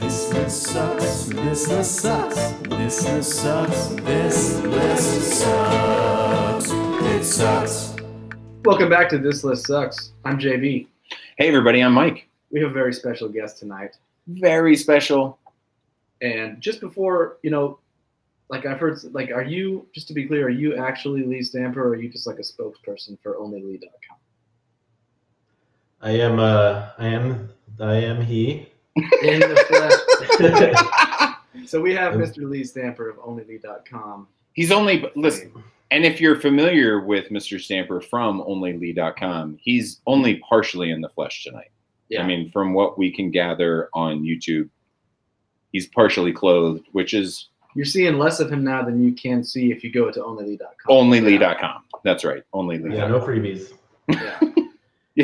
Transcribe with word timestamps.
This 0.00 0.32
list 0.32 0.62
sucks. 0.62 1.24
This 1.26 1.68
list 1.68 1.96
sucks. 1.96 2.52
This 2.70 3.06
list 3.06 3.32
sucks. 3.34 3.88
This 3.88 4.58
list 4.62 5.40
sucks. 5.40 6.70
It 6.70 7.22
sucks. 7.22 7.96
Welcome 8.64 8.88
back 8.88 9.10
to 9.10 9.18
This 9.18 9.44
List 9.44 9.66
Sucks. 9.66 10.12
I'm 10.24 10.38
JB. 10.38 10.86
Hey, 11.36 11.48
everybody, 11.48 11.82
I'm 11.82 11.92
Mike. 11.92 12.28
We 12.50 12.60
have 12.60 12.70
a 12.70 12.72
very 12.72 12.94
special 12.94 13.28
guest 13.28 13.58
tonight. 13.58 13.98
Very 14.26 14.74
special. 14.74 15.38
And 16.22 16.62
just 16.62 16.80
before, 16.80 17.36
you 17.42 17.50
know, 17.50 17.78
like 18.48 18.64
I've 18.64 18.80
heard, 18.80 18.98
like, 19.12 19.30
are 19.30 19.44
you, 19.44 19.86
just 19.94 20.08
to 20.08 20.14
be 20.14 20.26
clear, 20.26 20.46
are 20.46 20.50
you 20.50 20.76
actually 20.76 21.24
Lee 21.24 21.42
Stamper 21.42 21.82
or 21.82 21.90
are 21.90 21.96
you 21.96 22.08
just 22.08 22.26
like 22.26 22.38
a 22.38 22.42
spokesperson 22.42 23.18
for 23.22 23.34
OnlyLee.com? 23.34 24.16
I 26.00 26.12
am. 26.12 26.38
Uh, 26.38 26.88
I 26.98 27.06
am. 27.06 27.50
I 27.78 27.96
am 27.96 28.22
he. 28.22 28.69
In 28.96 29.40
the 29.40 29.64
flesh. 30.38 31.34
so 31.66 31.80
we 31.80 31.94
have 31.94 32.14
Mr. 32.14 32.48
Lee 32.48 32.64
Stamper 32.64 33.08
of 33.08 33.16
OnlyLee.com. 33.18 34.26
He's 34.52 34.72
only, 34.72 35.08
listen, 35.14 35.52
and 35.90 36.04
if 36.04 36.20
you're 36.20 36.38
familiar 36.38 37.00
with 37.00 37.30
Mr. 37.30 37.60
Stamper 37.60 38.00
from 38.00 38.40
onlylee.com, 38.42 39.58
he's 39.60 40.00
only 40.06 40.36
partially 40.36 40.90
in 40.90 41.00
the 41.00 41.08
flesh 41.08 41.44
tonight. 41.44 41.70
Yeah. 42.08 42.22
I 42.22 42.26
mean, 42.26 42.50
from 42.50 42.74
what 42.74 42.98
we 42.98 43.10
can 43.12 43.30
gather 43.30 43.88
on 43.94 44.22
YouTube, 44.22 44.68
he's 45.72 45.86
partially 45.88 46.32
clothed, 46.32 46.86
which 46.92 47.14
is 47.14 47.48
You're 47.74 47.84
seeing 47.84 48.18
less 48.18 48.40
of 48.40 48.52
him 48.52 48.64
now 48.64 48.82
than 48.82 49.02
you 49.02 49.12
can 49.12 49.42
see 49.42 49.70
if 49.70 49.82
you 49.82 49.92
go 49.92 50.10
to 50.10 50.20
OnlyLee.com. 50.20 50.88
onlylee.com. 50.88 51.82
That's 52.04 52.24
right, 52.24 52.42
Onlylee. 52.54 52.94
Yeah, 52.94 53.08
no 53.08 53.20
freebies. 53.20 53.72
Yeah. 54.08 54.38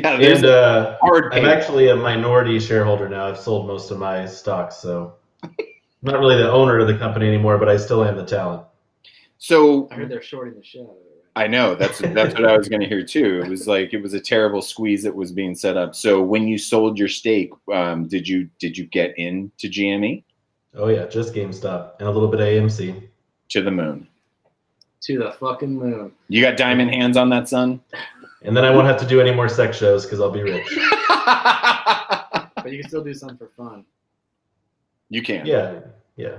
Yeah, 0.03 0.17
there's 0.17 0.39
And 0.39 0.47
uh, 0.47 0.99
hard 1.01 1.33
I'm 1.33 1.45
actually 1.45 1.89
a 1.89 1.97
minority 1.97 2.59
shareholder 2.59 3.09
now. 3.09 3.27
I've 3.27 3.39
sold 3.39 3.67
most 3.67 3.91
of 3.91 3.99
my 3.99 4.27
stocks, 4.27 4.77
so 4.77 5.15
I'm 5.43 5.51
not 6.03 6.19
really 6.19 6.37
the 6.37 6.51
owner 6.51 6.79
of 6.79 6.87
the 6.87 6.99
company 6.99 7.29
anymore, 7.29 7.57
but 7.57 7.69
I 7.69 7.77
still 7.77 8.05
am 8.05 8.17
the 8.17 8.25
talent. 8.25 8.63
So 9.39 9.89
I 9.91 9.95
heard 9.95 10.11
they're 10.11 10.23
shorting 10.23 10.55
the 10.55 10.65
shit 10.65 10.83
out 10.83 10.91
of 10.91 10.97
it. 10.97 11.25
I 11.37 11.47
know 11.47 11.75
that's 11.75 12.01
that's 12.01 12.35
what 12.35 12.45
I 12.47 12.57
was 12.57 12.69
going 12.69 12.81
to 12.81 12.89
hear 12.89 13.05
too. 13.05 13.43
It 13.45 13.49
was 13.49 13.67
like 13.69 13.95
it 13.95 14.03
was 14.03 14.15
a 14.15 14.21
terrible 14.21 14.61
squeeze 14.61 15.03
that 15.05 15.15
was 15.15 15.33
being 15.33 15.55
set 15.55 15.77
up. 15.77 15.95
So 15.95 16.21
when 16.21 16.49
you 16.49 16.59
sold 16.59 16.99
your 16.99 17.09
stake, 17.09 17.53
um, 17.73 18.09
did 18.09 18.27
you 18.27 18.49
did 18.59 18.77
you 18.77 18.87
get 18.87 19.17
into 19.19 19.69
GME 19.69 20.25
Oh 20.79 20.89
yeah, 20.89 21.07
just 21.07 21.33
GameStop 21.33 21.93
and 21.99 22.09
a 22.09 22.11
little 22.11 22.29
bit 22.29 22.41
of 22.41 22.47
AMC. 22.47 23.09
to 23.49 23.63
the 23.63 23.71
moon? 23.71 24.07
To 25.03 25.19
the 25.19 25.33
fucking 25.33 25.75
moon. 25.75 26.13
You 26.29 26.43
got 26.43 26.57
diamond 26.57 26.91
hands 26.91 27.17
on 27.17 27.31
that, 27.31 27.49
son. 27.49 27.81
And 28.47 28.57
then 28.57 28.65
I 28.65 28.71
won't 28.71 28.87
have 28.87 28.99
to 29.01 29.07
do 29.07 29.21
any 29.21 29.35
more 29.35 29.49
sex 29.49 29.77
shows 29.77 30.05
because 30.05 30.21
I'll 30.21 30.31
be 30.31 30.43
rich. 30.43 30.79
But 32.67 32.73
you 32.73 32.81
can 32.81 32.89
still 32.89 33.05
do 33.05 33.15
something 33.15 33.39
for 33.39 33.47
fun. 33.47 33.85
you 35.09 35.23
can. 35.23 35.47
Yeah, 35.47 35.83
yeah. 36.17 36.39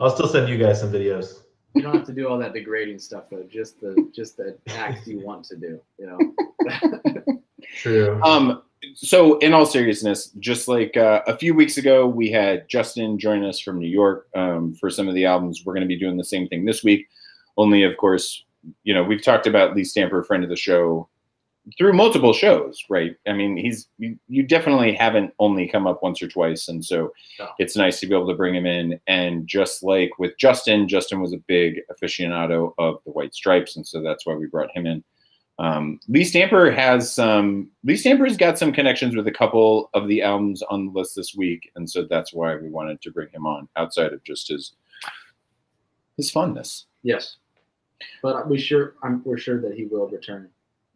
I'll 0.00 0.10
still 0.10 0.26
send 0.26 0.48
you 0.48 0.58
guys 0.58 0.80
some 0.80 0.90
videos. 0.90 1.42
You 1.76 1.82
don't 1.82 1.94
have 1.94 2.06
to 2.06 2.12
do 2.12 2.26
all 2.26 2.36
that 2.38 2.52
degrading 2.52 2.98
stuff 2.98 3.30
though. 3.30 3.44
Just 3.44 3.80
the 3.80 4.10
just 4.12 4.36
the 4.36 4.56
acts 4.70 5.06
you 5.06 5.20
want 5.24 5.44
to 5.44 5.56
do. 5.56 5.80
You 5.98 6.06
know. 6.06 7.38
True. 7.76 8.20
Um. 8.24 8.62
So, 8.94 9.38
in 9.38 9.54
all 9.54 9.64
seriousness, 9.64 10.30
just 10.40 10.66
like 10.66 10.96
uh, 10.96 11.22
a 11.28 11.38
few 11.38 11.54
weeks 11.54 11.76
ago, 11.76 12.08
we 12.08 12.28
had 12.28 12.68
Justin 12.68 13.16
join 13.16 13.44
us 13.44 13.60
from 13.60 13.78
New 13.78 13.88
York 13.88 14.26
um, 14.34 14.74
for 14.74 14.90
some 14.90 15.06
of 15.06 15.14
the 15.14 15.26
albums. 15.26 15.62
We're 15.64 15.74
going 15.74 15.86
to 15.86 15.94
be 15.94 15.98
doing 15.98 16.16
the 16.16 16.24
same 16.24 16.48
thing 16.48 16.64
this 16.64 16.82
week. 16.82 17.06
Only, 17.56 17.84
of 17.84 17.96
course, 17.96 18.44
you 18.82 18.92
know, 18.92 19.04
we've 19.04 19.22
talked 19.22 19.46
about 19.46 19.76
Lee 19.76 19.84
Stamper, 19.84 20.24
friend 20.24 20.42
of 20.42 20.50
the 20.50 20.56
show, 20.56 21.08
through 21.78 21.92
multiple 21.92 22.32
shows, 22.32 22.82
right? 22.90 23.14
I 23.26 23.32
mean, 23.32 23.56
he's 23.56 23.88
you, 23.98 24.18
you 24.28 24.42
definitely 24.42 24.94
haven't 24.94 25.32
only 25.38 25.68
come 25.68 25.86
up 25.86 26.02
once 26.02 26.20
or 26.20 26.28
twice, 26.28 26.68
and 26.68 26.84
so 26.84 27.12
No. 27.38 27.48
it's 27.58 27.76
nice 27.76 28.00
to 28.00 28.06
be 28.06 28.14
able 28.14 28.26
to 28.28 28.34
bring 28.34 28.54
him 28.54 28.66
in. 28.66 28.98
And 29.06 29.46
just 29.46 29.82
like 29.82 30.10
with 30.18 30.36
Justin, 30.38 30.88
Justin 30.88 31.20
was 31.20 31.32
a 31.32 31.38
big 31.46 31.80
aficionado 31.90 32.72
of 32.78 32.96
the 33.04 33.12
White 33.12 33.34
Stripes, 33.34 33.76
and 33.76 33.86
so 33.86 34.02
that's 34.02 34.26
why 34.26 34.34
we 34.34 34.46
brought 34.46 34.76
him 34.76 34.86
in. 34.86 35.04
Um, 35.58 36.00
Lee 36.08 36.24
Stamper 36.24 36.70
has 36.72 37.14
some. 37.14 37.70
Lee 37.84 37.96
Stamper's 37.96 38.36
got 38.36 38.58
some 38.58 38.72
connections 38.72 39.14
with 39.14 39.28
a 39.28 39.32
couple 39.32 39.90
of 39.94 40.08
the 40.08 40.22
albums 40.22 40.62
on 40.62 40.86
the 40.86 40.92
list 40.92 41.14
this 41.14 41.34
week, 41.36 41.70
and 41.76 41.88
so 41.88 42.04
that's 42.08 42.32
why 42.32 42.56
we 42.56 42.70
wanted 42.70 43.00
to 43.02 43.12
bring 43.12 43.28
him 43.30 43.46
on. 43.46 43.68
Outside 43.76 44.12
of 44.12 44.24
just 44.24 44.48
his 44.48 44.72
his 46.16 46.32
funness. 46.32 46.84
yes. 47.02 47.36
But 48.20 48.48
we 48.50 48.58
sure 48.58 48.94
I'm 49.04 49.22
we're 49.24 49.38
sure 49.38 49.60
that 49.60 49.74
he 49.74 49.84
will 49.84 50.08
return 50.08 50.50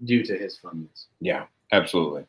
due 0.05 0.23
to 0.25 0.37
his 0.37 0.59
funness. 0.59 1.07
Yeah, 1.21 1.45
absolutely. 1.73 2.25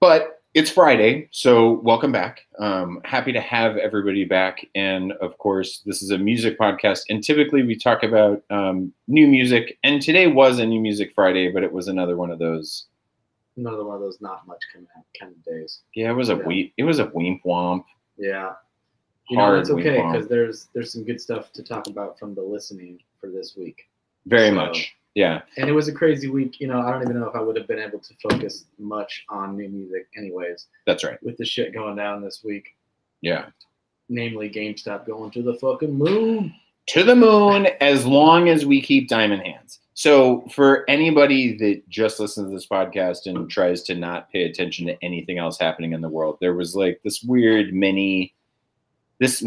But 0.00 0.34
it's 0.54 0.70
Friday, 0.70 1.28
so 1.30 1.72
welcome 1.80 2.10
back. 2.10 2.40
Um, 2.58 3.00
happy 3.04 3.32
to 3.32 3.40
have 3.40 3.76
everybody 3.76 4.24
back. 4.24 4.64
And 4.74 5.12
of 5.12 5.36
course, 5.38 5.82
this 5.86 6.02
is 6.02 6.10
a 6.10 6.18
music 6.18 6.58
podcast, 6.58 7.00
and 7.10 7.22
typically 7.22 7.62
we 7.62 7.76
talk 7.76 8.02
about 8.02 8.42
um, 8.50 8.92
new 9.06 9.26
music. 9.28 9.78
And 9.84 10.00
today 10.02 10.26
was 10.26 10.58
a 10.58 10.66
new 10.66 10.80
music 10.80 11.12
Friday, 11.14 11.50
but 11.50 11.62
it 11.62 11.72
was 11.72 11.88
another 11.88 12.16
one 12.16 12.30
of 12.30 12.38
those. 12.38 12.86
Another 13.56 13.84
one 13.84 13.96
of 13.96 14.00
those 14.00 14.20
not 14.20 14.46
much 14.46 14.62
coming 14.72 14.88
out 14.96 15.04
kind 15.18 15.32
of 15.32 15.44
days. 15.44 15.80
Yeah, 15.94 16.10
it 16.10 16.14
was 16.14 16.28
a 16.30 16.36
Yeah. 16.36 16.46
weep. 16.46 16.72
It 16.76 16.84
was 16.84 16.98
a 17.00 17.06
weep 17.06 17.42
womp. 17.44 17.84
Yeah. 18.16 18.52
You 19.28 19.36
know, 19.36 19.56
it's 19.58 19.68
okay 19.70 19.96
because 20.00 20.26
there's 20.28 20.68
there's 20.72 20.92
some 20.92 21.04
good 21.04 21.20
stuff 21.20 21.52
to 21.52 21.62
talk 21.62 21.86
about 21.88 22.18
from 22.18 22.34
the 22.34 22.40
listening 22.42 22.98
for 23.20 23.28
this 23.30 23.56
week. 23.56 23.88
Very 24.26 24.48
So- 24.48 24.54
much. 24.54 24.94
Yeah. 25.14 25.42
And 25.56 25.68
it 25.68 25.72
was 25.72 25.88
a 25.88 25.92
crazy 25.92 26.28
week. 26.28 26.60
You 26.60 26.68
know, 26.68 26.80
I 26.80 26.92
don't 26.92 27.02
even 27.02 27.18
know 27.18 27.28
if 27.28 27.34
I 27.34 27.40
would 27.40 27.56
have 27.56 27.66
been 27.66 27.78
able 27.80 27.98
to 27.98 28.14
focus 28.22 28.66
much 28.78 29.24
on 29.28 29.56
new 29.56 29.68
music 29.68 30.06
anyways 30.16 30.66
That's 30.86 31.02
right. 31.04 31.20
with 31.22 31.36
the 31.36 31.44
shit 31.44 31.72
going 31.72 31.96
down 31.96 32.22
this 32.22 32.42
week. 32.44 32.76
Yeah. 33.20 33.46
Namely 34.08 34.48
GameStop 34.48 35.06
going 35.06 35.30
to 35.32 35.42
the 35.42 35.54
fucking 35.54 35.92
moon. 35.92 36.54
to 36.88 37.02
the 37.02 37.16
moon 37.16 37.66
as 37.80 38.06
long 38.06 38.48
as 38.48 38.64
we 38.64 38.80
keep 38.80 39.08
diamond 39.08 39.42
hands. 39.42 39.80
So 39.94 40.46
for 40.52 40.88
anybody 40.88 41.56
that 41.58 41.88
just 41.88 42.20
listens 42.20 42.46
to 42.48 42.54
this 42.54 42.68
podcast 42.68 43.26
and 43.26 43.50
tries 43.50 43.82
to 43.82 43.96
not 43.96 44.30
pay 44.30 44.44
attention 44.44 44.86
to 44.86 44.96
anything 45.04 45.38
else 45.38 45.58
happening 45.58 45.92
in 45.92 46.00
the 46.00 46.08
world, 46.08 46.38
there 46.40 46.54
was 46.54 46.76
like 46.76 47.00
this 47.02 47.22
weird 47.24 47.74
mini 47.74 48.32
this 49.18 49.42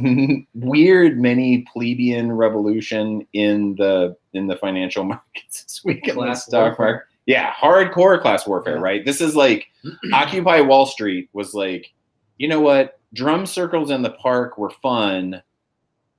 weird 0.54 1.20
mini 1.20 1.66
plebeian 1.72 2.32
revolution 2.32 3.26
in 3.34 3.76
the 3.76 4.16
in 4.34 4.48
the 4.48 4.56
financial 4.58 5.04
markets 5.06 5.64
this 5.64 5.82
week 5.84 6.04
the 6.06 6.12
Class 6.12 6.46
stock 6.46 6.78
market. 6.78 7.06
Yeah, 7.28 7.54
hardcore 7.54 8.20
class 8.22 8.48
warfare, 8.48 8.76
Yeah. 8.78 8.82
right? 8.82 9.06
This 9.06 9.22
is 9.22 9.36
like 9.36 9.68
Occupy 10.14 10.62
Wall 10.62 10.86
Street 10.86 11.30
was 11.34 11.54
like, 11.54 11.92
you 12.38 12.48
know 12.48 12.60
what? 12.60 13.00
Drum 13.14 13.46
circles 13.46 13.92
in 13.92 14.02
the 14.02 14.10
park 14.12 14.58
were 14.58 14.72
fun. 14.82 15.42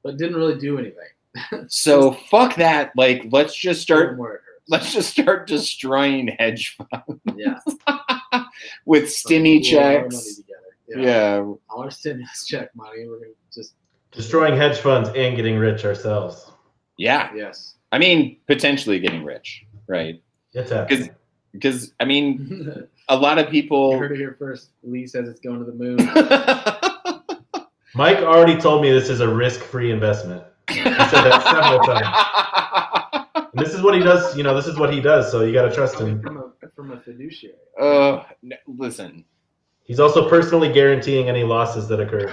But 0.04 0.16
didn't 0.16 0.36
really 0.36 0.58
do 0.58 0.78
anything. 0.78 1.66
So 1.68 2.12
fuck 2.30 2.54
that. 2.56 2.92
Like, 2.96 3.24
let's 3.30 3.56
just 3.56 3.80
start. 3.80 4.08
Even 4.08 4.18
where 4.18 4.34
it 4.34 4.40
hurts. 4.46 4.68
Let's 4.68 4.92
just 4.92 5.10
start 5.10 5.46
destroying 5.48 6.28
hedge 6.38 6.76
funds 6.76 7.20
yeah. 7.36 7.58
with 8.84 9.04
stimmy 9.04 9.68
Pool 9.70 9.78
all 9.78 9.84
our 9.86 9.92
money 9.94 10.08
checks. 10.10 10.36
together. 10.36 10.58
Yeah. 11.08 11.38
All 11.70 11.82
our 11.82 11.90
stimulus 11.90 12.46
check 12.46 12.74
money. 12.76 13.06
We're 13.08 13.18
gonna 13.18 13.30
just 13.30 13.41
Destroying 14.12 14.56
hedge 14.56 14.78
funds 14.78 15.08
and 15.16 15.36
getting 15.36 15.56
rich 15.56 15.84
ourselves. 15.84 16.50
yeah, 16.98 17.30
yes. 17.34 17.76
I 17.92 17.98
mean, 17.98 18.38
potentially 18.46 18.98
getting 19.00 19.24
rich, 19.24 19.64
right? 19.86 20.22
It's 20.54 20.70
happening. 20.70 21.10
Because 21.52 21.92
I 22.00 22.04
mean, 22.04 22.86
a 23.08 23.16
lot 23.16 23.38
of 23.38 23.48
people. 23.50 23.98
heard 23.98 24.12
it 24.12 24.18
here 24.18 24.36
first. 24.38 24.70
Lee 24.82 25.06
says 25.06 25.28
it's 25.28 25.40
going 25.40 25.58
to 25.58 25.64
the 25.64 25.72
moon. 25.72 25.96
Mike 27.94 28.18
already 28.18 28.56
told 28.58 28.80
me 28.82 28.90
this 28.90 29.10
is 29.10 29.20
a 29.20 29.28
risk-free 29.28 29.90
investment. 29.90 30.42
He 30.70 30.76
said 30.76 30.94
that 30.94 31.42
several 31.42 31.80
times. 33.34 33.48
And 33.54 33.62
this 33.66 33.74
is 33.74 33.82
what 33.82 33.92
he 33.94 34.00
does. 34.00 34.34
You 34.36 34.42
know, 34.44 34.54
this 34.54 34.66
is 34.66 34.78
what 34.78 34.92
he 34.92 35.00
does. 35.02 35.30
So 35.30 35.42
you 35.44 35.52
got 35.52 35.68
to 35.68 35.74
trust 35.74 35.98
him. 35.98 36.22
from 36.22 36.38
a 36.38 36.68
from 36.74 36.92
a 36.92 37.00
fiduciary. 37.00 37.56
uh, 37.78 38.22
n- 38.42 38.52
listen. 38.66 39.24
He's 39.84 40.00
also 40.00 40.28
personally 40.30 40.72
guaranteeing 40.72 41.28
any 41.28 41.42
losses 41.42 41.86
that 41.88 42.00
occur. 42.00 42.28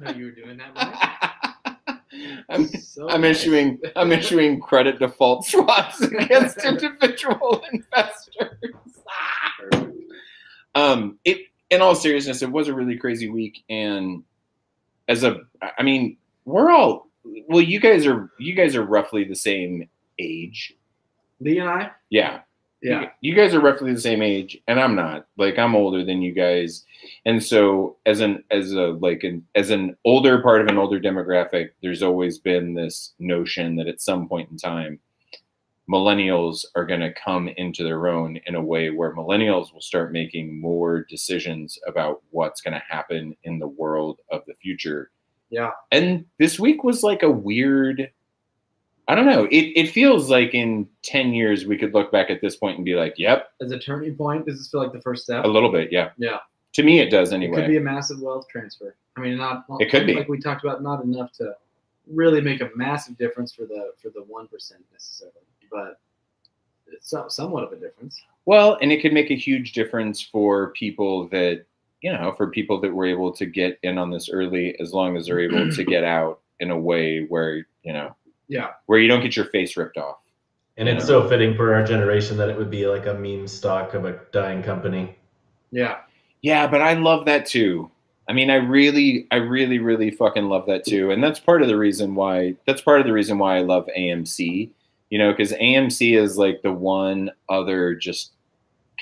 Didn't 0.00 0.16
know 0.16 0.18
you 0.18 0.24
were 0.26 0.30
doing 0.30 0.58
that. 0.58 1.54
I'm, 2.48 2.66
So 2.68 3.08
I'm 3.08 3.20
nice. 3.22 3.36
issuing 3.40 3.78
I'm 3.96 4.12
issuing 4.12 4.60
credit 4.60 4.98
default 4.98 5.46
swaps 5.46 6.00
against 6.02 6.64
individual 6.64 7.62
investors. 7.72 8.58
Um 10.74 11.18
it 11.24 11.38
in 11.70 11.80
all 11.80 11.94
seriousness 11.94 12.42
it 12.42 12.50
was 12.50 12.68
a 12.68 12.74
really 12.74 12.96
crazy 12.96 13.28
week 13.28 13.62
and 13.70 14.24
as 15.08 15.22
a 15.22 15.36
i 15.78 15.82
mean 15.82 16.16
we're 16.44 16.70
all 16.70 17.08
well 17.48 17.60
you 17.60 17.78
guys 17.80 18.06
are 18.06 18.30
you 18.38 18.54
guys 18.54 18.74
are 18.74 18.82
roughly 18.84 19.22
the 19.24 19.36
same 19.36 19.88
age 20.18 20.74
Lee 21.40 21.58
and 21.58 21.68
I. 21.68 21.90
yeah 22.10 22.40
Yeah. 22.82 23.02
you, 23.20 23.32
you 23.32 23.34
guys 23.34 23.54
are 23.54 23.60
roughly 23.60 23.92
the 23.92 24.00
same 24.00 24.22
age 24.22 24.58
and 24.66 24.80
i'm 24.80 24.94
not 24.94 25.26
like 25.36 25.58
i'm 25.58 25.74
older 25.74 26.04
than 26.04 26.22
you 26.22 26.32
guys 26.32 26.84
and 27.26 27.42
so 27.42 27.96
as 28.06 28.20
an 28.20 28.42
as 28.50 28.72
a 28.72 28.96
like 29.00 29.22
an 29.22 29.44
as 29.54 29.70
an 29.70 29.96
older 30.04 30.40
part 30.42 30.62
of 30.62 30.68
an 30.68 30.78
older 30.78 30.98
demographic 30.98 31.70
there's 31.82 32.02
always 32.02 32.38
been 32.38 32.74
this 32.74 33.12
notion 33.18 33.76
that 33.76 33.86
at 33.86 34.00
some 34.00 34.28
point 34.28 34.50
in 34.50 34.56
time 34.56 34.98
millennials 35.90 36.64
are 36.76 36.86
going 36.86 37.00
to 37.00 37.12
come 37.12 37.48
into 37.48 37.82
their 37.82 38.06
own 38.06 38.38
in 38.46 38.54
a 38.54 38.62
way 38.62 38.90
where 38.90 39.14
millennials 39.14 39.72
will 39.72 39.80
start 39.80 40.12
making 40.12 40.60
more 40.60 41.04
decisions 41.08 41.78
about 41.86 42.22
what's 42.30 42.60
going 42.60 42.74
to 42.74 42.82
happen 42.88 43.34
in 43.42 43.58
the 43.58 43.66
world 43.66 44.20
of 44.30 44.42
the 44.46 44.54
future. 44.54 45.10
Yeah. 45.50 45.70
And 45.90 46.26
this 46.38 46.60
week 46.60 46.84
was 46.84 47.02
like 47.02 47.24
a 47.24 47.30
weird 47.30 48.10
I 49.10 49.16
don't 49.16 49.26
know. 49.26 49.46
It 49.50 49.72
it 49.74 49.90
feels 49.90 50.30
like 50.30 50.54
in 50.54 50.88
10 51.02 51.34
years 51.34 51.66
we 51.66 51.76
could 51.76 51.92
look 51.94 52.12
back 52.12 52.30
at 52.30 52.40
this 52.40 52.54
point 52.54 52.76
and 52.76 52.84
be 52.84 52.94
like, 52.94 53.14
"Yep, 53.18 53.50
As 53.60 53.72
a 53.72 53.78
turning 53.78 54.14
point, 54.14 54.46
does 54.46 54.58
this 54.58 54.70
feel 54.70 54.80
like 54.80 54.92
the 54.92 55.00
first 55.00 55.24
step? 55.24 55.44
a 55.44 55.48
little 55.48 55.72
bit, 55.72 55.90
yeah." 55.90 56.10
Yeah. 56.16 56.38
To 56.74 56.84
me 56.84 57.00
it 57.00 57.10
does 57.10 57.32
anyway. 57.32 57.58
It 57.58 57.62
could 57.62 57.70
be 57.70 57.76
a 57.76 57.80
massive 57.80 58.20
wealth 58.20 58.46
transfer. 58.48 58.94
I 59.16 59.20
mean, 59.20 59.36
not 59.36 59.64
It 59.80 59.90
could 59.90 60.06
be. 60.06 60.14
like 60.14 60.28
we 60.28 60.38
talked 60.38 60.62
about, 60.62 60.84
not 60.84 61.02
enough 61.02 61.32
to 61.38 61.56
really 62.06 62.40
make 62.40 62.60
a 62.60 62.70
massive 62.76 63.18
difference 63.18 63.52
for 63.52 63.66
the 63.66 63.92
for 64.00 64.10
the 64.10 64.22
one 64.22 64.46
percent 64.46 64.84
necessarily, 64.92 65.34
but 65.72 65.98
it's 66.92 67.12
somewhat 67.34 67.64
of 67.64 67.72
a 67.72 67.76
difference. 67.76 68.22
Well, 68.46 68.78
and 68.80 68.92
it 68.92 69.02
could 69.02 69.12
make 69.12 69.32
a 69.32 69.36
huge 69.36 69.72
difference 69.72 70.22
for 70.22 70.70
people 70.70 71.26
that, 71.30 71.64
you 72.00 72.12
know, 72.12 72.32
for 72.36 72.48
people 72.48 72.80
that 72.80 72.94
were 72.94 73.06
able 73.06 73.32
to 73.32 73.44
get 73.44 73.80
in 73.82 73.98
on 73.98 74.12
this 74.12 74.28
early, 74.28 74.78
as 74.78 74.92
long 74.92 75.16
as 75.16 75.26
they're 75.26 75.40
able 75.40 75.68
to 75.68 75.84
get 75.84 76.04
out 76.04 76.38
in 76.60 76.70
a 76.70 76.78
way 76.78 77.24
where, 77.24 77.66
you 77.82 77.92
know, 77.92 78.14
Yeah, 78.50 78.72
where 78.86 78.98
you 78.98 79.08
don't 79.08 79.22
get 79.22 79.36
your 79.36 79.46
face 79.46 79.76
ripped 79.76 79.96
off. 79.96 80.18
And 80.76 80.88
it's 80.88 81.06
so 81.06 81.28
fitting 81.28 81.54
for 81.54 81.74
our 81.74 81.84
generation 81.84 82.36
that 82.38 82.48
it 82.48 82.56
would 82.56 82.70
be 82.70 82.86
like 82.86 83.06
a 83.06 83.14
meme 83.14 83.46
stock 83.46 83.94
of 83.94 84.04
a 84.06 84.18
dying 84.32 84.62
company. 84.62 85.16
yeah, 85.70 85.98
Yeah, 86.42 86.66
but 86.66 86.80
I 86.80 86.94
love 86.94 87.26
that 87.26 87.46
too. 87.46 87.90
I 88.28 88.32
mean, 88.32 88.48
I 88.48 88.54
really, 88.54 89.26
I 89.30 89.36
really, 89.36 89.78
really 89.78 90.10
fucking 90.10 90.48
love 90.48 90.66
that 90.66 90.84
too. 90.84 91.10
And 91.10 91.22
that's 91.22 91.38
part 91.38 91.62
of 91.62 91.68
the 91.68 91.76
reason 91.76 92.14
why, 92.14 92.56
that's 92.66 92.80
part 92.80 93.00
of 93.00 93.06
the 93.06 93.12
reason 93.12 93.38
why 93.38 93.56
I 93.58 93.60
love 93.62 93.88
AMC, 93.96 94.70
you 95.10 95.18
know, 95.18 95.32
because 95.32 95.52
AMC 95.52 96.16
is 96.16 96.38
like 96.38 96.62
the 96.62 96.72
one 96.72 97.30
other 97.48 97.94
just 97.94 98.32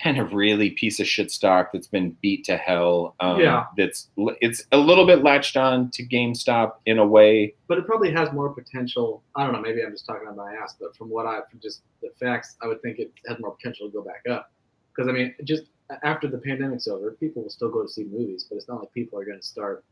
kind 0.03 0.19
of 0.19 0.33
really 0.33 0.71
piece 0.71 1.01
of 1.01 1.07
shit 1.07 1.31
stock 1.31 1.71
that's 1.73 1.87
been 1.87 2.17
beat 2.23 2.45
to 2.45 2.57
hell. 2.57 3.15
Um, 3.21 3.41
Yeah. 3.41 3.65
That's, 3.77 4.09
it's 4.41 4.65
a 4.73 4.79
little 4.79 5.07
bit 5.07 5.23
latched 5.23 5.57
on 5.57 5.91
to 5.93 6.07
GameStop 6.07 6.75
in 6.87 6.99
a 6.99 7.07
way. 7.07 7.55
but 7.67 7.79
it 7.79 7.87
probably 7.87 8.13
has 8.13 8.33
more 8.33 8.51
potential. 8.51 9.23
I 9.35 9.45
don't 9.45 9.53
know. 9.53 9.61
Maybe 9.61 9.83
I'm 9.83 9.93
just 9.93 10.07
talking 10.07 10.29
out 10.29 10.37
my 10.37 10.55
ass, 10.55 10.77
but 10.81 10.97
from 10.97 11.11
what 11.11 11.27
I 11.27 11.41
from 11.51 11.61
just 11.61 11.83
the 12.03 12.11
facts, 12.21 12.57
I 12.63 12.67
would 12.67 12.81
think 12.83 12.99
it 12.99 13.13
has 13.27 13.39
more 13.39 13.53
potential 13.53 13.89
to 13.89 13.93
go 13.93 14.03
back 14.03 14.23
up. 14.31 14.53
Because 14.95 15.09
I 15.09 15.13
mean, 15.13 15.35
just 15.45 15.65
after 16.03 16.29
the 16.29 16.39
pandemic's 16.39 16.89
over, 16.89 17.13
people 17.13 17.43
will 17.43 17.51
still 17.51 17.71
go 17.71 17.83
to 17.83 17.89
see 17.89 18.05
movies, 18.05 18.47
but 18.49 18.57
it's 18.57 18.69
not 18.69 18.81
like 18.81 18.93
people 18.93 19.19
are 19.19 19.25
going 19.25 19.41
to 19.41 19.47
start, 19.47 19.85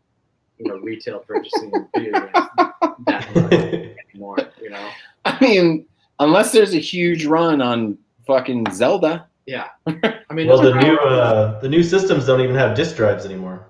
you 0.58 0.68
know, 0.68 0.78
retail 0.78 1.20
purchasing 1.20 1.70
video 1.96 2.28
that 3.06 3.34
much 3.34 3.52
anymore. 4.12 4.38
You 4.60 4.70
know? 4.70 4.88
I 5.24 5.38
mean, 5.40 5.86
unless 6.18 6.52
there's 6.52 6.74
a 6.74 6.80
huge 6.80 7.26
run 7.26 7.60
on 7.60 7.98
fucking 8.26 8.66
Zelda. 8.72 9.26
Yeah. 9.46 9.68
I 9.86 10.34
mean, 10.34 10.48
well, 10.48 10.60
the 10.60 10.74
new 10.74 10.96
uh, 10.96 11.60
the 11.60 11.68
new 11.68 11.82
systems 11.82 12.26
don't 12.26 12.40
even 12.40 12.56
have 12.56 12.76
disk 12.76 12.96
drives 12.96 13.24
anymore. 13.24 13.66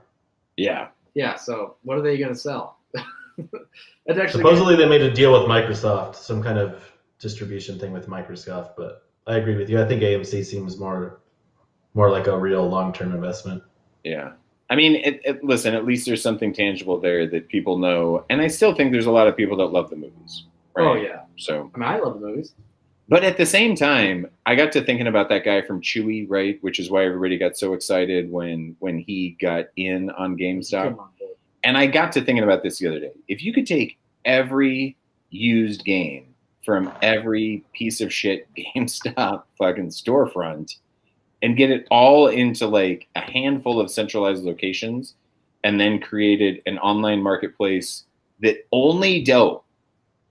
Yeah. 0.57 0.89
yeah. 1.15 1.37
So 1.37 1.77
what 1.83 1.99
are 1.99 2.03
they 2.03 2.17
going 2.17 2.33
to 2.33 2.39
sell? 2.39 2.79
That's 2.95 4.19
actually 4.19 4.43
Supposedly 4.43 4.77
they 4.77 4.89
made 4.89 5.03
a 5.03 5.13
deal 5.13 5.33
with 5.33 5.43
Microsoft, 5.43 6.17
some 6.17 6.43
kind 6.43 6.59
of 6.59 6.83
distribution 7.19 7.79
thing 7.79 7.93
with 7.93 8.09
Microsoft. 8.09 8.71
But 8.77 9.07
I 9.27 9.37
agree 9.37 9.57
with 9.57 9.69
you. 9.69 9.81
I 9.81 9.87
think 9.87 10.03
AMC 10.03 10.45
seems 10.45 10.79
more 10.79 11.21
more 11.95 12.11
like 12.11 12.27
a 12.27 12.39
real 12.39 12.67
long 12.69 12.93
term 12.93 13.15
investment. 13.15 13.63
Yeah. 14.05 14.33
I 14.69 14.75
mean, 14.75 14.97
it, 14.97 15.21
it, 15.25 15.45
listen, 15.45 15.75
at 15.75 15.85
least 15.85 16.07
there's 16.07 16.23
something 16.23 16.53
tangible 16.53 17.01
there 17.01 17.27
that 17.29 17.49
people 17.49 17.79
know. 17.79 18.25
And 18.29 18.41
I 18.41 18.49
still 18.49 18.75
think 18.75 18.93
there's 18.93 19.07
a 19.07 19.13
lot 19.13 19.29
of 19.29 19.37
people 19.37 19.57
that 19.59 19.67
love 19.67 19.91
the 19.91 19.97
movies. 19.97 20.45
Oh 20.77 20.95
yeah. 20.95 21.23
So, 21.37 21.71
I 21.75 21.79
mean, 21.79 21.89
I 21.89 21.99
love 21.99 22.21
the 22.21 22.27
movies. 22.27 22.55
But 23.09 23.23
at 23.23 23.37
the 23.37 23.47
same 23.47 23.77
time, 23.77 24.29
I 24.47 24.57
got 24.57 24.73
to 24.73 24.83
thinking 24.83 25.07
about 25.07 25.29
that 25.29 25.45
guy 25.45 25.63
from 25.63 25.81
Chewy, 25.81 26.27
right? 26.29 26.59
Which 26.63 26.81
is 26.81 26.91
why 26.91 27.05
everybody 27.05 27.39
got 27.39 27.57
so 27.57 27.73
excited 27.73 28.31
when 28.31 28.77
when 28.81 28.99
he 28.99 29.37
got 29.41 29.67
in 29.77 30.11
on 30.11 30.37
GameStop. 30.37 30.99
On. 30.99 31.09
And 31.63 31.79
I 31.79 31.87
got 31.87 32.13
to 32.13 32.21
thinking 32.23 32.45
about 32.45 32.63
this 32.63 32.79
the 32.79 32.89
other 32.89 33.01
day. 33.01 33.13
If 33.29 33.43
you 33.43 33.53
could 33.53 33.67
take 33.67 33.99
every 34.25 34.97
used 35.31 35.85
game 35.85 36.35
from 36.65 36.93
every 37.01 37.65
piece 37.73 38.01
of 38.01 38.13
shit 38.13 38.49
GameStop 38.77 39.45
fucking 39.57 39.91
storefront 39.91 40.77
and 41.43 41.57
get 41.57 41.71
it 41.71 41.87
all 41.91 42.27
into 42.27 42.67
like 42.67 43.07
a 43.15 43.21
handful 43.21 43.79
of 43.79 43.91
centralized 43.91 44.45
locations 44.45 45.15
and 45.63 45.81
then 45.81 46.01
created 46.01 46.61
an 46.67 46.79
online 46.79 47.23
marketplace 47.23 48.05
that 48.41 48.67
only 48.73 49.23
dealt 49.23 49.65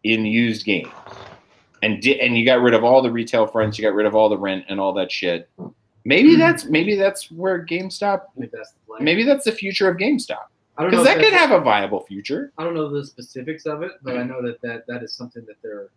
in 0.03 0.25
used 0.25 0.65
games 0.65 0.91
and 1.81 2.01
di- 2.01 2.19
and 2.19 2.37
you 2.37 2.45
got 2.45 2.61
rid 2.61 2.73
of 2.73 2.83
all 2.83 3.01
the 3.01 3.11
retail 3.11 3.47
fronts, 3.47 3.77
you 3.77 3.83
got 3.83 3.93
rid 3.93 4.05
of 4.05 4.15
all 4.15 4.29
the 4.29 4.37
rent 4.37 4.65
and 4.69 4.79
all 4.79 4.93
that 4.93 5.11
shit. 5.11 5.49
Maybe 6.05 6.33
hmm. 6.33 6.39
that's 6.39 6.65
maybe 6.65 6.95
that's 6.95 7.31
where 7.31 7.65
GameStop 7.65 8.21
I 8.37 8.39
think 8.39 8.51
that's 8.51 8.71
the 8.71 8.79
plan. 8.87 9.03
maybe 9.03 9.23
that's 9.23 9.45
the 9.45 9.51
future 9.51 9.89
of 9.89 9.97
GameStop. 9.97 10.45
I 10.77 10.83
don't 10.83 10.91
know. 10.91 11.03
Because 11.03 11.05
that 11.05 11.23
could 11.23 11.33
have 11.33 11.51
a 11.51 11.59
viable 11.59 12.05
future. 12.05 12.51
I 12.57 12.63
don't 12.63 12.73
know 12.73 12.89
the 12.89 13.05
specifics 13.05 13.65
of 13.65 13.81
it, 13.81 13.93
but 14.03 14.17
I 14.17 14.23
hmm. 14.23 14.29
know 14.29 14.41
that 14.41 14.61
that, 14.61 14.85
that 14.87 15.03
is 15.03 15.13
something 15.13 15.45
that 15.45 15.55
they're 15.63 15.89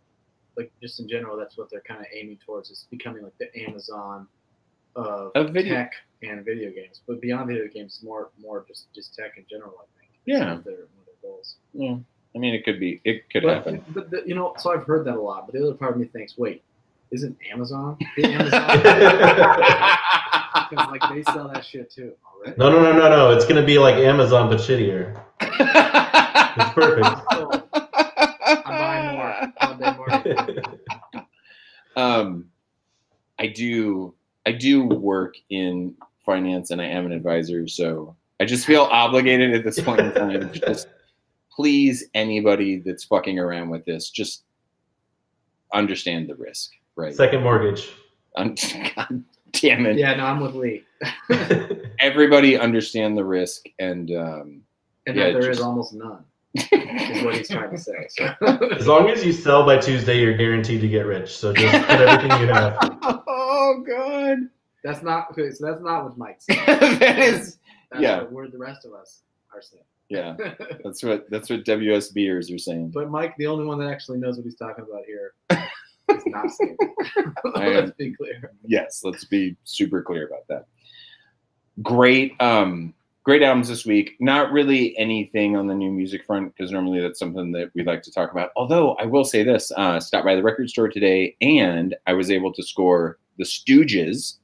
like 0.56 0.72
just 0.80 1.00
in 1.00 1.08
general. 1.08 1.36
That's 1.36 1.56
what 1.56 1.70
they're 1.70 1.82
kind 1.82 2.00
of 2.00 2.06
aiming 2.12 2.38
towards 2.44 2.70
is 2.70 2.86
becoming 2.90 3.22
like 3.22 3.36
the 3.38 3.54
Amazon 3.62 4.26
of 4.96 5.32
Of 5.34 5.50
video- 5.50 5.74
tech 5.74 5.92
and 6.22 6.44
video 6.44 6.70
games. 6.70 7.02
But 7.06 7.20
beyond 7.20 7.48
video 7.48 7.68
games, 7.68 8.00
more 8.02 8.30
more 8.40 8.64
just 8.66 8.92
just 8.94 9.14
tech 9.14 9.36
in 9.36 9.44
general. 9.48 9.74
I 9.80 10.00
think. 10.00 10.12
Yeah. 10.26 10.60
their, 10.64 10.74
their 10.74 10.86
goals. 11.22 11.56
Yeah. 11.72 11.96
I 12.34 12.38
mean, 12.38 12.54
it 12.54 12.64
could 12.64 12.78
be. 12.78 13.00
It 13.04 13.28
could 13.30 13.42
But, 13.42 13.54
happen. 13.54 13.84
but 13.94 14.10
the, 14.10 14.22
you 14.26 14.34
know, 14.34 14.54
so 14.58 14.72
I've 14.72 14.84
heard 14.84 15.04
that 15.06 15.14
a 15.16 15.20
lot. 15.20 15.46
But 15.46 15.54
the 15.54 15.62
other 15.66 15.74
part 15.74 15.92
of 15.94 15.98
me 16.00 16.06
thinks, 16.06 16.36
wait, 16.38 16.62
isn't 17.10 17.36
Amazon? 17.52 17.96
Amazon? 18.22 18.64
Because 20.70 20.88
like 20.90 21.02
they 21.14 21.22
sell 21.32 21.48
that 21.48 21.64
shit 21.64 21.90
too 21.90 22.12
already. 22.26 22.54
No, 22.58 22.70
no, 22.70 22.82
no, 22.82 22.92
no, 22.92 23.08
no. 23.08 23.30
It's 23.30 23.46
gonna 23.46 23.64
be 23.64 23.78
like 23.78 23.94
Amazon 23.94 24.50
but 24.50 24.58
shittier. 24.58 25.18
It's 25.40 26.74
perfect. 26.74 27.06
So 27.32 27.62
I'm 28.44 28.62
buying 28.64 29.16
more. 29.16 29.52
All 29.60 29.74
day 29.74 29.94
more. 29.96 31.32
um, 31.96 32.46
I 33.38 33.46
do. 33.46 34.14
I 34.46 34.52
do 34.52 34.84
work 34.84 35.36
in 35.50 35.94
finance, 36.24 36.70
and 36.70 36.80
I 36.82 36.86
am 36.86 37.06
an 37.06 37.12
advisor. 37.12 37.66
So 37.68 38.16
I 38.40 38.44
just 38.44 38.66
feel 38.66 38.82
obligated 38.82 39.54
at 39.54 39.64
this 39.64 39.80
point 39.80 40.00
in 40.00 40.12
time. 40.12 40.52
to 40.52 40.58
Just 40.60 40.88
please, 41.58 42.04
anybody 42.14 42.78
that's 42.78 43.02
fucking 43.02 43.36
around 43.36 43.68
with 43.68 43.84
this, 43.84 44.10
just 44.10 44.44
understand 45.74 46.28
the 46.28 46.36
risk, 46.36 46.70
right? 46.94 47.12
Second 47.16 47.42
mortgage. 47.42 47.90
Un- 48.36 48.54
God 48.96 49.24
damn 49.50 49.84
it! 49.86 49.96
Yeah, 49.96 50.14
no, 50.14 50.24
I'm 50.24 50.38
with 50.38 50.54
Lee. 50.54 50.84
Everybody 52.00 52.56
understand 52.56 53.18
the 53.18 53.24
risk, 53.24 53.64
and 53.80 54.08
um, 54.12 54.62
And 55.08 55.16
Yeah, 55.16 55.32
that 55.32 55.40
there 55.40 55.50
is 55.50 55.56
just- 55.58 55.66
almost 55.66 55.94
none. 55.94 56.24
is 56.54 57.24
what 57.24 57.34
he's 57.34 57.48
trying 57.48 57.70
to 57.70 57.78
say. 57.78 58.06
So. 58.08 58.24
As 58.78 58.86
long 58.86 59.10
as 59.10 59.24
you 59.24 59.32
sell 59.32 59.66
by 59.66 59.78
Tuesday, 59.78 60.18
you're 60.20 60.36
guaranteed 60.36 60.80
to 60.80 60.88
get 60.88 61.06
rich. 61.06 61.36
So 61.36 61.52
just 61.52 61.86
put 61.88 62.00
everything 62.00 62.40
you 62.40 62.46
have. 62.52 62.76
oh 63.02 63.84
god, 63.86 64.38
that's 64.84 65.02
not 65.02 65.30
okay. 65.32 65.50
So 65.50 65.66
that's 65.66 65.82
not 65.82 66.04
what 66.04 66.16
Mike 66.16 66.38
said. 66.40 66.56
that 67.00 67.18
is 67.18 67.58
That's 67.90 68.02
yeah. 68.02 68.18
what 68.20 68.32
we're 68.32 68.48
the 68.48 68.58
rest 68.58 68.86
of 68.86 68.92
us 68.94 69.22
are 69.52 69.60
saying. 69.60 69.82
Yeah. 70.08 70.36
That's 70.84 71.02
what 71.02 71.28
that's 71.30 71.50
what 71.50 71.64
WSBers 71.64 72.54
are 72.54 72.58
saying. 72.58 72.90
But 72.90 73.10
Mike, 73.10 73.34
the 73.36 73.46
only 73.46 73.64
one 73.66 73.78
that 73.80 73.90
actually 73.90 74.18
knows 74.18 74.36
what 74.36 74.44
he's 74.44 74.56
talking 74.56 74.84
about 74.88 75.04
here, 75.06 75.34
is 76.16 76.22
not 76.26 76.46
am- 77.62 77.74
Let's 77.74 77.90
be 77.92 78.14
clear. 78.14 78.52
yes, 78.64 79.02
let's 79.04 79.24
be 79.24 79.56
super 79.64 80.02
clear 80.02 80.26
about 80.26 80.46
that. 80.48 80.66
Great, 81.82 82.32
um, 82.40 82.94
great 83.22 83.42
albums 83.42 83.68
this 83.68 83.84
week. 83.84 84.16
Not 84.18 84.50
really 84.50 84.96
anything 84.98 85.56
on 85.56 85.66
the 85.66 85.74
new 85.74 85.90
music 85.90 86.24
front 86.24 86.54
because 86.56 86.72
normally 86.72 87.00
that's 87.00 87.18
something 87.18 87.52
that 87.52 87.70
we 87.74 87.84
like 87.84 88.02
to 88.04 88.10
talk 88.12 88.32
about. 88.32 88.50
Although 88.56 88.94
I 88.94 89.04
will 89.04 89.24
say 89.24 89.42
this: 89.44 89.70
uh, 89.76 90.00
stopped 90.00 90.24
by 90.24 90.34
the 90.34 90.42
record 90.42 90.70
store 90.70 90.88
today, 90.88 91.36
and 91.40 91.94
I 92.06 92.14
was 92.14 92.30
able 92.30 92.52
to 92.54 92.62
score 92.62 93.18
the 93.36 93.44
Stooges. 93.44 94.38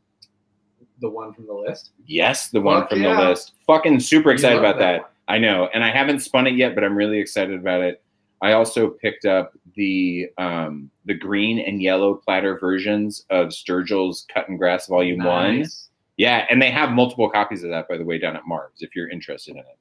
The 1.00 1.10
one 1.10 1.32
from 1.32 1.46
the 1.46 1.54
list. 1.54 1.90
Yes, 2.06 2.48
the 2.50 2.60
one 2.60 2.82
Fuck 2.82 2.90
from 2.90 3.02
yeah. 3.02 3.20
the 3.20 3.30
list. 3.30 3.52
Fucking 3.66 3.98
super 4.00 4.30
excited 4.30 4.58
about 4.58 4.78
that. 4.78 5.00
one. 5.02 5.10
I 5.28 5.38
know, 5.38 5.68
and 5.72 5.82
I 5.82 5.90
haven't 5.90 6.20
spun 6.20 6.46
it 6.46 6.54
yet, 6.54 6.74
but 6.74 6.84
I'm 6.84 6.96
really 6.96 7.18
excited 7.18 7.58
about 7.58 7.80
it. 7.80 8.02
I 8.42 8.52
also 8.52 8.90
picked 8.90 9.24
up 9.24 9.52
the 9.74 10.28
um, 10.36 10.90
the 11.06 11.14
green 11.14 11.58
and 11.58 11.82
yellow 11.82 12.14
platter 12.14 12.58
versions 12.58 13.24
of 13.30 13.54
Sturgill's 13.54 14.26
Cuttin' 14.32 14.58
Grass 14.58 14.86
Volume 14.86 15.24
One. 15.24 15.60
Nice. 15.60 15.88
Yeah, 16.16 16.46
and 16.50 16.60
they 16.60 16.70
have 16.70 16.90
multiple 16.90 17.28
copies 17.30 17.64
of 17.64 17.70
that, 17.70 17.88
by 17.88 17.96
the 17.96 18.04
way, 18.04 18.18
down 18.18 18.36
at 18.36 18.46
Mars 18.46 18.72
if 18.80 18.94
you're 18.94 19.08
interested 19.08 19.52
in 19.52 19.58
it. 19.58 19.78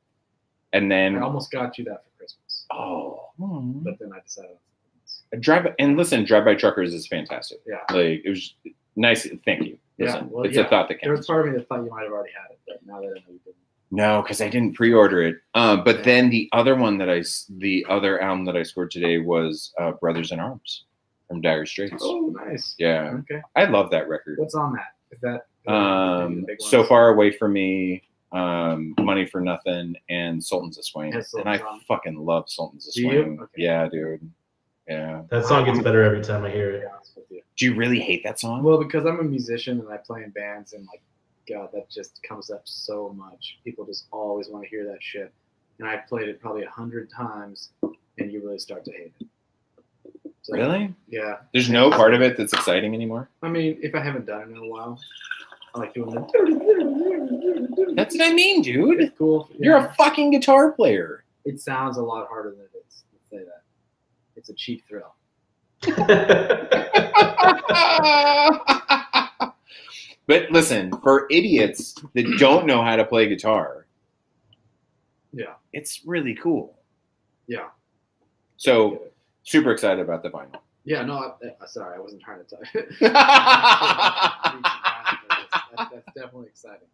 And 0.72 0.92
then 0.92 1.18
I 1.18 1.22
almost 1.22 1.52
got 1.52 1.78
you 1.78 1.84
that 1.86 2.04
for 2.04 2.18
Christmas, 2.18 2.66
oh, 2.72 3.32
but 3.38 4.00
then 4.00 4.12
I 4.16 4.20
decided. 4.22 4.58
drive 5.42 5.68
and 5.78 5.98
listen, 5.98 6.24
Drive 6.24 6.46
by 6.46 6.56
Truckers 6.56 6.94
is 6.94 7.06
fantastic. 7.06 7.60
Yeah. 7.68 7.82
Like 7.94 8.22
it 8.24 8.30
was 8.30 8.56
nice. 8.96 9.28
Thank 9.46 9.68
you. 9.68 9.78
Yeah, 9.98 10.24
well, 10.24 10.46
it's 10.46 10.56
yeah. 10.56 10.64
a 10.64 10.70
thought 10.70 10.88
that 10.88 10.98
There 11.04 11.12
was 11.12 11.20
counts. 11.20 11.28
part 11.28 11.48
of 11.48 11.54
me 11.54 11.60
that 11.60 11.68
thought 11.68 11.84
you 11.84 11.92
might 11.92 12.04
have 12.04 12.12
already 12.12 12.34
had 12.34 12.52
it, 12.52 12.60
but 12.66 12.78
now 12.86 13.00
that 13.02 13.08
I 13.08 13.20
know 13.20 13.34
you 13.34 13.40
didn't. 13.46 13.58
No, 13.96 14.24
because 14.24 14.42
I 14.42 14.50
didn't 14.50 14.74
pre-order 14.74 15.22
it. 15.22 15.36
Um, 15.54 15.84
but 15.84 16.04
then 16.04 16.30
the 16.32 16.50
other 16.52 16.76
one 16.76 16.98
that 16.98 17.10
I, 17.12 17.22
the 17.60 17.86
other 17.90 18.20
album 18.20 18.44
that 18.46 18.58
I 18.58 18.64
scored 18.64 18.90
today 18.90 19.20
was 19.20 19.72
uh, 19.80 19.92
Brothers 19.92 20.32
in 20.32 20.40
Arms. 20.40 20.86
from 21.28 21.42
Dire 21.42 21.66
Straits. 21.68 21.94
Oh, 22.02 22.34
nice. 22.46 22.76
Yeah, 22.80 23.18
Okay. 23.20 23.42
I 23.56 23.66
love 23.66 23.92
that 23.92 24.10
record. 24.10 24.40
What's 24.40 24.56
on 24.56 24.74
that? 24.74 24.94
Is 25.12 25.20
that 25.22 25.36
is 25.36 25.66
that 25.68 25.72
Um, 25.74 26.46
so 26.60 26.84
far 26.84 27.10
away 27.10 27.32
from 27.38 27.54
me, 27.54 28.02
um, 28.32 28.96
Money 29.00 29.28
for 29.28 29.42
Nothing, 29.42 29.96
and 30.10 30.44
Sultans 30.44 30.80
of 30.80 30.86
Swing. 30.86 31.12
Has 31.14 31.32
and 31.36 31.48
I 31.48 31.60
on. 31.60 31.80
fucking 31.88 32.16
love 32.18 32.46
Sultans 32.50 32.88
of 32.88 32.94
Do 32.96 33.02
you? 33.04 33.10
Swing. 33.10 33.40
Okay. 33.44 33.62
Yeah, 33.64 33.88
dude. 33.90 34.28
Yeah. 34.88 35.22
That 35.30 35.46
song 35.46 35.66
gets 35.66 35.80
better 35.82 36.02
every 36.04 36.22
time 36.22 36.44
I 36.44 36.50
hear 36.50 36.72
it. 36.72 36.82
be 36.82 36.88
honest 36.94 37.12
with 37.16 37.26
you. 37.30 37.42
Do 37.58 37.66
you 37.68 37.76
really 37.76 38.00
hate 38.00 38.24
that 38.24 38.40
song? 38.40 38.64
Well, 38.64 38.80
because 38.84 39.06
I'm 39.06 39.20
a 39.20 39.24
musician 39.24 39.80
and 39.80 39.88
I 39.90 39.98
play 39.98 40.24
in 40.24 40.32
bands, 40.32 40.74
and 40.74 40.84
like, 40.88 41.02
God, 41.48 41.70
that 41.74 41.90
just 41.90 42.22
comes 42.24 42.50
up 42.50 42.62
so 42.66 43.14
much. 43.18 43.60
People 43.64 43.86
just 43.86 44.08
always 44.12 44.48
want 44.48 44.64
to 44.64 44.70
hear 44.70 44.86
that 44.86 45.02
shit, 45.02 45.34
and 45.80 45.88
I've 45.88 46.08
played 46.08 46.30
it 46.30 46.40
probably 46.40 46.64
a 46.64 46.70
hundred 46.70 47.10
times, 47.10 47.70
and 48.18 48.32
you 48.32 48.44
really 48.44 48.60
start 48.60 48.86
to 48.86 48.92
hate 48.92 49.14
it. 49.20 49.28
So, 50.44 50.54
really? 50.54 50.94
Yeah. 51.08 51.38
There's 51.54 51.70
no 51.70 51.90
part 51.90 52.14
of 52.14 52.22
it 52.22 52.38
that's 52.38 52.52
exciting 52.52 52.94
anymore. 52.94 53.30
I 53.42 53.50
mean, 53.50 53.80
if 53.82 53.96
I 53.96 54.02
haven't 54.02 54.26
done 54.26 54.42
it 54.42 54.50
in 54.50 54.58
a 54.58 54.68
while, 54.68 55.00
I 55.74 55.80
like 55.80 55.94
doing 55.94 56.14
that. 56.16 57.94
That's 57.96 58.18
what 58.18 58.30
I 58.30 58.34
mean, 58.34 58.62
dude. 58.62 59.02
It's 59.02 59.18
cool. 59.18 59.50
You're 59.58 59.78
yeah. 59.78 59.90
a 59.90 59.94
fucking 59.94 60.32
guitar 60.32 60.74
player. 60.74 61.24
It 61.46 61.62
sounds 61.62 61.96
a 61.98 62.02
lot 62.02 62.28
harder 62.28 62.52
than 62.52 62.60
it 62.60 62.72
is. 62.86 63.06
Let's 63.14 63.30
say 63.30 63.38
that. 63.38 63.64
It's 64.36 64.50
a 64.50 64.54
cheap 64.54 64.84
thrill. 64.88 65.16
but 70.28 70.50
listen, 70.52 70.92
for 71.02 71.28
idiots 71.30 71.96
that 72.14 72.26
don't 72.40 72.66
know 72.66 72.82
how 72.82 72.96
to 72.96 73.06
play 73.06 73.28
guitar, 73.28 73.86
Yeah. 75.34 75.54
it's 75.74 76.02
really 76.06 76.34
cool. 76.36 76.78
Yeah. 77.48 77.70
So 78.58 79.04
super 79.44 79.72
excited 79.72 80.00
about 80.02 80.24
the 80.24 80.30
vinyl. 80.30 80.60
Yeah. 80.86 81.04
No. 81.04 81.36
I, 81.62 81.66
sorry, 81.66 81.96
I 81.96 82.00
wasn't 82.00 82.22
trying 82.22 82.40
to 82.40 82.46
tell 82.46 82.60
you. 82.74 82.88
that's, 85.78 85.92
that's 85.92 86.14
definitely 86.16 86.48
exciting. 86.48 86.88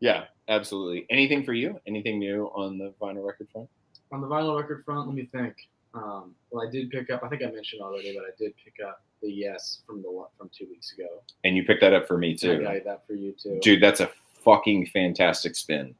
yeah, 0.00 0.24
absolutely. 0.48 1.06
Anything 1.10 1.44
for 1.44 1.52
you? 1.52 1.80
Anything 1.86 2.18
new 2.18 2.46
on 2.54 2.78
the 2.78 2.92
vinyl 3.00 3.26
record 3.26 3.48
front? 3.52 3.68
On 4.12 4.20
the 4.20 4.26
vinyl 4.26 4.58
record 4.60 4.84
front, 4.84 5.06
let 5.06 5.14
me 5.16 5.26
think. 5.32 5.54
Um, 5.94 6.34
well, 6.50 6.66
I 6.66 6.70
did 6.70 6.90
pick 6.90 7.10
up. 7.10 7.22
I 7.22 7.28
think 7.28 7.42
I 7.42 7.50
mentioned 7.50 7.82
already, 7.82 8.14
but 8.16 8.24
I 8.24 8.30
did 8.38 8.52
pick 8.64 8.74
up 8.84 9.02
the 9.24 9.32
Yes 9.32 9.82
from 9.86 10.02
the 10.02 10.24
from 10.38 10.50
two 10.56 10.66
weeks 10.70 10.92
ago. 10.92 11.08
And 11.44 11.56
you 11.56 11.64
picked 11.64 11.80
that 11.80 11.92
up 11.94 12.06
for 12.06 12.18
me 12.18 12.32
I 12.32 12.36
too. 12.36 12.62
got 12.62 12.84
that 12.84 13.06
for 13.06 13.14
you 13.14 13.32
too. 13.32 13.58
Dude, 13.62 13.82
that's 13.82 14.00
a 14.00 14.10
fucking 14.44 14.86
fantastic 14.86 15.56
spin. 15.56 15.94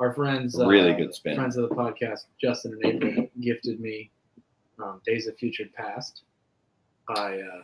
Our 0.00 0.12
friends, 0.12 0.56
Really 0.58 0.92
uh, 0.92 0.96
good 0.96 1.14
spin. 1.14 1.36
Friends 1.36 1.56
of 1.56 1.68
the 1.68 1.74
podcast, 1.74 2.26
Justin 2.40 2.78
and 2.82 3.02
April, 3.04 3.28
gifted 3.40 3.80
me 3.80 4.10
um, 4.82 5.00
"Days 5.06 5.26
of 5.28 5.36
Future 5.38 5.66
Passed" 5.76 6.22
by 7.14 7.40
uh, 7.40 7.62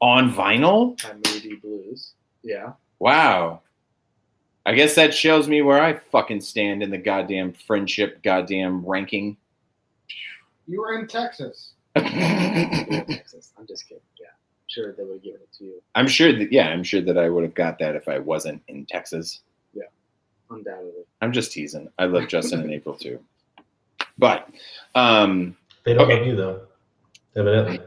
On 0.00 0.32
vinyl? 0.32 1.00
by 1.02 1.14
Moody 1.14 1.56
Blues. 1.56 2.14
Yeah, 2.42 2.72
Wow. 2.98 3.62
I 4.66 4.74
guess 4.74 4.94
that 4.96 5.14
shows 5.14 5.48
me 5.48 5.62
where 5.62 5.80
I 5.80 5.94
fucking 5.94 6.40
stand 6.42 6.82
in 6.82 6.90
the 6.90 6.98
goddamn 6.98 7.52
friendship 7.54 8.22
goddamn 8.22 8.84
ranking. 8.84 9.36
You 10.66 10.80
were 10.82 10.98
in 10.98 11.06
Texas. 11.06 11.72
Texas. 11.96 13.52
I'm 13.58 13.66
just 13.66 13.88
kidding. 13.88 14.02
Yeah, 14.20 14.26
sure 14.68 14.92
they 14.92 15.02
would 15.04 15.14
have 15.14 15.22
given 15.22 15.40
it 15.40 15.52
to 15.58 15.64
you, 15.64 15.82
I'm 15.94 16.06
sure 16.08 16.32
that 16.32 16.52
yeah, 16.52 16.68
I'm 16.68 16.82
sure 16.84 17.00
that 17.02 17.18
I 17.18 17.28
would 17.28 17.42
have 17.44 17.54
got 17.54 17.78
that 17.80 17.96
if 17.96 18.08
I 18.08 18.18
wasn't 18.18 18.62
in 18.68 18.86
Texas. 18.86 19.40
Yeah, 19.74 19.84
undoubtedly. 20.50 21.04
I'm 21.20 21.32
just 21.32 21.52
teasing. 21.52 21.90
I 21.98 22.04
love 22.06 22.28
Justin 22.28 22.60
and 22.60 22.72
April 22.72 22.94
too. 22.96 23.18
But 24.18 24.48
um 24.94 25.56
They 25.84 25.94
don't 25.94 26.04
Okay. 26.04 26.18
love 26.18 26.26
you 26.26 26.36
though, 26.36 26.60
evidently. 27.36 27.80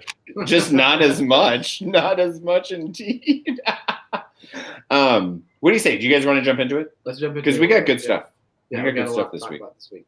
just 0.46 0.72
not 0.72 1.02
as 1.02 1.22
much. 1.22 1.82
Not 1.82 2.20
as 2.20 2.42
much 2.42 2.72
indeed. 2.72 3.62
um 4.90 5.44
what 5.60 5.70
do 5.72 5.74
you 5.76 5.80
say? 5.80 5.98
Do 5.98 6.08
you 6.08 6.14
guys 6.14 6.26
want 6.26 6.38
to 6.40 6.44
jump 6.44 6.60
into 6.60 6.78
it? 6.80 6.98
Let's 7.06 7.20
jump 7.20 7.32
into 7.38 7.42
Because 7.42 7.60
we 7.60 7.68
got 7.68 7.86
good 7.86 8.00
Yeah. 8.00 8.04
stuff. 8.04 8.24
Yeah, 8.72 8.84
We 8.84 8.84
got 8.84 8.86
we 8.86 8.92
got 8.92 9.04
good 9.04 9.10
a 9.10 9.14
stuff 9.14 9.32
to 9.32 9.36
this 9.36 9.42
talk 9.44 9.52
week. 9.52 9.62
about 9.62 9.76
this 9.76 9.90
week. 9.92 10.08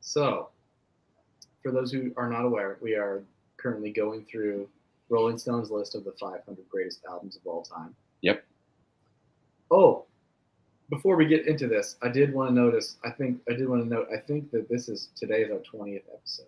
So, 0.00 0.48
for 1.62 1.72
those 1.72 1.92
who 1.92 2.12
are 2.16 2.30
not 2.30 2.44
aware, 2.46 2.78
we 2.80 2.94
are 2.94 3.22
currently 3.58 3.90
going 3.90 4.24
through 4.24 4.66
Rolling 5.10 5.36
Stone's 5.36 5.70
list 5.70 5.94
of 5.94 6.04
the 6.04 6.12
500 6.12 6.68
greatest 6.68 7.04
albums 7.08 7.36
of 7.36 7.46
all 7.46 7.62
time. 7.62 7.94
Yep. 8.22 8.44
Oh, 9.70 10.04
before 10.88 11.16
we 11.16 11.26
get 11.26 11.46
into 11.46 11.68
this, 11.68 11.96
I 12.02 12.08
did 12.08 12.32
want 12.32 12.50
to 12.50 12.54
notice. 12.54 12.96
I 13.04 13.10
think 13.10 13.40
I 13.48 13.52
did 13.52 13.68
want 13.68 13.82
to 13.82 13.88
note. 13.88 14.08
I 14.12 14.18
think 14.18 14.50
that 14.52 14.68
this 14.68 14.88
is 14.88 15.10
today 15.16 15.42
is 15.42 15.50
our 15.50 15.58
20th 15.58 16.02
episode. 16.12 16.46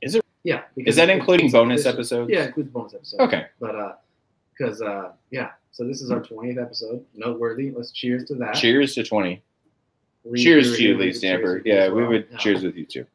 Is 0.00 0.14
it? 0.14 0.24
Yeah. 0.44 0.62
Is 0.76 0.96
that 0.96 1.10
including 1.10 1.50
bonus 1.50 1.86
episodes? 1.86 2.30
Yeah, 2.32 2.40
it 2.40 2.46
includes 2.48 2.70
bonus 2.70 2.94
episodes. 2.94 3.20
Okay. 3.22 3.46
But 3.60 3.76
uh, 3.76 3.92
because 4.56 4.80
uh, 4.82 5.12
yeah, 5.30 5.50
so 5.70 5.86
this 5.86 6.02
is 6.02 6.10
our 6.10 6.20
20th 6.20 6.60
episode. 6.60 7.04
Noteworthy. 7.14 7.70
Let's 7.70 7.92
cheers 7.92 8.24
to 8.28 8.34
that. 8.36 8.54
Cheers 8.54 8.94
to 8.94 9.04
20. 9.04 9.42
Reed, 10.24 10.42
cheers 10.42 10.76
to 10.76 10.82
you, 10.82 10.96
Lee 10.96 11.12
Stamper. 11.12 11.62
Yeah, 11.64 11.88
we 11.88 12.06
would 12.06 12.38
cheers 12.38 12.62
with 12.62 12.76
you 12.76 12.86
too. 12.86 13.06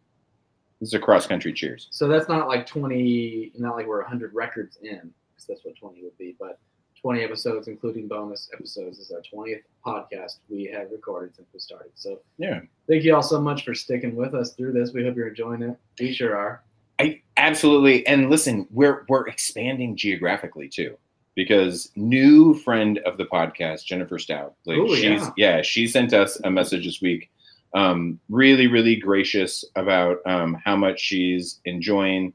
This 0.79 0.89
is 0.89 0.93
a 0.93 0.99
cross 0.99 1.25
country 1.27 1.53
cheers. 1.53 1.87
So 1.91 2.07
that's 2.07 2.29
not 2.29 2.47
like 2.47 2.67
20, 2.67 3.53
not 3.57 3.75
like 3.75 3.87
we're 3.87 4.01
100 4.01 4.33
records 4.33 4.77
in, 4.83 5.11
because 5.33 5.47
that's 5.47 5.65
what 5.65 5.75
20 5.75 6.03
would 6.03 6.17
be, 6.17 6.35
but 6.39 6.59
20 7.01 7.21
episodes, 7.23 7.67
including 7.67 8.07
bonus 8.07 8.49
episodes, 8.53 8.99
is 8.99 9.11
our 9.11 9.21
20th 9.21 9.61
podcast 9.85 10.37
we 10.49 10.65
have 10.65 10.91
recorded 10.91 11.35
since 11.35 11.47
we 11.53 11.59
started. 11.59 11.91
So 11.95 12.19
Yeah. 12.37 12.61
thank 12.87 13.03
you 13.03 13.15
all 13.15 13.23
so 13.23 13.39
much 13.41 13.63
for 13.65 13.73
sticking 13.73 14.15
with 14.15 14.33
us 14.35 14.53
through 14.53 14.73
this. 14.73 14.93
We 14.93 15.03
hope 15.03 15.15
you're 15.15 15.27
enjoying 15.29 15.61
it. 15.63 15.77
We 15.99 16.13
sure 16.13 16.35
are. 16.35 16.63
I 16.99 17.21
absolutely 17.37 18.05
and 18.07 18.29
listen, 18.31 18.67
we're 18.71 19.05
we're 19.07 19.27
expanding 19.27 19.95
geographically 19.95 20.67
too. 20.67 20.97
Because 21.35 21.91
new 21.95 22.55
friend 22.55 22.97
of 23.05 23.17
the 23.17 23.25
podcast, 23.25 23.85
Jennifer 23.85 24.17
Stout, 24.17 24.55
like 24.65 24.77
Ooh, 24.79 24.95
she's 24.95 25.21
yeah. 25.37 25.61
she 25.61 25.87
sent 25.87 26.11
us 26.13 26.39
a 26.43 26.49
message 26.49 26.85
this 26.85 26.99
week. 26.99 27.29
Um, 27.73 28.19
really, 28.29 28.67
really 28.67 28.95
gracious 28.95 29.63
about 29.75 30.17
um, 30.25 30.57
how 30.63 30.75
much 30.75 30.99
she's 30.99 31.59
enjoying, 31.65 32.33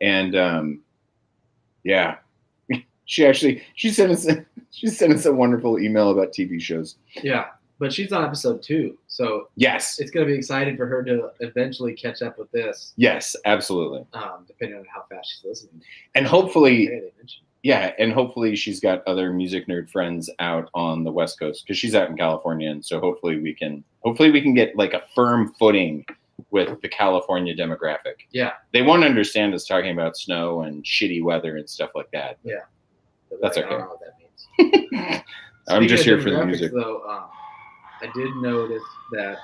and 0.00 0.34
um, 0.36 0.80
yeah, 1.84 2.16
she 3.04 3.26
actually 3.26 3.62
she 3.74 3.90
sent 3.90 4.12
us 4.12 4.26
she 4.70 4.88
sent 4.88 5.12
us 5.12 5.24
a 5.26 5.32
wonderful 5.32 5.78
email 5.78 6.10
about 6.10 6.32
TV 6.32 6.60
shows. 6.60 6.96
Yeah. 7.22 7.46
But 7.78 7.92
she's 7.92 8.12
on 8.12 8.22
episode 8.24 8.62
two. 8.62 8.96
So 9.08 9.48
Yes, 9.56 9.98
it's 9.98 10.12
going 10.12 10.24
to 10.24 10.32
be 10.32 10.38
exciting 10.38 10.76
for 10.76 10.86
her 10.86 11.02
to 11.02 11.30
eventually 11.40 11.94
catch 11.94 12.22
up 12.22 12.38
with 12.38 12.48
this, 12.52 12.92
yes, 12.96 13.34
absolutely, 13.44 14.06
um, 14.12 14.44
depending 14.46 14.78
on 14.78 14.84
how 14.84 15.04
fast 15.10 15.32
she's 15.32 15.44
listening. 15.44 15.82
and 16.14 16.24
hopefully 16.24 16.86
Hey, 16.86 17.00
they 17.00 17.12
mentioned. 17.16 17.46
Yeah, 17.62 17.92
and 17.98 18.12
hopefully 18.12 18.56
she's 18.56 18.80
got 18.80 19.06
other 19.06 19.32
music 19.32 19.68
nerd 19.68 19.88
friends 19.88 20.28
out 20.40 20.68
on 20.74 21.04
the 21.04 21.12
West 21.12 21.38
Coast 21.38 21.64
because 21.64 21.78
she's 21.78 21.94
out 21.94 22.10
in 22.10 22.16
California, 22.16 22.70
and 22.70 22.84
so 22.84 22.98
hopefully 22.98 23.38
we 23.38 23.54
can 23.54 23.84
hopefully 24.00 24.30
we 24.30 24.40
can 24.40 24.54
get 24.54 24.76
like 24.76 24.94
a 24.94 25.02
firm 25.14 25.54
footing 25.58 26.04
with 26.50 26.80
the 26.82 26.88
California 26.88 27.54
demographic. 27.54 28.26
Yeah. 28.32 28.52
They 28.72 28.82
won't 28.82 29.04
understand 29.04 29.54
us 29.54 29.66
talking 29.66 29.92
about 29.92 30.16
snow 30.16 30.62
and 30.62 30.84
shitty 30.84 31.22
weather 31.22 31.56
and 31.56 31.68
stuff 31.68 31.90
like 31.94 32.10
that. 32.12 32.38
Yeah, 32.42 32.56
That's 33.40 33.58
okay. 33.58 33.66
I 33.66 33.70
don't 33.70 33.80
know 33.80 33.86
what 33.86 34.00
that 34.00 35.00
means. 35.00 35.22
I'm 35.68 35.88
just 35.88 36.04
here 36.04 36.20
for 36.20 36.30
the 36.30 36.44
music. 36.44 36.72
Though, 36.72 37.02
um, 37.08 37.28
I 38.02 38.10
did 38.14 38.34
notice 38.36 38.82
that 39.12 39.38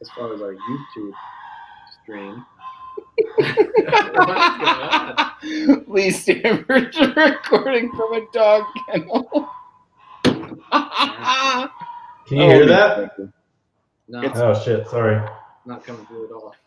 as 0.00 0.08
far 0.10 0.32
as 0.32 0.40
our 0.40 0.54
YouTube 0.54 1.12
stream, 2.02 2.34
what's 2.34 2.44
going 2.44 2.44
on? 2.44 2.46
Lee 5.86 6.10
Stamper's 6.10 6.98
recording 7.16 7.90
from 7.92 8.12
a 8.14 8.26
dog 8.32 8.64
kennel. 8.88 9.48
Can 12.26 12.38
you 12.38 12.44
hear 12.44 12.66
that? 12.66 13.12
No, 14.08 14.22
It's- 14.22 14.38
Oh 14.38 14.54
shit! 14.64 14.86
Sorry. 14.88 15.20
not 15.66 15.84
coming 15.84 16.04
through 16.06 16.26
at 16.26 16.32
all. 16.32 16.54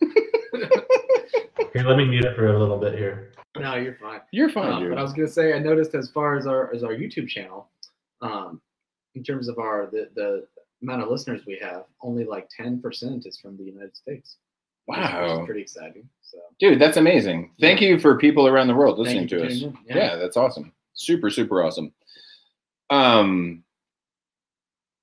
Here, 1.72 1.82
let 1.84 1.96
me 1.98 2.04
mute 2.06 2.24
it 2.24 2.34
for 2.34 2.46
a 2.54 2.58
little 2.58 2.78
bit 2.78 2.96
here. 2.98 3.32
no, 3.58 3.74
you're 3.76 3.94
fine. 3.96 4.20
You're 4.32 4.48
fine, 4.48 4.72
Um, 4.72 4.80
dude. 4.80 4.88
but 4.90 4.98
I 4.98 5.02
was 5.02 5.12
gonna 5.12 5.28
say, 5.28 5.52
I 5.52 5.58
noticed 5.58 5.94
as 5.94 6.10
far 6.10 6.36
as 6.36 6.46
our 6.46 6.72
as 6.74 6.82
our 6.82 6.92
YouTube 6.94 7.28
channel, 7.28 7.68
um, 8.22 8.60
in 9.14 9.22
terms 9.22 9.48
of 9.48 9.58
our 9.58 9.86
the 9.90 10.08
the 10.14 10.46
amount 10.82 11.02
of 11.02 11.08
listeners 11.10 11.42
we 11.46 11.58
have, 11.60 11.84
only 12.02 12.24
like 12.24 12.48
ten 12.48 12.80
percent 12.80 13.26
is 13.26 13.38
from 13.38 13.56
the 13.56 13.64
United 13.64 13.96
States. 13.96 14.36
which 14.86 14.98
which 14.98 15.06
Wow. 15.12 15.40
is 15.40 15.46
pretty 15.46 15.60
exciting. 15.60 16.08
So 16.30 16.38
Dude, 16.60 16.78
that's 16.78 16.96
amazing. 16.96 17.52
Thank 17.60 17.80
you 17.80 17.98
for 17.98 18.18
people 18.18 18.46
around 18.46 18.66
the 18.68 18.74
world 18.74 18.98
listening 18.98 19.28
to 19.28 19.46
us. 19.46 19.62
in. 19.62 19.76
Yeah. 19.86 20.16
that's 20.16 20.36
awesome. 20.36 20.72
Super, 20.94 21.30
super 21.30 21.62
awesome. 21.62 21.92
Um, 22.90 23.62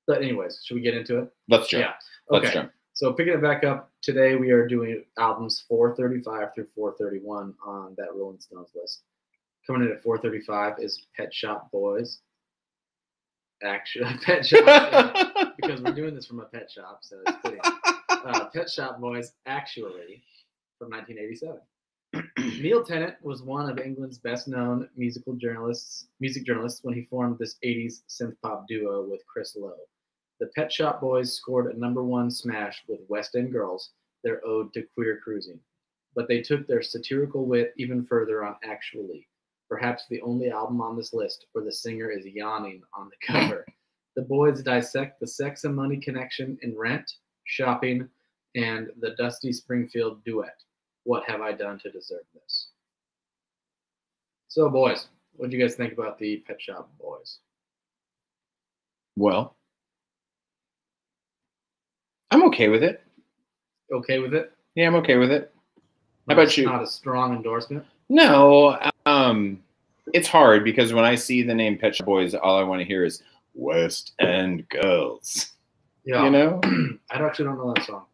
But 0.07 0.21
anyways, 0.21 0.61
should 0.63 0.75
we 0.75 0.81
get 0.81 0.93
into 0.95 1.19
it? 1.19 1.29
let's 1.49 1.67
jump. 1.67 1.81
Yeah. 1.85 1.93
Let's 2.29 2.45
Okay. 2.47 2.53
jump. 2.53 2.71
So 2.93 3.11
picking 3.13 3.33
it 3.33 3.41
back 3.41 3.63
up 3.63 3.91
today, 4.01 4.35
we 4.35 4.51
are 4.51 4.67
doing 4.67 5.03
albums 5.17 5.65
435 5.67 6.53
through 6.55 6.67
431 6.75 7.53
on 7.65 7.93
that 7.97 8.13
Rolling 8.15 8.39
Stones 8.39 8.69
list. 8.75 9.03
Coming 9.67 9.87
in 9.87 9.91
at 9.95 10.01
435 10.03 10.79
is 10.79 11.07
Pet 11.17 11.33
Shop 11.33 11.69
Boys. 11.71 12.19
Actually, 13.63 14.13
Pet 14.23 14.45
Shop 14.45 14.63
because 15.57 15.81
we're 15.81 15.91
doing 15.93 16.13
this 16.13 16.25
from 16.27 16.39
a 16.41 16.45
pet 16.45 16.69
shop, 16.69 16.99
so 17.01 17.17
it's 17.25 17.37
fitting. 17.41 17.59
Uh, 18.09 18.45
pet 18.53 18.69
Shop 18.69 18.99
Boys, 18.99 19.31
actually, 19.45 20.21
from 20.77 20.91
1987. 20.91 21.59
Neil 22.61 22.83
Tennant 22.83 23.15
was 23.21 23.41
one 23.41 23.69
of 23.69 23.79
England's 23.79 24.17
best-known 24.17 24.87
musical 24.95 25.33
journalists, 25.33 26.07
music 26.19 26.45
journalists, 26.45 26.83
when 26.83 26.93
he 26.93 27.03
formed 27.03 27.37
this 27.37 27.57
'80s 27.63 28.01
synth 28.09 28.35
pop 28.41 28.67
duo 28.67 29.07
with 29.09 29.25
Chris 29.27 29.55
Lowe. 29.55 29.75
The 30.39 30.47
Pet 30.55 30.71
Shop 30.71 31.01
Boys 31.01 31.33
scored 31.33 31.73
a 31.73 31.79
number 31.79 32.03
one 32.03 32.29
smash 32.29 32.83
with 32.87 32.99
West 33.07 33.35
End 33.35 33.51
Girls, 33.51 33.91
their 34.23 34.45
ode 34.45 34.73
to 34.73 34.83
queer 34.93 35.19
cruising. 35.23 35.59
But 36.15 36.27
they 36.27 36.41
took 36.41 36.67
their 36.67 36.81
satirical 36.81 37.45
wit 37.45 37.73
even 37.77 38.05
further 38.05 38.43
on 38.43 38.55
Actually, 38.63 39.27
perhaps 39.69 40.05
the 40.09 40.21
only 40.21 40.49
album 40.49 40.81
on 40.81 40.95
this 40.95 41.13
list 41.13 41.47
where 41.51 41.63
the 41.63 41.71
singer 41.71 42.09
is 42.09 42.25
yawning 42.25 42.81
on 42.93 43.09
the 43.09 43.33
cover. 43.33 43.65
The 44.15 44.21
boys 44.21 44.61
dissect 44.63 45.19
the 45.19 45.27
sex 45.27 45.65
and 45.65 45.75
money 45.75 45.97
connection 45.97 46.57
in 46.61 46.77
Rent, 46.77 47.09
Shopping, 47.45 48.07
and 48.55 48.89
the 48.99 49.11
Dusty 49.11 49.51
Springfield 49.51 50.23
duet. 50.23 50.55
What 51.03 51.23
have 51.29 51.41
I 51.41 51.51
done 51.51 51.77
to 51.79 51.91
deserve 51.91 52.23
this? 52.33 52.69
So, 54.47 54.69
boys, 54.69 55.07
what 55.35 55.49
do 55.49 55.57
you 55.57 55.61
guys 55.61 55.75
think 55.75 55.93
about 55.93 56.17
the 56.17 56.37
Pet 56.47 56.61
Shop 56.61 56.89
Boys? 56.99 57.39
Well, 59.17 59.55
I'm 62.31 62.43
okay 62.45 62.69
with 62.69 62.83
it. 62.83 63.03
Okay 63.93 64.19
with 64.19 64.33
it? 64.33 64.51
Yeah, 64.75 64.87
I'm 64.87 64.95
okay 64.95 65.17
with 65.17 65.31
it. 65.31 65.53
How 66.27 66.33
about 66.33 66.57
you? 66.57 66.65
Not 66.65 66.81
a 66.81 66.87
strong 66.87 67.35
endorsement. 67.35 67.85
No, 68.09 68.79
um, 69.05 69.61
it's 70.13 70.27
hard 70.27 70.63
because 70.63 70.93
when 70.93 71.05
I 71.05 71.15
see 71.15 71.43
the 71.43 71.53
name 71.53 71.77
Pet 71.77 71.95
Shop 71.95 72.05
Boys, 72.05 72.33
all 72.33 72.57
I 72.57 72.63
want 72.63 72.79
to 72.79 72.85
hear 72.85 73.05
is 73.05 73.21
West 73.53 74.13
End 74.19 74.67
Girls. 74.69 75.51
Yeah, 76.03 76.23
You 76.25 76.31
know, 76.31 76.61
I 77.11 77.19
actually 77.19 77.45
don't 77.45 77.57
know 77.57 77.73
that 77.73 77.83
song. 77.83 78.05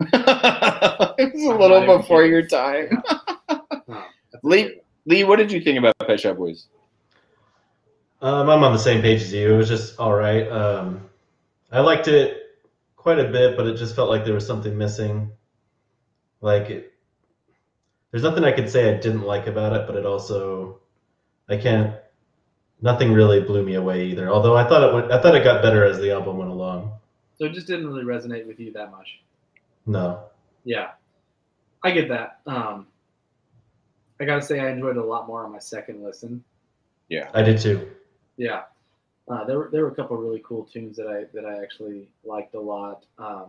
it 0.00 1.32
was 1.34 1.44
a 1.44 1.50
I'm 1.52 1.58
little 1.58 1.98
before 1.98 2.22
kidding. 2.22 2.32
your 2.32 2.46
time. 2.46 3.02
No, 3.48 4.04
that's 4.32 4.44
Lee- 4.44 4.80
Lee, 5.06 5.24
what 5.24 5.36
did 5.36 5.50
you 5.52 5.60
think 5.60 5.78
about 5.78 5.94
Pet 6.06 6.20
Shop 6.20 6.36
Boys? 6.36 6.66
Um, 8.20 8.48
I'm 8.48 8.62
on 8.64 8.72
the 8.72 8.78
same 8.78 9.02
page 9.02 9.22
as 9.22 9.32
you. 9.32 9.52
It 9.54 9.56
was 9.56 9.68
just 9.68 9.98
all 9.98 10.14
right. 10.14 10.48
Um, 10.48 11.08
I 11.70 11.80
liked 11.80 12.08
it 12.08 12.58
quite 12.96 13.18
a 13.18 13.28
bit, 13.28 13.56
but 13.56 13.66
it 13.66 13.76
just 13.76 13.94
felt 13.94 14.08
like 14.10 14.24
there 14.24 14.34
was 14.34 14.46
something 14.46 14.76
missing. 14.76 15.30
Like, 16.40 16.70
it, 16.70 16.92
there's 18.10 18.22
nothing 18.22 18.44
I 18.44 18.52
could 18.52 18.68
say 18.70 18.94
I 18.94 18.98
didn't 18.98 19.22
like 19.22 19.46
about 19.46 19.72
it, 19.74 19.86
but 19.86 19.96
it 19.96 20.06
also, 20.06 20.80
I 21.48 21.56
can't. 21.56 21.94
Nothing 22.82 23.12
really 23.12 23.40
blew 23.40 23.62
me 23.62 23.74
away 23.74 24.06
either. 24.06 24.28
Although 24.30 24.56
I 24.56 24.68
thought 24.68 24.82
it 24.82 24.94
went, 24.94 25.10
I 25.12 25.20
thought 25.20 25.34
it 25.34 25.44
got 25.44 25.62
better 25.62 25.84
as 25.84 25.98
the 25.98 26.10
album 26.12 26.36
went 26.36 26.50
along. 26.50 26.92
So 27.38 27.44
it 27.46 27.52
just 27.52 27.66
didn't 27.66 27.86
really 27.86 28.04
resonate 28.04 28.46
with 28.46 28.58
you 28.60 28.72
that 28.72 28.90
much. 28.90 29.20
No, 29.86 30.24
Yeah, 30.64 30.90
I 31.82 31.90
get 31.92 32.08
that. 32.08 32.40
Um, 32.46 32.86
I 34.20 34.24
gotta 34.24 34.42
say, 34.42 34.60
I 34.60 34.70
enjoyed 34.70 34.96
it 34.96 35.02
a 35.02 35.04
lot 35.04 35.26
more 35.26 35.44
on 35.44 35.52
my 35.52 35.58
second 35.58 36.02
listen. 36.02 36.42
Yeah. 37.08 37.30
I 37.34 37.42
did 37.42 37.60
too. 37.60 37.88
Yeah, 38.36 38.62
uh, 39.28 39.44
there 39.44 39.58
were 39.58 39.68
there 39.72 39.82
were 39.82 39.90
a 39.90 39.94
couple 39.94 40.16
of 40.16 40.22
really 40.22 40.42
cool 40.44 40.64
tunes 40.64 40.96
that 40.96 41.08
I 41.08 41.24
that 41.34 41.44
I 41.44 41.62
actually 41.62 42.08
liked 42.24 42.54
a 42.54 42.60
lot. 42.60 43.04
Um, 43.18 43.46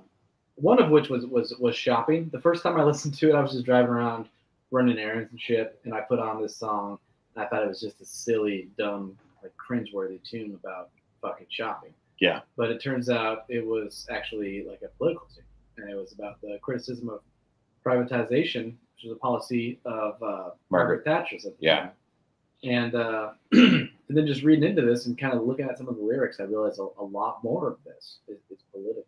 one 0.56 0.82
of 0.82 0.90
which 0.90 1.10
was 1.10 1.26
was 1.26 1.54
was 1.60 1.76
shopping. 1.76 2.30
The 2.32 2.40
first 2.40 2.64
time 2.64 2.80
I 2.80 2.84
listened 2.84 3.14
to 3.16 3.30
it, 3.30 3.36
I 3.36 3.42
was 3.42 3.52
just 3.52 3.66
driving 3.66 3.92
around 3.92 4.28
running 4.72 4.98
errands 4.98 5.32
and 5.32 5.40
shit, 5.40 5.80
and 5.86 5.94
I 5.94 6.02
put 6.02 6.20
on 6.20 6.42
this 6.42 6.56
song. 6.56 7.00
And 7.36 7.46
I 7.46 7.48
thought 7.48 7.64
it 7.64 7.68
was 7.68 7.80
just 7.80 8.02
a 8.02 8.06
silly, 8.06 8.70
dumb, 8.78 9.18
like 9.44 9.54
cringeworthy 9.58 10.22
tune 10.24 10.58
about 10.62 10.90
fucking 11.22 11.48
shopping. 11.50 11.94
Yeah. 12.20 12.42
But 12.56 12.72
it 12.72 12.82
turns 12.82 13.10
out 13.10 13.46
it 13.48 13.66
was 13.66 14.08
actually 14.10 14.66
like 14.68 14.82
a 14.82 14.90
political 14.98 15.28
tune, 15.34 15.44
and 15.78 15.90
it 15.90 15.96
was 15.96 16.14
about 16.14 16.42
the 16.42 16.58
criticism 16.62 17.10
of 17.10 17.22
privatization, 17.86 18.66
which 18.96 19.04
was 19.06 19.12
a 19.14 19.16
policy 19.20 19.80
of 19.86 20.22
uh, 20.22 20.50
Margaret 20.70 21.04
Thatcher's 21.06 21.46
at 21.46 21.58
the 21.60 21.66
Yeah. 21.66 21.80
time. 21.80 21.92
And 22.64 22.96
uh, 22.96 23.32
and 23.52 23.90
then 24.10 24.26
just 24.26 24.42
reading 24.42 24.68
into 24.68 24.82
this 24.82 25.06
and 25.06 25.18
kind 25.18 25.34
of 25.36 25.44
looking 25.44 25.66
at 25.66 25.78
some 25.78 25.88
of 25.88 25.96
the 25.96 26.02
lyrics, 26.02 26.40
I 26.40 26.44
realized 26.44 26.80
a, 26.80 26.88
a 27.00 27.04
lot 27.04 27.44
more 27.44 27.68
of 27.68 27.78
this 27.86 28.18
is, 28.28 28.38
is 28.50 28.64
political. 28.72 29.04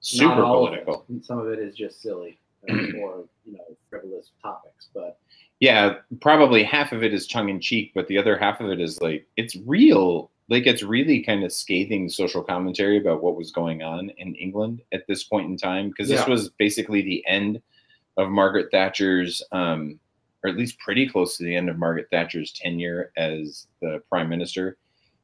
Super 0.00 0.42
all 0.44 0.66
of 0.68 0.74
it. 0.74 0.84
political. 0.84 1.06
And 1.08 1.24
Some 1.24 1.38
of 1.38 1.48
it 1.48 1.58
is 1.58 1.74
just 1.74 2.02
silly 2.02 2.38
or 2.68 3.24
you 3.46 3.52
know 3.54 3.64
frivolous 3.88 4.32
topics. 4.42 4.90
But 4.94 5.18
Yeah, 5.60 5.94
probably 6.20 6.62
half 6.62 6.92
of 6.92 7.02
it 7.02 7.14
is 7.14 7.26
tongue 7.26 7.48
in 7.48 7.58
cheek, 7.58 7.92
but 7.94 8.06
the 8.08 8.18
other 8.18 8.36
half 8.36 8.60
of 8.60 8.68
it 8.70 8.80
is 8.80 9.00
like 9.00 9.26
it's 9.38 9.56
real. 9.64 10.30
Like 10.48 10.66
it's 10.66 10.82
really 10.82 11.22
kind 11.22 11.42
of 11.44 11.52
scathing 11.52 12.08
social 12.08 12.42
commentary 12.42 12.98
about 12.98 13.22
what 13.22 13.36
was 13.36 13.50
going 13.50 13.82
on 13.82 14.10
in 14.18 14.34
England 14.34 14.82
at 14.92 15.06
this 15.08 15.24
point 15.24 15.48
in 15.48 15.56
time, 15.56 15.88
because 15.88 16.08
this 16.08 16.20
Yeah. 16.20 16.28
was 16.30 16.50
basically 16.50 17.02
the 17.02 17.24
end 17.26 17.62
of 18.18 18.30
Margaret 18.30 18.68
Thatcher's, 18.70 19.42
um, 19.52 19.98
or 20.42 20.50
at 20.50 20.56
least 20.56 20.78
pretty 20.78 21.08
close 21.08 21.36
to 21.38 21.44
the 21.44 21.56
end 21.56 21.70
of 21.70 21.78
Margaret 21.78 22.08
Thatcher's 22.10 22.52
tenure 22.52 23.10
as 23.16 23.66
the 23.80 24.02
prime 24.10 24.28
minister. 24.28 24.76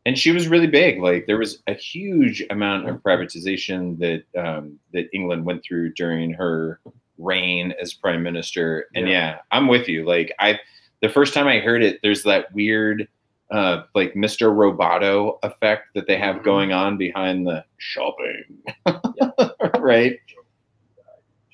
And 0.06 0.18
she 0.18 0.32
was 0.32 0.48
really 0.48 0.66
big. 0.66 0.98
Like 1.00 1.26
there 1.26 1.36
was 1.36 1.62
a 1.66 1.74
huge 1.74 2.42
amount 2.48 2.88
of 2.88 3.02
privatization 3.02 3.98
that 3.98 4.24
um, 4.42 4.78
that 4.94 5.10
England 5.12 5.44
went 5.44 5.62
through 5.62 5.92
during 5.92 6.32
her 6.32 6.80
reign 7.18 7.74
as 7.80 7.92
prime 7.92 8.22
minister. 8.22 8.86
And 8.94 9.06
Yeah. 9.06 9.12
yeah, 9.12 9.38
I'm 9.50 9.68
with 9.68 9.86
you. 9.88 10.06
Like 10.06 10.32
I, 10.38 10.58
the 11.02 11.10
first 11.10 11.34
time 11.34 11.46
I 11.46 11.58
heard 11.58 11.82
it, 11.82 12.00
there's 12.02 12.22
that 12.22 12.50
weird, 12.54 13.06
uh, 13.50 13.82
like 13.94 14.14
Mr. 14.14 14.52
Roboto 14.54 15.38
effect 15.42 15.88
that 15.94 16.06
they 16.06 16.16
have 16.16 16.36
Mhm. 16.36 16.44
going 16.44 16.72
on 16.72 16.96
behind 16.96 17.46
the 17.46 17.64
shopping, 17.78 18.44
right? 19.78 20.18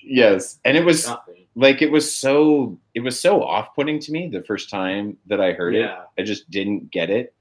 Yes, 0.03 0.59
and 0.65 0.77
it 0.77 0.85
was 0.85 1.11
like 1.57 1.83
it 1.83 1.91
was 1.91 2.13
so 2.13 2.79
it 2.95 3.01
was 3.01 3.19
so 3.19 3.43
off-putting 3.43 3.99
to 4.01 4.13
me 4.13 4.29
the 4.29 4.43
first 4.45 4.71
time 4.71 5.17
that 5.27 5.41
I 5.41 5.53
heard 5.53 5.75
Yeah. 5.75 6.03
it. 6.17 6.23
I 6.23 6.25
just 6.25 6.51
didn't 6.51 6.91
get 6.91 7.11
it. 7.11 7.35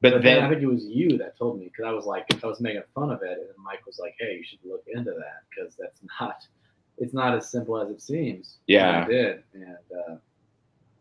But, 0.00 0.12
But 0.14 0.22
then 0.22 0.44
I 0.44 0.48
think 0.50 0.62
it 0.62 0.66
was 0.66 0.84
you 0.86 1.16
that 1.18 1.36
told 1.38 1.58
me 1.58 1.64
because 1.64 1.86
I 1.86 1.90
was 1.92 2.04
like 2.04 2.26
I 2.44 2.46
was 2.46 2.60
making 2.60 2.82
fun 2.94 3.10
of 3.10 3.22
it, 3.22 3.38
and 3.38 3.64
Mike 3.64 3.86
was 3.86 3.98
like, 3.98 4.14
"Hey, 4.20 4.36
you 4.36 4.44
should 4.44 4.58
look 4.64 4.84
into 4.86 5.12
that 5.12 5.42
because 5.48 5.76
that's 5.76 6.00
not 6.20 6.46
it's 6.98 7.14
not 7.14 7.34
as 7.34 7.50
simple 7.50 7.78
as 7.78 7.90
it 7.90 8.02
seems." 8.02 8.58
And 8.68 8.74
Yeah. 8.74 9.04
I 9.04 9.08
did, 9.08 9.42
and 9.54 9.76
uh, 10.08 10.16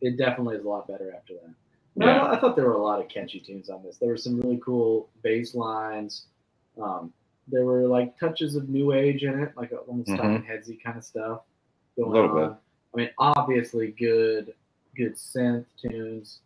it 0.01 0.17
definitely 0.17 0.55
is 0.55 0.63
a 0.63 0.69
lot 0.69 0.87
better 0.87 1.13
after 1.15 1.33
that. 1.33 1.53
No, 1.95 2.07
Yeah. 2.07 2.21
I, 2.23 2.33
I 2.35 2.39
thought 2.39 2.55
there 2.55 2.65
were 2.65 2.73
a 2.73 2.81
lot 2.81 2.99
of 2.99 3.07
catchy 3.09 3.39
tunes 3.39 3.69
on 3.69 3.83
this. 3.83 3.97
There 3.97 4.09
were 4.09 4.17
some 4.17 4.39
really 4.41 4.59
cool 4.63 5.09
bass 5.21 5.53
lines. 5.55 6.25
Um, 6.81 7.13
there 7.47 7.65
were 7.65 7.87
like 7.87 8.17
touches 8.19 8.55
of 8.55 8.69
new 8.69 8.93
age 8.93 9.23
in 9.23 9.39
it, 9.39 9.51
like 9.55 9.71
a, 9.71 9.77
almost 9.77 10.09
Mhm. 10.09 10.17
Talking 10.17 10.43
Headsy 10.43 10.81
kind 10.83 10.97
of 10.97 11.03
stuff 11.03 11.41
going 11.97 12.11
Little 12.11 12.37
on. 12.37 12.49
bit. 12.49 12.57
I 12.93 12.97
mean, 12.97 13.09
obviously 13.17 13.87
good, 13.91 14.53
good 14.95 15.15
synth 15.15 15.65
tunes 15.81 16.39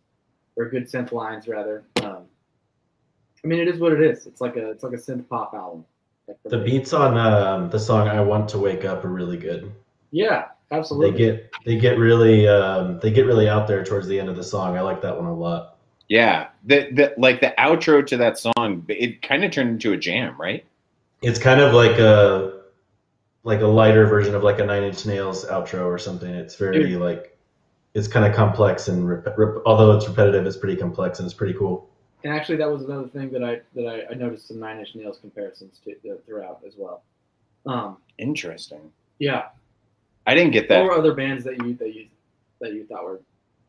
or 0.56 0.68
good 0.68 0.84
synth 0.86 1.12
lines 1.12 1.46
rather. 1.48 1.84
Um, 2.02 2.24
I 3.44 3.46
mean, 3.46 3.60
it 3.60 3.68
is 3.68 3.78
what 3.78 3.92
it 3.92 4.00
is. 4.02 4.26
It's 4.26 4.40
like 4.40 4.56
a 4.56 4.70
it's 4.70 4.82
like 4.82 4.92
a 4.92 4.96
synth 4.96 5.28
pop 5.28 5.54
album. 5.54 5.84
Like 6.26 6.36
The 6.44 6.58
beats 6.58 6.92
on 6.92 7.16
um, 7.16 7.70
the 7.70 7.78
song 7.78 8.08
"I 8.08 8.20
Want 8.20 8.48
to 8.50 8.58
Wake 8.58 8.84
Up" 8.84 9.04
are 9.04 9.08
really 9.08 9.36
good. 9.38 9.72
Yeah, 10.10 10.48
They 10.70 10.76
absolutely. 10.76 11.18
get 11.18 11.50
they 11.64 11.78
get 11.78 11.98
really 11.98 12.46
um, 12.46 12.98
they 13.00 13.10
get 13.10 13.26
really 13.26 13.48
out 13.48 13.66
there 13.66 13.84
towards 13.84 14.06
the 14.06 14.20
end 14.20 14.28
of 14.28 14.36
the 14.36 14.44
song. 14.44 14.76
I 14.76 14.82
like 14.82 15.00
that 15.02 15.16
one 15.16 15.26
a 15.26 15.34
lot. 15.34 15.78
yeah, 16.08 16.48
the, 16.64 16.90
the 16.92 17.14
like 17.16 17.40
the 17.40 17.54
outro 17.58 18.06
to 18.06 18.16
that 18.18 18.38
song, 18.38 18.84
it 18.88 19.22
kind 19.22 19.44
of 19.44 19.50
turned 19.50 19.70
into 19.70 19.92
a 19.92 19.96
jam, 19.96 20.38
right? 20.38 20.64
It's 21.22 21.38
kind 21.38 21.60
of 21.60 21.74
like 21.74 21.98
a 21.98 22.60
like 23.44 23.60
a 23.60 23.66
lighter 23.66 24.06
version 24.06 24.34
of 24.34 24.42
like 24.42 24.58
a 24.58 24.66
Nine 24.66 24.82
Inch 24.82 25.06
Nails 25.06 25.46
outro 25.46 25.86
or 25.86 25.98
something. 25.98 26.30
It's 26.30 26.56
very 26.56 26.96
like 26.96 27.36
it's 27.94 28.06
kind 28.08 28.26
of 28.26 28.34
complex 28.34 28.88
and 28.88 29.08
rep- 29.08 29.38
rep- 29.38 29.62
although 29.64 29.96
it's 29.96 30.06
repetitive, 30.06 30.46
it's 30.46 30.56
pretty 30.56 30.76
complex 30.76 31.18
and 31.18 31.24
it's 31.26 31.34
pretty 31.34 31.54
cool. 31.54 31.88
and 32.24 32.32
actually, 32.32 32.58
that 32.58 32.70
was 32.70 32.84
another 32.84 33.08
thing 33.08 33.30
that 33.32 33.42
I 33.42 33.60
that 33.74 33.86
I, 33.86 34.12
I 34.12 34.14
noticed 34.14 34.48
some 34.48 34.60
Nine 34.60 34.78
Inch 34.78 34.94
Nails 34.94 35.18
comparisons 35.18 35.80
to 35.84 35.92
uh, 36.10 36.16
throughout 36.26 36.60
as 36.66 36.74
well. 36.76 37.02
Um, 37.64 37.96
Interesting. 38.18 38.92
yeah, 39.18 39.46
I 40.28 40.34
didn't 40.34 40.52
get 40.52 40.68
that. 40.68 40.82
or 40.82 40.92
other 40.92 41.14
bands 41.14 41.42
that 41.44 41.56
you 41.64 41.74
that 41.76 41.94
you 41.94 42.06
that 42.60 42.74
you 42.74 42.84
thought 42.84 43.02
were 43.02 43.22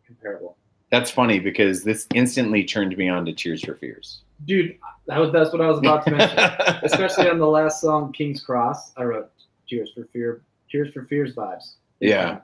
comparable. 0.06 0.58
That's 0.92 1.10
funny 1.10 1.40
because 1.40 1.86
this 1.86 2.06
instantly 2.14 2.66
turned 2.66 2.98
me 2.98 3.08
on 3.08 3.26
to 3.26 3.34
Tears 3.34 3.64
for 3.64 3.76
Fears. 3.76 4.24
Dude, 4.44 4.78
that 5.08 5.20
was 5.20 5.32
that's 5.32 5.54
what 5.54 5.62
I 5.62 5.68
was 5.68 5.80
about 5.80 6.06
to 6.06 6.12
mention. 6.12 6.38
Especially 6.84 7.30
on 7.30 7.40
the 7.40 7.48
last 7.48 7.80
song, 7.80 8.12
King's 8.12 8.42
Cross. 8.42 8.92
I 8.98 9.04
wrote 9.04 9.32
Tears 9.70 9.92
for 9.96 10.04
Fear, 10.12 10.42
Tears 10.70 10.94
for 10.94 11.06
Fears 11.06 11.34
vibes. 11.34 11.76
Yeah. 12.02 12.40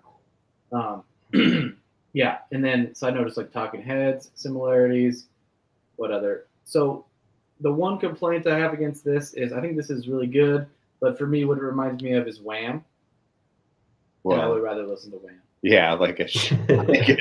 Um, 0.72 1.04
yeah, 2.14 2.38
and 2.54 2.64
then 2.64 2.96
so 2.96 3.08
I 3.08 3.12
noticed 3.12 3.36
like 3.36 3.52
Talking 3.52 3.82
Heads 3.82 4.32
similarities. 4.36 5.26
What 5.98 6.12
other? 6.12 6.46
So 6.64 7.06
the 7.60 7.72
one 7.72 8.00
complaint 8.00 8.48
I 8.48 8.58
have 8.58 8.72
against 8.72 9.04
this 9.04 9.34
is 9.34 9.52
I 9.52 9.60
think 9.60 9.76
this 9.76 9.90
is 9.90 10.08
really 10.08 10.28
good, 10.28 10.68
but 11.02 11.18
for 11.18 11.28
me, 11.28 11.44
what 11.44 11.58
it 11.58 11.64
reminds 11.64 12.02
me 12.02 12.14
of 12.14 12.30
is 12.30 12.40
Wham. 12.40 12.86
And 14.34 14.42
I 14.42 14.48
would 14.48 14.62
rather 14.64 14.86
listen 14.86 15.12
to 15.12 15.18
Wham. 15.18 15.42
yeah, 15.62 15.94
like 15.94 16.20
a 16.20 16.28
like 16.74 17.10
a, 17.10 17.18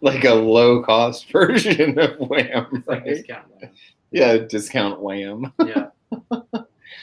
like 0.00 0.24
a 0.24 0.34
low 0.34 0.82
cost 0.82 1.30
version 1.32 1.98
of 1.98 2.16
Wham. 2.18 2.66
It's 2.72 2.86
like 2.88 3.04
discount 3.04 3.44
Wham. 3.60 3.70
Yeah, 4.10 4.36
discount 4.38 5.00
Wham. 5.00 5.52
Yeah, 5.64 5.88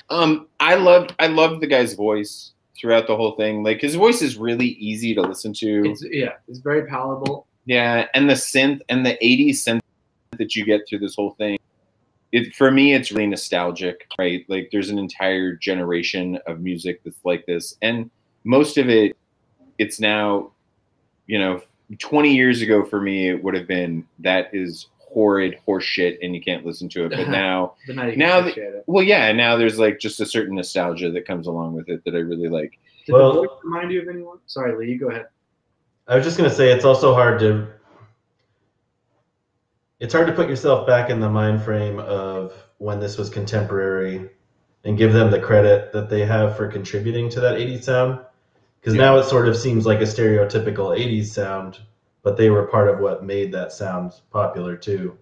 Um, 0.10 0.48
I 0.60 0.76
loved 0.76 1.14
I 1.20 1.28
loved 1.28 1.62
the 1.62 1.68
guy's 1.68 1.94
voice. 1.94 2.52
throughout 2.80 3.08
the 3.08 3.16
whole 3.16 3.36
thing. 3.36 3.64
Like 3.64 3.82
his 3.82 3.96
voice 3.96 4.22
is 4.22 4.38
really 4.38 4.68
easy 4.68 5.16
to 5.16 5.22
listen 5.22 5.54
to. 5.54 5.90
It's 5.92 6.04
yeah, 6.10 6.34
it's 6.48 6.60
very 6.60 6.86
palatable. 6.88 7.48
Yeah, 7.66 8.08
and 8.14 8.30
the 8.30 8.34
synth 8.36 8.82
and 8.90 9.06
the 9.06 9.18
80s 9.24 9.56
synth 9.66 9.80
that 10.38 10.56
you 10.56 10.66
get 10.66 10.82
through 10.88 11.00
this 11.00 11.16
whole 11.16 11.32
thing. 11.32 11.58
It 12.32 12.54
for 12.54 12.70
me 12.70 12.94
it's 12.94 13.12
really 13.12 13.28
nostalgic, 13.28 14.06
right? 14.20 14.46
Like 14.50 14.70
there's 14.72 14.90
an 14.90 15.00
entire 15.00 15.56
generation 15.56 16.38
of 16.48 16.60
music 16.60 17.02
that's 17.04 17.24
like 17.24 17.46
this 17.46 17.76
and 17.82 18.10
most 18.44 18.78
of 18.78 18.90
it 18.90 19.16
it's 19.78 20.00
now 20.00 20.52
you 21.28 21.40
know 21.40 21.62
20 22.00 22.34
years 22.34 22.62
ago 22.62 22.84
for 22.84 23.00
me 23.02 23.30
it 23.30 23.44
would 23.44 23.54
have 23.54 23.68
been 23.68 24.06
that 24.20 24.50
is 24.54 24.88
horrid 25.00 25.58
horse 25.66 25.84
shit 25.84 26.20
and 26.22 26.36
you 26.36 26.42
can't 26.42 26.66
listen 26.66 26.90
to 26.90 27.06
it. 27.06 27.10
But 27.12 27.30
now 27.30 27.76
But 27.88 27.96
now 27.96 28.10
Now 28.16 28.42
that- 28.42 28.58
it. 28.58 28.84
well 28.88 29.04
yeah, 29.04 29.32
now 29.32 29.56
there's 29.56 29.80
like 29.80 30.00
just 30.00 30.20
a 30.20 30.26
certain 30.26 30.56
nostalgia 30.56 31.12
that 31.12 31.26
comes 31.26 31.48
along 31.48 31.74
with 31.74 31.88
it 31.90 32.04
that 32.06 32.16
I 32.16 32.20
really 32.20 32.50
like. 32.50 32.78
Did 33.06 33.14
Well- 33.14 33.34
the 33.34 33.40
voice 33.48 33.58
remind 33.64 33.92
you 33.92 34.02
of 34.02 34.08
anyone? 34.10 34.40
Sorry, 34.48 34.76
Lee, 34.78 34.92
you 34.92 35.00
go 35.00 35.10
ahead. 35.10 35.28
I 36.08 36.16
was 36.16 36.26
just 36.26 36.38
gonna 36.38 36.50
say 36.50 36.72
it's 36.72 36.86
also 36.86 37.14
hard 37.14 37.40
to 37.40 37.68
it's 40.00 40.14
hard 40.14 40.28
to 40.28 40.34
put 40.34 40.50
yourself 40.50 40.86
back 40.86 41.10
in 41.10 41.20
the 41.20 41.30
mind 41.30 41.62
frame 41.64 42.00
of 42.00 42.54
when 42.80 43.00
this 43.00 43.18
was 43.18 43.30
contemporary 43.30 44.30
and 44.84 44.98
give 44.98 45.14
them 45.14 45.32
the 45.32 45.40
credit 45.40 45.92
that 45.94 46.10
they 46.10 46.26
have 46.26 46.58
for 46.58 46.68
contributing 46.68 47.30
to 47.30 47.40
that 47.40 47.56
80s 47.58 47.84
sound 47.84 48.20
because 48.86 48.98
now 48.98 49.18
it 49.18 49.26
sort 49.26 49.48
of 49.48 49.58
seems 49.58 49.86
like 49.88 50.00
a 50.00 50.04
stereotypical 50.04 50.96
80s 50.96 51.26
sound 51.26 51.80
but 52.22 52.38
they 52.38 52.52
were 52.52 52.68
part 52.68 52.88
of 52.88 53.00
what 53.00 53.24
made 53.24 53.52
that 53.52 53.72
sound 53.72 54.14
popular 54.32 54.78
too 54.78 55.18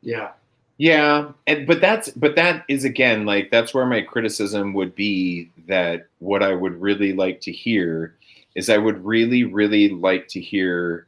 Yeah. 0.00 0.30
Yeah, 0.76 1.30
and 1.46 1.68
but 1.68 1.80
that's 1.80 2.08
but 2.10 2.34
that 2.34 2.64
is 2.66 2.82
again 2.82 3.26
like 3.26 3.52
that's 3.52 3.72
where 3.72 3.86
my 3.86 4.00
criticism 4.00 4.72
would 4.74 4.96
be 4.96 5.52
that 5.68 6.08
what 6.18 6.42
I 6.42 6.52
would 6.52 6.80
really 6.80 7.12
like 7.12 7.40
to 7.42 7.52
hear 7.52 8.16
is 8.56 8.68
I 8.68 8.78
would 8.78 9.04
really 9.04 9.44
really 9.44 9.90
like 9.90 10.26
to 10.28 10.40
hear 10.40 11.06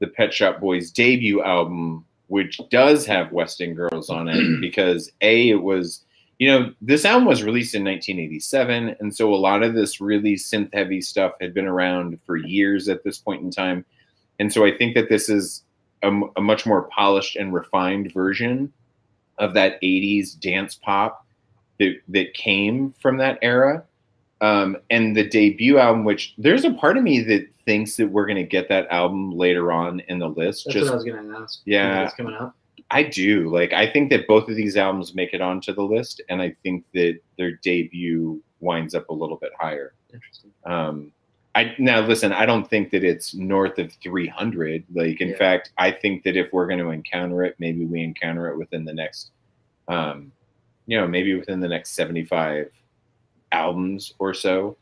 the 0.00 0.08
Pet 0.08 0.34
Shop 0.34 0.60
Boys 0.60 0.90
debut 0.90 1.44
album 1.44 2.04
which 2.26 2.60
does 2.70 3.06
have 3.06 3.30
West 3.30 3.60
End 3.60 3.76
Girls 3.76 4.10
on 4.10 4.28
it 4.28 4.60
because 4.60 5.12
a 5.20 5.50
it 5.50 5.62
was 5.62 6.02
you 6.38 6.48
know 6.48 6.72
this 6.80 7.04
album 7.04 7.26
was 7.26 7.42
released 7.42 7.74
in 7.74 7.84
1987 7.84 8.96
and 9.00 9.14
so 9.14 9.32
a 9.32 9.36
lot 9.36 9.62
of 9.62 9.74
this 9.74 10.00
really 10.00 10.34
synth 10.34 10.72
heavy 10.72 11.00
stuff 11.00 11.32
had 11.40 11.54
been 11.54 11.66
around 11.66 12.18
for 12.26 12.36
years 12.36 12.88
at 12.88 13.04
this 13.04 13.18
point 13.18 13.42
in 13.42 13.50
time 13.50 13.84
and 14.38 14.52
so 14.52 14.64
I 14.64 14.76
think 14.76 14.94
that 14.94 15.08
this 15.08 15.28
is 15.28 15.62
a 16.02 16.40
much 16.40 16.66
more 16.66 16.82
polished 16.82 17.36
and 17.36 17.54
refined 17.54 18.12
version 18.12 18.72
of 19.38 19.54
that 19.54 19.80
80s 19.80 20.38
dance 20.38 20.74
pop 20.74 21.26
that, 21.78 21.96
that 22.08 22.34
came 22.34 22.94
from 23.00 23.16
that 23.18 23.38
era. 23.42 23.84
Um, 24.40 24.76
and 24.90 25.16
the 25.16 25.26
debut 25.26 25.78
album, 25.78 26.04
which 26.04 26.34
there's 26.36 26.64
a 26.64 26.72
part 26.72 26.98
of 26.98 27.02
me 27.02 27.22
that 27.22 27.48
thinks 27.64 27.96
that 27.96 28.08
we're 28.08 28.26
going 28.26 28.36
to 28.36 28.42
get 28.42 28.68
that 28.68 28.86
album 28.88 29.30
later 29.32 29.72
on 29.72 30.00
in 30.00 30.18
the 30.18 30.28
list. 30.28 30.66
That's 30.66 30.74
Just 30.74 30.86
what 30.86 30.92
I 30.92 30.96
was 30.96 31.04
gonna 31.04 31.40
ask. 31.40 31.60
Yeah. 31.64 32.04
It's 32.04 32.14
coming 32.14 32.34
up. 32.34 32.54
I 32.90 33.02
do. 33.02 33.48
Like 33.48 33.72
I 33.72 33.90
think 33.90 34.10
that 34.10 34.26
both 34.26 34.48
of 34.48 34.56
these 34.56 34.76
albums 34.76 35.14
make 35.14 35.32
it 35.34 35.40
onto 35.40 35.72
the 35.74 35.82
list, 35.82 36.20
and 36.28 36.40
I 36.40 36.54
think 36.62 36.84
that 36.94 37.18
their 37.38 37.52
debut 37.62 38.42
winds 38.60 38.94
up 38.94 39.08
a 39.08 39.12
little 39.14 39.36
bit 39.36 39.50
higher. 39.58 39.94
Interesting. 40.12 40.50
Um, 40.64 41.12
I 41.56 41.74
now 41.78 42.00
listen. 42.00 42.32
I 42.32 42.46
don't 42.46 42.68
think 42.68 42.90
that 42.90 43.04
it's 43.04 43.34
north 43.34 43.78
of 43.78 43.92
300. 44.02 44.84
Like 44.94 45.20
in 45.20 45.28
Yeah. 45.30 45.36
fact, 45.36 45.72
I 45.78 45.90
think 45.90 46.22
that 46.24 46.36
if 46.36 46.52
we're 46.52 46.66
going 46.66 46.78
to 46.80 46.90
encounter 46.90 47.44
it, 47.44 47.54
maybe 47.58 47.84
we 47.84 48.02
encounter 48.02 48.48
it 48.48 48.58
within 48.58 48.84
the 48.84 48.92
next, 48.94 49.30
um, 49.88 50.32
you 50.86 50.98
know, 50.98 51.06
maybe 51.06 51.34
within 51.34 51.60
the 51.60 51.68
next 51.68 51.92
75 51.92 52.70
albums 53.52 54.14
or 54.18 54.34
so. 54.34 54.76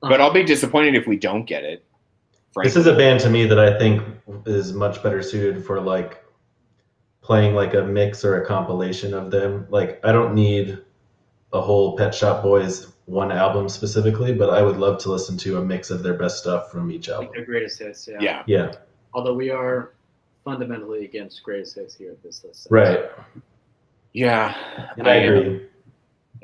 But 0.00 0.20
I'll 0.20 0.32
be 0.32 0.44
disappointed 0.44 0.94
if 0.94 1.06
we 1.08 1.16
don't 1.16 1.44
get 1.44 1.64
it. 1.64 1.84
this 2.62 2.76
is 2.76 2.86
a 2.86 2.94
band 2.94 3.20
to 3.20 3.30
me 3.30 3.44
that 3.46 3.58
i 3.58 3.78
think 3.78 4.02
is 4.46 4.72
much 4.72 5.00
better 5.02 5.22
suited 5.22 5.64
for 5.64 5.80
like 5.80 6.24
playing 7.28 7.54
like 7.54 7.74
a 7.74 7.82
mix 7.82 8.24
or 8.24 8.40
a 8.42 8.46
compilation 8.46 9.12
of 9.12 9.30
them 9.30 9.66
like 9.68 10.00
i 10.02 10.10
don't 10.10 10.34
need 10.34 10.78
a 11.52 11.60
whole 11.60 11.94
pet 11.94 12.14
shop 12.14 12.42
boys 12.42 12.86
one 13.04 13.30
album 13.30 13.68
specifically 13.68 14.32
but 14.32 14.48
i 14.48 14.62
would 14.62 14.78
love 14.78 14.96
to 14.98 15.10
listen 15.12 15.36
to 15.36 15.58
a 15.58 15.62
mix 15.62 15.90
of 15.90 16.02
their 16.02 16.14
best 16.14 16.38
stuff 16.38 16.72
from 16.72 16.90
each 16.90 17.08
Like 17.08 17.14
album 17.16 17.30
their 17.36 17.44
greatest 17.44 17.78
hits. 17.80 18.08
Yeah. 18.10 18.18
yeah. 18.28 18.42
yeah 18.46 18.72
Although 19.12 19.34
we 19.34 19.50
are 19.50 19.92
fundamentally 20.42 21.04
against 21.04 21.42
greatest 21.42 21.74
hits 21.74 21.94
here 21.94 22.12
at 22.12 22.22
this 22.22 22.42
list. 22.44 22.66
right 22.70 23.00
Yeah. 24.14 24.56
and 24.96 25.06
i 25.06 25.16
am. 25.16 25.36
agree 25.36 25.66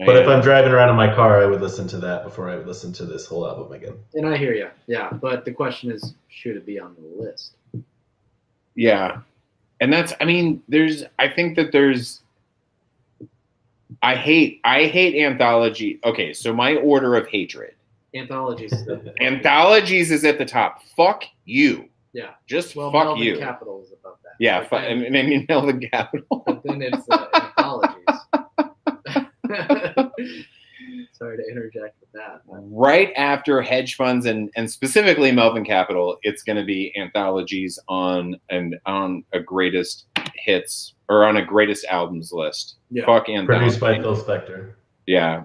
I 0.03 0.05
but 0.05 0.16
if 0.16 0.25
am. 0.27 0.33
i'm 0.37 0.42
driving 0.42 0.70
around 0.73 0.90
in 0.90 0.97
my 0.97 1.14
car 1.14 1.42
i 1.42 1.47
would 1.47 1.62
listen 1.62 1.88
to 1.88 1.99
that 1.99 2.25
before 2.25 2.51
i 2.51 2.57
would 2.57 2.66
listen 2.66 2.92
to 3.01 3.07
this 3.07 3.25
whole 3.25 3.49
album 3.49 3.73
again 3.73 3.97
And 4.12 4.27
I 4.29 4.37
hear 4.37 4.53
you. 4.53 4.68
Yeah. 4.87 5.09
But 5.27 5.47
the 5.47 5.53
question 5.62 5.90
is, 5.90 6.14
should 6.29 6.57
it 6.59 6.66
be 6.66 6.79
on 6.79 6.94
the 6.99 7.23
list? 7.25 7.57
Yeah. 8.75 9.20
And 9.85 9.92
that's 9.92 10.14
I 10.18 10.25
mean, 10.25 10.62
there's 10.66 11.05
I 11.18 11.29
think 11.29 11.57
that 11.57 11.70
there's 11.70 12.23
I 14.03 14.14
hate 14.16 14.62
I 14.64 14.85
hate 14.87 15.14
anthology. 15.23 16.01
Okay, 16.07 16.33
so 16.33 16.55
my 16.55 16.77
order 16.77 17.16
of 17.16 17.29
hatred. 17.29 17.75
Anthologies. 18.14 18.73
Anthologies 19.20 20.11
is 20.11 20.25
at 20.25 20.38
the 20.38 20.47
top. 20.47 20.83
Fuck 20.97 21.25
you. 21.44 21.90
Yeah. 22.14 22.31
Just 22.47 22.77
Well, 22.77 22.90
fuck 22.90 23.05
Melvin 23.09 23.25
you. 23.25 23.38
Capital 23.38 23.83
is 23.83 23.92
above 23.92 24.16
that. 24.23 24.37
yeah, 24.40 24.61
Like, 24.61 24.70
fu- 24.70 24.77
then- 24.77 24.90
I 24.90 24.94
mean, 24.94 25.16
I 25.16 25.23
mean 25.29 25.47
Melvin 25.51 25.81
Capital. 25.81 26.42
but 26.47 26.62
then 26.64 26.81
it's 26.81 27.07
uh, 27.11 27.27
anthologies. 27.35 28.05
Sorry 31.25 31.37
to 31.39 31.51
interject 31.51 31.97
with 32.01 32.13
that. 32.13 32.43
right 32.47 33.13
after 33.17 33.63
hedge 33.63 33.95
funds 33.97 34.27
and 34.27 34.51
and 34.57 34.71
specifically 34.71 35.33
Melvin 35.33 35.65
Capital, 35.65 36.19
it's 36.23 36.43
going 36.43 36.57
to 36.59 36.65
be 36.65 36.93
anthologies 36.97 37.79
on 37.89 38.39
and 38.51 38.77
on 38.85 39.25
a 39.33 39.41
greatest 39.41 40.07
hits 40.35 40.95
or 41.09 41.25
on 41.25 41.39
a 41.39 41.45
greatest 41.45 41.87
albums 41.87 42.31
list. 42.31 42.77
Yeah. 42.91 43.07
Fuck 43.07 43.29
anthologies. 43.29 43.79
produced 43.79 43.81
by 43.81 43.99
phil 43.99 44.17
spector 44.17 44.75
Yeah. 45.07 45.45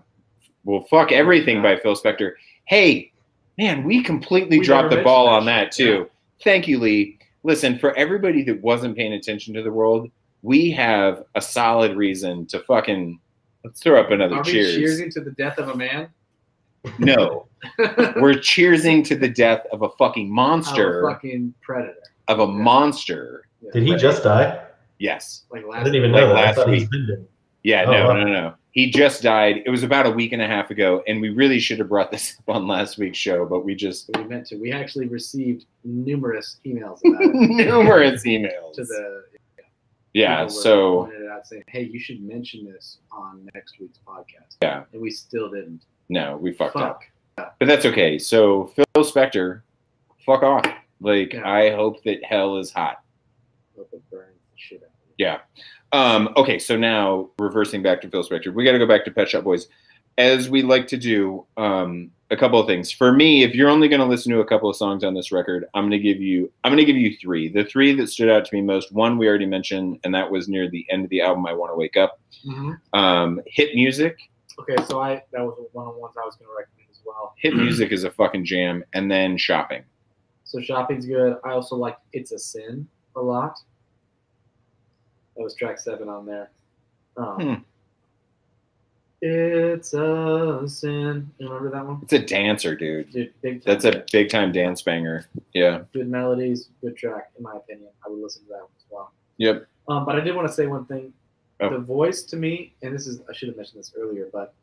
Well, 0.66 0.86
fuck 0.90 1.12
everything 1.12 1.62
by 1.62 1.78
Phil 1.78 1.96
Spector. 1.96 2.34
Hey, 2.66 3.12
man, 3.58 3.84
we 3.84 4.04
completely 4.04 4.60
We 4.60 4.66
dropped 4.66 4.92
the 4.92 5.02
ball 5.02 5.26
mentioned 5.26 5.40
on 5.40 5.46
that 5.46 5.64
that 5.66 5.74
shit, 5.74 5.86
too. 5.88 6.10
Thank 6.44 6.68
you, 6.68 6.80
Lee. 6.80 7.18
Listen, 7.44 7.80
for 7.80 7.96
everybody 7.96 8.44
that 8.44 8.62
wasn't 8.62 8.98
paying 8.98 9.14
attention 9.14 9.54
to 9.54 9.64
the 9.64 9.72
world, 9.72 10.12
we 10.42 10.70
have 10.72 11.24
a 11.36 11.42
solid 11.42 11.96
reason 11.96 12.46
to 12.48 12.60
fucking 12.60 13.20
let's 13.64 13.82
throw 13.82 14.00
up 14.00 14.12
another 14.12 14.36
Are 14.38 14.44
we 14.44 14.52
cheers. 14.52 14.78
cheersing 15.00 15.12
to 15.14 15.22
the 15.22 15.32
death 15.32 15.58
of 15.58 15.70
a 15.70 15.76
man? 15.76 16.10
No, 16.98 17.48
we're 17.78 18.36
cheersing 18.36 19.04
to 19.06 19.16
the 19.16 19.28
death 19.28 19.66
of 19.74 19.82
a 19.82 19.90
fucking 19.90 20.30
monster, 20.34 21.04
Our 21.06 21.14
fucking 21.14 21.54
predator. 21.62 21.96
of 22.30 22.40
a 22.40 22.48
monster. 22.48 23.44
Yeah. 23.62 23.72
did 23.74 23.84
he 23.84 23.96
just 23.98 24.24
die 24.24 24.66
Yes. 25.00 25.44
Like 25.52 25.64
last 25.66 25.68
i 25.68 25.78
last 25.80 25.84
didn't 25.86 25.96
even 25.98 26.12
Like 26.14 26.22
know 26.22 26.28
that 26.30 26.38
i 26.38 26.42
last 26.46 26.56
thought 26.56 26.70
he's 26.70 26.82
week. 26.84 26.92
been 26.92 27.08
dead 27.08 27.28
Yeah, 27.64 27.84
Oh, 27.88 27.92
no, 27.92 28.08
wow. 28.08 28.14
no, 28.14 28.24
no. 28.26 28.54
He 28.72 28.90
just 28.92 29.24
died. 29.24 29.64
It 29.66 29.70
was 29.72 29.84
about 29.84 30.06
a 30.06 30.12
week 30.12 30.32
and 30.32 30.42
a 30.42 30.48
half 30.48 30.70
ago, 30.72 31.04
and 31.08 31.20
we 31.20 31.30
really 31.30 31.60
should 31.60 31.80
have 31.80 31.90
brought 31.90 32.12
this 32.12 32.38
up 32.48 32.56
on 32.56 32.68
last 32.68 32.98
week's 32.98 33.18
show, 33.18 33.46
but 33.46 33.66
we 33.66 33.76
just 33.76 34.10
we 34.16 34.24
meant 34.26 34.46
to. 34.48 34.56
We 34.58 34.72
actually 34.72 35.08
received 35.08 35.66
numerous 35.84 36.58
emails 36.66 37.00
about 37.06 37.22
it 37.24 37.34
numerous 37.34 38.24
emails. 38.26 38.76
to 38.76 38.84
the 38.86 39.24
yeah, 40.14 40.48
so 40.48 41.06
pointed 41.06 41.22
it 41.22 41.30
out 41.30 41.46
saying, 41.48 41.64
"Hey, 41.68 41.84
you 41.84 42.00
should 42.00 42.22
mention 42.22 42.66
this 42.66 43.00
on 43.12 43.48
next 43.54 43.80
week's 43.80 44.00
podcast." 44.08 44.58
Yeah. 44.62 44.84
and 44.94 45.02
we 45.02 45.12
still 45.12 45.50
didn't. 45.50 45.86
no, 46.10 46.38
we 46.38 46.52
fucked 46.52 46.76
up. 46.76 47.02
Fuck. 47.38 47.56
But 47.60 47.68
that's 47.68 47.86
okay. 47.86 48.18
So 48.20 48.66
Phil 48.76 48.86
Spector, 49.06 49.62
fuck 50.26 50.44
off. 50.44 50.66
Like 51.00 51.34
Yeah. 51.34 51.50
I 51.50 51.72
hope 51.72 52.04
that 52.04 52.24
hell 52.24 52.58
is 52.58 52.72
hot. 52.72 52.98
Hope 53.78 53.90
it 53.94 54.02
burns 54.12 54.36
the 54.52 54.58
shit 54.58 54.84
out. 54.84 54.90
Yeah. 55.18 55.40
Um, 55.92 56.30
okay, 56.38 56.60
so 56.60 56.78
now 56.78 57.30
reversing 57.40 57.82
back 57.82 58.02
to 58.02 58.10
Phil 58.10 58.24
Spector, 58.24 58.54
we 58.54 58.64
got 58.64 58.74
to 58.74 58.78
go 58.80 58.86
back 58.86 59.06
to 59.06 59.12
Pet 59.12 59.30
Shop 59.30 59.44
Boys, 59.44 59.68
as 60.18 60.50
we 60.50 60.62
like 60.62 60.88
to 60.88 60.98
do. 60.98 61.46
Um, 61.58 62.12
a 62.32 62.38
couple 62.38 62.60
of 62.60 62.68
things 62.68 62.92
for 62.92 63.12
me. 63.12 63.44
If 63.44 63.56
you're 63.56 63.70
only 63.70 63.88
going 63.88 64.02
to 64.02 64.06
listen 64.06 64.32
to 64.34 64.40
a 64.40 64.46
couple 64.46 64.70
of 64.70 64.76
songs 64.76 65.04
on 65.04 65.14
this 65.14 65.32
record, 65.32 65.66
I'm 65.74 65.84
going 65.84 65.92
to 65.92 66.00
give 66.00 66.22
you. 66.22 66.52
I'm 66.64 66.72
going 66.72 66.78
to 66.78 66.86
give 66.86 66.96
you 66.96 67.16
three. 67.18 67.50
The 67.50 67.64
three 67.66 67.94
that 67.96 68.08
stood 68.08 68.30
out 68.30 68.46
to 68.46 68.56
me 68.56 68.62
most. 68.62 68.92
One 68.92 69.18
we 69.18 69.28
already 69.28 69.46
mentioned, 69.48 70.00
and 70.04 70.14
that 70.14 70.30
was 70.30 70.48
near 70.48 70.70
the 70.70 70.86
end 70.90 71.04
of 71.04 71.10
the 71.10 71.22
album. 71.22 71.46
I 71.48 71.54
want 71.54 71.72
to 71.72 71.76
wake 71.76 71.98
up. 71.98 72.20
Um, 72.94 73.42
hit 73.48 73.74
music. 73.76 74.18
Okay, 74.60 74.76
so 74.86 75.02
I 75.02 75.24
that 75.32 75.42
was 75.42 75.58
one 75.72 75.88
of 75.88 75.94
the 75.96 76.00
ones 76.00 76.16
I 76.22 76.26
was 76.26 76.36
going 76.36 76.48
to 76.50 76.56
recommend 76.58 76.88
as 76.92 77.00
well. 77.06 77.34
Hit 77.38 77.56
music 77.56 77.92
is 77.92 78.04
a 78.04 78.12
fucking 78.12 78.46
jam, 78.46 78.84
and 78.94 79.10
then 79.10 79.38
shopping. 79.38 79.84
So 80.44 80.62
shopping's 80.62 81.06
good. 81.06 81.38
I 81.46 81.52
also 81.52 81.76
like 81.76 81.98
"It's 82.14 82.32
a 82.32 82.40
Sin" 82.40 82.88
a 83.16 83.22
lot. 83.22 83.58
That 85.36 85.44
was 85.44 85.56
track 85.56 85.80
seven 85.80 86.10
on 86.10 86.26
there. 86.26 86.52
Um, 87.18 87.36
Hmm. 87.40 87.54
It's 89.22 89.94
a 89.94 90.64
sin. 90.68 91.30
You 91.40 91.48
remember 91.48 91.72
that 91.72 91.86
one? 91.86 92.00
It's 92.04 92.14
a 92.14 92.20
dancer, 92.20 92.76
dude. 92.76 93.12
Dude, 93.12 93.64
That's 93.66 93.84
a 93.84 94.06
big 94.12 94.30
time 94.30 94.52
dance 94.52 94.82
banger. 94.82 95.28
Yeah. 95.54 95.82
good 95.94 96.08
melodies, 96.08 96.70
good 96.82 96.96
track, 96.96 97.32
in 97.38 97.44
my 97.44 97.56
opinion. 97.58 97.90
I 98.06 98.10
would 98.10 98.20
listen 98.22 98.44
to 98.44 98.50
that 98.50 98.60
one 98.60 98.70
as 98.78 98.86
well. 98.90 99.12
Yep. 99.38 99.68
Um, 99.90 100.06
but 100.06 100.16
I 100.16 100.22
did 100.22 100.36
want 100.36 100.48
to 100.48 100.54
say 100.54 100.68
one 100.68 100.86
thing. 100.86 101.12
Oh. 101.60 101.70
The 101.70 101.80
voice 101.80 102.24
to 102.24 102.38
me, 102.38 102.74
and 102.82 102.96
this 102.96 103.08
is 103.08 103.20
I 103.30 103.34
should 103.34 103.50
have 103.50 103.58
mentioned 103.58 103.80
this 103.80 103.92
earlier, 103.98 104.30
but 104.32 104.54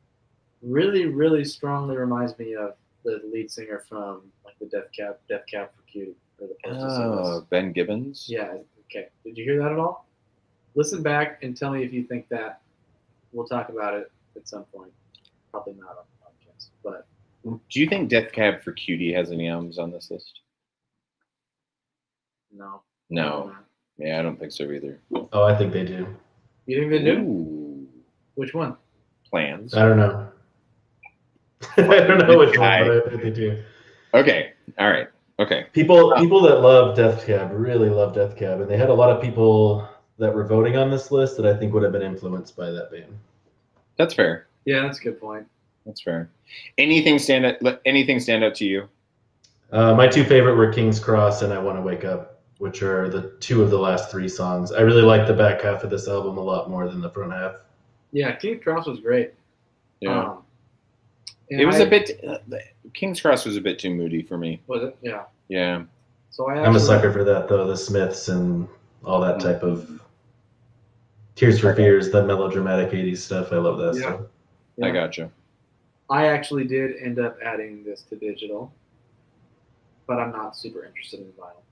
really, 0.62 1.05
really 1.07 1.45
strongly 1.45 1.97
reminds 1.97 2.38
me 2.38 2.55
of 2.55 2.75
the 3.05 3.21
lead 3.31 3.51
singer 3.51 3.85
from 3.87 4.23
like 4.45 4.59
the 4.59 4.66
Death 4.66 4.90
Cab, 4.97 5.16
Death 5.29 5.42
Cab 5.51 5.69
for 5.77 5.83
Cutie, 5.83 6.14
or 6.40 6.47
the 6.49 6.57
Postal 6.64 6.90
Service. 6.90 7.29
Oh, 7.29 7.47
Ben 7.51 7.73
Gibbons. 7.73 8.25
Yeah. 8.27 8.57
Okay. 8.87 9.09
Did 9.25 9.37
you 9.37 9.45
hear 9.45 9.59
that 9.59 9.73
at 9.73 9.79
all? 9.79 10.07
Listen 10.75 11.03
back 11.03 11.42
and 11.42 11.55
tell 11.55 11.71
me 11.71 11.83
if 11.85 11.92
you 11.92 12.05
think 12.05 12.29
that. 12.31 12.61
We'll 13.33 13.47
talk 13.47 13.69
about 13.69 13.92
it 13.92 14.11
at 14.37 14.49
some 14.49 14.64
point. 14.64 14.92
Probably 15.51 15.75
not 15.75 15.90
on 15.90 16.05
the 16.20 16.27
podcast, 16.27 16.68
but 16.85 17.07
Do 17.70 17.81
you 17.81 17.88
think 17.88 18.11
Death 18.11 18.33
Cab 18.33 18.62
for 18.62 18.72
Cutie 18.72 19.12
has 19.12 19.31
any 19.31 19.49
albums 19.49 19.79
on 19.79 19.90
this 19.90 20.11
list? 20.11 20.40
no. 22.53 22.83
No. 23.11 23.55
Yeah, 23.99 24.18
I 24.18 24.22
don't 24.22 24.38
think 24.38 24.53
so 24.53 24.64
either. 24.64 25.01
Oh, 25.33 25.44
I 25.44 25.55
think 25.57 25.72
they 25.72 25.85
do. 25.85 26.07
You 26.66 26.81
think 26.81 26.90
they 26.90 26.99
do? 26.99 27.18
Ooh. 27.20 27.88
Which 28.35 28.53
one? 28.53 28.77
Plans. 29.31 29.75
I 29.75 29.83
don't 29.83 29.96
know. 29.96 30.29
I 31.77 31.83
don't 31.83 32.18
know 32.18 32.38
which 32.38 32.59
one, 32.59 32.87
but 32.87 33.07
I 33.07 33.09
think 33.09 33.22
they 33.22 33.31
do. 33.31 33.62
Okay. 34.14 34.53
All 34.79 34.90
right. 34.90 35.09
Okay. 35.38 35.66
People 35.72 36.14
people 36.16 36.40
that 36.42 36.61
love 36.61 36.96
Death 36.96 37.27
Cab 37.27 37.51
really 37.53 37.88
love 37.88 38.14
Death 38.14 38.37
Cab, 38.37 38.61
and 38.61 38.70
they 38.70 38.77
had 38.77 38.88
a 38.88 38.94
lot 38.94 39.11
of 39.11 39.22
people 39.22 39.88
that 40.18 40.35
were 40.35 40.44
voting 40.44 40.77
on 40.77 40.90
this 40.90 41.11
list 41.11 41.37
that 41.37 41.46
I 41.46 41.57
think 41.57 41.72
would 41.75 41.83
have 41.83 41.92
been 41.92 42.03
influenced 42.03 42.57
by 42.57 42.70
that 42.70 42.90
band. 42.90 43.18
That's 43.97 44.15
fair. 44.15 44.47
Yeah, 44.65 44.83
that's 44.83 44.99
a 44.99 45.03
good 45.03 45.21
point. 45.21 45.47
That's 45.85 46.01
fair. 46.01 46.29
Anything 46.79 47.19
stand 47.19 47.47
out? 47.47 47.81
Anything 47.85 48.21
stand 48.21 48.45
out 48.45 48.55
to 48.57 48.65
you? 48.65 48.89
Uh, 49.73 49.95
my 49.95 50.07
two 50.07 50.25
favorite 50.25 50.55
were 50.57 50.73
King's 50.73 51.01
Cross 51.01 51.43
and 51.43 51.53
I 51.53 51.59
Want 51.59 51.77
to 51.79 51.83
Wake 51.83 52.05
Up, 52.05 52.41
which 52.59 52.83
are 52.83 53.09
the 53.09 53.33
two 53.41 53.63
of 53.63 53.71
the 53.71 53.79
last 53.79 54.11
three 54.11 54.29
songs. 54.29 54.73
I 54.73 54.81
really 54.81 55.03
like 55.03 55.27
the 55.27 55.35
back 55.35 55.63
half 55.63 55.83
of 55.85 55.91
this 55.91 56.09
album 56.09 56.37
a 56.39 56.43
lot 56.43 56.69
more 56.71 56.89
than 56.89 57.01
the 57.01 57.11
front 57.11 57.33
half. 57.33 57.57
Yeah, 58.13 58.35
King's 58.37 58.63
Cross 58.63 58.87
was 58.87 59.01
great. 59.01 59.33
Yeah. 60.01 60.21
Um, 60.25 60.43
and 61.51 61.61
it 61.61 61.67
was 61.67 61.77
I- 61.77 61.85
a 61.85 61.91
bit. 61.91 62.21
Uh, 62.27 62.39
King's 62.95 63.21
Cross 63.21 63.47
was 63.47 63.57
a 63.57 63.61
bit 63.61 63.79
too 63.79 63.91
moody 63.95 64.23
for 64.23 64.39
me. 64.39 64.61
Was 64.67 64.83
it? 64.83 64.97
Yeah. 65.03 65.25
Yeah. 65.49 65.85
So 66.31 66.49
I. 66.49 66.65
I'm 66.65 66.77
a 66.77 66.81
sucker 66.81 67.13
for 67.13 67.25
that 67.25 67.49
though, 67.49 67.67
the 67.67 67.77
Smiths 67.77 68.29
and 68.29 68.69
all 69.05 69.21
that 69.21 69.41
type 69.41 69.63
of 69.63 70.01
Tears 71.37 71.61
for 71.61 71.75
Fears, 71.75 72.11
the 72.11 72.25
melodramatic 72.25 72.90
80s 72.92 73.18
stuff. 73.18 73.53
I 73.53 73.57
love 73.57 73.79
that 73.79 73.94
Yeah. 73.94 74.01
stuff. 74.01 74.20
I 74.83 74.87
Yeah. 74.88 74.92
gotcha. 74.92 75.31
I 76.09 76.27
actually 76.29 76.64
did 76.64 76.96
end 76.96 77.18
up 77.18 77.37
adding 77.42 77.85
this 77.85 78.03
to 78.05 78.16
digital, 78.16 78.72
but 80.07 80.18
I'm 80.18 80.33
not 80.33 80.57
super 80.57 80.85
interested 80.85 81.20
in 81.20 81.27
vinyl. 81.33 81.62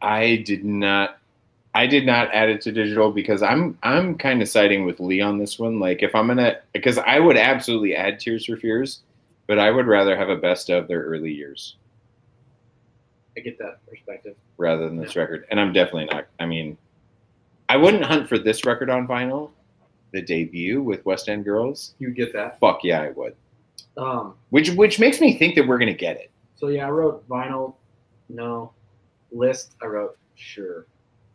I 0.00 0.36
did 0.36 0.64
not. 0.64 1.18
I 1.76 1.88
did 1.88 2.06
not 2.06 2.32
add 2.32 2.48
it 2.50 2.60
to 2.62 2.72
digital 2.72 3.10
because 3.10 3.42
I'm 3.42 3.76
I'm 3.82 4.16
kind 4.16 4.40
of 4.40 4.48
siding 4.48 4.84
with 4.84 5.00
Lee 5.00 5.20
on 5.20 5.38
this 5.38 5.58
one. 5.58 5.80
Like 5.80 6.02
if 6.04 6.14
I'm 6.14 6.28
gonna, 6.28 6.58
because 6.72 6.98
I 6.98 7.18
would 7.18 7.36
absolutely 7.36 7.96
add 7.96 8.20
Tears 8.20 8.46
for 8.46 8.56
Fears, 8.56 9.00
but 9.48 9.58
I 9.58 9.70
would 9.72 9.86
rather 9.88 10.16
have 10.16 10.28
a 10.28 10.36
best 10.36 10.70
of 10.70 10.86
their 10.86 11.02
early 11.02 11.32
years 11.32 11.74
I 13.36 13.40
get 13.40 13.58
that 13.58 13.84
perspective. 13.88 14.36
rather 14.58 14.84
than 14.86 14.96
this 14.96 15.16
record. 15.16 15.46
And 15.50 15.58
I'm 15.58 15.72
definitely 15.72 16.04
not. 16.14 16.26
I 16.38 16.46
mean, 16.46 16.76
I 17.68 17.76
wouldn't 17.76 18.04
hunt 18.04 18.28
for 18.28 18.38
this 18.38 18.64
record 18.64 18.90
on 18.90 19.06
vinyl, 19.06 19.50
the 20.12 20.22
debut 20.22 20.82
with 20.82 21.04
West 21.06 21.28
End 21.28 21.44
Girls. 21.44 21.94
You 21.98 22.10
get 22.10 22.32
that. 22.32 22.58
Fuck 22.60 22.84
yeah, 22.84 23.02
I 23.02 23.10
would. 23.10 23.34
Um. 23.96 24.34
Which 24.50 24.70
which 24.70 24.98
makes 24.98 25.20
me 25.20 25.36
think 25.38 25.54
that 25.54 25.66
we're 25.66 25.78
gonna 25.78 25.94
get 25.94 26.16
it. 26.16 26.30
So 26.56 26.68
yeah, 26.68 26.86
I 26.86 26.90
wrote 26.90 27.28
vinyl. 27.28 27.74
No. 28.28 28.72
List. 29.32 29.76
I 29.82 29.86
wrote 29.86 30.16
sure. 30.34 30.86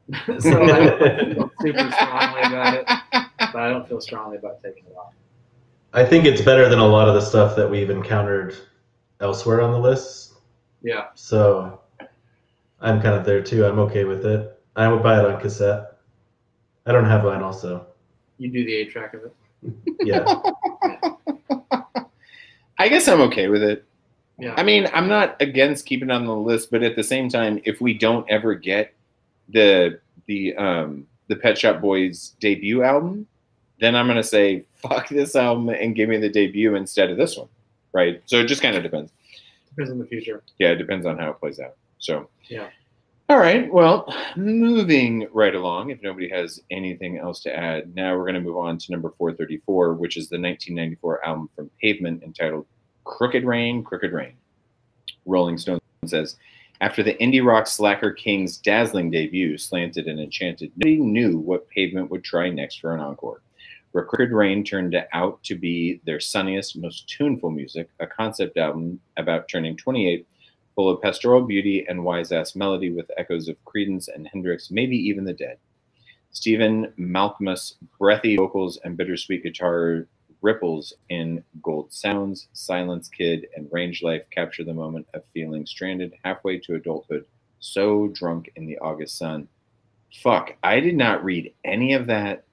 so 0.40 0.64
I 0.64 0.86
don't 0.86 1.34
feel 1.36 1.52
super 1.62 1.92
strongly 1.92 2.42
about 2.42 2.74
it, 2.74 2.86
but 3.12 3.56
I 3.56 3.70
don't 3.70 3.88
feel 3.88 4.02
strongly 4.02 4.38
about 4.38 4.62
taking 4.64 4.86
it 4.86 4.96
off. 4.98 5.14
I 5.94 6.04
think 6.04 6.26
it's 6.26 6.42
better 6.42 6.68
than 6.68 6.80
a 6.80 6.88
lot 6.88 7.08
of 7.08 7.14
the 7.16 7.22
stuff 7.22 7.56
that 7.56 7.70
we've 7.70 7.90
encountered 7.90 8.56
elsewhere 9.20 9.62
on 9.62 9.72
the 9.72 9.80
list. 9.80 10.34
Yeah. 10.82 11.08
So 11.16 11.82
I'm 12.80 13.02
kind 13.02 13.16
of 13.16 13.26
there 13.26 13.42
too. 13.42 13.66
I'm 13.66 13.80
okay 13.80 14.04
with 14.04 14.26
it. 14.26 14.60
I 14.76 14.88
would 14.88 15.04
buy 15.04 15.20
it 15.20 15.26
on 15.26 15.40
cassette. 15.42 15.89
I 16.86 16.92
don't 16.92 17.06
have 17.06 17.22
vinyl, 17.22 17.54
so 17.54 17.86
You 18.38 18.50
do 18.50 18.64
the 18.66 18.76
eight 18.76 18.92
track 18.92 19.14
of 19.14 19.22
it. 19.26 19.34
yeah. 20.02 20.24
I 22.78 22.88
guess 22.88 23.08
I'm 23.08 23.22
okay 23.22 23.50
with 23.50 23.62
it. 23.62 23.86
Yeah. 24.40 24.54
I 24.56 24.64
mean, 24.64 24.88
I'm 24.94 25.10
not 25.10 25.36
against 25.42 25.86
keeping 25.86 26.10
it 26.10 26.14
on 26.14 26.26
the 26.26 26.36
list, 26.36 26.72
but 26.72 26.82
at 26.82 26.96
the 26.96 27.04
same 27.04 27.28
time, 27.28 27.60
if 27.66 27.82
we 27.82 27.94
don't 27.94 28.28
ever 28.30 28.56
get 28.56 28.94
the 29.50 30.00
the 30.28 30.56
um 30.56 31.06
the 31.28 31.36
Pet 31.36 31.58
Shop 31.58 31.82
Boys 31.82 32.36
debut 32.40 32.84
album, 32.84 33.28
then 33.82 33.96
I'm 33.96 34.08
gonna 34.08 34.24
say 34.24 34.64
fuck 34.82 35.10
this 35.10 35.36
album 35.36 35.70
and 35.70 35.96
give 35.96 36.08
me 36.08 36.18
the 36.18 36.30
debut 36.30 36.76
instead 36.76 37.10
of 37.10 37.18
this 37.18 37.38
one, 37.38 37.50
right? 37.92 38.22
So 38.26 38.38
it 38.38 38.46
just 38.46 38.62
kind 38.62 38.78
of 38.78 38.84
depends. 38.84 39.12
Depends 39.72 39.92
on 39.92 40.00
the 40.00 40.06
future. 40.06 40.42
Yeah, 40.58 40.70
it 40.70 40.76
depends 40.78 41.06
on 41.06 41.18
how 41.18 41.32
it 41.32 41.40
plays 41.40 41.60
out. 41.60 41.76
So 41.98 42.30
Yeah. 42.48 42.70
All 43.30 43.38
right. 43.38 43.72
Well, 43.72 44.12
moving 44.36 45.28
right 45.32 45.54
along. 45.54 45.92
If 45.92 46.02
nobody 46.02 46.28
has 46.30 46.60
anything 46.72 47.20
else 47.20 47.42
to 47.42 47.56
add, 47.56 47.96
now 47.96 48.18
we're 48.18 48.24
going 48.24 48.34
to 48.34 48.42
move 48.42 48.58
on 48.58 48.80
to 48.80 48.92
number 48.92 49.12
434, 49.12 49.94
which 49.94 50.18
is 50.18 50.30
the 50.30 50.40
1994 50.40 51.24
album 51.24 51.48
from 51.56 51.70
Pavement 51.80 52.24
entitled 52.24 52.66
"Crooked 53.04 53.44
Rain, 53.44 53.84
Crooked 53.84 54.14
Rain." 54.14 54.34
Rolling 55.28 55.60
Stone 55.60 55.80
says, 56.06 56.38
after 56.82 57.04
the 57.04 57.14
indie 57.16 57.46
rock 57.46 57.68
slacker 57.68 58.12
King's 58.12 58.58
dazzling 58.58 59.12
debut, 59.12 59.60
Slanted 59.60 60.08
and 60.08 60.20
Enchanted, 60.20 60.72
nobody 60.76 60.98
knew 60.98 61.38
what 61.38 61.70
Pavement 61.70 62.10
would 62.10 62.24
try 62.24 62.50
next 62.50 62.80
for 62.80 62.96
an 62.96 63.00
encore. 63.00 63.44
Crooked 63.94 64.32
Rain 64.32 64.64
turned 64.64 64.96
out 65.14 65.44
to 65.44 65.56
be 65.56 66.02
their 66.06 66.20
sunniest, 66.20 66.78
most 66.78 67.08
tuneful 67.08 67.52
music, 67.52 67.90
a 68.00 68.08
concept 68.08 68.58
album 68.58 69.00
about 69.18 69.48
turning 69.48 69.76
28, 69.76 70.26
full 70.80 70.88
of 70.90 71.02
pastoral 71.02 71.42
beauty 71.42 71.86
and 71.90 72.06
wise 72.06 72.32
ass 72.32 72.56
melody 72.56 72.90
with 72.90 73.12
echoes 73.18 73.50
of 73.50 73.58
Creedence 73.66 74.08
and 74.16 74.26
Hendrix, 74.32 74.72
maybe 74.72 74.96
even 74.96 75.26
the 75.26 75.34
Dead. 75.34 75.58
Stephen 76.32 76.94
Malkmus' 76.98 77.74
breathy 78.00 78.38
vocals 78.38 78.80
and 78.86 78.96
bittersweet 78.96 79.44
guitar 79.44 80.08
ripples 80.42 80.94
in 81.10 81.44
Gold 81.62 81.90
Soundz, 81.90 82.48
Silence 82.54 83.10
Kit, 83.10 83.52
and 83.58 83.68
Range 83.74 84.02
Life 84.04 84.24
capture 84.30 84.64
the 84.64 84.74
moment 84.74 85.06
of 85.14 85.26
feeling 85.34 85.66
stranded 85.66 86.14
halfway 86.24 86.58
to 86.60 86.76
adulthood, 86.76 87.26
so 87.60 88.08
drunk 88.14 88.50
in 88.56 88.66
the 88.66 88.78
August 88.78 89.18
sun. 89.18 89.50
Fuck, 90.24 90.56
I 90.64 90.80
did 90.80 90.96
not 90.96 91.26
read 91.26 91.54
any 91.66 91.92
of 91.92 92.06
that 92.06 92.46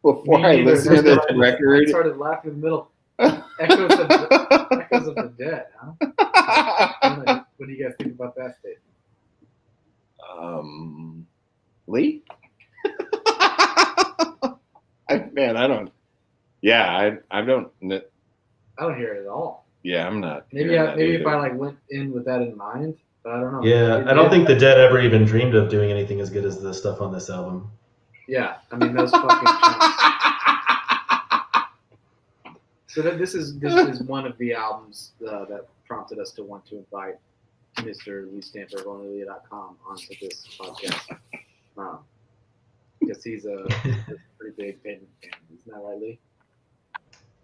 before 0.00 0.38
Me 0.38 0.44
I 0.46 0.56
neither. 0.56 0.70
listened 0.70 0.96
to 0.96 1.02
this 1.02 1.16
That's 1.16 1.60
why 1.60 1.80
I 1.80 1.84
started 1.84 2.16
laughing 2.16 2.52
in 2.52 2.60
the 2.62 2.64
middle. 2.64 2.90
Echoes 3.18 3.92
of 3.92 4.08
the, 4.08 4.86
echoes 4.90 5.06
of 5.06 5.14
the 5.16 5.34
dead, 5.36 5.66
huh? 5.78 7.40
What 7.64 7.68
do- 7.68 7.74
you 7.76 7.82
guys 7.82 7.94
think 7.96 8.12
about 8.14 8.36
that 8.36 8.56
statement? 8.58 8.82
Um, 10.38 11.26
Lee? 11.86 12.22
I, 15.08 15.24
man, 15.32 15.56
I 15.56 15.66
don't. 15.66 15.90
Yeah, 16.60 16.94
I 16.94 17.16
I 17.30 17.40
don't. 17.40 17.70
kn- 17.80 18.02
I 18.78 18.82
don't 18.82 18.98
hear 18.98 19.14
it 19.14 19.22
at 19.22 19.28
all. 19.28 19.64
Yeah, 19.82 20.06
I'm 20.06 20.20
not. 20.20 20.44
Maybe 20.52 20.76
I, 20.78 20.84
that 20.86 20.96
maybe 20.98 21.14
if. 21.14 21.26
I 21.26 21.36
like 21.36 21.54
went 21.54 21.78
in 21.88 22.12
with 22.12 22.26
that 22.26 22.42
in 22.42 22.54
mind, 22.54 22.98
but 23.22 23.32
I 23.32 23.40
don't 23.40 23.52
know. 23.52 23.64
Yeah, 23.64 24.00
It- 24.00 24.08
I 24.08 24.12
don't 24.12 24.26
it- 24.26 24.30
think 24.30 24.46
the 24.46 24.56
Dead 24.56 24.78
ever 24.78 25.00
even 25.00 25.24
dreamed 25.24 25.54
of 25.54 25.70
doing 25.70 25.90
anything 25.90 26.20
as 26.20 26.28
good 26.28 26.44
as 26.44 26.60
the 26.60 26.74
stuff 26.74 27.00
on 27.00 27.14
this 27.14 27.30
album. 27.30 27.70
Yeah, 28.28 28.56
I 28.72 28.76
mean 28.76 28.92
those 28.94 29.10
fucking. 29.10 29.48
chunks. 29.48 29.86
So 32.88 33.00
that 33.02 33.18
this 33.18 33.34
is 33.34 33.58
this 33.58 33.74
is 33.88 34.02
one 34.04 34.24
of 34.26 34.38
the 34.38 34.52
albums 34.54 35.14
uh, 35.28 35.46
that 35.46 35.66
prompted 35.84 36.20
us 36.20 36.30
to 36.34 36.44
want 36.44 36.64
to 36.66 36.76
invite 36.78 37.16
Mr. 37.78 38.32
Lee 38.32 38.40
Stamper 38.40 38.78
of 38.78 38.86
OnlyLee.com 38.86 39.76
onto 39.86 40.14
this 40.20 40.46
podcast. 40.58 41.18
Um, 41.76 42.00
because 43.00 43.22
he's 43.22 43.44
a, 43.44 43.64
a 43.64 44.16
pretty 44.38 44.54
big 44.56 44.82
Pavement 44.82 45.08
fan. 45.22 45.30
Isn't 45.52 45.72
that 45.72 45.80
right, 45.80 46.00
Lee? 46.00 46.18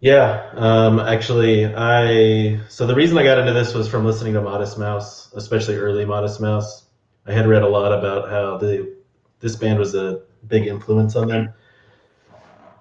Yeah, 0.00 0.50
um, 0.54 0.98
actually, 0.98 1.66
I 1.66 2.58
so 2.68 2.86
the 2.86 2.94
reason 2.94 3.18
I 3.18 3.22
got 3.22 3.38
into 3.38 3.52
this 3.52 3.74
was 3.74 3.86
from 3.86 4.06
listening 4.06 4.32
to 4.32 4.40
Modest 4.40 4.78
Mouse, 4.78 5.30
especially 5.34 5.76
early 5.76 6.06
Modest 6.06 6.40
Mouse. 6.40 6.86
I 7.26 7.32
had 7.32 7.46
read 7.46 7.62
a 7.62 7.68
lot 7.68 7.92
about 7.92 8.30
how 8.30 8.56
the 8.56 8.96
this 9.40 9.56
band 9.56 9.78
was 9.78 9.94
a 9.94 10.22
big 10.46 10.66
influence 10.66 11.16
on 11.16 11.28
them. 11.28 11.52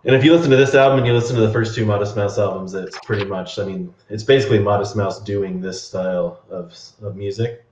And 0.06 0.16
if 0.16 0.24
you 0.24 0.34
listen 0.34 0.50
to 0.50 0.58
this 0.58 0.76
album 0.76 1.00
and 1.00 1.08
you 1.08 1.14
listen 1.14 1.36
to 1.36 1.42
the 1.42 1.52
first 1.52 1.76
two 1.76 1.86
Modest 1.86 2.16
Mouse 2.16 2.38
albums, 2.38 2.74
it's 2.74 2.98
pretty 3.04 3.26
much, 3.26 3.60
I 3.60 3.66
mean, 3.66 3.94
it's 4.10 4.24
basically 4.24 4.60
Modest 4.60 4.96
Mouse 4.96 5.22
doing 5.22 5.60
this 5.60 5.84
style 5.84 6.42
of, 6.50 6.74
of 7.02 7.18
music. 7.18 7.66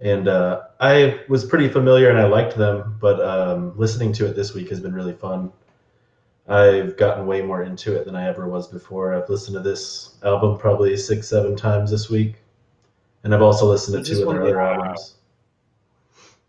And 0.00 0.28
uh, 0.28 0.62
I 0.80 1.20
was 1.28 1.44
pretty 1.44 1.68
familiar 1.68 2.08
and 2.08 2.18
I 2.18 2.24
liked 2.24 2.56
them, 2.56 2.96
but 3.00 3.20
um, 3.20 3.76
listening 3.76 4.12
to 4.14 4.26
it 4.26 4.34
this 4.34 4.54
week 4.54 4.70
has 4.70 4.80
been 4.80 4.94
really 4.94 5.12
fun. 5.12 5.52
I've 6.48 6.96
gotten 6.96 7.26
way 7.26 7.42
more 7.42 7.62
into 7.62 7.94
it 7.94 8.06
than 8.06 8.16
I 8.16 8.26
ever 8.26 8.48
was 8.48 8.66
before. 8.66 9.14
I've 9.14 9.28
listened 9.28 9.54
to 9.54 9.60
this 9.60 10.16
album 10.24 10.58
probably 10.58 10.96
six, 10.96 11.28
seven 11.28 11.54
times 11.54 11.90
this 11.90 12.10
week, 12.10 12.36
and 13.22 13.32
I've 13.32 13.42
also 13.42 13.66
listened 13.66 14.04
to 14.04 14.14
two 14.14 14.28
of 14.28 14.34
their 14.34 14.42
other 14.42 14.60
albums. 14.60 15.14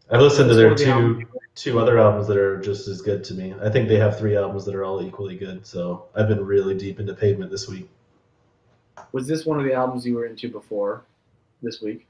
I've 0.09 0.21
listened 0.21 0.49
to 0.49 0.55
their 0.55 0.69
one 0.69 0.73
of 0.73 0.79
the 0.79 0.85
two 0.85 1.27
two 1.55 1.79
other 1.79 1.99
albums 1.99 2.27
that 2.27 2.37
are 2.37 2.59
just 2.59 2.87
as 2.87 3.01
good 3.01 3.23
to 3.25 3.33
me. 3.33 3.53
I 3.61 3.69
think 3.69 3.87
they 3.87 3.97
have 3.97 4.17
three 4.17 4.35
albums 4.35 4.65
that 4.65 4.75
are 4.75 4.83
all 4.83 5.05
equally 5.05 5.35
good. 5.35 5.65
So 5.65 6.05
I've 6.15 6.27
been 6.27 6.43
really 6.43 6.75
deep 6.75 6.99
into 6.99 7.13
Pavement 7.13 7.51
this 7.51 7.67
week. 7.67 7.89
Was 9.11 9.27
this 9.27 9.45
one 9.45 9.59
of 9.59 9.65
the 9.65 9.73
albums 9.73 10.05
you 10.05 10.15
were 10.15 10.25
into 10.25 10.49
before 10.49 11.03
this 11.61 11.81
week? 11.81 12.07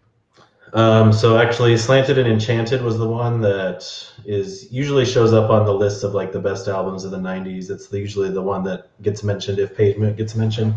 Um, 0.71 1.13
so 1.13 1.37
actually, 1.37 1.77
Slanted 1.77 2.17
and 2.17 2.27
Enchanted 2.27 2.81
was 2.81 2.97
the 2.97 3.07
one 3.07 3.41
that 3.41 3.83
is 4.25 4.71
usually 4.71 5.05
shows 5.05 5.33
up 5.33 5.49
on 5.51 5.65
the 5.65 5.73
list 5.73 6.03
of 6.03 6.13
like 6.13 6.31
the 6.31 6.39
best 6.39 6.67
albums 6.67 7.03
of 7.03 7.11
the 7.11 7.17
'90s. 7.17 7.69
It's 7.69 7.91
usually 7.91 8.31
the 8.31 8.41
one 8.41 8.63
that 8.63 8.89
gets 9.03 9.23
mentioned 9.23 9.59
if 9.59 9.75
Pavement 9.75 10.17
gets 10.17 10.35
mentioned. 10.35 10.73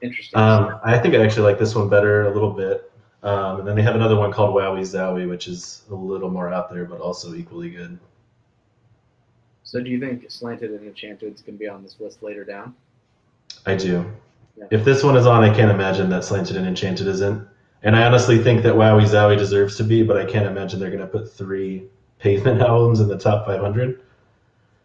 Interesting. 0.00 0.38
Um, 0.38 0.78
I 0.84 0.98
think 0.98 1.14
I 1.14 1.24
actually 1.24 1.50
like 1.50 1.58
this 1.58 1.74
one 1.74 1.88
better 1.88 2.26
a 2.26 2.32
little 2.32 2.52
bit. 2.52 2.92
Um, 3.24 3.60
and 3.60 3.68
then 3.68 3.74
they 3.74 3.82
have 3.82 3.94
another 3.94 4.16
one 4.16 4.30
called 4.30 4.54
Wowie 4.54 4.82
Zowie, 4.82 5.26
which 5.28 5.48
is 5.48 5.82
a 5.90 5.94
little 5.94 6.30
more 6.30 6.52
out 6.52 6.70
there, 6.70 6.84
but 6.84 7.00
also 7.00 7.34
equally 7.34 7.70
good. 7.70 7.98
so 9.62 9.82
do 9.82 9.88
you 9.88 9.98
think 9.98 10.30
Slanted 10.30 10.70
and 10.70 10.86
Enchanted 10.86 11.34
is 11.34 11.40
going 11.40 11.56
to 11.56 11.58
be 11.58 11.66
on 11.66 11.82
this 11.82 11.98
list 11.98 12.22
later 12.22 12.44
down? 12.44 12.74
I 13.64 13.76
do. 13.76 14.04
Yeah. 14.58 14.66
If 14.70 14.84
this 14.84 15.02
one 15.02 15.16
is 15.16 15.26
on, 15.26 15.42
I 15.42 15.52
can't 15.54 15.70
imagine 15.70 16.10
that 16.10 16.22
Slanted 16.22 16.56
and 16.56 16.66
Enchanted 16.66 17.06
isn't. 17.06 17.48
And 17.82 17.96
I 17.96 18.04
honestly 18.04 18.38
think 18.38 18.62
that 18.62 18.74
Wowie 18.74 19.06
Zowie 19.06 19.38
deserves 19.38 19.76
to 19.78 19.84
be, 19.84 20.02
but 20.02 20.18
I 20.18 20.26
can't 20.26 20.46
imagine 20.46 20.78
they're 20.78 20.90
going 20.90 21.00
to 21.00 21.06
put 21.06 21.32
three 21.32 21.88
Pavement 22.18 22.60
albums 22.60 23.00
in 23.00 23.08
the 23.08 23.18
top 23.18 23.46
500. 23.46 24.00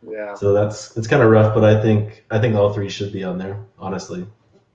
Yeah. 0.09 0.33
So 0.35 0.53
that's 0.53 0.95
it's 0.95 1.07
kind 1.07 1.21
of 1.21 1.29
rough, 1.29 1.53
but 1.53 1.65
I 1.65 1.81
think 1.81 2.23
I 2.31 2.39
think 2.39 2.55
all 2.55 2.73
three 2.73 2.87
should 2.89 3.11
be 3.11 3.25
on 3.25 3.37
there. 3.37 3.59
Honestly, 3.77 4.25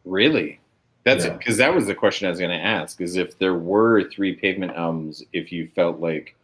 Really? 0.05 0.61
That's 1.05 1.27
Yeah. 1.27 1.37
because 1.37 1.57
that 1.59 1.75
was 1.75 1.87
the 1.87 1.95
question 1.95 2.27
I 2.27 2.31
was 2.31 2.39
going 2.39 2.51
to 2.51 2.65
ask. 2.65 3.01
Is 3.01 3.17
if 3.17 3.39
there 3.39 3.55
were 3.55 4.05
three 4.11 4.35
Pavement 4.35 4.73
albums, 4.73 5.23
if 5.33 5.53
you 5.53 5.69
felt 5.69 6.01
like 6.01 6.35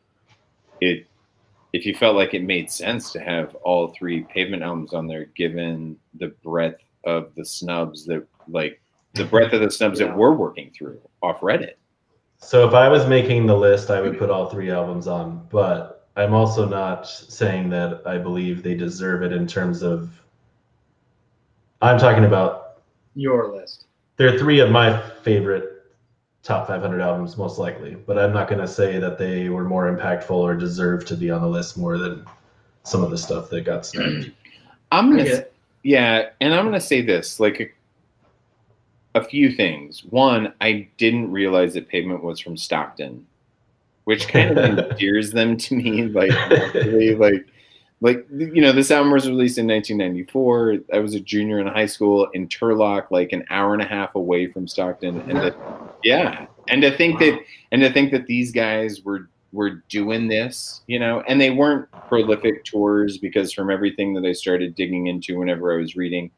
it, 0.81 1.07
if 1.73 1.87
you 1.87 1.95
felt 1.95 2.17
like 2.17 2.35
it 2.35 2.43
made 2.43 2.71
sense 2.71 3.13
to 3.13 3.21
have 3.21 3.55
all 3.57 3.89
three 3.89 4.23
Pavement 4.25 4.63
albums 4.63 4.93
on 4.93 5.07
there, 5.07 5.27
given 5.37 5.97
the 6.15 6.29
breadth 6.45 6.83
of 7.05 7.35
the 7.37 7.45
snubs 7.45 8.05
that, 8.07 8.27
like, 8.49 8.81
the 9.15 9.25
breadth 9.25 9.53
of 9.55 9.61
the 9.63 9.71
snubs 9.71 9.99
Yeah. 10.01 10.09
that 10.09 10.17
we're 10.17 10.33
working 10.35 10.71
through 10.77 11.01
off 11.23 11.41
Reddit. 11.41 11.75
so 12.39 12.67
if 12.67 12.75
I 12.75 12.89
was 12.89 13.07
making 13.07 13.47
the 13.47 13.57
list, 13.57 13.91
I 13.91 14.01
would 14.01 14.19
put 14.19 14.31
all 14.31 14.49
three 14.51 14.71
albums 14.71 15.07
on. 15.07 15.47
But 15.51 16.09
I'm 16.17 16.33
also 16.35 16.67
not 16.69 17.07
saying 17.07 17.69
that 17.71 18.03
I 18.07 18.19
believe 18.19 18.63
they 18.63 18.75
deserve 18.75 19.23
it 19.23 19.33
in 19.33 19.47
terms 19.47 19.83
of. 19.83 20.11
I'm 21.83 21.99
talking 21.99 22.25
about 22.25 22.83
Your 23.15 23.55
list. 23.55 23.87
They're 24.21 24.39
three 24.39 24.61
of 24.61 24.71
my 24.71 25.01
favorite 25.23 25.87
top 26.43 26.67
500 26.67 27.01
albums, 27.01 27.39
most 27.39 27.59
likely. 27.59 27.95
But 27.95 28.19
I'm 28.19 28.35
not 28.35 28.49
going 28.49 28.61
to 28.61 28.69
say 28.69 28.99
that 28.99 29.17
they 29.17 29.49
were 29.49 29.65
more 29.65 29.91
impactful 29.91 30.31
or 30.31 30.55
deserve 30.55 31.07
to 31.07 31.17
be 31.17 31.31
on 31.31 31.41
the 31.41 31.49
list 31.49 31.79
more 31.79 31.97
than 31.97 32.27
some 32.83 33.03
of 33.03 33.11
the 33.11 33.17
stuff 33.17 33.49
that 33.49 33.63
got 33.63 33.87
snubbed. 33.87 34.31
I'm 34.93 35.15
I 35.15 35.17
gonna, 35.17 35.31
s- 35.31 35.45
yeah, 35.85 36.29
and 36.43 36.53
I'm 36.53 36.67
gonna 36.67 36.83
say 36.83 37.01
this, 37.01 37.41
like 37.41 37.61
a, 39.15 39.19
a 39.19 39.25
few 39.25 39.53
things. 39.53 40.05
One, 40.05 40.53
I 40.61 40.87
didn't 40.99 41.33
realize 41.33 41.73
that 41.73 41.89
Pavement 41.89 42.23
was 42.23 42.41
from 42.41 42.59
Stockton, 42.59 43.27
which 44.05 44.29
kind 44.29 44.59
of 44.59 44.79
endears 44.91 45.31
them 45.31 45.57
to 45.57 45.75
me. 45.77 46.09
Like, 46.09 46.33
really, 46.75 47.15
like, 47.15 47.47
like 48.03 48.27
you 48.31 48.63
know, 48.63 48.73
this 48.73 48.91
album 48.91 49.13
was 49.13 49.29
released 49.29 49.59
in 49.59 49.67
1994. 49.67 50.79
I 50.93 50.99
was 51.01 51.15
a 51.15 51.21
junior 51.21 51.59
in 51.59 51.67
high 51.67 51.87
school 51.87 52.29
in 52.33 52.49
Turlock, 52.49 53.11
like 53.11 53.33
an 53.33 53.45
hour 53.51 53.75
and 53.75 53.83
a 53.83 53.87
half 53.87 54.15
away 54.15 54.47
from 54.47 54.67
Stockton, 54.67 55.21
and 55.23 55.39
to, 55.39 55.55
yeah, 56.03 56.47
and 56.69 56.81
to 56.81 56.97
think 56.97 57.19
that, 57.21 57.41
and 57.73 57.83
to 57.83 57.93
think 57.93 58.11
that 58.13 58.27
these 58.27 58.53
guys 58.53 59.03
were 59.03 59.29
were 59.53 59.83
doing 59.89 60.29
this, 60.29 60.83
you 60.87 60.99
know, 60.99 61.23
and 61.27 61.41
they 61.41 61.51
weren't 61.51 61.91
prolific 62.09 62.65
tours 62.65 63.19
because 63.19 63.53
from 63.53 63.71
everything 63.71 64.15
that 64.15 64.25
I 64.25 64.33
started 64.33 64.75
digging 64.75 65.09
into 65.09 65.39
whenever 65.39 65.75
I 65.75 65.77
was 65.77 65.97
reading, 65.97 66.31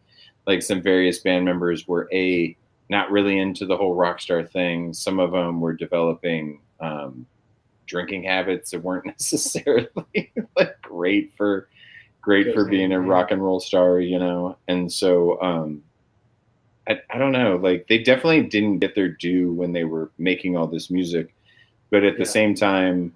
like 0.47 0.63
some 0.63 0.83
various 0.83 1.21
band 1.21 1.45
members 1.45 1.87
were 1.87 2.09
a 2.13 2.57
not 2.89 3.11
really 3.11 3.39
into 3.39 3.67
the 3.67 3.77
whole 3.77 3.95
rock 3.95 4.21
star 4.21 4.45
thing. 4.45 4.93
Some 4.93 5.21
of 5.21 5.31
them 5.31 5.61
were 5.61 5.75
developing 5.75 6.61
um, 6.81 7.27
drinking 7.93 8.25
habits 8.25 8.71
that 8.71 8.83
weren't 8.83 9.05
necessarily 9.07 10.33
like 10.57 10.81
great 10.83 11.33
for 11.37 11.69
great 12.23 12.55
for 12.55 12.65
being 12.65 12.93
a 12.93 13.01
rock 13.01 13.31
and 13.31 13.43
roll 13.43 13.61
star, 13.61 14.01
you 14.01 14.19
know. 14.19 14.57
And 14.69 14.91
so 14.91 15.41
um, 15.43 15.83
I, 16.89 17.01
I 17.11 17.19
don't 17.19 17.33
know, 17.33 17.57
like 17.57 17.87
they 17.89 17.99
definitely 17.99 18.45
didn't 18.45 18.79
get 18.79 18.95
their 18.95 19.09
due 19.09 19.53
when 19.53 19.73
they 19.73 19.85
were 19.85 20.11
making 20.19 20.57
all 20.57 20.67
this 20.67 20.91
music. 20.91 21.35
But 21.91 22.05
at 22.05 22.17
the 22.17 22.25
same 22.25 22.55
time, 22.55 23.13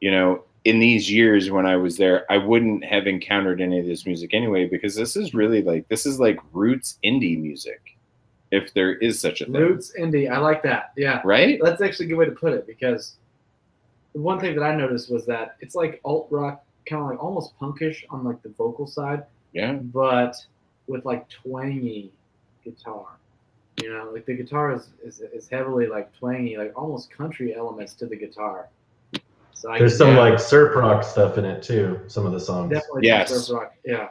you 0.00 0.10
know, 0.10 0.44
in 0.64 0.78
these 0.78 1.10
years 1.10 1.50
when 1.50 1.66
I 1.66 1.76
was 1.76 1.98
there, 1.98 2.24
I 2.32 2.38
wouldn't 2.38 2.84
have 2.84 3.06
encountered 3.06 3.60
any 3.60 3.80
of 3.80 3.86
this 3.86 4.06
music 4.06 4.32
anyway, 4.32 4.66
because 4.66 4.94
this 4.94 5.14
is 5.14 5.34
really 5.34 5.60
like 5.60 5.86
this 5.88 6.06
is 6.06 6.18
like 6.18 6.38
roots 6.52 6.98
indie 7.04 7.38
music, 7.38 7.96
if 8.50 8.72
there 8.72 8.94
is 8.94 9.20
such 9.20 9.42
a 9.42 9.44
thing. 9.44 9.54
Roots 9.54 9.92
indie. 9.98 10.30
I 10.30 10.38
like 10.38 10.62
that. 10.62 10.92
Yeah. 10.96 11.20
Right? 11.24 11.60
That's 11.62 11.82
actually 11.82 12.06
a 12.06 12.08
good 12.10 12.18
way 12.18 12.24
to 12.24 12.30
put 12.30 12.54
it 12.54 12.66
because 12.66 13.16
one 14.14 14.40
thing 14.40 14.54
that 14.56 14.62
I 14.64 14.74
noticed 14.74 15.10
was 15.10 15.26
that 15.26 15.56
it's 15.60 15.74
like 15.74 16.00
alt 16.04 16.28
rock, 16.30 16.64
kind 16.86 17.02
of 17.02 17.08
like 17.10 17.22
almost 17.22 17.58
punkish 17.58 18.04
on 18.10 18.24
like 18.24 18.42
the 18.42 18.48
vocal 18.50 18.86
side, 18.86 19.24
Yeah. 19.52 19.74
but 19.74 20.34
with 20.86 21.04
like 21.04 21.28
twangy 21.28 22.12
guitar. 22.64 23.06
You 23.82 23.92
know, 23.92 24.10
like 24.12 24.24
the 24.24 24.34
guitar 24.34 24.72
is, 24.72 24.90
is, 25.04 25.20
is 25.20 25.48
heavily 25.48 25.86
like 25.88 26.16
twangy, 26.16 26.56
like 26.56 26.72
almost 26.76 27.10
country 27.10 27.54
elements 27.56 27.94
to 27.94 28.06
the 28.06 28.14
guitar. 28.16 28.68
So 29.52 29.70
I 29.72 29.78
There's 29.78 29.96
some 29.98 30.10
Yeah. 30.14 30.20
like 30.20 30.38
surf 30.38 30.76
rock 30.76 31.02
stuff 31.02 31.38
in 31.38 31.44
it 31.44 31.62
too. 31.62 32.00
Some 32.06 32.24
of 32.24 32.32
the 32.32 32.40
songs. 32.40 32.70
definitely 32.72 33.06
Yes. 33.06 33.30
surf 33.46 33.56
rock. 33.56 33.74
Yeah. 33.84 34.10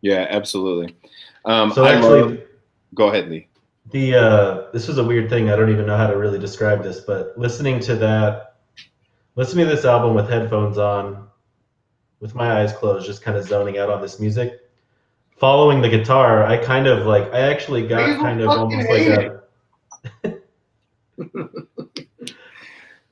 Yeah, 0.00 0.26
absolutely. 0.30 0.96
Um, 1.44 1.72
So 1.72 1.84
I 1.84 1.92
actually, 1.94 2.20
love- 2.22 2.38
go 2.94 3.08
ahead, 3.08 3.28
Lee. 3.28 3.48
the 3.90 4.14
uh, 4.14 4.70
this 4.72 4.88
was 4.88 4.96
a 4.98 5.04
weird 5.04 5.28
thing. 5.28 5.50
I 5.50 5.56
don't 5.56 5.70
even 5.70 5.86
know 5.86 5.96
how 5.96 6.06
to 6.06 6.16
really 6.16 6.38
describe 6.38 6.82
this, 6.82 7.00
but 7.00 7.36
listening 7.36 7.80
to 7.80 7.96
that, 7.96 8.49
listening 9.40 9.66
to 9.66 9.74
this 9.74 9.86
album 9.86 10.14
with 10.14 10.28
headphones 10.28 10.76
on, 10.76 11.26
with 12.20 12.34
my 12.34 12.60
eyes 12.60 12.74
closed, 12.74 13.06
just 13.06 13.22
kind 13.22 13.38
of 13.38 13.46
zoning 13.46 13.78
out 13.78 13.88
on 13.88 14.02
this 14.02 14.20
music. 14.20 14.60
Following 15.38 15.80
the 15.80 15.88
guitar, 15.88 16.44
I 16.44 16.58
kind 16.58 16.86
of 16.86 17.06
like. 17.06 17.32
I 17.32 17.40
actually 17.40 17.88
got 17.88 18.04
Basil 18.04 18.22
kind 18.22 18.40
of 18.42 18.48
almost 18.50 18.88
like 18.90 18.98
hated 18.98 19.32
a. 20.24 20.34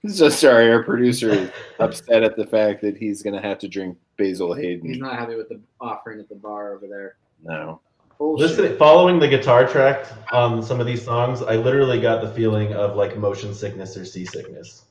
So 0.06 0.28
sorry, 0.28 0.70
our 0.70 0.84
producer 0.84 1.30
is 1.30 1.50
upset 1.80 2.22
at 2.22 2.36
the 2.36 2.46
fact 2.46 2.82
that 2.82 2.96
he's 2.96 3.22
gonna 3.22 3.42
have 3.42 3.58
to 3.58 3.68
drink 3.68 3.98
Basil 4.16 4.54
Hayden. 4.54 4.88
He's 4.88 4.98
not 4.98 5.18
happy 5.18 5.34
with 5.34 5.48
the 5.48 5.60
offering 5.80 6.20
at 6.20 6.28
the 6.28 6.36
bar 6.36 6.74
over 6.74 6.86
there. 6.86 7.16
No. 7.42 7.80
Bullshit. 8.16 8.48
Listening, 8.48 8.78
following 8.78 9.18
the 9.18 9.28
guitar 9.28 9.66
track 9.66 10.06
on 10.32 10.62
some 10.62 10.78
of 10.80 10.86
these 10.86 11.04
songs, 11.04 11.42
I 11.42 11.56
literally 11.56 12.00
got 12.00 12.22
the 12.22 12.30
feeling 12.30 12.72
of 12.74 12.96
like 12.96 13.16
motion 13.18 13.52
sickness 13.52 13.96
or 13.96 14.04
seasickness. 14.04 14.84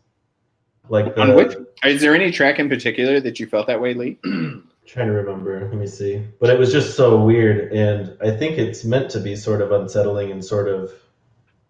Like 0.89 1.15
the, 1.15 1.21
On 1.21 1.35
which 1.35 1.53
is 1.83 2.01
there 2.01 2.15
any 2.15 2.31
track 2.31 2.59
in 2.59 2.69
particular 2.69 3.19
that 3.19 3.39
you 3.39 3.47
felt 3.47 3.67
that 3.67 3.81
way, 3.81 3.93
Lee? 3.93 4.17
trying 4.87 5.07
to 5.07 5.13
remember. 5.13 5.59
Let 5.67 5.73
me 5.73 5.85
see. 5.87 6.23
But 6.39 6.49
it 6.49 6.57
was 6.57 6.71
just 6.71 6.95
so 6.95 7.21
weird, 7.21 7.73
and 7.73 8.17
I 8.21 8.31
think 8.35 8.57
it's 8.57 8.83
meant 8.85 9.09
to 9.11 9.19
be 9.19 9.35
sort 9.35 9.61
of 9.61 9.71
unsettling 9.71 10.31
and 10.31 10.43
sort 10.43 10.69
of 10.69 10.91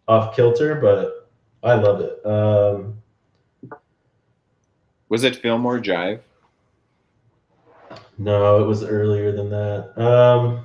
off 0.07 0.35
kilter, 0.35 0.75
but 0.75 1.29
I 1.63 1.73
love 1.73 2.01
it. 2.01 2.25
Um, 2.25 3.01
Was 5.09 5.23
it 5.23 5.35
Fillmore 5.35 5.79
Jive? 5.79 6.19
no, 8.19 8.63
it 8.63 8.67
was 8.67 8.83
earlier 8.83 9.31
than 9.31 9.49
that. 9.49 9.93
Um, 10.01 10.63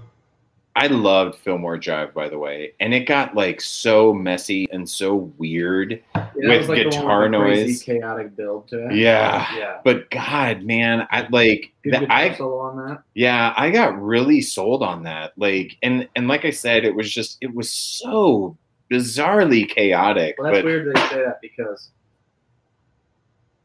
I 0.74 0.86
loved 0.86 1.36
Fillmore 1.36 1.76
Jive, 1.78 2.14
by 2.14 2.28
the 2.28 2.38
way, 2.38 2.72
and 2.80 2.94
it 2.94 3.00
got 3.06 3.34
like 3.34 3.60
so 3.60 4.12
messy 4.12 4.66
and 4.70 4.88
so 4.88 5.32
weird. 5.38 6.02
With 6.34 6.68
like 6.68 6.84
guitar 6.84 7.22
with 7.22 7.32
the 7.32 7.38
crazy, 7.38 7.64
noise. 7.72 7.82
chaotic 7.82 8.36
build 8.36 8.68
to 8.68 8.88
it. 8.88 8.94
Yeah. 8.96 9.46
Yeah. 9.56 9.80
But 9.84 10.10
God, 10.10 10.62
man, 10.62 11.06
I 11.10 11.26
like 11.30 11.72
that. 11.84 12.10
I 12.10 12.34
solo 12.34 12.58
on 12.58 12.76
that. 12.86 13.02
yeah, 13.14 13.52
I 13.56 13.70
got 13.70 14.00
really 14.00 14.40
sold 14.40 14.82
on 14.82 15.02
that. 15.04 15.32
Like, 15.36 15.76
and 15.82 16.08
and 16.16 16.28
like 16.28 16.44
I 16.44 16.50
said, 16.50 16.84
it 16.84 16.94
was 16.94 17.12
just 17.12 17.38
it 17.40 17.54
was 17.54 17.70
so 17.70 18.56
bizarrely 18.90 19.68
chaotic. 19.68 20.36
Well, 20.38 20.46
that's 20.52 20.58
but 20.58 20.64
weird 20.64 20.94
that 20.94 21.02
you 21.02 21.08
say 21.10 21.24
that 21.24 21.40
because 21.40 21.90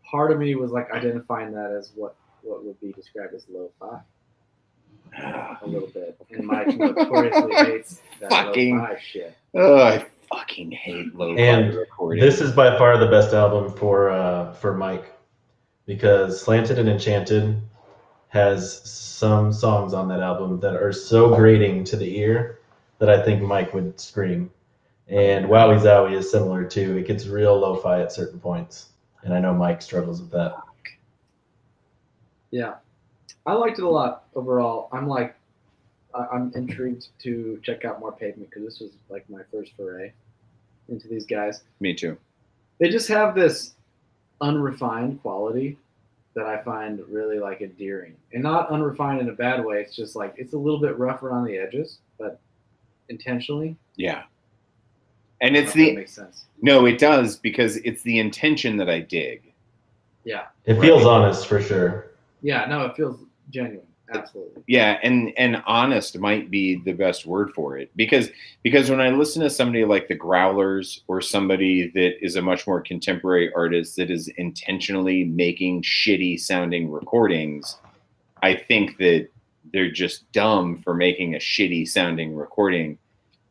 part 0.03 0.31
of 0.31 0.39
me 0.39 0.55
was 0.55 0.71
like 0.71 0.91
identifying 0.91 1.51
that 1.53 1.71
as 1.71 1.91
what 1.95 2.15
what 2.41 2.63
would 2.63 2.79
be 2.79 2.91
described 2.93 3.33
as 3.33 3.45
lo-fi 3.49 3.99
a 5.61 5.65
little 5.67 5.89
bit, 5.89 6.17
and 6.31 6.45
Mike 6.45 6.77
notoriously 6.77 7.53
hates 7.55 8.01
that 8.21 8.29
Fucking- 8.29 8.77
lo-fi 8.77 8.97
shit. 8.99 9.35
oh, 9.55 9.77
I 9.77 10.05
fucking 10.29 10.71
hate 10.71 11.15
low 11.15 11.35
And 11.35 11.73
recording. 11.73 12.21
this 12.23 12.41
is 12.41 12.51
by 12.51 12.77
far 12.77 12.97
the 12.97 13.07
best 13.07 13.33
album 13.33 13.71
for 13.73 14.09
uh, 14.09 14.53
for 14.53 14.73
Mike 14.75 15.13
because 15.85 16.41
Slanted 16.41 16.79
and 16.79 16.89
Enchanted 16.89 17.61
has 18.29 18.81
some 18.89 19.53
songs 19.53 19.93
on 19.93 20.07
that 20.09 20.19
album 20.19 20.59
that 20.59 20.75
are 20.75 20.91
so 20.91 21.33
grating 21.35 21.83
to 21.85 21.95
the 21.95 22.17
ear 22.19 22.59
that 22.99 23.09
I 23.09 23.23
think 23.23 23.41
Mike 23.41 23.73
would 23.73 23.99
scream. 23.99 24.51
And 25.07 25.45
Wowie 25.45 25.79
Zowie 25.79 26.13
is 26.17 26.29
similar 26.29 26.65
too. 26.65 26.97
It 26.97 27.07
gets 27.07 27.27
real 27.27 27.57
lo-fi 27.57 28.01
at 28.01 28.11
certain 28.11 28.39
points, 28.41 28.89
and 29.23 29.33
I 29.33 29.39
know 29.39 29.53
Mike 29.53 29.81
struggles 29.81 30.19
with 30.21 30.31
that. 30.31 30.55
Yeah, 32.51 32.75
I 33.45 33.53
liked 33.53 33.79
it 33.79 33.85
a 33.85 33.89
lot 33.89 34.25
overall. 34.35 34.89
I'm 34.91 35.07
like, 35.07 35.36
I, 36.13 36.25
I'm 36.33 36.51
intrigued 36.55 37.07
to 37.23 37.59
check 37.63 37.85
out 37.85 37.99
more 37.99 38.11
Pavement 38.11 38.49
because 38.49 38.63
this 38.63 38.79
was 38.79 38.91
like 39.09 39.29
my 39.29 39.41
first 39.51 39.71
foray 39.77 40.11
into 40.89 41.07
these 41.07 41.25
guys. 41.25 41.63
Me 41.79 41.93
too. 41.93 42.17
They 42.79 42.89
just 42.89 43.07
have 43.09 43.35
this 43.35 43.73
unrefined 44.41 45.21
quality 45.21 45.77
that 46.35 46.45
I 46.45 46.61
find 46.61 46.99
really 47.09 47.39
like 47.39 47.61
endearing, 47.61 48.15
and 48.31 48.43
not 48.43 48.69
unrefined 48.69 49.19
in 49.21 49.29
a 49.29 49.33
bad 49.33 49.63
way. 49.65 49.81
It's 49.81 49.95
just 49.95 50.15
like 50.15 50.35
it's 50.37 50.53
a 50.53 50.57
little 50.57 50.79
bit 50.79 50.97
rough 50.99 51.23
around 51.23 51.45
the 51.45 51.57
edges, 51.57 51.97
but 52.19 52.39
intentionally. 53.09 53.75
Yeah. 53.95 54.23
And 55.41 55.55
it's 55.55 55.73
don't 55.73 55.81
know 55.81 55.83
if 55.83 55.87
the 55.87 55.93
that 55.93 55.99
makes 55.99 56.13
sense. 56.13 56.45
no, 56.61 56.85
it 56.85 56.97
does 56.99 57.37
because 57.37 57.77
it's 57.77 58.01
the 58.03 58.19
intention 58.19 58.77
that 58.77 58.89
I 58.89 58.99
dig. 59.01 59.53
Yeah, 60.23 60.45
It 60.65 60.79
feels 60.81 61.05
honest 61.05 61.47
for 61.47 61.61
sure. 61.61 62.11
yeah. 62.41 62.65
No, 62.65 62.85
it 62.85 62.95
feels 62.95 63.17
genuine. 63.49 63.86
Absolutely. 64.13 64.63
Yeah, 64.67 64.99
and 65.03 65.33
and 65.37 65.61
honest 65.65 66.17
might 66.17 66.49
be 66.49 66.81
the 66.83 66.93
best 66.93 67.25
word 67.25 67.51
for 67.53 67.77
it 67.77 67.91
because 67.95 68.29
because 68.63 68.89
when 68.89 69.01
I 69.01 69.09
listen 69.09 69.41
to 69.41 69.49
somebody 69.49 69.83
like 69.83 70.07
the 70.07 70.15
Growlers 70.15 71.01
or 71.07 71.19
somebody 71.19 71.89
that 71.93 72.23
is 72.23 72.35
a 72.37 72.41
much 72.41 72.65
more 72.67 72.81
contemporary 72.81 73.51
artist 73.53 73.97
that 73.97 74.09
is 74.09 74.29
intentionally 74.37 75.25
making 75.25 75.81
shitty 75.81 76.39
sounding 76.39 76.89
recordings, 76.89 77.77
I 78.41 78.55
think 78.55 78.97
that 78.97 79.27
they're 79.73 79.91
just 79.91 80.31
dumb 80.31 80.81
for 80.83 80.93
making 80.93 81.35
a 81.35 81.39
shitty 81.39 81.87
sounding 81.87 82.33
recording. 82.33 82.97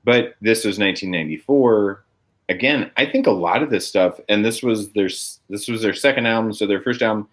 But 0.04 0.36
this 0.40 0.64
was 0.64 0.78
1994. 0.78 2.04
Again, 2.48 2.90
I 2.96 3.04
think 3.04 3.26
a 3.26 3.32
lot 3.32 3.62
of 3.62 3.70
this 3.70 3.86
stuff, 3.86 4.20
and 4.28 4.44
this 4.44 4.62
was 4.62 4.92
their 4.92 5.08
this 5.50 5.68
was 5.68 5.82
their 5.82 5.94
second 5.94 6.26
album, 6.26 6.52
so 6.54 6.66
their 6.66 6.80
first 6.80 7.02
album 7.02 7.28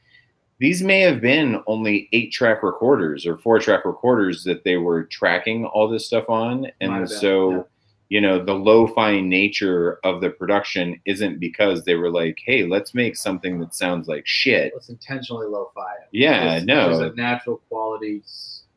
these 0.60 0.82
may 0.84 1.02
have 1.02 1.20
been 1.22 1.62
only 1.68 2.08
eight 2.14 2.32
track 2.32 2.64
recorders 2.64 3.26
or 3.26 3.38
four 3.38 3.60
track 3.60 3.86
recorders 3.86 4.44
that 4.46 4.64
they 4.64 4.78
were 4.78 5.04
tracking 5.06 5.66
all 5.66 5.88
this 5.88 6.06
stuff 6.06 6.30
on. 6.30 6.68
And 6.80 7.10
so 7.10 7.52
yeah. 7.52 7.62
you 8.10 8.22
know 8.22 8.44
the 8.44 8.54
lo-fi 8.54 9.20
nature 9.20 10.00
of 10.04 10.22
the 10.22 10.30
production 10.30 11.00
isn't 11.06 11.40
because 11.40 11.84
they 11.86 11.96
were 11.96 12.12
like 12.12 12.40
hey 12.46 12.64
let's 12.66 12.94
make 12.94 13.16
something 13.18 13.60
that 13.60 13.74
sounds 13.76 14.08
like 14.08 14.26
shit. 14.28 14.72
Let's 14.74 14.90
intentionally 14.90 15.48
lo-fi. 15.48 15.94
Yeah 16.12 16.46
There's- 16.60 16.64
no. 16.66 16.98
There's 16.98 17.12
a 17.12 17.16
natural 17.16 17.58
quality 17.70 18.22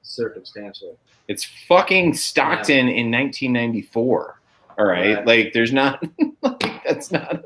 circumstantially. 0.03 0.95
it's 1.29 1.45
fucking 1.69 2.15
stockton 2.15 2.89
in 2.89 3.11
1994 3.11 4.41
all 4.79 4.85
right, 4.85 5.17
Right. 5.17 5.27
like 5.27 5.53
there's 5.55 5.73
not 5.73 6.03
like, 6.43 6.83
that's 6.85 7.11
not 7.11 7.43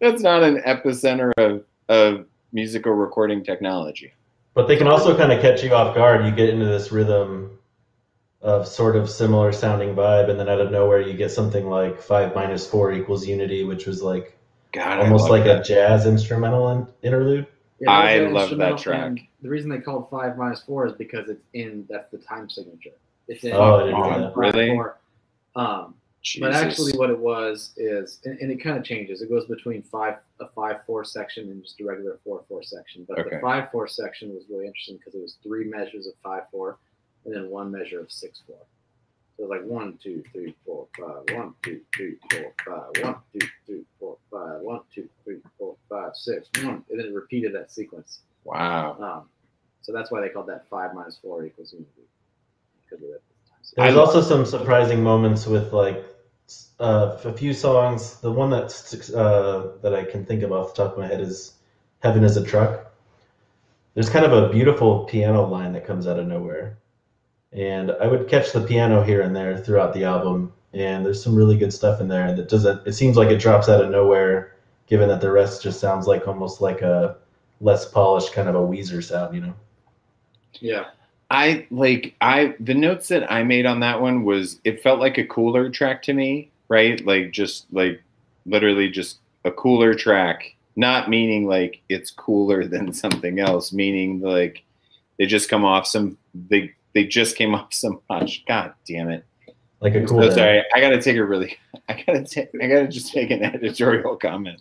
that's 0.00 0.22
not 0.22 0.42
an 0.42 0.58
epicenter 0.66 1.32
of 1.38 1.64
of 1.88 2.26
musical 2.52 2.92
recording 2.92 3.44
technology 3.44 4.12
But 4.54 4.68
they 4.68 4.76
can 4.76 4.86
also 4.88 5.16
kind 5.16 5.32
of 5.32 5.40
catch 5.42 5.62
you 5.62 5.72
off 5.74 5.94
guard. 5.94 6.24
You 6.24 6.30
get 6.32 6.48
into 6.50 6.66
this 6.66 6.90
rhythm 6.92 7.58
of 8.42 8.66
sort 8.66 8.96
of 8.96 9.10
similar 9.10 9.52
sounding 9.52 9.94
vibe, 9.94 10.30
and 10.30 10.38
then 10.38 10.48
out 10.48 10.60
of 10.60 10.70
nowhere 10.70 11.00
you 11.00 11.14
get 11.14 11.30
something 11.30 11.66
like 11.68 12.00
five 12.00 12.34
minus 12.34 12.66
four 12.68 12.92
equals 12.92 13.26
unity, 13.26 13.64
which 13.64 13.86
was 13.86 14.02
like 14.02 14.38
god 14.72 15.00
almost 15.00 15.28
like 15.30 15.44
that. 15.44 15.60
a 15.60 15.62
jazz 15.64 16.06
instrumental 16.06 16.70
in, 16.70 16.86
interlude. 17.02 17.46
Yeah, 17.80 17.90
I 17.90 18.18
love 18.20 18.56
that 18.56 18.78
track. 18.78 19.18
The 19.42 19.48
reason 19.50 19.68
they 19.70 19.78
called 19.78 20.08
five 20.10 20.36
minus 20.38 20.62
four 20.62 20.86
is 20.86 20.92
because 20.94 21.28
it's 21.28 21.44
in 21.52 21.86
that's 21.90 22.10
the 22.10 22.18
time 22.18 22.48
signature. 22.48 22.90
It's 23.28 23.42
in, 23.44 23.52
Oh, 23.52 23.76
I 23.76 23.84
didn't 23.84 23.96
it's 23.96 24.06
know 24.08 24.14
in 24.14 24.20
that. 24.22 24.28
five, 24.28 24.36
Really? 24.36 24.68
four. 24.70 24.98
Um, 25.56 25.94
but 26.40 26.52
actually, 26.52 26.92
what 26.98 27.10
it 27.10 27.18
was 27.18 27.72
is, 27.76 28.20
and, 28.24 28.38
and 28.40 28.50
it 28.50 28.56
kind 28.62 28.76
of 28.76 28.84
changes. 28.84 29.22
It 29.22 29.28
goes 29.30 29.46
between 29.46 29.82
five 29.82 30.16
a 30.40 30.48
five 30.48 30.84
four 30.86 31.04
section 31.04 31.50
and 31.50 31.62
just 31.62 31.80
a 31.80 31.84
regular 31.84 32.18
four 32.24 32.42
four 32.48 32.62
section. 32.62 33.04
But 33.08 33.18
Okay. 33.20 33.30
the 33.36 33.40
five 33.40 33.70
four 33.70 33.86
section 33.88 34.34
was 34.34 34.44
really 34.50 34.66
interesting 34.66 34.96
because 34.96 35.14
it 35.14 35.22
was 35.22 35.38
three 35.42 35.64
measures 35.64 36.06
of 36.06 36.14
five 36.22 36.44
four, 36.50 36.78
and 37.24 37.34
then 37.34 37.48
one 37.50 37.70
measure 37.70 38.00
of 38.00 38.10
six 38.10 38.42
four. 38.46 38.56
So 39.36 39.44
it 39.44 39.48
was 39.48 39.58
like 39.60 39.68
one 39.68 39.98
two 40.02 40.22
three 40.32 40.54
four 40.64 40.88
five, 40.98 41.22
one 41.36 41.54
two 41.62 41.80
three 41.94 42.16
four 42.30 42.52
five, 42.64 43.04
one 43.04 43.16
two 43.32 43.46
three 43.66 43.84
four 43.98 44.16
five, 44.30 44.60
one 44.62 44.80
two 44.94 45.08
three 45.24 45.38
four 45.58 45.76
five 45.88 46.12
six 46.14 46.48
one, 46.62 46.84
and 46.90 46.98
then 46.98 47.06
it 47.06 47.14
repeated 47.14 47.54
that 47.54 47.70
sequence. 47.70 48.20
wow 48.44 48.96
Um, 49.00 49.28
so 49.82 49.92
that's 49.92 50.10
why 50.10 50.20
they 50.20 50.28
called 50.30 50.48
that 50.48 50.68
five 50.68 50.94
minus 50.94 51.18
four 51.22 51.44
equals 51.44 51.72
unity. 51.72 51.90
Because 52.88 53.04
of 53.04 53.10
that. 53.10 53.20
There's 53.76 53.96
also 53.96 54.20
some 54.22 54.46
surprising 54.46 55.02
moments 55.02 55.46
with 55.46 55.72
like 55.72 55.96
s- 55.96 56.04
uh, 56.80 57.16
a 57.24 57.32
few 57.32 57.52
songs. 57.52 58.20
The 58.20 58.30
one 58.30 58.50
that's 58.50 59.10
uh, 59.10 59.72
that 59.82 59.94
I 59.94 60.04
can 60.04 60.24
think 60.24 60.42
of 60.42 60.52
off 60.52 60.74
the 60.74 60.84
top 60.84 60.92
of 60.92 60.98
my 60.98 61.06
head 61.06 61.20
is 61.20 61.54
"Heaven 62.00 62.24
Is 62.24 62.36
a 62.36 62.44
Truck." 62.44 62.92
There's 63.94 64.10
kind 64.10 64.26
of 64.26 64.32
a 64.32 64.50
beautiful 64.50 65.04
piano 65.04 65.46
line 65.46 65.72
that 65.72 65.86
comes 65.86 66.06
out 66.06 66.18
of 66.18 66.26
nowhere, 66.26 66.78
and 67.52 67.92
I 67.92 68.06
would 68.06 68.28
catch 68.28 68.52
the 68.52 68.60
piano 68.60 69.02
here 69.02 69.22
and 69.22 69.34
there 69.34 69.56
throughout 69.58 69.94
the 69.94 70.04
album. 70.04 70.52
And 70.74 71.06
there's 71.06 71.22
some 71.22 71.34
really 71.34 71.56
good 71.56 71.72
stuff 71.72 72.02
in 72.02 72.08
there 72.08 72.34
that 72.34 72.50
doesn't. 72.50 72.86
It 72.86 72.92
seems 72.92 73.16
like 73.16 73.30
it 73.30 73.40
drops 73.40 73.68
out 73.68 73.82
of 73.82 73.90
nowhere, 73.90 74.54
given 74.86 75.08
that 75.08 75.22
the 75.22 75.32
rest 75.32 75.62
just 75.62 75.80
sounds 75.80 76.06
like 76.06 76.28
almost 76.28 76.60
like 76.60 76.82
a 76.82 77.16
less 77.62 77.86
polished 77.86 78.34
kind 78.34 78.48
of 78.48 78.54
a 78.54 78.58
Weezer 78.58 79.02
sound, 79.02 79.34
you 79.34 79.40
know. 79.40 79.54
Yeah. 80.60 80.86
I 81.30 81.66
like 81.70 82.14
I 82.20 82.54
the 82.60 82.74
notes 82.74 83.08
that 83.08 83.30
I 83.32 83.42
made 83.42 83.66
on 83.66 83.80
that 83.80 84.00
one 84.00 84.24
was 84.24 84.60
it 84.64 84.82
felt 84.82 85.00
like 85.00 85.18
a 85.18 85.24
cooler 85.24 85.68
track 85.70 86.02
to 86.02 86.12
me, 86.12 86.50
right? 86.68 87.04
Like 87.04 87.32
just 87.32 87.66
like 87.72 88.02
literally 88.44 88.90
just 88.90 89.18
a 89.44 89.50
cooler 89.50 89.94
track, 89.94 90.54
not 90.76 91.08
meaning 91.08 91.46
like 91.46 91.80
it's 91.88 92.10
cooler 92.10 92.64
than 92.68 92.92
something 92.92 93.38
else, 93.38 93.72
meaning 93.72 94.20
like 94.20 94.62
they 95.18 95.26
just 95.26 95.48
come 95.48 95.64
off 95.64 95.86
some 95.86 96.16
they 96.48 96.72
they 96.94 97.04
just 97.04 97.36
came 97.36 97.54
off 97.54 97.72
some 97.72 98.00
punch. 98.08 98.44
God 98.46 98.74
damn 98.86 99.10
it. 99.10 99.24
Like 99.80 99.94
a 99.94 99.98
oh, 99.98 100.00
I'm 100.02 100.06
cool. 100.08 100.22
so 100.22 100.30
sorry. 100.30 100.64
I 100.74 100.80
gotta 100.80 101.00
take 101.00 101.16
a 101.16 101.24
really 101.24 101.56
I 101.88 102.02
gotta 102.06 102.24
take 102.24 102.48
I 102.60 102.66
gotta 102.66 102.88
just 102.88 103.14
make 103.14 103.30
an 103.30 103.42
editorial 103.42 104.16
comment. 104.16 104.60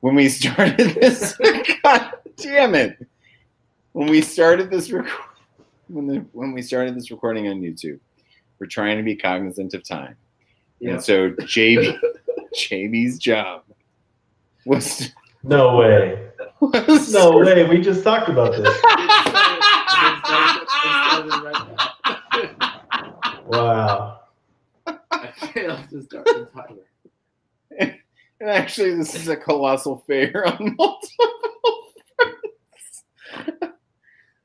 When 0.00 0.14
we 0.14 0.28
started 0.28 0.76
this 0.76 1.36
God 1.82 2.12
damn 2.36 2.74
it. 2.74 3.06
When 3.92 4.08
we 4.08 4.22
started 4.22 4.70
this 4.70 4.90
record 4.90 5.12
when 5.88 6.06
the 6.06 6.16
when 6.32 6.52
we 6.52 6.62
started 6.62 6.94
this 6.94 7.10
recording 7.10 7.48
on 7.48 7.60
YouTube, 7.60 8.00
we're 8.58 8.66
trying 8.66 8.96
to 8.96 9.02
be 9.02 9.16
cognizant 9.16 9.74
of 9.74 9.86
time. 9.86 10.16
Yeah. 10.80 10.92
And 10.92 11.02
so 11.02 11.30
JB 11.30 11.98
JB's 12.54 13.18
job 13.18 13.62
was, 14.66 15.10
No 15.42 15.76
way. 15.76 16.28
was 16.60 17.12
No 17.12 17.38
way. 17.38 17.66
We 17.68 17.80
just 17.80 18.04
talked 18.04 18.28
about 18.28 18.52
this. 18.52 18.80
Wow. 23.46 24.20
I 24.86 25.30
failed 25.52 25.88
to 25.90 26.02
start 26.02 26.24
the 26.26 26.48
timer. 26.52 27.94
And 28.40 28.50
actually, 28.50 28.94
this 28.96 29.14
is 29.14 29.28
a 29.28 29.36
colossal 29.36 30.02
failure 30.08 30.44
on 30.46 30.74
multiple 30.76 31.86
fronts. 32.16 33.04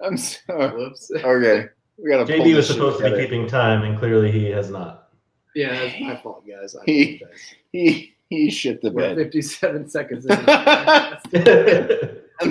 I'm 0.01 0.15
so 0.15 0.69
Whoops. 0.77 1.11
okay. 1.15 1.65
We 1.97 2.09
gotta. 2.11 2.25
pull 2.25 2.53
was 2.53 2.67
supposed 2.67 2.99
to 2.99 3.09
be 3.11 3.17
keeping 3.17 3.47
time, 3.47 3.81
and 3.83 3.97
clearly 3.97 4.31
he 4.31 4.45
has 4.51 4.69
not. 4.69 5.08
Yeah, 5.59 5.73
that's 5.79 5.99
my 5.99 6.15
fault, 6.15 6.45
guys. 6.47 6.75
I 6.75 6.83
He- 6.85 7.15
apologize. 7.15 7.55
He 7.71 8.13
he 8.29 8.49
shit 8.51 8.81
the 8.81 8.91
We're 8.91 9.15
bed. 9.15 9.17
57 9.17 9.89
seconds 9.95 10.25
in. 10.25 10.31
and 10.33 10.39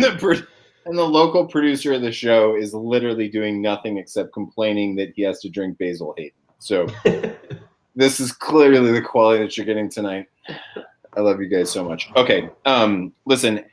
the 0.03 0.17
pro- 0.19 0.43
and 0.87 0.97
the 0.99 1.05
local 1.05 1.47
producer 1.47 1.93
of 1.93 2.03
the 2.03 2.11
show 2.13 2.57
is 2.57 2.73
literally 2.75 3.29
doing 3.29 3.61
nothing 3.63 3.99
except 3.99 4.33
complaining 4.33 4.97
that 4.97 5.13
he 5.15 5.23
has 5.23 5.41
to 5.41 5.49
drink 5.49 5.79
Basil 5.79 6.15
Hayden. 6.17 6.33
So 6.59 6.87
this 7.97 8.21
is 8.21 8.33
clearly 8.33 8.91
the 8.93 9.03
quality 9.03 9.43
that 9.45 9.57
you're 9.57 9.67
getting 9.67 9.89
tonight. 9.91 10.27
I 11.17 11.21
love 11.21 11.41
you 11.41 11.47
guys 11.49 11.71
so 11.71 11.85
much. 11.85 12.09
Okay, 12.17 12.49
um, 12.65 13.13
listen, 13.27 13.65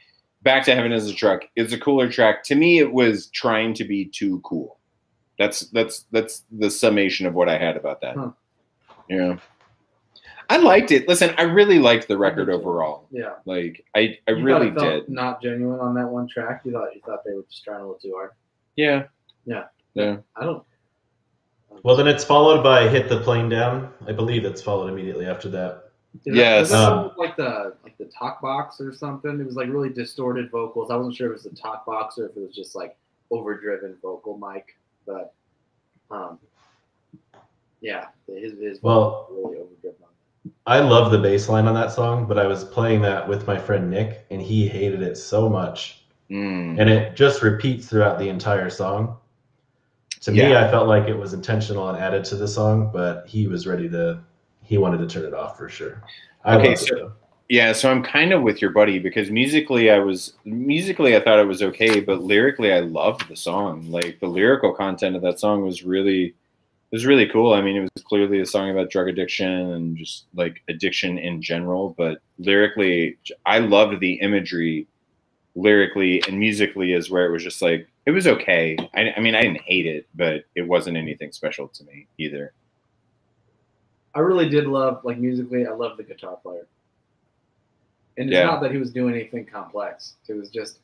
back 0.44 0.64
to 0.66 0.76
Heaven 0.76 0.92
Is 0.92 1.10
a 1.10 1.14
Truck. 1.14 1.42
It's 1.56 1.74
a 1.74 1.80
cooler 1.80 2.10
track. 2.12 2.44
To 2.46 2.56
me, 2.56 2.80
it 2.80 2.92
was 2.92 3.28
trying 3.28 3.74
to 3.76 3.84
be 3.84 4.06
too 4.06 4.42
cool. 4.44 4.78
That's 5.40 5.62
that's 5.72 6.06
that's 6.12 6.44
the 6.52 6.70
summation 6.70 7.26
of 7.26 7.34
what 7.34 7.50
I 7.50 7.58
had 7.58 7.78
about 7.78 8.02
that. 8.02 8.16
Huh. 8.16 8.32
Yeah. 9.10 9.38
I 10.50 10.58
liked 10.58 10.92
it. 10.92 11.08
Listen, 11.08 11.34
I 11.38 11.44
really 11.44 11.80
liked 11.80 12.08
the 12.08 12.18
record 12.18 12.50
overall. 12.50 13.08
Yeah. 13.10 13.34
Like 13.46 13.84
I, 13.96 14.18
I 14.28 14.32
You 14.32 14.44
really 14.44 14.68
it 14.68 14.76
felt 14.76 14.86
did. 15.06 15.10
Not 15.10 15.42
genuine 15.42 15.80
on 15.80 15.96
that 15.96 16.08
one 16.08 16.28
track. 16.28 16.62
You 16.66 16.72
thought 16.72 16.94
you 16.94 17.02
thought 17.06 17.24
they 17.26 17.34
were 17.34 17.44
just 17.50 17.64
trying 17.64 17.78
a 17.80 17.82
little 17.82 18.00
too 18.00 18.14
hard. 18.16 18.32
Yeah. 18.76 19.06
Yeah. 19.46 19.66
Yeah. 19.96 20.18
I 20.36 20.44
don't. 20.44 20.64
well, 21.84 21.96
then 21.96 22.08
it's 22.08 22.24
followed 22.24 22.64
by 22.64 22.88
"Hit 22.88 23.10
the 23.10 23.20
Plane 23.22 23.50
Down." 23.50 23.92
I 24.08 24.12
believe 24.12 24.46
it's 24.46 24.62
followed 24.62 24.88
immediately 24.92 25.26
after 25.26 25.50
that. 25.50 25.90
Is 26.26 26.34
that- 26.34 26.36
Yes. 26.36 26.60
was 26.62 26.70
that 26.72 26.92
Um, 26.92 27.12
like 27.18 27.36
the 27.38 27.76
like 27.84 27.98
the 27.98 28.06
talk 28.06 28.40
box 28.42 28.80
or 28.80 28.94
something. 28.94 29.40
It 29.40 29.46
was 29.46 29.56
like 29.56 29.70
really 29.70 29.90
distorted 29.90 30.52
vocals. 30.52 30.92
I 30.92 30.96
wasn't 30.96 31.16
sure 31.16 31.28
if 31.28 31.32
it 31.32 31.34
was 31.34 31.44
the 31.44 31.50
talk 31.62 31.86
box 31.86 32.18
or 32.20 32.28
if 32.28 32.38
it 32.38 32.40
was 32.40 32.54
just 32.56 32.76
like 32.76 32.96
overdriven 33.32 33.98
vocal 34.02 34.38
mic, 34.38 34.78
but 35.08 35.34
um, 36.12 36.38
yeah, 37.86 38.06
his 38.28 38.54
his 38.60 38.82
Well- 38.82 39.28
really 39.32 39.58
overdriven. 39.58 40.02
On 40.04 40.52
I 40.68 40.80
love 40.80 41.12
the 41.12 41.20
bass 41.20 41.48
line 41.48 41.68
on 41.68 41.76
that 41.76 41.92
song, 41.92 42.26
but 42.26 42.38
I 42.40 42.48
was 42.48 42.64
playing 42.64 43.02
that 43.04 43.28
with 43.28 43.46
my 43.48 43.58
friend 43.58 43.90
Nick, 43.90 44.26
and 44.32 44.42
he 44.42 44.68
hated 44.68 45.02
it 45.04 45.16
so 45.18 45.48
much, 45.48 46.04
Mm. 46.32 46.80
and 46.80 46.90
it 46.90 47.16
just 47.16 47.44
repeats 47.44 47.88
throughout 47.88 48.18
the 48.18 48.28
entire 48.30 48.70
song. 48.72 49.18
To 50.22 50.32
me, 50.32 50.56
I 50.56 50.68
felt 50.72 50.88
like 50.88 51.08
it 51.08 51.18
was 51.18 51.34
intentional 51.34 51.88
and 51.90 51.98
added 52.00 52.24
to 52.26 52.36
the 52.36 52.48
song, 52.48 52.90
but 52.92 53.28
he 53.28 53.48
was 53.48 53.68
ready 53.68 53.88
to. 53.90 54.20
He 54.64 54.80
wanted 54.80 54.98
to 54.98 55.08
turn 55.08 55.26
it 55.28 55.36
off 55.36 55.56
for 55.56 55.70
sure. 55.70 56.02
I 56.44 56.58
Okay, 56.58 56.74
so- 56.76 57.12
Yeah, 57.48 57.74
so 57.74 57.92
I'm 57.92 58.02
kind 58.02 58.34
of 58.34 58.42
with 58.42 58.60
your 58.60 58.72
buddy 58.72 58.98
because 58.98 59.30
musically 59.30 59.92
I 59.92 60.00
was 60.00 60.34
musically 60.46 61.16
I 61.16 61.20
thought 61.20 61.38
it 61.38 61.48
was 61.48 61.62
okay, 61.62 62.00
but 62.00 62.24
lyrically 62.24 62.74
I 62.74 62.80
loved 62.80 63.28
the 63.30 63.36
song. 63.36 63.86
Like 63.92 64.20
the 64.20 64.26
lyrical 64.26 64.74
content 64.74 65.16
of 65.16 65.22
that 65.22 65.40
song 65.40 65.62
was 65.64 65.84
really 65.84 66.34
was 66.92 67.06
really 67.06 67.28
cool. 67.28 67.54
I 67.54 67.62
mean, 67.62 67.76
it 67.76 67.82
was 67.82 68.04
clearly 68.04 68.40
a 68.40 68.46
song 68.46 68.70
about 68.70 68.90
drug 68.90 69.08
addiction 69.08 69.50
and 69.50 69.98
just 69.98 70.26
like 70.34 70.62
addiction 70.70 71.18
in 71.18 71.42
general, 71.42 71.94
but 71.98 72.20
lyrically 72.40 73.18
I 73.46 73.60
loved 73.60 74.00
the 74.00 74.14
imagery 74.14 74.88
lyrically 75.56 76.22
and 76.28 76.38
musically 76.38 76.94
is 76.94 77.10
where 77.10 77.26
it 77.26 77.32
was 77.32 77.44
just 77.44 77.62
like 77.62 77.88
it 78.06 78.12
was 78.12 78.28
okay. 78.28 78.78
I, 78.94 79.14
I 79.18 79.20
mean, 79.20 79.36
I 79.36 79.42
didn't 79.42 79.62
hate 79.62 79.86
it, 79.88 80.08
but 80.16 80.46
it 80.56 80.62
wasn't 80.62 80.96
anything 80.98 81.32
special 81.32 81.68
to 81.70 81.84
me 81.86 82.08
either. 82.18 82.54
I 84.14 84.20
really 84.20 84.48
did 84.48 84.68
love 84.68 85.02
like 85.04 85.18
musically. 85.18 85.66
I 85.66 85.72
love 85.72 85.98
the 85.98 86.04
guitar 86.04 86.38
player, 86.38 86.68
and 88.18 88.30
it's 88.30 88.36
Yeah. 88.36 88.46
not 88.46 88.62
that 88.62 88.72
he 88.72 88.78
was 88.78 88.92
doing 88.92 89.16
anything 89.16 89.46
complex. 89.46 90.14
It 90.28 90.34
was 90.34 90.50
just 90.50 90.80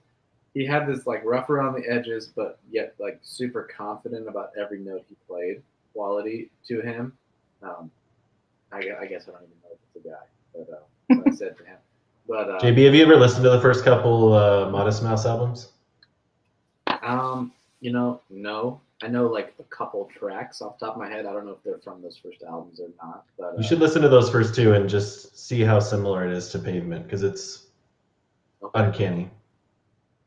he 0.53 0.65
had 0.65 0.87
this 0.87 1.07
like 1.07 1.23
rough 1.23 1.49
around 1.49 1.75
the 1.75 1.87
edges, 1.89 2.31
but 2.35 2.59
yet 2.69 2.95
like 2.99 3.19
super 3.21 3.63
confident 3.75 4.27
about 4.27 4.51
every 4.59 4.79
note 4.79 5.05
he 5.07 5.15
played 5.27 5.61
quality 5.93 6.49
to 6.67 6.81
him. 6.81 7.13
Um, 7.61 7.91
I, 8.71 8.77
I 8.77 9.05
guess 9.05 9.27
I 9.27 9.31
don't 9.31 9.43
even 9.43 9.55
know 9.63 9.71
if 9.73 9.79
it's 9.95 10.05
a 10.05 10.09
guy, 10.09 10.25
but 10.53 10.67
uh, 10.73 10.81
what 11.17 11.27
I 11.27 11.35
said 11.35 11.57
to 11.57 11.63
him. 11.63 11.77
But 12.27 12.49
uh, 12.49 12.59
JB, 12.59 12.85
have 12.85 12.95
you 12.95 13.03
ever 13.03 13.17
listened 13.17 13.43
to 13.43 13.49
the 13.49 13.61
first 13.61 13.83
couple 13.83 14.33
uh, 14.33 14.69
Modest 14.69 15.03
Mouse 15.03 15.25
albums? 15.25 15.69
um, 17.01 17.51
you 17.79 17.91
know, 17.91 18.21
no, 18.29 18.81
I 19.01 19.07
know 19.07 19.27
like 19.27 19.53
a 19.59 19.63
couple 19.63 20.05
tracks 20.05 20.61
off 20.61 20.77
the 20.79 20.85
top 20.85 20.95
of 20.95 21.01
my 21.01 21.09
head. 21.09 21.25
I 21.25 21.33
don't 21.33 21.45
know 21.45 21.53
if 21.53 21.63
they're 21.63 21.79
from 21.79 22.01
those 22.01 22.17
first 22.17 22.43
albums 22.43 22.79
or 22.79 22.89
not, 23.03 23.25
but 23.37 23.53
You 23.53 23.59
uh, 23.59 23.63
should 23.63 23.79
listen 23.79 24.01
to 24.03 24.09
those 24.09 24.29
first 24.29 24.53
two 24.53 24.73
and 24.73 24.87
just 24.87 25.37
see 25.37 25.61
how 25.61 25.79
similar 25.79 26.25
it 26.25 26.31
is 26.31 26.49
to 26.49 26.59
Pavement 26.59 27.05
because 27.05 27.23
it's 27.23 27.67
okay. 28.61 28.85
uncanny. 28.85 29.29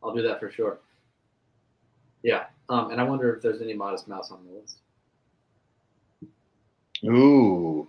I'll 0.02 0.14
do 0.14 0.22
that 0.22 0.40
for 0.40 0.50
sure. 0.50 0.78
Yeah. 2.22 2.44
Um, 2.68 2.90
and 2.90 3.00
I 3.00 3.04
wonder 3.04 3.34
if 3.34 3.42
there's 3.42 3.62
any 3.62 3.74
Modest 3.74 4.08
Mouse 4.08 4.30
on 4.30 4.44
the 4.46 4.58
list. 4.58 4.78
Ooh. 7.06 7.88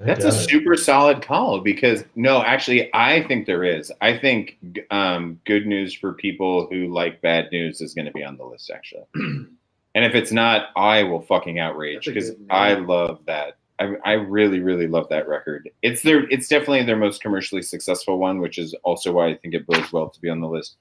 That's 0.00 0.24
a 0.24 0.32
super 0.32 0.76
solid 0.76 1.22
call 1.22 1.60
because 1.60 2.04
no, 2.14 2.42
actually, 2.42 2.92
I 2.94 3.22
think 3.22 3.46
there 3.46 3.64
is. 3.64 3.92
I 4.00 4.18
think 4.18 4.58
um, 4.90 5.40
good 5.46 5.66
news 5.66 5.94
for 5.94 6.12
people 6.12 6.66
who 6.70 6.92
like 6.92 7.22
bad 7.22 7.48
news 7.52 7.80
is 7.80 7.94
going 7.94 8.06
to 8.06 8.12
be 8.12 8.24
on 8.24 8.36
the 8.36 8.44
list 8.44 8.70
actually. 8.70 9.04
and 9.14 9.48
if 9.94 10.14
it's 10.14 10.32
not, 10.32 10.70
I 10.76 11.04
will 11.04 11.22
fucking 11.22 11.58
outrage 11.58 12.06
because. 12.06 12.32
I 12.50 12.74
love 12.74 13.24
that. 13.26 13.56
I, 13.78 13.94
I 14.04 14.12
really, 14.12 14.60
really 14.60 14.86
love 14.86 15.08
that 15.08 15.28
record. 15.28 15.68
It's 15.82 16.02
their, 16.02 16.28
it's 16.30 16.48
definitely 16.48 16.84
their 16.84 16.96
most 16.96 17.20
commercially 17.20 17.62
successful 17.62 18.18
one, 18.18 18.40
which 18.40 18.58
is 18.58 18.74
also 18.84 19.12
why 19.12 19.28
I 19.28 19.36
think 19.36 19.54
it 19.54 19.66
bodes 19.66 19.92
well 19.92 20.08
to 20.08 20.20
be 20.20 20.28
on 20.28 20.40
the 20.40 20.48
list. 20.48 20.76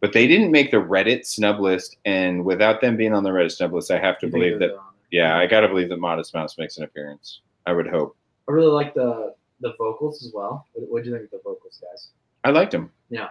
But 0.00 0.12
they 0.12 0.26
didn't 0.26 0.50
make 0.50 0.70
the 0.70 0.76
Reddit 0.76 1.24
snub 1.24 1.60
list, 1.60 1.96
and 2.04 2.44
without 2.44 2.82
them 2.82 2.98
being 2.98 3.14
on 3.14 3.24
the 3.24 3.30
Reddit 3.30 3.52
snub 3.52 3.72
list, 3.72 3.90
I 3.90 3.98
have 3.98 4.18
to 4.18 4.26
You 4.26 4.32
believe 4.32 4.58
that. 4.58 4.78
Are 5.12 5.18
on 5.18 5.20
there? 5.22 5.36
Yeah, 5.36 5.38
I 5.38 5.46
gotta 5.46 5.68
believe 5.68 5.88
that 5.88 5.98
Modest 5.98 6.34
Mouse 6.34 6.58
makes 6.58 6.76
an 6.78 6.84
appearance. 6.84 7.40
I 7.66 7.72
would 7.72 7.86
hope. 7.86 8.16
I 8.48 8.52
really 8.52 8.72
like 8.72 8.94
the 8.94 9.34
the 9.60 9.74
vocals 9.78 10.24
as 10.24 10.32
well. 10.34 10.66
What 10.72 10.88
what 10.90 11.04
do 11.04 11.10
you 11.10 11.16
think 11.16 11.24
of 11.26 11.30
the 11.32 11.40
vocals, 11.44 11.80
guys? 11.82 12.08
I 12.44 12.50
liked 12.50 12.72
him. 12.74 12.90
Yeah, 13.10 13.28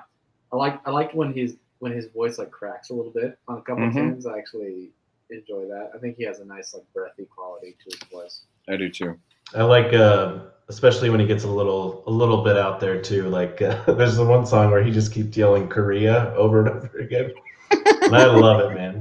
I 0.51 0.55
like 0.55 0.79
I 0.87 0.91
like 0.91 1.13
when 1.13 1.33
his 1.33 1.57
when 1.79 1.91
his 1.91 2.07
voice 2.07 2.37
like 2.37 2.51
cracks 2.51 2.89
a 2.89 2.93
little 2.93 3.11
bit 3.11 3.37
on 3.47 3.57
a 3.57 3.61
couple 3.61 3.85
Mhm. 3.85 3.93
tunes. 3.93 4.25
I 4.25 4.37
actually 4.37 4.91
enjoy 5.29 5.65
that. 5.67 5.91
I 5.93 5.97
think 5.97 6.17
he 6.17 6.23
has 6.23 6.39
a 6.39 6.45
nice 6.45 6.73
like 6.73 6.83
breathy 6.93 7.25
quality 7.25 7.75
to 7.83 7.97
his 7.97 8.09
voice. 8.09 8.41
I 8.69 8.77
do 8.77 8.89
too. 8.89 9.17
I 9.55 9.63
like, 9.63 9.93
uh, 9.93 10.39
especially 10.69 11.09
when 11.09 11.19
he 11.19 11.25
gets 11.27 11.43
a 11.43 11.47
little, 11.49 12.03
a 12.07 12.09
little 12.09 12.43
bit 12.43 12.57
out 12.57 12.79
there 12.79 12.99
too. 13.01 13.29
Like, 13.29 13.61
uh, 13.61 13.83
there's 13.93 14.15
the 14.17 14.25
one 14.25 14.45
song 14.45 14.71
where 14.71 14.81
he 14.83 14.91
just 14.91 15.11
keeps 15.11 15.35
yelling 15.37 15.67
career 15.67 16.33
over 16.35 16.59
and 16.65 16.69
over 16.69 16.97
again, 16.99 17.31
and 17.71 18.15
I 18.15 18.25
love 18.25 18.59
it, 18.71 18.75
man. 18.75 18.94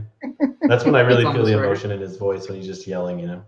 That's 0.63 0.85
when 0.85 0.95
I 0.95 1.01
really 1.01 1.23
feel 1.25 1.33
the 1.33 1.39
this 1.43 1.51
record. 1.55 1.65
emotion 1.65 1.91
in 1.91 2.01
his 2.01 2.17
voice 2.17 2.49
when 2.49 2.59
he's 2.59 2.67
just 2.67 2.87
yelling, 2.87 3.19
you 3.19 3.27
know, 3.27 3.43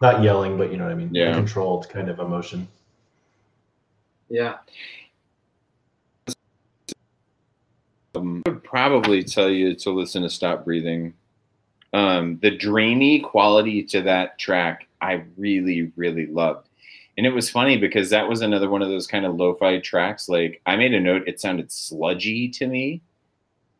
not 0.00 0.22
yelling, 0.22 0.58
but 0.58 0.70
you 0.70 0.76
know 0.76 0.84
what 0.84 0.92
I 0.92 0.96
mean, 0.96 1.10
Yeah. 1.12 1.34
controlled 1.34 1.88
kind 1.88 2.08
of 2.08 2.18
emotion. 2.18 2.66
Yeah. 4.28 4.58
Um, 8.16 8.42
I 8.46 8.50
would 8.50 8.64
probably 8.64 9.24
tell 9.24 9.50
you 9.50 9.74
to 9.76 9.90
listen 9.90 10.22
to 10.22 10.30
Stop 10.30 10.64
Breathing. 10.64 11.14
Um, 11.92 12.38
the 12.42 12.50
dreamy 12.50 13.20
quality 13.20 13.82
to 13.84 14.02
that 14.02 14.38
track, 14.38 14.88
I 15.00 15.24
really, 15.36 15.92
really 15.96 16.26
loved. 16.26 16.68
And 17.16 17.26
it 17.26 17.30
was 17.30 17.48
funny 17.48 17.76
because 17.76 18.10
that 18.10 18.28
was 18.28 18.40
another 18.40 18.68
one 18.68 18.82
of 18.82 18.88
those 18.88 19.06
kind 19.06 19.24
of 19.24 19.36
lo-fi 19.36 19.78
tracks. 19.78 20.28
Like 20.28 20.60
I 20.66 20.76
made 20.76 20.94
a 20.94 21.00
note, 21.00 21.28
it 21.28 21.40
sounded 21.40 21.70
sludgy 21.70 22.48
to 22.50 22.66
me, 22.66 23.02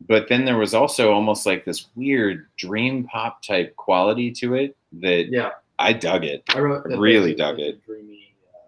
but 0.07 0.29
then 0.29 0.45
there 0.45 0.59
was 0.59 0.75
also 0.75 1.13
almost 1.13 1.47
like 1.47 1.65
this 1.65 1.87
weird 1.95 2.47
dream 2.57 3.05
pop 3.05 3.43
type 3.43 3.75
quality 3.77 4.31
to 4.33 4.55
it 4.55 4.77
that 5.01 5.29
Yeah. 5.31 5.51
I 5.79 5.93
dug 5.93 6.25
it. 6.25 6.45
I 6.55 6.61
wrote 6.61 6.89
that 6.89 6.99
Really 6.99 7.35
dug 7.35 7.59
it. 7.59 7.85
Dreamy 7.85 8.35
uh, 8.55 8.59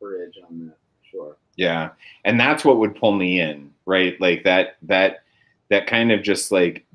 bridge 0.00 0.38
on 0.48 0.66
that. 0.66 0.76
Sure. 1.10 1.36
Yeah. 1.56 1.90
And 2.24 2.38
that's 2.40 2.64
what 2.64 2.78
would 2.78 2.94
pull 2.96 3.12
me 3.12 3.40
in, 3.40 3.70
right? 3.84 4.18
Like 4.20 4.44
that 4.44 4.76
that 4.82 5.24
that 5.68 5.86
kind 5.86 6.12
of 6.12 6.22
just 6.22 6.52
like 6.52 6.86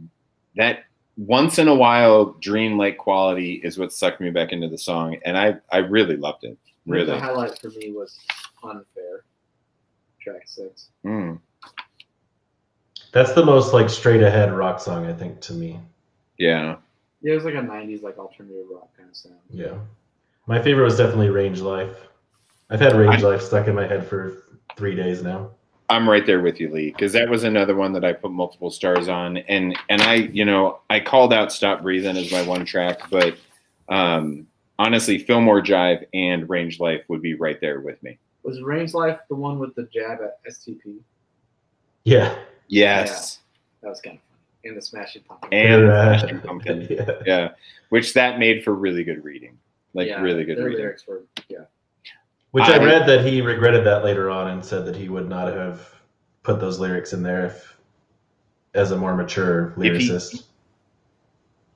that 0.56 0.86
once 1.18 1.60
in 1.60 1.68
a 1.68 1.76
while 1.76 2.34
dream-like 2.40 2.98
quality 2.98 3.56
is 3.64 3.78
what 3.78 3.92
sucked 3.94 4.22
me 4.22 4.30
back 4.32 4.52
into 4.54 4.68
the 4.70 4.78
song 4.78 5.18
and 5.26 5.38
I 5.38 5.58
I 5.72 5.78
really 5.78 6.16
loved 6.18 6.44
it. 6.46 6.58
Really. 6.88 7.06
The 7.06 7.20
highlight 7.20 7.60
for 7.60 7.70
me 7.70 7.92
was 7.92 8.18
unfair. 8.64 9.24
Track 10.20 10.44
six. 10.46 10.90
Mm. 11.06 11.40
That's 13.12 13.34
the 13.34 13.46
most 13.46 13.74
like 13.74 13.90
straight 13.90 14.24
ahead 14.24 14.54
rock 14.54 14.80
song, 14.80 15.06
I 15.06 15.14
think, 15.14 15.42
to 15.42 15.54
me. 15.54 15.80
Yeah. 16.38 16.78
Yeah, 17.22 17.34
it 17.34 17.36
was 17.36 17.46
like 17.46 17.54
a 17.54 17.58
'90s 17.58 18.02
like 18.02 18.18
alternative 18.18 18.66
rock 18.72 18.90
kind 18.98 19.10
of 19.10 19.16
sound. 19.16 19.36
Yeah. 19.50 19.78
My 20.48 20.62
favorite 20.62 20.86
was 20.86 20.98
definitely 20.98 21.30
Range 21.30 21.60
Life. 21.62 21.96
I've 22.70 22.80
had 22.80 22.96
Range 22.96 23.22
Life 23.22 23.42
stuck 23.42 23.68
in 23.68 23.76
my 23.76 23.86
head 23.86 24.08
for 24.08 24.44
three 24.76 24.96
days 24.96 25.22
now. 25.22 25.52
I'm 25.90 26.10
right 26.10 26.26
there 26.26 26.40
with 26.40 26.60
you, 26.60 26.72
Lee, 26.72 26.92
because 26.92 27.12
that 27.14 27.30
was 27.30 27.44
another 27.44 27.76
one 27.76 27.92
that 27.94 28.06
I 28.06 28.14
put 28.14 28.32
multiple 28.32 28.72
stars 28.72 29.10
on, 29.10 29.38
and 29.38 29.78
and 29.90 30.02
I, 30.02 30.16
you 30.16 30.46
know, 30.46 30.80
I 30.90 31.02
called 31.02 31.34
out 31.34 31.52
"Stop 31.52 31.82
Breathing" 31.82 32.16
as 32.16 32.32
my 32.32 32.42
one 32.44 32.66
track, 32.66 33.10
but 33.12 33.36
um, 33.90 34.48
honestly, 34.80 35.18
Fillmore 35.18 35.62
Jive 35.62 36.06
and 36.14 36.50
Range 36.50 36.80
Life 36.80 37.02
would 37.10 37.22
be 37.22 37.34
right 37.34 37.60
there 37.60 37.82
with 37.82 38.02
me. 38.02 38.18
Was 38.44 38.62
Range 38.62 38.94
Life 38.94 39.20
the 39.30 39.36
one 39.36 39.60
with 39.60 39.76
the 39.76 39.84
jab 39.94 40.20
at 40.22 40.44
STP? 40.50 41.00
Yeah. 42.06 42.36
Yes, 42.72 43.40
That 43.84 43.90
was 43.90 44.00
kind 44.02 44.16
of 44.18 44.22
fun. 44.24 44.30
And 44.64 44.78
the 44.78 44.82
Smashing 44.82 45.24
Pumpkins. 45.24 45.52
and 45.54 45.86
Smashing 45.88 46.40
Pumpkin, 46.42 46.88
yeah. 46.90 47.12
yeah, 47.26 47.50
which 47.90 48.14
that 48.14 48.40
made 48.40 48.64
for 48.64 48.74
really 48.74 49.04
good 49.04 49.24
reading, 49.26 49.58
like 49.94 50.08
Yeah, 50.08 50.22
really 50.22 50.46
good 50.46 50.58
reading. 50.58 50.78
lyrics 50.80 51.06
were 51.06 51.24
yeah. 51.50 51.66
Which 52.52 52.64
I, 52.66 52.76
I- 52.78 52.84
read 52.84 53.08
that 53.08 53.26
he 53.26 53.42
regretted 53.42 53.86
that 53.86 54.04
later 54.04 54.30
on 54.30 54.48
and 54.52 54.64
said 54.64 54.86
that 54.86 54.96
he 54.96 55.10
would 55.10 55.28
not 55.28 55.54
have 55.54 55.88
put 56.44 56.60
those 56.60 56.80
lyrics 56.80 57.12
in 57.14 57.22
there 57.24 57.48
if, 57.48 57.78
as 58.74 58.92
a 58.92 58.98
more 58.98 59.16
mature 59.16 59.74
If 59.78 59.98
he- 60.00 60.08
lyricist. 60.10 60.44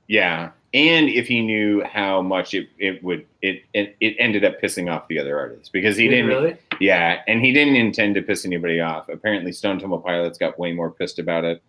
Yeah, 0.08 0.52
and 0.76 1.10
if 1.10 1.28
he 1.28 1.42
knew 1.42 1.82
how 1.84 2.22
much 2.22 2.54
it, 2.54 2.68
it 2.78 3.02
would 3.04 3.26
it, 3.42 3.64
it 3.74 3.96
it 4.02 4.16
ended 4.20 4.44
up 4.44 4.62
pissing 4.62 4.92
off 4.94 5.08
the 5.08 5.18
other 5.18 5.40
artists 5.40 5.70
because 5.70 5.96
he 5.98 6.08
Did 6.08 6.16
didn't 6.18 6.28
really. 6.28 6.58
Yeah, 6.80 7.22
and 7.28 7.42
he 7.44 7.54
didn't 7.54 7.78
intend 7.78 8.16
to 8.16 8.22
piss 8.22 8.46
anybody 8.46 8.82
off. 8.82 9.08
Apparently, 9.10 9.52
Stone 9.54 9.80
Temple 9.80 10.00
Pilots 10.00 10.38
got 10.38 10.60
way 10.60 10.74
more 10.74 10.92
pissed 10.92 11.18
about 11.20 11.46
it. 11.46 11.64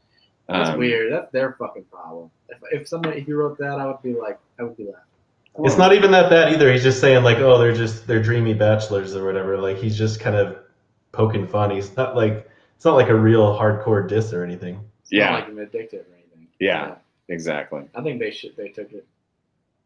That's 0.48 0.70
Um, 0.70 0.78
weird. 0.78 1.12
That's 1.12 1.30
their 1.32 1.52
fucking 1.58 1.84
problem. 1.84 2.30
If, 2.48 2.58
if 2.72 2.88
somebody 2.88 3.20
if 3.20 3.28
you 3.28 3.36
wrote 3.36 3.56
that, 3.58 3.78
I 3.78 3.86
would 3.86 4.02
be 4.02 4.14
like, 4.14 4.38
I 4.58 4.64
would 4.64 4.76
be 4.76 4.84
laughing. 4.84 5.00
It's 5.64 5.78
not 5.78 5.94
even 5.94 6.10
that 6.10 6.28
bad 6.28 6.52
either. 6.52 6.70
He's 6.70 6.82
just 6.82 7.00
saying 7.00 7.24
like, 7.24 7.38
oh, 7.38 7.58
they're 7.58 7.72
just 7.74 8.06
they're 8.06 8.22
dreamy 8.22 8.52
bachelors 8.54 9.14
or 9.16 9.24
whatever. 9.24 9.56
Like 9.58 9.76
he's 9.78 9.96
just 9.96 10.20
kind 10.20 10.36
of 10.36 10.58
poking 11.12 11.46
fun. 11.46 11.70
He's 11.70 11.96
not 11.96 12.14
like 12.16 12.48
it's 12.74 12.84
not 12.84 12.94
like 12.94 13.08
a 13.08 13.14
real 13.14 13.56
hardcore 13.58 14.06
diss 14.06 14.32
or 14.34 14.44
anything. 14.44 14.78
It's 15.02 15.12
Yeah. 15.12 15.30
not 15.30 15.34
like 15.40 15.48
I'm 15.48 15.58
addicted 15.58 16.00
or 16.00 16.14
anything. 16.14 16.48
Yeah. 16.60 16.96
Exactly. 17.28 17.82
I 17.94 18.02
think 18.02 18.20
they 18.20 18.30
should. 18.30 18.56
They 18.56 18.68
took 18.68 18.92
it. 18.92 19.06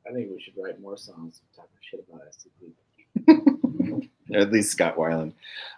I 0.09 0.13
think 0.13 0.31
we 0.31 0.41
should 0.41 0.55
write 0.63 0.81
more 0.81 0.97
songs 0.97 1.41
talking 1.55 1.71
shit 1.81 2.05
about 2.09 2.23
STP. 2.31 4.09
At 4.35 4.53
least 4.53 4.73
Scott 4.73 4.97
Weiland. 4.97 5.33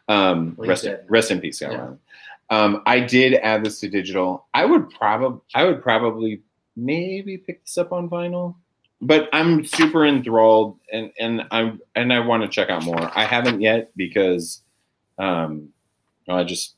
Um, 0.08 0.54
Well, 0.56 0.68
rest, 0.68 0.84
dead 0.84 1.04
rest 1.08 1.30
in 1.30 1.40
peace, 1.40 1.58
Scott 1.58 1.72
Yeah. 1.72 1.78
Weiland. 1.78 1.98
Um, 2.50 2.82
I 2.86 3.00
did 3.00 3.34
add 3.34 3.64
this 3.64 3.80
to 3.80 3.88
digital. 3.88 4.46
I 4.52 4.64
would 4.66 4.90
probably, 4.90 5.40
I 5.54 5.64
would 5.64 5.82
probably 5.82 6.42
maybe 6.76 7.38
pick 7.38 7.64
this 7.64 7.78
up 7.78 7.92
on 7.92 8.10
vinyl, 8.10 8.56
but 9.00 9.28
I'm 9.32 9.64
super 9.64 10.04
enthralled 10.04 10.78
and 10.92 11.10
and 11.18 11.44
I'm 11.50 11.80
and 11.94 12.12
I 12.12 12.20
want 12.20 12.42
to 12.42 12.48
check 12.48 12.68
out 12.68 12.84
more. 12.84 13.10
I 13.16 13.24
haven't 13.24 13.60
yet 13.62 13.90
because, 13.96 14.60
um, 15.18 15.70
well, 16.26 16.36
I 16.36 16.44
just 16.44 16.74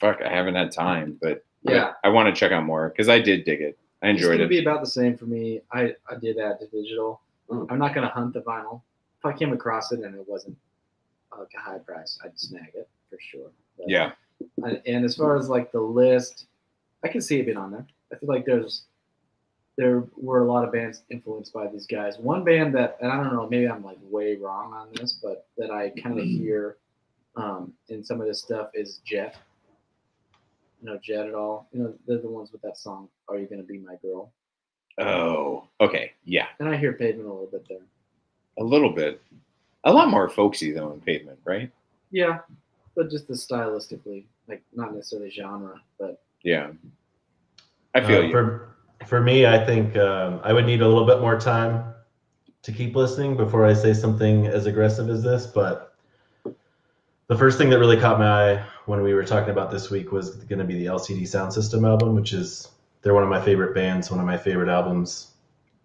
fuck, 0.00 0.20
I 0.24 0.28
haven't 0.30 0.54
had 0.54 0.72
time, 0.72 1.18
but 1.20 1.44
but 1.64 1.74
Yeah. 1.74 1.92
I 2.02 2.08
want 2.08 2.34
to 2.34 2.38
check 2.38 2.52
out 2.52 2.64
more 2.64 2.88
because 2.88 3.10
I 3.10 3.18
did 3.20 3.44
dig 3.44 3.60
it. 3.60 3.78
I 4.02 4.08
It's 4.10 4.16
enjoyed 4.20 4.34
gonna 4.38 4.44
it. 4.44 4.48
be 4.48 4.60
about 4.60 4.80
the 4.80 4.86
same 4.90 5.16
for 5.16 5.26
me. 5.26 5.60
I 5.72 5.94
I 6.08 6.16
did 6.20 6.38
add 6.38 6.58
to 6.60 6.66
digital. 6.68 7.20
Mm. 7.48 7.66
I'm 7.70 7.78
not 7.78 7.94
gonna 7.94 8.08
hunt 8.08 8.32
the 8.34 8.40
vinyl. 8.42 8.82
If 9.18 9.26
I 9.26 9.32
came 9.32 9.52
across 9.52 9.92
it 9.92 10.00
and 10.00 10.14
it 10.14 10.26
wasn't 10.28 10.56
like 11.38 11.48
a 11.56 11.60
high 11.60 11.78
price, 11.78 12.18
I'd 12.24 12.38
snag 12.38 12.70
it 12.74 12.88
for 13.10 13.18
sure. 13.20 13.50
But- 13.76 13.88
yeah, 13.88 14.12
And, 14.62 14.80
and 14.86 15.04
as 15.04 15.16
far 15.16 15.36
as 15.36 15.48
like 15.48 15.70
the 15.72 15.80
list, 15.80 16.46
I 17.04 17.08
can 17.08 17.20
see 17.20 17.38
it 17.40 17.44
being 17.46 17.56
on 17.58 17.70
there. 17.72 17.86
I 18.12 18.16
feel 18.16 18.28
like 18.28 18.44
there's 18.46 18.84
there 19.76 20.04
were 20.16 20.42
a 20.42 20.50
lot 20.50 20.64
of 20.64 20.72
bands 20.72 21.04
influenced 21.10 21.52
by 21.54 21.66
these 21.68 21.86
guys. 21.86 22.18
One 22.18 22.44
band 22.44 22.74
that, 22.74 22.98
and 23.00 23.10
I 23.10 23.16
don't 23.16 23.32
know, 23.32 23.48
maybe 23.48 23.66
I'm 23.68 23.82
like 23.82 23.96
way 24.02 24.36
wrong 24.36 24.74
on 24.74 24.88
this, 24.94 25.14
but 25.22 25.46
that 25.56 25.70
I 25.70 25.90
kind 25.90 26.18
of 26.18 26.24
hear 26.26 26.76
um, 27.36 27.72
in 27.88 28.02
some 28.04 28.20
of 28.20 28.26
this 28.26 28.40
stuff 28.40 28.70
is 28.74 29.00
Jet. 29.06 29.36
You 30.82 30.86
know 30.90 30.98
Jet 31.02 31.26
at 31.26 31.34
all? 31.34 31.68
You 31.72 31.82
know 31.82 31.94
they're 32.06 32.18
the 32.18 32.28
ones 32.28 32.52
with 32.52 32.62
that 32.62 32.78
song 32.78 33.08
"Are 33.28 33.38
You 33.38 33.46
Gonna 33.46 33.62
Be 33.62 33.78
My 33.78 33.96
Girl?" 34.02 34.30
Oh, 34.98 35.64
okay, 35.80 36.12
yeah, 36.24 36.46
And 36.58 36.68
I 36.68 36.76
hear 36.76 36.92
Pavement 36.92 37.26
a 37.28 37.32
little 37.32 37.46
bit 37.50 37.66
there. 37.68 37.78
a 38.58 38.64
little 38.64 38.90
bit, 38.92 39.22
a 39.84 39.92
lot 39.92 40.08
more 40.08 40.28
folksy 40.28 40.72
though 40.72 40.92
in 40.92 41.00
Pavement, 41.00 41.38
right? 41.44 41.70
Yeah, 42.10 42.38
but 42.96 43.10
just 43.10 43.26
the 43.28 43.34
stylistically, 43.34 44.24
like 44.48 44.62
not 44.74 44.94
necessarily 44.94 45.30
genre, 45.30 45.80
but 45.98 46.20
Yeah, 46.42 46.72
I 47.94 48.00
feel 48.00 48.18
Uh, 48.18 48.22
you. 48.22 48.32
For, 48.32 48.68
for 49.06 49.20
me, 49.22 49.46
I 49.46 49.64
think 49.64 49.96
um, 49.96 50.40
I 50.44 50.52
would 50.52 50.66
need 50.66 50.82
a 50.82 50.88
little 50.88 51.06
bit 51.06 51.20
more 51.20 51.38
time 51.40 51.94
to 52.62 52.72
keep 52.72 52.94
listening 52.94 53.36
before 53.36 53.64
I 53.64 53.72
say 53.72 53.94
something 53.94 54.46
as 54.48 54.66
aggressive 54.66 55.08
as 55.08 55.22
this. 55.22 55.46
But 55.46 55.94
the 57.28 57.38
first 57.38 57.56
thing 57.56 57.70
that 57.70 57.78
really 57.78 57.98
caught 57.98 58.18
my 58.18 58.52
eye 58.54 58.66
when 58.90 59.02
we 59.02 59.14
were 59.14 59.24
talking 59.24 59.50
about 59.50 59.70
this 59.70 59.88
week 59.88 60.10
was 60.10 60.34
going 60.34 60.58
to 60.58 60.64
be 60.64 60.74
the 60.74 60.86
LCD 60.86 61.22
Soundsystem 61.22 61.88
album, 61.88 62.16
which 62.16 62.32
is 62.32 62.68
they're 63.02 63.14
one 63.14 63.22
of 63.22 63.28
my 63.28 63.40
favorite 63.40 63.72
bands, 63.72 64.10
one 64.10 64.18
of 64.18 64.26
my 64.26 64.36
favorite 64.36 64.68
albums. 64.68 65.28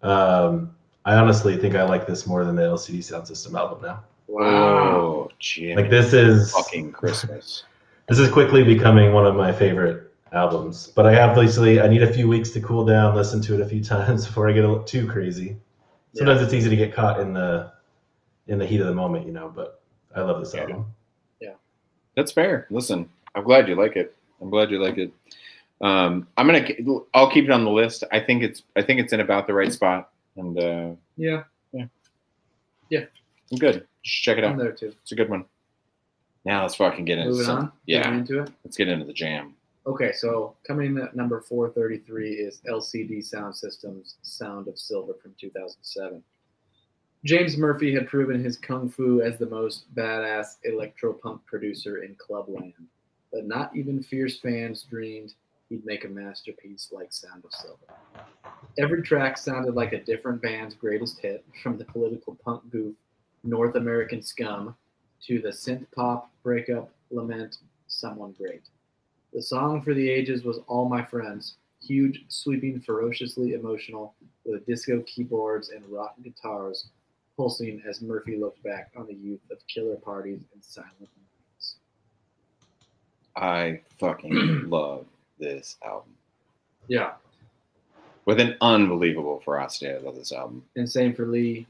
Um, 0.02 0.74
I 1.04 1.14
honestly 1.14 1.56
think 1.56 1.76
I 1.76 1.84
like 1.84 2.08
this 2.08 2.26
more 2.26 2.44
than 2.44 2.56
the 2.56 2.62
LCD 2.62 2.98
Soundsystem 2.98 3.56
album 3.56 3.80
now. 3.82 4.02
wow. 4.26 5.30
Jimmy, 5.38 5.76
Like 5.82 5.90
this 5.90 6.12
is 6.12 6.50
fucking 6.50 6.92
Christmas. 6.92 7.62
this 8.08 8.18
is 8.18 8.28
quickly 8.28 8.64
becoming 8.64 9.12
one 9.12 9.24
of 9.24 9.36
my 9.36 9.52
favorite 9.52 10.12
albums. 10.32 10.88
But 10.88 11.06
I 11.06 11.20
obviously 11.22 11.80
I 11.80 11.86
need 11.86 12.02
a 12.02 12.12
few 12.12 12.26
weeks 12.26 12.50
to 12.50 12.60
cool 12.60 12.84
down, 12.84 13.14
listen 13.14 13.40
to 13.42 13.54
it 13.54 13.60
a 13.60 13.68
few 13.68 13.84
times 13.94 14.26
before 14.26 14.50
I 14.50 14.52
get 14.52 14.64
a 14.64 14.68
little 14.68 14.82
too 14.84 15.06
crazy. 15.06 15.56
Sometimes 16.14 16.42
it's 16.42 16.54
easy 16.54 16.70
to 16.70 16.76
get 16.76 16.92
caught 16.92 17.20
in 17.20 17.34
the 17.34 17.70
in 18.48 18.58
the 18.58 18.66
heat 18.66 18.80
of 18.80 18.86
the 18.88 18.94
moment, 18.94 19.26
you 19.26 19.32
know. 19.32 19.52
But 19.54 19.80
I 20.14 20.22
love 20.22 20.40
this 20.40 20.54
Yeah. 20.54 20.62
album. 20.62 20.86
That's 22.16 22.32
fair. 22.32 22.66
Listen, 22.70 23.08
I'm 23.34 23.44
glad 23.44 23.68
you 23.68 23.74
like 23.74 23.96
it. 23.96 24.14
I'm 24.40 24.50
glad 24.50 24.70
you 24.70 24.82
like 24.82 24.98
it. 24.98 25.12
Um, 25.80 26.26
I'm 26.36 26.46
gonna. 26.46 26.66
I'll 27.14 27.30
keep 27.30 27.44
it 27.44 27.50
on 27.50 27.64
the 27.64 27.70
list. 27.70 28.02
I 28.10 28.20
think 28.20 28.42
it's. 28.42 28.62
I 28.76 28.82
think 28.82 29.00
it's 29.00 29.12
in 29.12 29.20
about 29.20 29.46
the 29.46 29.52
right 29.54 29.72
spot, 29.72 30.10
and 30.36 30.58
uh, 30.58 30.90
Yeah, 31.16 31.42
yeah. 31.72 33.04
I'm 33.52 33.58
good. 33.58 33.86
Should 34.02 34.24
check 34.24 34.38
it 34.38 34.44
out. 34.44 34.52
I'm 34.52 34.58
there 34.58 34.72
too. 34.72 34.92
It's 35.02 35.12
a 35.12 35.14
good 35.14 35.28
one. 35.28 35.44
Now 36.44 36.62
let's 36.62 36.74
fucking 36.76 37.04
get 37.04 37.18
into 37.18 37.30
Moving 37.32 37.46
some. 37.46 37.58
on. 37.58 37.72
Yeah, 37.86 38.02
Getting 38.04 38.18
into 38.20 38.42
it. 38.42 38.50
let's 38.64 38.76
get 38.76 38.88
into 38.88 39.04
the 39.04 39.12
jam. 39.12 39.54
Okay, 39.86 40.12
so 40.12 40.56
coming 40.66 40.86
in 40.96 40.98
at 41.02 41.14
number 41.14 41.40
433 41.40 42.32
is 42.34 42.60
LCD 42.68 43.18
Soundsystems 43.18 44.14
Sound 44.22 44.66
of 44.68 44.78
Silver 44.78 45.14
from 45.22 45.32
2007. 45.40 46.22
James 47.26 47.56
Murphy 47.56 47.92
had 47.92 48.06
proven 48.06 48.42
his 48.42 48.56
kung 48.56 48.88
fu 48.88 49.20
as 49.20 49.36
the 49.36 49.48
most 49.48 49.92
badass 49.96 50.58
electro 50.62 51.12
punk 51.12 51.44
producer 51.44 52.04
in 52.04 52.14
clubland, 52.14 52.72
but 53.32 53.48
not 53.48 53.74
even 53.74 54.00
fierce 54.00 54.38
fans 54.38 54.84
dreamed 54.88 55.34
he'd 55.68 55.84
make 55.84 56.04
a 56.04 56.08
masterpiece 56.08 56.90
like 56.92 57.12
Sound 57.12 57.44
of 57.44 57.52
Silver. 57.52 57.98
Every 58.78 59.02
track 59.02 59.38
sounded 59.38 59.74
like 59.74 59.92
a 59.92 60.04
different 60.04 60.40
band's 60.40 60.76
greatest 60.76 61.18
hit, 61.18 61.44
from 61.64 61.76
the 61.76 61.84
political 61.86 62.36
punk 62.44 62.62
goof 62.70 62.94
North 63.42 63.74
American 63.74 64.22
Scum 64.22 64.76
to 65.22 65.40
the 65.40 65.48
synth 65.48 65.86
pop 65.96 66.30
breakup 66.44 66.92
lament 67.10 67.58
Someone 67.88 68.36
Great. 68.38 68.68
The 69.32 69.42
song 69.42 69.82
for 69.82 69.94
the 69.94 70.08
ages 70.08 70.44
was 70.44 70.60
All 70.68 70.88
My 70.88 71.04
Friends, 71.04 71.56
huge, 71.82 72.24
sweeping, 72.28 72.80
ferociously 72.80 73.54
emotional, 73.54 74.14
with 74.44 74.64
disco 74.64 75.02
keyboards 75.08 75.70
and 75.70 75.84
rock 75.88 76.14
guitars 76.22 76.90
pulsing 77.36 77.82
as 77.88 78.00
Murphy 78.02 78.36
looked 78.36 78.62
back 78.62 78.90
on 78.96 79.06
the 79.06 79.14
youth 79.14 79.40
of 79.50 79.58
killer 79.68 79.96
parties 79.96 80.40
and 80.54 80.64
silent 80.64 80.92
moments. 81.00 81.76
I 83.36 83.80
fucking 83.98 84.64
love 84.70 85.06
this 85.38 85.76
album 85.84 86.14
Yeah, 86.88 87.12
with 88.24 88.40
an 88.40 88.56
unbelievable 88.60 89.40
ferocity. 89.44 89.90
I 89.92 89.98
love 89.98 90.16
this 90.16 90.32
album. 90.32 90.64
and 90.76 90.90
same 90.90 91.14
for 91.14 91.26
Lee. 91.26 91.66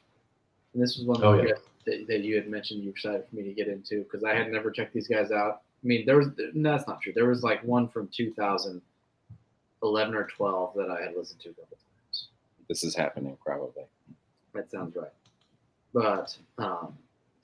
And 0.72 0.82
this 0.82 0.96
was 0.96 1.06
one 1.06 1.22
Oh, 1.24 1.34
yeah. 1.42 1.54
that, 1.86 2.06
that 2.06 2.20
you 2.20 2.36
had 2.36 2.48
mentioned 2.48 2.80
you 2.80 2.86
were 2.90 2.92
excited 2.92 3.24
for 3.28 3.36
me 3.36 3.42
to 3.42 3.52
get 3.52 3.66
into 3.68 4.04
because 4.04 4.22
I 4.24 4.34
had 4.34 4.50
never 4.52 4.70
checked 4.70 4.94
these 4.94 5.08
guys 5.08 5.30
out. 5.32 5.62
I 5.82 5.86
mean, 5.86 6.06
there 6.06 6.16
was 6.18 6.28
no, 6.54 6.72
that's 6.76 6.86
not 6.88 7.00
true. 7.02 7.12
There 7.14 7.28
was 7.28 7.42
like 7.42 7.62
one 7.64 7.88
from 7.88 8.08
2011 8.14 10.14
or 10.14 10.26
12 10.28 10.74
that 10.76 10.90
I 10.90 11.02
had 11.02 11.14
listened 11.16 11.40
to 11.40 11.48
a 11.50 11.52
couple 11.52 11.76
times. 11.76 12.28
This 12.68 12.84
is 12.84 12.94
happening 12.94 13.36
probably. 13.44 13.84
That 14.54 14.70
sounds 14.70 14.94
right. 14.96 15.10
But 15.96 16.36
um, 16.58 16.94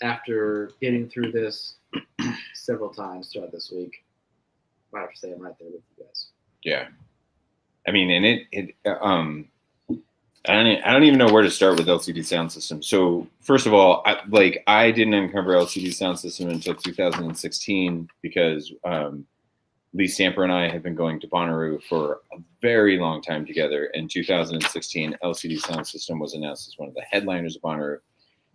after 0.03 0.73
getting 0.83 1.09
through 1.09 1.33
this 1.33 1.77
several 2.55 2.91
times 2.91 3.33
throughout 3.33 3.51
this 3.51 3.73
week, 3.75 4.05
I 4.95 5.01
have 5.01 5.11
to 5.11 5.17
say 5.17 5.33
I'm 5.33 5.41
right 5.41 5.55
there 5.59 5.71
with 5.71 5.81
you 5.97 6.05
guys. 6.05 6.27
Yeah. 6.63 6.89
I 7.89 7.93
mean, 7.93 8.11
and 8.11 8.27
it, 8.27 8.47
it, 8.53 8.75
um, 9.01 9.49
I 10.47 10.53
don't, 10.63 10.67
I 10.85 10.93
don't 10.93 11.05
even 11.05 11.19
know 11.19 11.33
where 11.33 11.43
to 11.43 11.51
start 11.51 11.79
with 11.79 11.87
LCD 11.87 12.19
Soundsystem. 12.19 12.85
So 12.85 13.27
first 13.41 13.65
of 13.67 13.73
all, 13.73 14.03
I, 14.05 14.19
like 14.29 14.63
I 14.67 14.91
didn't 14.91 15.15
uncover 15.15 15.55
LCD 15.55 15.87
Soundsystem 15.87 16.51
until 16.51 16.75
2016 16.75 18.09
because 18.21 18.71
um, 18.85 19.25
Lee 19.95 20.07
Stamper 20.07 20.45
and 20.45 20.53
I 20.53 20.69
have 20.69 20.83
been 20.83 20.95
going 20.95 21.21
to 21.21 21.27
Bonnaroo 21.27 21.83
for 21.85 22.21
a 22.35 22.37
very 22.61 22.99
long 22.99 23.23
time 23.23 23.47
together. 23.47 23.87
In 23.95 24.09
2016, 24.09 25.17
LCD 25.25 25.59
Soundsystem 25.59 26.21
was 26.21 26.35
announced 26.35 26.69
as 26.69 26.75
one 26.77 26.91
of 26.91 26.95
the 26.95 27.05
headliners 27.11 27.57
of 27.57 27.63
Bonnaroo. 27.63 27.97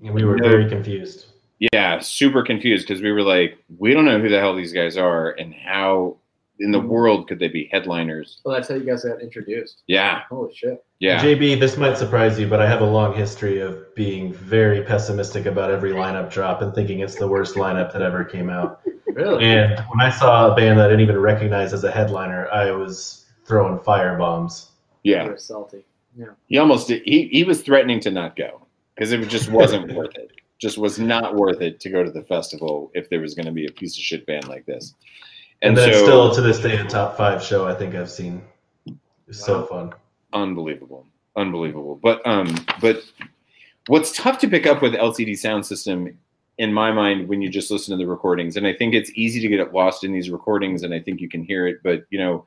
And 0.03 0.13
we 0.13 0.23
were 0.23 0.37
very 0.37 0.69
confused. 0.69 1.25
Yeah, 1.73 1.99
super 1.99 2.43
confused 2.43 2.87
because 2.87 3.01
we 3.01 3.11
were 3.11 3.23
like, 3.23 3.57
we 3.79 3.93
don't 3.93 4.05
know 4.05 4.19
who 4.19 4.29
the 4.29 4.39
hell 4.39 4.55
these 4.55 4.73
guys 4.73 4.95
are 4.95 5.31
and 5.31 5.53
how 5.53 6.17
in 6.59 6.71
the 6.71 6.79
hmm. 6.79 6.87
world 6.87 7.27
could 7.27 7.39
they 7.39 7.47
be 7.47 7.69
headliners? 7.71 8.41
Well, 8.43 8.55
that's 8.55 8.67
how 8.67 8.75
you 8.75 8.83
guys 8.83 9.03
got 9.03 9.21
introduced. 9.21 9.83
Yeah, 9.87 10.21
Holy 10.29 10.53
shit. 10.53 10.83
yeah. 10.99 11.21
JB, 11.21 11.59
this 11.59 11.77
might 11.77 11.97
surprise 11.97 12.39
you, 12.39 12.47
but 12.47 12.61
I 12.61 12.67
have 12.67 12.81
a 12.81 12.85
long 12.85 13.15
history 13.15 13.59
of 13.59 13.93
being 13.95 14.33
very 14.33 14.83
pessimistic 14.83 15.45
about 15.45 15.71
every 15.71 15.91
lineup 15.91 16.31
drop 16.31 16.61
and 16.61 16.73
thinking 16.73 16.99
it's 16.99 17.15
the 17.15 17.27
worst 17.27 17.55
lineup 17.55 17.91
that 17.93 18.01
ever 18.01 18.23
came 18.23 18.49
out. 18.49 18.81
Really? 19.07 19.45
And 19.45 19.79
when 19.89 19.99
I 19.99 20.09
saw 20.09 20.51
a 20.51 20.55
band 20.55 20.77
that 20.77 20.85
I 20.85 20.89
didn't 20.89 21.01
even 21.01 21.17
recognize 21.17 21.73
as 21.73 21.83
a 21.83 21.91
headliner, 21.91 22.47
I 22.51 22.71
was 22.71 23.25
throwing 23.45 23.79
fire 23.79 24.15
bombs. 24.17 24.71
Yeah, 25.03 25.25
You're 25.25 25.37
salty. 25.37 25.85
Yeah. 26.15 26.27
he 26.47 26.57
almost 26.57 26.87
did. 26.87 27.03
He 27.03 27.27
he 27.27 27.43
was 27.43 27.61
threatening 27.61 27.99
to 28.01 28.11
not 28.11 28.35
go 28.35 28.66
because 28.97 29.11
it 29.11 29.27
just 29.27 29.51
wasn't 29.51 29.93
worth 29.93 30.15
it. 30.15 30.31
Just 30.57 30.79
was 30.79 30.97
not 30.97 31.35
worth 31.35 31.61
it 31.61 31.79
to 31.81 31.89
go 31.89 32.03
to 32.03 32.09
the 32.09 32.23
festival 32.23 32.91
if 32.95 33.09
there 33.09 33.19
was 33.19 33.35
going 33.35 33.45
to 33.45 33.51
be 33.51 33.67
a 33.67 33.71
piece 33.71 33.95
of 33.95 34.03
shit 34.03 34.25
band 34.25 34.47
like 34.47 34.65
this. 34.65 34.95
And, 35.61 35.69
And, 35.69 35.77
then 35.77 35.89
it's 35.89 35.99
so, 35.99 36.05
still 36.05 36.35
to 36.35 36.41
this 36.41 36.59
day 36.59 36.77
a 36.77 36.83
top 36.83 37.15
five 37.15 37.43
show 37.43 37.67
I 37.67 37.75
think 37.75 37.93
I've 37.93 38.09
seen. 38.09 38.41
It's 39.27 39.45
so 39.45 39.65
fun. 39.65 39.93
unbelievable, 40.33 41.05
unbelievable. 41.35 41.99
But 42.01 42.25
um, 42.25 42.55
but 42.81 43.03
what's 43.87 44.15
tough 44.15 44.39
to 44.39 44.47
pick 44.47 44.65
up 44.65 44.81
with 44.81 44.93
LCD 44.93 45.31
Soundsystem, 45.31 46.15
in 46.57 46.73
my 46.73 46.91
mind, 46.91 47.27
when 47.27 47.41
you 47.41 47.49
just 47.49 47.69
listen 47.69 47.97
to 47.97 48.03
the 48.03 48.09
recordings, 48.09 48.57
and 48.57 48.65
I 48.65 48.73
think 48.73 48.95
it's 48.95 49.11
easy 49.15 49.39
to 49.41 49.47
get 49.47 49.59
it 49.59 49.73
lost 49.73 50.03
in 50.03 50.11
these 50.11 50.29
recordings, 50.29 50.83
and 50.83 50.93
I 50.93 50.99
think 50.99 51.21
you 51.21 51.29
can 51.29 51.43
hear 51.43 51.67
it. 51.67 51.83
But 51.83 52.05
you 52.09 52.17
know, 52.17 52.45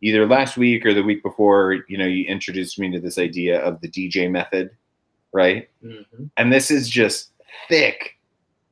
either 0.00 0.26
last 0.26 0.56
week 0.56 0.84
or 0.84 0.94
the 0.94 1.02
week 1.02 1.22
before, 1.22 1.84
you 1.88 1.96
know, 1.96 2.06
you 2.06 2.24
introduced 2.26 2.78
me 2.78 2.90
to 2.90 3.00
this 3.00 3.18
idea 3.18 3.60
of 3.60 3.80
the 3.80 3.88
DJ 3.88 4.30
method, 4.30 4.70
right? 5.32 5.68
Mm-hmm. 5.84 6.24
And 6.36 6.52
this 6.52 6.70
is 6.70 6.88
just 6.88 7.30
thick. 7.68 8.18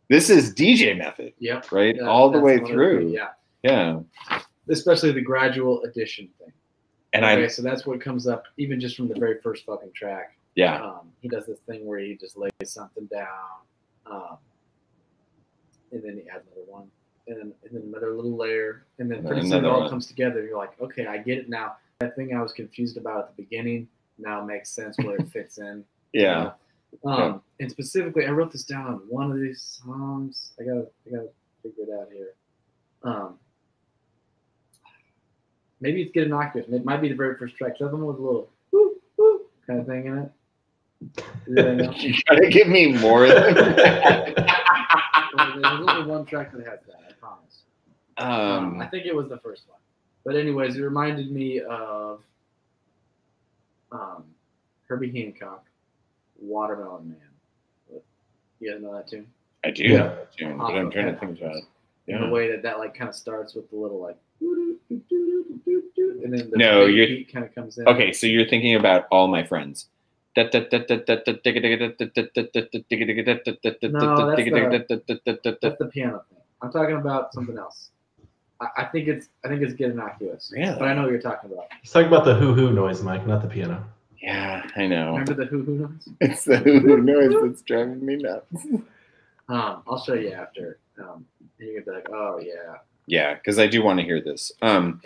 This 0.09 0.29
is 0.31 0.55
DJ 0.55 0.97
method, 0.97 1.33
Yep. 1.39 1.71
right? 1.73 1.99
All 2.01 2.31
the 2.31 2.41
way 2.41 2.59
through. 2.59 3.09
Yeah. 3.13 3.29
Yeah. 3.63 4.01
Especially 4.69 5.13
the 5.13 5.21
gradual 5.21 5.83
addition 5.85 6.29
thing. 6.39 6.53
And 7.13 7.25
okay, 7.25 7.45
I, 7.45 7.47
so 7.49 7.63
that's 7.63 7.87
what 7.87 8.01
comes 8.01 8.27
up 8.29 8.45
even 8.57 8.79
just 8.81 8.97
from 8.97 9.09
the 9.09 9.19
very 9.19 9.41
first 9.41 9.65
fucking 9.67 9.93
track. 9.95 10.37
yeah, 10.55 10.83
Um, 10.83 11.11
he 11.21 11.29
does 11.29 11.47
this 11.47 11.59
thing 11.61 11.85
where 11.87 11.99
he 11.99 12.15
just 12.17 12.37
lays 12.37 12.51
something 12.65 13.07
down, 13.07 13.27
um, 14.07 14.37
and 15.93 16.03
then 16.05 16.21
he 16.23 16.29
adds 16.31 16.45
another 16.55 16.71
one, 16.71 16.89
and 17.27 17.37
then, 17.37 17.53
and 17.65 17.73
then 17.73 17.83
another 17.89 18.15
little 18.15 18.37
layer, 18.37 18.85
and 19.01 19.11
then 19.11 19.19
And 19.19 19.27
pretty 19.27 19.49
soon 19.49 19.65
it 19.65 19.69
all 19.69 19.81
one. 19.81 19.91
comes 19.91 20.07
together. 20.07 20.45
You're 20.45 20.57
like, 20.59 20.81
okay, 20.81 21.07
I 21.07 21.19
get 21.19 21.39
it 21.39 21.49
now. 21.49 21.77
That 21.99 22.15
thing 22.17 22.35
I 22.35 22.41
was 22.43 22.53
confused 22.53 22.97
about 22.97 23.19
at 23.19 23.37
the 23.37 23.43
beginning 23.43 23.89
now 24.19 24.45
makes 24.45 24.71
sense 24.71 24.97
where 24.99 25.17
it 25.17 25.29
fits 25.29 25.59
in. 25.59 25.85
You 26.13 26.23
yeah. 26.23 26.53
know? 27.05 27.11
Um, 27.11 27.43
and 27.61 27.71
specifically, 27.71 28.27
I 28.27 28.31
wrote 28.31 28.53
this 28.53 28.65
down 28.65 28.87
on 28.87 28.95
one 29.09 29.31
of 29.31 29.39
these 29.39 29.81
songs. 29.85 30.53
I 30.61 30.65
gotta, 30.65 30.87
I 31.07 31.11
gotta 31.11 31.29
figure 31.63 31.85
it 31.85 32.01
out 32.01 32.09
here. 32.13 32.35
Um, 33.03 33.39
maybe 35.81 36.03
it's 36.03 36.13
Get 36.13 36.31
Octave. 36.33 36.73
It 36.73 36.85
might 36.85 37.01
be 37.01 37.09
the 37.09 37.15
very 37.15 37.37
first 37.37 37.57
track. 37.57 37.79
The 37.79 37.87
other 37.87 37.97
one 37.97 38.07
was 38.07 38.19
a 38.19 38.23
little, 38.23 38.49
kind 39.67 39.81
of 39.81 39.87
thing 39.87 40.07
in 40.07 40.19
it. 40.19 40.31
You 41.47 41.55
really 41.55 41.77
know? 41.77 41.93
you 41.97 42.15
gotta 42.29 42.49
give 42.49 42.69
me 42.69 42.93
more 42.93 43.29
than 43.29 43.55
There's 43.55 44.37
only 45.65 46.05
one 46.05 46.27
track 46.27 46.53
that 46.53 46.67
has 46.67 46.81
that. 46.87 47.01
I 47.09 47.13
promise. 47.19 47.63
Um, 48.19 48.81
I 48.81 48.85
um, 48.85 48.91
think 48.91 49.07
it 49.07 49.15
was 49.15 49.29
the 49.29 49.39
first 49.39 49.63
one. 49.69 49.79
But 50.25 50.37
anyways, 50.37 50.77
it 50.77 50.83
reminded 50.83 51.31
me 51.31 51.61
of 51.61 52.21
um, 53.91 54.25
Herbie 54.87 55.11
Hancock, 55.11 55.65
Watermelon 56.41 57.09
Man. 57.11 57.19
You 58.61 58.73
guys 58.73 58.83
know 58.83 58.95
that 58.95 59.09
tune? 59.09 59.27
I 59.65 59.71
do, 59.71 59.83
Yeah. 59.85 59.99
know 59.99 60.09
that 60.09 60.33
tune, 60.37 60.59
but 60.59 60.75
I'm 60.75 60.91
trying 60.91 61.07
to 61.15 61.19
think 61.19 61.41
about 61.41 61.57
it. 61.57 61.65
In 62.07 62.17
Yeah. 62.17 62.27
the 62.27 62.33
way 62.33 62.51
that 62.51 62.63
that 62.63 62.79
like 62.79 62.95
kind 62.95 63.09
of 63.09 63.15
starts 63.15 63.55
with 63.55 63.71
the 63.71 63.77
little 63.77 64.01
like, 64.01 64.17
and 64.41 66.33
then 66.33 66.51
the 66.51 66.57
No, 66.57 66.87
big 66.87 66.97
you're- 66.97 67.25
kind 67.25 67.45
of 67.45 67.55
comes 67.55 67.79
in. 67.79 67.87
Okay, 67.89 68.13
so 68.13 68.27
you're 68.27 68.47
thinking 68.47 68.75
about 68.75 69.07
all 69.11 69.29
my 69.29 69.43
friends. 69.43 69.89
No, 70.37 70.45
that's 70.45 70.61
the 75.79 75.91
piano 75.93 76.23
thing. 76.29 76.39
I'm 76.63 76.71
talking 76.73 76.97
about 76.97 77.33
something 77.35 77.57
else. 77.59 77.91
I, 78.61 78.67
I 78.79 78.85
think 78.85 79.09
it's 79.09 79.29
I 79.45 79.49
think 79.49 79.63
it's 79.63 79.73
get 79.75 79.91
innocuous. 79.91 80.53
Really? 80.55 80.79
But 80.79 80.89
I 80.89 80.95
know 80.95 81.03
what 81.03 81.11
you're 81.11 81.21
talking 81.21 81.51
about. 81.51 81.65
He's 81.81 81.91
talking 81.91 82.09
about 82.09 82.25
the 82.25 82.35
hoo 82.35 82.55
hoo 82.55 82.71
noise, 82.73 83.03
Mike, 83.03 83.27
not 83.27 83.43
the 83.43 83.49
piano. 83.49 83.85
Yeah, 84.21 84.67
I 84.77 84.87
know. 84.87 85.13
Remember 85.13 85.35
the 85.35 85.47
hoo 85.47 85.63
hoo 85.63 85.75
noise? 85.79 86.09
It's 86.21 86.45
the 86.45 86.59
who 86.59 86.99
noise 86.99 87.35
that's 87.43 87.63
driving 87.63 88.05
me 88.05 88.17
nuts. 88.17 88.67
Um, 89.49 89.83
I'll 89.89 90.01
show 90.01 90.15
you 90.15 90.33
after. 90.33 90.79
Um, 90.99 91.25
and 91.59 91.69
you 91.69 91.75
can 91.75 91.85
be 91.85 91.91
like, 91.91 92.09
oh 92.13 92.39
yeah. 92.39 92.77
Yeah, 93.07 93.35
because 93.35 93.59
I 93.59 93.67
do 93.67 93.83
want 93.83 93.99
to 93.99 94.05
hear 94.05 94.21
this. 94.21 94.53
Um, 94.63 95.03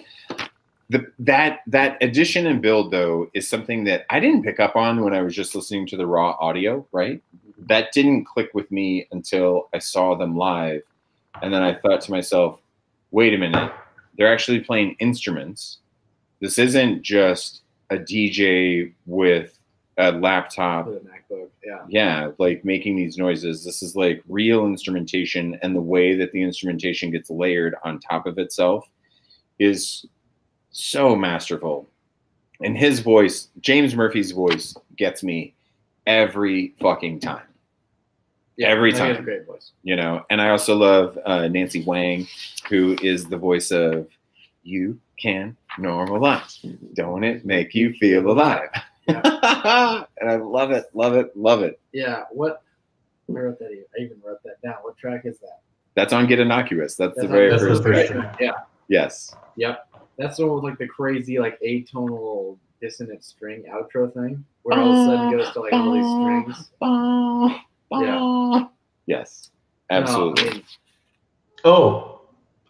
the 0.91 1.07
that 1.21 1.61
that 1.67 1.97
addition 2.03 2.47
and 2.47 2.61
build 2.61 2.91
though 2.91 3.31
is 3.33 3.49
something 3.49 3.85
that 3.85 4.05
I 4.11 4.21
didn't 4.21 4.43
pick 4.43 4.61
up 4.61 4.77
on 4.77 5.03
when 5.03 5.15
I 5.15 5.23
was 5.23 5.35
just 5.35 5.55
listening 5.55 5.87
to 5.89 5.97
the 5.97 6.07
raw 6.07 6.37
audio. 6.39 6.87
Right, 6.93 7.23
that 7.67 7.93
didn't 7.93 8.27
click 8.27 8.51
with 8.53 8.71
me 8.71 9.09
until 9.11 9.71
I 9.73 9.79
saw 9.79 10.15
them 10.15 10.37
live, 10.37 10.83
and 11.41 11.55
then 11.55 11.63
I 11.63 11.75
thought 11.75 12.03
to 12.03 12.11
myself, 12.11 12.61
"Wait 13.11 13.33
a 13.33 13.39
minute, 13.39 13.73
they're 14.19 14.33
actually 14.33 14.61
playing 14.61 14.97
instruments. 14.99 15.79
This 16.41 16.59
isn't 16.59 17.03
just 17.03 17.63
a 17.95 17.99
DJ 17.99 18.93
with 19.07 19.59
a 19.99 20.11
laptop 20.13 20.87
With 20.87 20.97
a 20.97 21.01
MacBook. 21.01 21.49
Yeah. 21.65 21.85
yeah 21.89 22.31
like 22.39 22.65
making 22.65 22.97
these 22.97 23.17
noises 23.17 23.65
this 23.65 23.83
is 23.83 23.95
like 23.95 24.23
real 24.29 24.67
instrumentation 24.67 25.59
and 25.63 25.75
the 25.75 25.81
way 25.81 26.15
that 26.17 26.33
the 26.33 26.43
instrumentation 26.43 27.11
gets 27.11 27.31
layered 27.31 27.75
on 27.85 28.01
top 28.01 28.27
of 28.27 28.37
itself 28.39 28.89
is 29.61 30.05
so 30.73 31.15
masterful 31.15 31.89
and 32.61 32.77
his 32.77 32.99
voice 33.01 33.49
james 33.61 33.95
murphy's 33.95 34.33
voice 34.33 34.75
gets 34.97 35.23
me 35.23 35.55
every 36.07 36.75
fucking 36.81 37.21
time 37.21 37.47
Yeah. 38.57 38.69
Every 38.69 38.91
no, 38.93 39.05
he 39.05 39.11
a 39.11 39.15
time. 39.15 39.25
great 39.25 39.47
voice. 39.47 39.71
you 39.85 39.95
know 39.97 40.23
and 40.29 40.43
i 40.43 40.51
also 40.51 40.75
love 40.77 41.17
uh, 41.25 41.47
nancy 41.49 41.83
whang 41.85 42.27
who 42.69 42.97
is 43.01 43.27
the 43.27 43.39
voice 43.39 43.71
of 43.71 44.09
you 44.65 44.99
can 45.21 45.57
normalize 45.79 46.59
don't 46.95 47.23
it 47.23 47.45
make 47.45 47.75
you 47.75 47.93
feel 47.95 48.29
alive 48.31 48.69
and 49.07 49.19
i 50.29 50.37
love 50.37 50.71
it 50.73 50.85
love 50.95 51.15
it 51.15 51.37
love 51.37 51.63
it 51.63 51.79
Yeah. 51.93 52.25
What? 52.33 52.63
I 53.29 53.33
wrote 53.33 53.59
that. 53.61 53.71
I 53.71 54.03
even 54.03 54.19
wrote 54.25 54.43
that 54.45 54.61
down. 54.63 54.75
What 54.83 54.99
track 54.99 55.25
is 55.25 55.39
that? 55.39 55.61
That's 55.95 56.13
on 56.13 56.27
Get 56.27 56.41
Innocuous. 56.41 56.95
That's, 56.95 57.17
the 57.17 57.27
very 57.27 57.47
on- 57.47 57.53
That's 57.53 57.63
first 57.63 57.83
first 57.83 58.11
track. 58.13 58.23
track. 58.23 58.37
Yeah. 58.41 58.53
Yes. 58.89 59.35
Yep. 59.57 59.89
That's 60.19 60.37
the 60.37 60.47
one 60.47 60.57
with 60.57 60.65
like 60.65 60.79
the 60.79 60.87
crazy 60.89 61.39
like 61.39 61.59
atonal 61.63 62.59
dissonant 62.83 63.25
string 63.25 63.65
outro 63.71 64.13
thing, 64.13 64.45
where 64.63 64.79
all 64.79 64.91
of 64.93 64.99
a 64.99 65.05
sudden 65.07 65.33
it 65.33 65.37
goes 65.43 65.53
to 65.55 65.61
like 65.61 65.73
all 65.73 65.93
these 65.93 66.55
strings. 66.55 66.71
Yeah. 67.93 68.67
Yes. 69.07 69.51
No, 69.91 69.97
I 69.97 70.01
Absolutely. 70.01 70.51
mean, 70.51 70.63
Oh, 71.65 72.21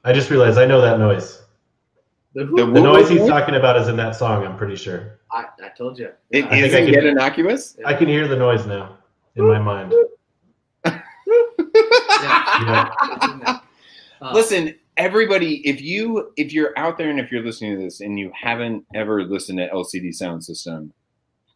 I 0.04 0.12
just 0.12 0.30
realized 0.30 0.58
I 0.58 0.66
know 0.66 0.80
that 0.82 0.98
noise. 1.00 1.40
The, 2.34 2.44
The 2.46 2.66
The 2.66 2.80
noise 2.80 3.08
he's 3.08 3.26
talking 3.28 3.54
about 3.54 3.76
is 3.80 3.88
in 3.88 3.96
that 3.96 4.16
song, 4.16 4.44
I'm 4.44 4.56
pretty 4.56 4.76
sure. 4.76 5.18
I, 5.30 5.44
I 5.62 5.68
told 5.76 5.98
you. 5.98 6.10
It 6.30 6.44
Yeah. 6.44 6.46
I 6.46 6.50
think 6.50 6.66
is 6.66 6.74
I 6.74 6.78
it 6.78 6.84
can- 6.86 6.94
Get 6.94 7.04
Innocuous? 7.06 7.76
I 7.84 7.94
can 7.94 8.08
hear 8.08 8.26
the 8.28 8.36
noise 8.36 8.66
now 8.66 8.98
in 9.36 9.46
my 9.46 9.58
mind. 9.58 9.92
Yeah. 12.22 12.90
It's 13.02 13.24
in 13.32 13.38
there. 13.40 13.60
Uh, 14.22 14.32
Listen, 14.32 14.74
everybody, 14.96 15.56
if 15.68 15.80
you 15.82 16.32
if 16.36 16.52
you're 16.52 16.72
out 16.78 16.96
there 16.96 17.10
and 17.10 17.18
if 17.20 17.30
you're 17.32 17.42
listening 17.44 17.76
to 17.76 17.82
this 17.82 18.00
and 18.00 18.18
you 18.18 18.30
haven't 18.34 18.84
ever 18.94 19.24
listened 19.24 19.58
to 19.58 19.68
LCD 19.68 20.08
Soundsystem, 20.10 20.90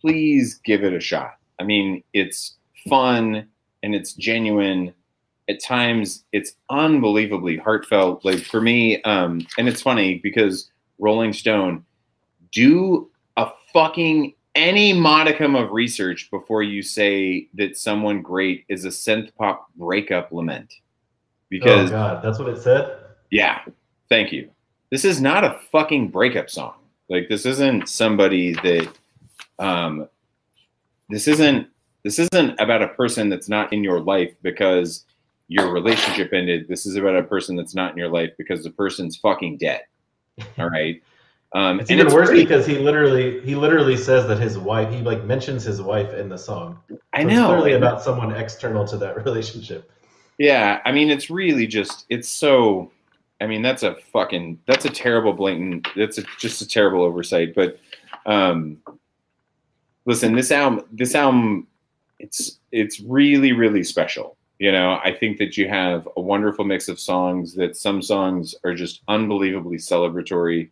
please 0.00 0.60
give 0.64 0.82
it 0.84 0.92
a 0.92 1.00
shot. 1.00 1.36
I 1.60 1.64
mean, 1.64 2.02
it's 2.12 2.56
fun 2.88 3.46
and 3.82 3.94
it's 3.94 4.12
genuine. 4.12 4.92
At 5.48 5.62
times, 5.62 6.24
it's 6.32 6.52
unbelievably 6.70 7.56
heartfelt. 7.58 8.24
Like 8.24 8.40
for 8.40 8.60
me, 8.60 9.02
um, 9.02 9.46
and 9.56 9.68
it's 9.68 9.82
funny 9.82 10.18
because 10.22 10.70
Rolling 10.98 11.32
Stone 11.32 11.84
do 12.52 13.10
a 13.36 13.50
fucking 13.72 14.34
any 14.54 14.92
modicum 14.92 15.54
of 15.54 15.70
research 15.70 16.28
before 16.30 16.62
you 16.62 16.82
say 16.82 17.48
that 17.54 17.76
someone 17.76 18.20
great 18.20 18.64
is 18.68 18.84
a 18.84 18.88
synth 18.88 19.34
pop 19.36 19.68
breakup 19.76 20.32
lament. 20.32 20.74
Because 21.48 21.90
oh 21.90 21.94
God, 21.94 22.22
that's 22.22 22.38
what 22.38 22.48
it 22.48 22.60
said. 22.60 22.98
yeah, 23.30 23.60
thank 24.08 24.32
you. 24.32 24.50
This 24.90 25.04
is 25.04 25.20
not 25.20 25.44
a 25.44 25.60
fucking 25.70 26.08
breakup 26.08 26.50
song. 26.50 26.74
Like 27.08 27.28
this 27.28 27.46
isn't 27.46 27.88
somebody 27.88 28.52
that 28.54 28.88
um 29.58 30.08
this 31.08 31.26
isn't 31.28 31.68
this 32.04 32.18
isn't 32.18 32.58
about 32.60 32.82
a 32.82 32.88
person 32.88 33.28
that's 33.28 33.48
not 33.48 33.72
in 33.72 33.82
your 33.82 34.00
life 34.00 34.34
because 34.42 35.04
your 35.48 35.72
relationship 35.72 36.32
ended. 36.32 36.68
This 36.68 36.86
is 36.86 36.96
about 36.96 37.16
a 37.16 37.22
person 37.22 37.56
that's 37.56 37.74
not 37.74 37.92
in 37.92 37.98
your 37.98 38.08
life 38.10 38.30
because 38.38 38.62
the 38.62 38.70
person's 38.70 39.16
fucking 39.16 39.58
dead. 39.58 39.82
All 40.58 40.68
right. 40.68 41.02
Um 41.54 41.80
It's 41.80 41.90
even 41.90 42.12
worse 42.12 42.28
great. 42.28 42.46
because 42.46 42.66
he 42.66 42.78
literally 42.78 43.40
he 43.40 43.54
literally 43.54 43.96
says 43.96 44.28
that 44.28 44.38
his 44.38 44.58
wife 44.58 44.92
he 44.92 45.00
like 45.00 45.24
mentions 45.24 45.64
his 45.64 45.80
wife 45.80 46.12
in 46.14 46.28
the 46.28 46.36
song. 46.36 46.78
I 47.14 47.24
know. 47.24 47.52
It's 47.52 47.60
clearly 47.60 47.72
about 47.72 48.02
someone 48.02 48.32
external 48.32 48.86
to 48.86 48.96
that 48.98 49.16
relationship. 49.24 49.90
Yeah, 50.38 50.80
I 50.84 50.92
mean, 50.92 51.10
it's 51.10 51.30
really 51.30 51.66
just, 51.66 52.06
it's 52.10 52.28
so, 52.28 52.92
I 53.40 53.46
mean, 53.48 53.60
that's 53.60 53.82
a 53.82 53.96
fucking, 54.12 54.60
that's 54.66 54.84
a 54.84 54.88
terrible 54.90 55.32
blatant, 55.32 55.88
that's 55.96 56.18
a, 56.18 56.22
just 56.38 56.62
a 56.62 56.68
terrible 56.68 57.02
oversight. 57.02 57.56
But 57.56 57.80
um, 58.24 58.80
listen, 60.04 60.36
this 60.36 60.52
album, 60.52 60.84
this 60.92 61.16
album, 61.16 61.66
it's, 62.20 62.60
it's 62.70 63.00
really, 63.00 63.52
really 63.52 63.82
special. 63.82 64.36
You 64.58 64.72
know, 64.72 64.98
I 65.04 65.12
think 65.12 65.38
that 65.38 65.56
you 65.56 65.68
have 65.68 66.08
a 66.16 66.20
wonderful 66.20 66.64
mix 66.64 66.88
of 66.88 66.98
songs 66.98 67.54
that 67.54 67.76
some 67.76 68.02
songs 68.02 68.54
are 68.64 68.74
just 68.74 69.02
unbelievably 69.06 69.76
celebratory. 69.78 70.70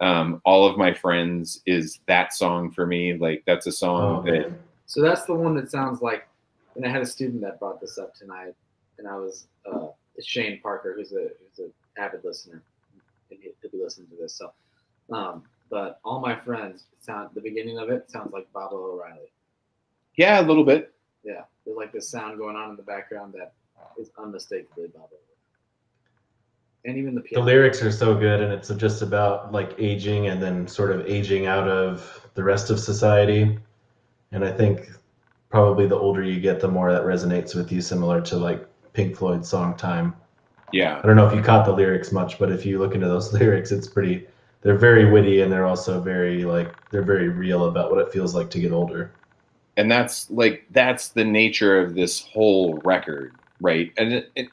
Um, 0.00 0.40
All 0.44 0.66
of 0.66 0.76
My 0.76 0.92
Friends 0.92 1.60
is 1.66 1.98
that 2.06 2.32
song 2.32 2.70
for 2.70 2.86
me. 2.86 3.14
Like, 3.14 3.42
that's 3.46 3.66
a 3.66 3.70
Oh, 3.70 3.72
song 3.72 4.24
that. 4.26 4.52
So 4.86 5.00
that's 5.02 5.24
the 5.24 5.34
one 5.34 5.54
that 5.56 5.70
sounds 5.70 6.00
like. 6.00 6.28
And 6.76 6.84
I 6.86 6.88
had 6.88 7.02
a 7.02 7.06
student 7.06 7.40
that 7.42 7.58
brought 7.58 7.80
this 7.80 7.98
up 7.98 8.14
tonight, 8.14 8.54
and 8.98 9.08
I 9.08 9.16
was 9.16 9.46
uh, 9.70 9.86
Shane 10.22 10.60
Parker, 10.60 10.94
who's 10.96 11.12
a 11.12 11.28
who's 11.40 11.58
an 11.58 11.72
avid 11.96 12.24
listener, 12.24 12.62
and 13.30 13.38
he- 13.40 13.50
he'll 13.62 13.70
be 13.70 13.78
listening 13.82 14.08
to 14.08 14.16
this. 14.16 14.34
So, 14.34 14.52
um, 15.14 15.44
but 15.70 16.00
all 16.04 16.20
my 16.20 16.34
friends 16.36 16.84
sound 17.00 17.30
the 17.34 17.40
beginning 17.40 17.78
of 17.78 17.90
it 17.90 18.10
sounds 18.10 18.32
like 18.32 18.52
Baba 18.52 18.74
O'Riley. 18.74 19.30
yeah, 20.16 20.40
a 20.40 20.42
little 20.42 20.64
bit. 20.64 20.92
Yeah, 21.22 21.42
there's 21.64 21.76
like 21.76 21.92
this 21.92 22.08
sound 22.08 22.38
going 22.38 22.56
on 22.56 22.70
in 22.70 22.76
the 22.76 22.82
background 22.82 23.34
that 23.34 23.52
is 23.98 24.10
unmistakably 24.18 24.88
Baba 24.88 25.06
O'Riley. 25.06 25.20
And 26.84 26.98
even 26.98 27.14
the 27.14 27.22
The 27.32 27.40
lyrics 27.40 27.82
are 27.82 27.90
so 27.90 28.14
good, 28.14 28.40
and 28.40 28.52
it's 28.52 28.68
just 28.74 29.02
about 29.02 29.52
like 29.52 29.74
aging 29.78 30.26
and 30.26 30.42
then 30.42 30.66
sort 30.68 30.90
of 30.90 31.06
aging 31.06 31.46
out 31.46 31.66
of 31.68 32.28
the 32.34 32.44
rest 32.44 32.70
of 32.70 32.78
society. 32.78 33.58
And 34.32 34.44
I 34.44 34.52
think 34.52 34.90
probably 35.48 35.86
the 35.86 35.96
older 35.96 36.22
you 36.22 36.40
get, 36.40 36.60
the 36.60 36.68
more 36.68 36.92
that 36.92 37.02
resonates 37.02 37.54
with 37.54 37.72
you, 37.72 37.80
similar 37.80 38.20
to 38.22 38.36
like 38.36 38.66
Pink 38.92 39.16
Floyd's 39.16 39.48
song 39.48 39.76
"Time." 39.76 40.14
Yeah. 40.72 41.00
I 41.02 41.06
don't 41.06 41.16
know 41.16 41.26
if 41.26 41.34
you 41.34 41.40
caught 41.40 41.64
the 41.64 41.72
lyrics 41.72 42.12
much, 42.12 42.38
but 42.38 42.50
if 42.50 42.66
you 42.66 42.78
look 42.78 42.94
into 42.94 43.08
those 43.08 43.32
lyrics, 43.40 43.72
it's 43.72 43.88
pretty. 43.88 44.26
They're 44.60 44.78
very 44.78 45.10
witty, 45.10 45.42
and 45.42 45.52
they're 45.52 45.66
also 45.66 46.00
very 46.00 46.44
like 46.44 46.90
they're 46.90 47.02
very 47.02 47.28
real 47.28 47.66
about 47.66 47.90
what 47.90 48.00
it 48.00 48.12
feels 48.12 48.34
like 48.34 48.50
to 48.50 48.60
get 48.60 48.72
older. 48.72 49.12
And 49.76 49.90
that's 49.90 50.30
like 50.30 50.66
that's 50.70 51.08
the 51.08 51.24
nature 51.24 51.80
of 51.80 51.94
this 51.94 52.20
whole 52.20 52.78
record 52.84 53.34
right 53.60 53.92
and 53.96 54.12
it, 54.12 54.30
it 54.34 54.48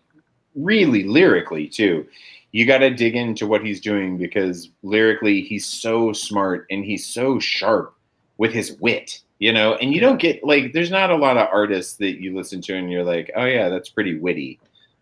really 0.55 1.03
lyrically 1.03 1.67
too 1.67 2.05
you 2.51 2.65
got 2.65 2.79
to 2.79 2.89
dig 2.89 3.15
into 3.15 3.47
what 3.47 3.63
he's 3.63 3.79
doing 3.79 4.17
because 4.17 4.69
lyrically 4.83 5.41
he's 5.41 5.65
so 5.65 6.11
smart 6.11 6.65
and 6.69 6.83
he's 6.85 7.05
so 7.05 7.39
sharp 7.39 7.93
with 8.37 8.51
his 8.51 8.73
wit 8.79 9.21
you 9.39 9.51
know 9.51 9.75
and 9.75 9.93
you 9.93 9.99
don't 9.99 10.19
get 10.19 10.43
like 10.43 10.73
there's 10.73 10.91
not 10.91 11.09
a 11.09 11.15
lot 11.15 11.37
of 11.37 11.47
artists 11.51 11.95
that 11.95 12.21
you 12.21 12.35
listen 12.35 12.61
to 12.61 12.75
and 12.75 12.91
you're 12.91 13.03
like 13.03 13.31
oh 13.35 13.45
yeah 13.45 13.69
that's 13.69 13.89
pretty 13.89 14.19
witty 14.19 14.59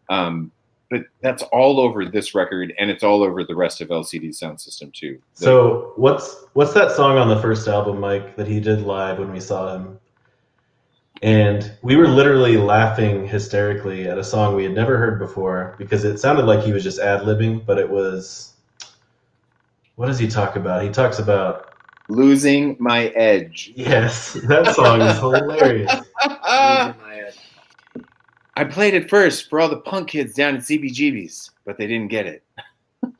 um 0.10 0.52
but 0.90 1.04
that's 1.22 1.44
all 1.44 1.80
over 1.80 2.04
this 2.06 2.34
record, 2.34 2.74
and 2.80 2.90
it's 2.90 3.04
all 3.04 3.22
over 3.22 3.44
the 3.44 3.54
rest 3.54 3.80
of 3.80 3.90
LCD 3.90 4.30
Soundsystem 4.30 4.92
too. 4.92 5.22
So 5.34 5.94
what's 5.98 6.46
what's 6.54 6.74
that 6.74 6.92
song 6.92 7.18
on 7.18 7.30
the 7.30 7.40
first 7.40 7.68
album, 7.68 8.00
Mike, 8.00 8.36
that 8.38 8.48
he 8.48 8.60
did 8.60 8.82
live 8.82 9.20
when 9.20 9.32
we 9.32 9.40
saw 9.40 9.76
him? 9.76 10.00
And 11.22 11.72
we 11.82 11.96
were 11.98 12.08
literally 12.08 12.56
laughing 12.58 13.28
hysterically 13.28 14.08
at 14.08 14.18
a 14.18 14.24
song 14.24 14.56
we 14.56 14.64
had 14.64 14.74
never 14.74 14.98
heard 14.98 15.20
before 15.20 15.76
because 15.78 16.06
it 16.06 16.18
sounded 16.18 16.46
like 16.46 16.64
he 16.64 16.72
was 16.72 16.84
just 16.84 17.00
ad 17.00 17.22
libbing, 17.22 17.66
but 17.66 17.78
it 17.78 17.90
was. 17.90 18.54
What 19.96 20.06
does 20.08 20.18
he 20.18 20.28
talk 20.30 20.56
about? 20.56 20.82
He 20.82 20.90
talks 20.90 21.20
about 21.20 21.74
losing 22.08 22.78
my 22.80 23.08
edge. 23.10 23.74
yes, 23.76 24.34
that 24.48 24.74
song 24.74 25.02
is 25.02 25.18
hilarious. 25.20 25.92
Losing 26.26 27.02
my 27.02 27.14
head. 27.14 27.34
I 28.56 28.64
played 28.64 28.94
it 28.94 29.10
first 29.10 29.50
for 29.50 29.60
all 29.60 29.68
the 29.70 29.78
punk 29.82 30.08
kids 30.10 30.34
down 30.36 30.56
at 30.56 30.62
CBGB's, 30.62 31.52
but 31.66 31.78
they 31.78 31.86
didn't 31.86 32.08
get 32.10 32.26
it. 32.28 32.44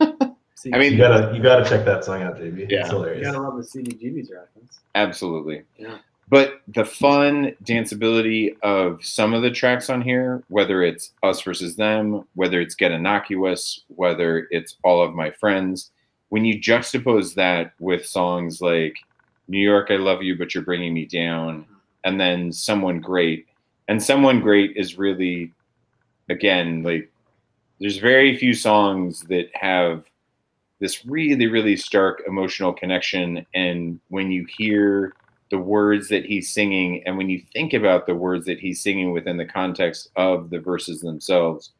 I 0.00 0.78
mean, 0.78 0.92
You 0.92 0.98
gotta 0.98 1.34
you 1.34 1.42
gotta 1.42 1.68
check 1.68 1.84
that 1.86 2.04
song 2.04 2.22
out, 2.22 2.36
JB. 2.36 2.70
Yeah. 2.70 2.80
It's 2.80 2.90
you 2.90 2.96
hilarious. 2.96 3.26
gotta 3.26 3.40
love 3.40 3.56
the 3.56 3.62
CBGB's 3.62 4.30
reference. 4.30 4.80
Absolutely. 4.94 5.62
Yeah. 5.78 5.98
But 6.30 6.60
the 6.68 6.84
fun 6.84 7.56
danceability 7.64 8.54
of 8.62 9.04
some 9.04 9.34
of 9.34 9.42
the 9.42 9.50
tracks 9.50 9.90
on 9.90 10.00
here, 10.00 10.44
whether 10.48 10.80
it's 10.82 11.12
Us 11.24 11.42
versus 11.42 11.74
Them, 11.74 12.24
whether 12.34 12.60
it's 12.60 12.76
Get 12.76 12.92
Innocuous, 12.92 13.82
whether 13.88 14.46
it's 14.52 14.76
All 14.84 15.02
of 15.02 15.12
My 15.12 15.32
Friends, 15.32 15.90
when 16.28 16.44
you 16.44 16.60
juxtapose 16.60 17.34
that 17.34 17.72
with 17.80 18.06
songs 18.06 18.60
like 18.60 18.96
New 19.48 19.58
York, 19.58 19.88
I 19.90 19.96
Love 19.96 20.22
You, 20.22 20.38
But 20.38 20.54
You're 20.54 20.62
Bringing 20.62 20.94
Me 20.94 21.04
Down, 21.04 21.66
and 22.04 22.20
then 22.20 22.52
Someone 22.52 23.00
Great, 23.00 23.48
and 23.88 24.00
Someone 24.00 24.40
Great 24.40 24.76
is 24.76 24.96
really, 24.96 25.52
again, 26.28 26.84
like, 26.84 27.10
there's 27.80 27.96
very 27.96 28.36
few 28.36 28.54
songs 28.54 29.22
that 29.22 29.50
have 29.54 30.04
this 30.78 31.04
really, 31.04 31.48
really 31.48 31.76
stark 31.76 32.22
emotional 32.28 32.72
connection. 32.72 33.44
And 33.54 33.98
when 34.08 34.30
you 34.30 34.46
hear 34.56 35.14
the 35.50 35.58
words 35.58 36.08
that 36.08 36.24
he's 36.24 36.52
singing. 36.52 37.02
And 37.06 37.18
when 37.18 37.28
you 37.28 37.42
think 37.52 37.72
about 37.72 38.06
the 38.06 38.14
words 38.14 38.46
that 38.46 38.60
he's 38.60 38.82
singing 38.82 39.12
within 39.12 39.36
the 39.36 39.44
context 39.44 40.10
of 40.16 40.50
the 40.50 40.60
verses 40.60 41.00
themselves 41.00 41.72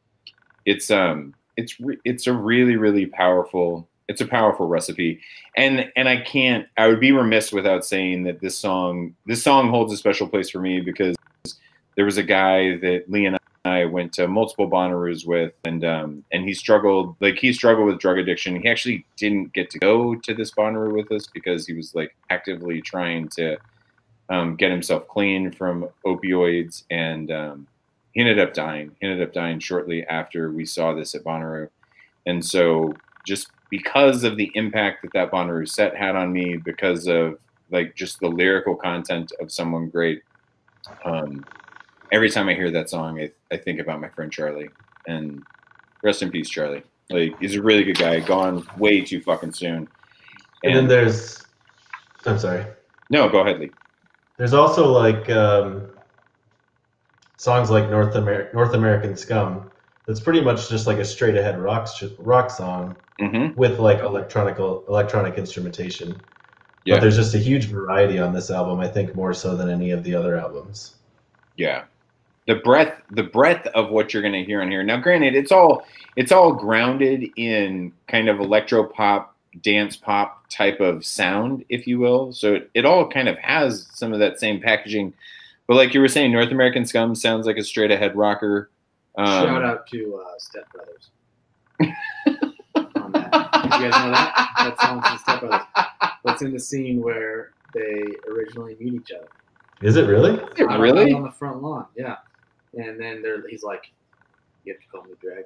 it's 0.65 0.91
um 0.91 1.35
it's 1.57 1.79
re- 1.81 1.99
it's 2.05 2.27
a 2.27 2.33
really 2.33 2.77
really 2.77 3.07
powerful 3.07 3.89
it's 4.09 4.21
a 4.21 4.27
powerful 4.27 4.67
recipe. 4.67 5.21
And 5.57 5.91
and 5.97 6.09
i 6.09 6.21
can't 6.21 6.67
i 6.77 6.87
would 6.87 7.01
be 7.01 7.13
remiss 7.13 7.53
without 7.53 7.85
saying 7.85 8.25
that 8.25 8.41
this 8.41 8.59
song 8.59 9.15
this 9.27 9.43
song 9.43 9.71
holds 9.71 9.93
a 9.93 9.97
special 9.97 10.29
place 10.29 10.51
for 10.51 10.61
me 10.61 10.81
because 10.81 11.17
there 11.97 12.05
was 12.05 12.19
a 12.19 12.23
guy 12.23 12.77
that 12.79 13.05
lee 13.09 13.27
and 13.27 13.37
I 13.71 13.85
went 13.85 14.13
to 14.15 14.29
multiple 14.29 14.69
Bonnaroos 14.69 15.27
with, 15.27 15.53
and 15.65 15.85
um, 15.85 16.25
and 16.33 16.45
he 16.45 16.53
struggled 16.53 17.17
like 17.21 17.37
he 17.39 17.53
struggled 17.53 17.87
with 17.87 17.99
drug 17.99 18.19
addiction. 18.19 18.61
He 18.61 18.69
actually 18.69 19.05
didn't 19.17 19.53
get 19.53 19.71
to 19.71 19.79
go 19.79 20.15
to 20.15 20.35
this 20.35 20.51
Bonnaroo 20.53 20.95
with 20.95 21.11
us 21.13 21.27
because 21.27 21.67
he 21.67 21.73
was 21.73 21.95
like 21.95 22.15
actively 22.31 22.81
trying 22.81 23.29
to 23.31 23.57
um, 24.29 24.57
get 24.57 24.71
himself 24.71 25.09
clean 25.09 25.51
from 25.51 25.89
opioids, 26.05 26.85
and 26.91 27.31
um, 27.31 27.67
he 28.13 28.21
ended 28.21 28.39
up 28.39 28.55
dying. 28.55 28.95
He 29.01 29.07
ended 29.07 29.27
up 29.27 29.33
dying 29.33 29.59
shortly 29.59 30.07
after 30.07 30.51
we 30.51 30.67
saw 30.67 30.93
this 30.93 31.15
at 31.15 31.25
Bonnaroo, 31.25 31.69
and 32.27 32.45
so 32.45 32.95
just 33.27 33.49
because 33.71 34.25
of 34.25 34.37
the 34.37 34.51
impact 34.55 35.03
that 35.03 35.13
that 35.13 35.31
Bonnaroo 35.31 35.69
set 35.69 35.97
had 35.97 36.17
on 36.17 36.33
me, 36.33 36.57
because 36.57 37.07
of 37.07 37.39
like 37.71 37.95
just 37.95 38.21
the 38.21 38.29
lyrical 38.29 38.75
content 38.75 39.33
of 39.41 39.53
someone 39.53 39.89
great. 39.89 40.23
Um, 41.05 41.45
every 42.13 42.31
time 42.31 42.49
I 42.49 42.55
hear 42.55 42.71
that 42.71 42.91
song, 42.91 43.21
I, 43.21 43.31
I 43.53 43.57
think 43.57 43.81
about 43.81 44.01
my 44.01 44.09
friend 44.09 44.31
Charlie. 44.33 44.71
And 45.07 45.43
rest 46.03 46.23
in 46.23 46.31
peace, 46.31 46.49
Charlie. 46.49 46.83
Like 47.11 47.39
he's 47.41 47.57
a 47.57 47.63
really 47.63 47.85
good 47.85 47.99
guy. 47.99 48.21
Gone 48.21 48.67
way 48.79 49.01
too 49.01 49.21
fucking 49.21 49.53
soon. 49.53 49.89
And 50.63 50.77
then 50.77 50.87
there's 50.89 51.45
I'm 52.27 52.39
sorry. 52.39 52.65
no, 53.11 53.29
go 53.29 53.41
ahead, 53.41 53.59
Lee. 53.61 53.71
There's 54.37 54.53
also 54.55 54.91
like 54.93 55.29
um, 55.31 55.89
songs 57.37 57.71
like 57.71 57.91
North 57.91 58.15
Amer- 58.15 58.51
North 58.55 58.75
American 58.75 59.17
Scum. 59.17 59.71
That's 60.07 60.21
pretty 60.21 60.41
much 60.41 60.69
just 60.69 60.87
like 60.87 60.99
a 60.99 61.05
straight 61.05 61.37
ahead 61.37 61.61
rock 61.61 61.89
rock 62.19 62.51
song 62.51 62.97
Mm-hmm. 63.21 63.55
with 63.61 63.79
like 63.79 63.99
electronic 63.99 64.59
electronic 64.59 65.37
instrumentation. 65.37 66.17
Yeah. 66.87 66.95
But 66.95 67.01
there's 67.03 67.17
just 67.17 67.35
a 67.35 67.39
huge 67.39 67.67
variety 67.67 68.19
on 68.19 68.33
this 68.33 68.51
album. 68.51 68.81
I 68.81 68.89
think 68.89 69.15
more 69.15 69.35
so 69.35 69.55
than 69.55 69.69
any 69.69 69.91
of 69.91 70.03
the 70.05 70.15
other 70.15 70.39
albums. 70.39 70.95
Yeah. 71.59 71.85
The 72.51 72.57
breadth, 72.57 73.01
the 73.13 73.23
breadth 73.23 73.69
of 73.77 73.91
what 73.91 74.13
you're 74.13 74.23
going 74.23 74.35
to 74.35 74.43
hear 74.43 74.61
on 74.61 74.73
here. 74.73 74.83
Now, 74.83 74.97
granted, 74.97 75.37
it's 75.37 75.53
all 75.53 75.87
it's 76.17 76.33
all 76.33 76.53
grounded 76.53 77.31
in 77.37 77.93
kind 78.09 78.29
of 78.29 78.41
electro 78.41 78.83
pop, 78.83 79.37
dance 79.63 79.97
pop 79.97 80.51
type 80.51 80.81
of 80.81 81.07
sound, 81.07 81.65
if 81.69 81.87
you 81.87 82.01
will. 82.01 82.33
So 82.33 82.55
it, 82.55 82.71
it 82.75 82.85
all 82.85 83.09
kind 83.09 83.29
of 83.29 83.39
has 83.39 83.87
some 83.93 84.13
of 84.13 84.19
that 84.19 84.41
same 84.41 84.61
packaging. 84.61 85.15
But 85.69 85.77
like 85.77 85.95
you 85.95 86.01
were 86.01 86.09
saying, 86.09 86.33
North 86.33 86.51
American 86.51 86.85
Scum 86.85 87.15
sounds 87.15 87.47
like 87.47 87.57
a 87.57 87.63
straight 87.63 87.93
ahead 87.93 88.17
rocker. 88.17 88.69
Um, 89.17 89.27
Shout 89.27 89.65
out 89.65 89.87
to 89.87 90.21
uh, 90.21 90.39
Step 90.39 90.69
Brothers. 90.73 91.11
on 92.97 93.13
that. 93.13 93.31
Did 93.63 93.75
you 93.75 93.91
guys 93.91 94.05
know 94.05 94.11
that? 94.11 94.51
That 94.59 94.81
song's 94.81 95.07
from 95.07 95.19
Step 95.19 95.41
Brothers. 95.41 95.67
That's 96.25 96.43
in 96.43 96.53
the 96.53 96.59
scene 96.59 97.01
where 97.01 97.53
they 97.75 98.07
originally 98.29 98.77
meet 98.81 98.95
each 98.95 99.13
other. 99.13 99.29
Is 99.83 99.95
it 99.95 100.09
really? 100.09 100.35
Is 100.35 100.59
it 100.59 100.65
really? 100.65 101.13
on 101.13 101.23
the 101.23 101.31
front 101.31 101.63
lawn, 101.63 101.87
yeah. 101.97 102.17
And 102.75 102.99
then 103.01 103.23
they're, 103.23 103.47
he's 103.49 103.63
like, 103.63 103.91
"You 104.65 104.75
have 104.75 104.81
to 104.83 104.89
call 104.89 105.03
me 105.05 105.11
Dragon." 105.21 105.45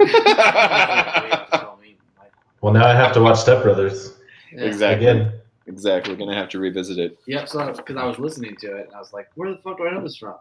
You 0.00 0.06
have 0.22 1.50
to 1.50 1.58
call 1.58 1.76
me 1.76 1.96
Mike. 2.18 2.32
Well, 2.60 2.72
now 2.72 2.86
I 2.86 2.94
have 2.94 3.12
to 3.14 3.20
watch 3.20 3.38
Step 3.38 3.62
Brothers 3.62 4.14
Yeah. 4.52 4.64
exactly. 4.64 5.06
again. 5.06 5.32
Exactly. 5.66 6.12
We're 6.12 6.18
gonna 6.18 6.34
have 6.36 6.48
to 6.50 6.58
revisit 6.58 6.98
it. 6.98 7.18
Yep. 7.26 7.48
So 7.48 7.72
because 7.72 7.96
I 7.96 8.04
was 8.04 8.18
listening 8.18 8.54
to 8.60 8.76
it 8.76 8.86
and 8.86 8.94
I 8.94 8.98
was 8.98 9.12
like, 9.12 9.28
"Where 9.34 9.50
the 9.50 9.58
fuck 9.58 9.78
do 9.78 9.86
I 9.88 9.92
know 9.94 10.02
this 10.02 10.16
from?" 10.16 10.34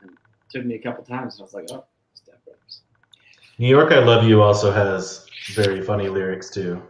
And 0.00 0.10
it 0.12 0.16
took 0.50 0.64
me 0.64 0.76
a 0.76 0.78
couple 0.78 1.02
times 1.04 1.34
and 1.34 1.42
I 1.42 1.44
was 1.44 1.54
like, 1.54 1.66
"Oh, 1.72 1.84
Step 2.14 2.42
Brothers." 2.44 2.80
New 3.58 3.68
York, 3.68 3.92
I 3.92 3.98
Love 3.98 4.24
You 4.24 4.42
also 4.42 4.70
has 4.70 5.26
very 5.54 5.82
funny 5.82 6.08
lyrics 6.08 6.50
too. 6.50 6.80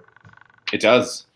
It 0.73 0.81
does. 0.81 1.27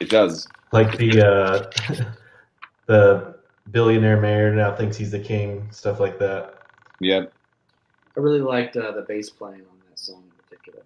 It 0.00 0.08
does. 0.10 0.46
Like 0.72 0.96
the 0.98 1.26
uh, 1.26 1.70
the 2.86 3.36
billionaire 3.70 4.20
mayor 4.20 4.54
now 4.54 4.74
thinks 4.74 4.96
he's 4.96 5.10
the 5.10 5.20
king, 5.20 5.68
stuff 5.70 6.00
like 6.00 6.18
that. 6.18 6.54
Yep. 7.00 7.32
I 8.16 8.20
really 8.20 8.40
liked 8.40 8.76
uh, 8.76 8.92
the 8.92 9.02
bass 9.02 9.30
playing 9.30 9.62
on 9.62 9.78
that 9.88 9.98
song 9.98 10.22
in 10.24 10.44
particular. 10.44 10.82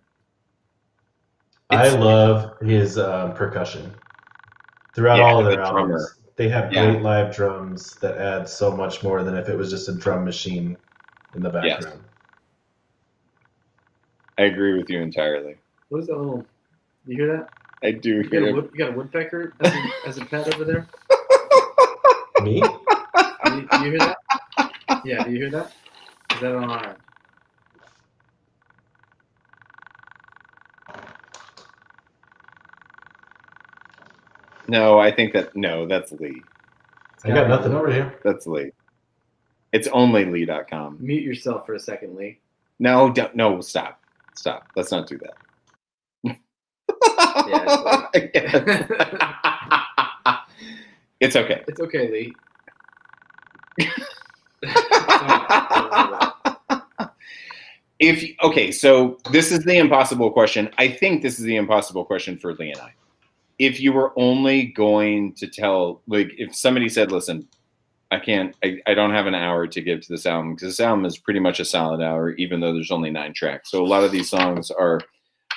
I 1.70 1.88
love 1.88 2.58
his 2.60 2.98
um, 2.98 3.34
percussion 3.34 3.92
throughout 4.94 5.18
Yeah, 5.18 5.24
all 5.24 5.38
of 5.40 5.46
the 5.46 5.50
their 5.52 5.62
albums. 5.62 5.88
drummer. 5.88 6.08
They 6.36 6.48
have 6.50 6.72
Yeah. 6.72 6.90
great 6.92 7.02
live 7.02 7.34
drums 7.34 7.94
that 7.96 8.18
add 8.18 8.48
so 8.48 8.70
much 8.76 9.02
more 9.02 9.22
than 9.24 9.34
if 9.36 9.48
it 9.48 9.56
was 9.56 9.70
just 9.70 9.88
a 9.88 9.94
drum 9.94 10.24
machine 10.24 10.76
in 11.34 11.42
the 11.42 11.48
background. 11.48 11.66
Yes. 11.66 11.84
background. 11.84 12.04
I 14.38 14.42
agree 14.44 14.76
with 14.76 14.88
you 14.90 15.00
entirely. 15.00 15.56
What 15.88 16.00
is 16.02 16.06
that 16.08 16.16
little? 16.16 16.44
You 17.06 17.16
hear 17.16 17.36
that? 17.38 17.48
I 17.82 17.90
do 17.92 18.16
You 18.16 18.22
got 18.24 18.32
hear 18.32 18.48
a, 18.50 18.52
wood, 18.54 18.70
you 18.72 18.78
got 18.78 18.90
a 18.90 18.96
woodpecker 18.96 19.52
as 19.60 19.72
a, 19.72 20.08
as 20.08 20.18
a 20.18 20.24
pet 20.26 20.52
over 20.54 20.64
there? 20.64 20.86
Me? 22.46 22.62
You, 23.46 23.68
you 23.72 23.90
hear 23.90 23.98
that? 23.98 24.16
Yeah, 25.04 25.24
do 25.24 25.30
you 25.30 25.36
hear 25.38 25.50
that? 25.50 25.72
Is 26.34 26.40
that 26.40 26.54
on 26.54 26.70
our? 26.70 26.96
No, 34.68 34.98
I 34.98 35.10
think 35.12 35.32
that 35.32 35.56
no, 35.56 35.86
that's 35.86 36.12
Lee. 36.12 36.42
I 37.24 37.28
got 37.28 37.48
nothing 37.48 37.72
over 37.72 37.90
here. 37.90 38.18
That's 38.24 38.46
Lee. 38.46 38.72
It's 39.72 39.88
OnlyLee.com. 39.88 40.98
Mute 41.00 41.22
yourself 41.22 41.64
for 41.66 41.74
a 41.74 41.80
second, 41.80 42.16
Lee. 42.16 42.40
No, 42.78 43.10
don't, 43.10 43.34
no, 43.34 43.60
stop, 43.60 44.02
stop. 44.34 44.68
Let's 44.76 44.90
not 44.90 45.08
do 45.08 45.18
that. 45.18 46.38
it's 51.20 51.36
okay. 51.36 51.62
It's 51.68 51.80
okay, 51.80 52.10
Lee. 52.10 52.34
If 57.98 58.24
okay, 58.42 58.70
so 58.72 59.16
this 59.30 59.50
is 59.50 59.60
the 59.60 59.78
impossible 59.78 60.30
question. 60.30 60.68
I 60.76 60.88
think 60.88 61.22
this 61.22 61.38
is 61.38 61.46
the 61.46 61.56
impossible 61.56 62.04
question 62.04 62.36
for 62.36 62.52
Lee 62.54 62.72
and 62.72 62.80
I. 62.80 62.92
If 63.58 63.80
you 63.80 63.92
were 63.92 64.12
only 64.18 64.66
going 64.66 65.32
to 65.34 65.46
tell, 65.46 66.02
like, 66.06 66.30
if 66.36 66.54
somebody 66.54 66.90
said, 66.90 67.10
"Listen, 67.10 67.48
I 68.10 68.18
can't, 68.18 68.54
I, 68.62 68.80
I 68.86 68.94
don't 68.94 69.12
have 69.12 69.26
an 69.26 69.34
hour 69.34 69.66
to 69.66 69.80
give 69.80 70.02
to 70.02 70.08
this 70.12 70.26
album 70.26 70.54
because 70.54 70.68
this 70.68 70.80
album 70.80 71.04
is 71.06 71.18
pretty 71.18 71.40
much 71.40 71.58
a 71.58 71.64
solid 71.64 72.00
hour, 72.00 72.30
even 72.32 72.60
though 72.60 72.72
there's 72.72 72.90
only 72.90 73.10
nine 73.10 73.32
tracks. 73.34 73.70
So 73.70 73.82
a 73.82 73.86
lot 73.86 74.04
of 74.04 74.12
these 74.12 74.28
songs 74.28 74.70
are, 74.70 75.00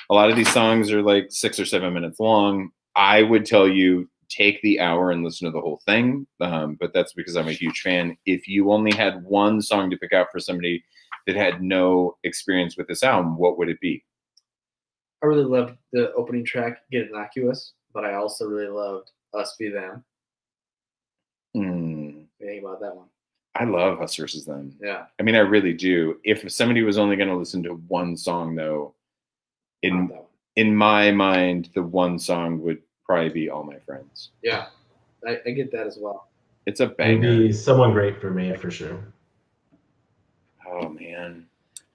a 0.08 0.14
lot 0.14 0.30
of 0.30 0.36
these 0.36 0.52
songs 0.52 0.90
are 0.90 1.02
like 1.02 1.26
six 1.30 1.60
or 1.60 1.64
seven 1.64 1.94
minutes 1.94 2.18
long. 2.18 2.70
I 2.96 3.22
would 3.22 3.46
tell 3.46 3.68
you 3.68 4.08
take 4.30 4.62
the 4.62 4.80
hour 4.80 5.10
and 5.10 5.24
listen 5.24 5.46
to 5.46 5.52
the 5.52 5.60
whole 5.60 5.80
thing, 5.84 6.26
um, 6.40 6.76
but 6.80 6.92
that's 6.94 7.12
because 7.12 7.36
I'm 7.36 7.48
a 7.48 7.52
huge 7.52 7.80
fan. 7.80 8.16
If 8.24 8.48
you 8.48 8.72
only 8.72 8.92
had 8.92 9.22
one 9.24 9.60
song 9.60 9.90
to 9.90 9.96
pick 9.96 10.12
out 10.12 10.28
for 10.32 10.38
somebody 10.38 10.82
that 11.26 11.36
had 11.36 11.62
no 11.62 12.16
experience 12.24 12.76
with 12.76 12.86
this 12.86 13.02
album, 13.02 13.36
what 13.36 13.58
would 13.58 13.68
it 13.68 13.80
be? 13.80 14.04
I 15.22 15.26
really 15.26 15.44
loved 15.44 15.76
the 15.92 16.12
opening 16.14 16.44
track, 16.44 16.78
Get 16.90 17.08
Innocuous, 17.08 17.74
but 17.92 18.04
I 18.04 18.14
also 18.14 18.46
really 18.46 18.68
loved 18.68 19.10
Us 19.34 19.54
V 19.58 19.68
Them. 19.68 20.04
Hmm. 21.54 22.20
You 22.38 22.46
think 22.46 22.62
about 22.62 22.80
that 22.80 22.96
one? 22.96 23.08
I 23.56 23.64
love 23.64 24.00
Us 24.00 24.16
versus 24.16 24.46
Them. 24.46 24.74
Yeah. 24.80 25.06
I 25.18 25.22
mean, 25.22 25.34
I 25.34 25.40
really 25.40 25.74
do. 25.74 26.18
If 26.24 26.50
somebody 26.50 26.82
was 26.82 26.98
only 26.98 27.16
going 27.16 27.28
to 27.28 27.36
listen 27.36 27.62
to 27.64 27.74
one 27.88 28.16
song, 28.16 28.54
though, 28.54 28.94
in 29.82 30.10
in 30.56 30.74
my 30.74 31.10
mind, 31.10 31.70
the 31.74 31.82
one 31.82 32.18
song 32.18 32.60
would 32.60 32.78
probably 33.10 33.28
be 33.30 33.50
"All 33.50 33.64
My 33.64 33.78
Friends." 33.80 34.30
Yeah. 34.42 34.66
I, 35.26 35.38
I 35.46 35.50
get 35.50 35.70
that 35.72 35.86
as 35.86 35.98
well. 36.00 36.28
It's 36.66 36.80
a 36.80 36.84
It'd 36.84 36.96
banger. 36.96 37.36
be 37.38 37.52
someone 37.52 37.92
great 37.92 38.20
for 38.20 38.30
me 38.30 38.54
for 38.56 38.70
sure. 38.70 38.98
Oh 40.66 40.88
man, 40.88 41.46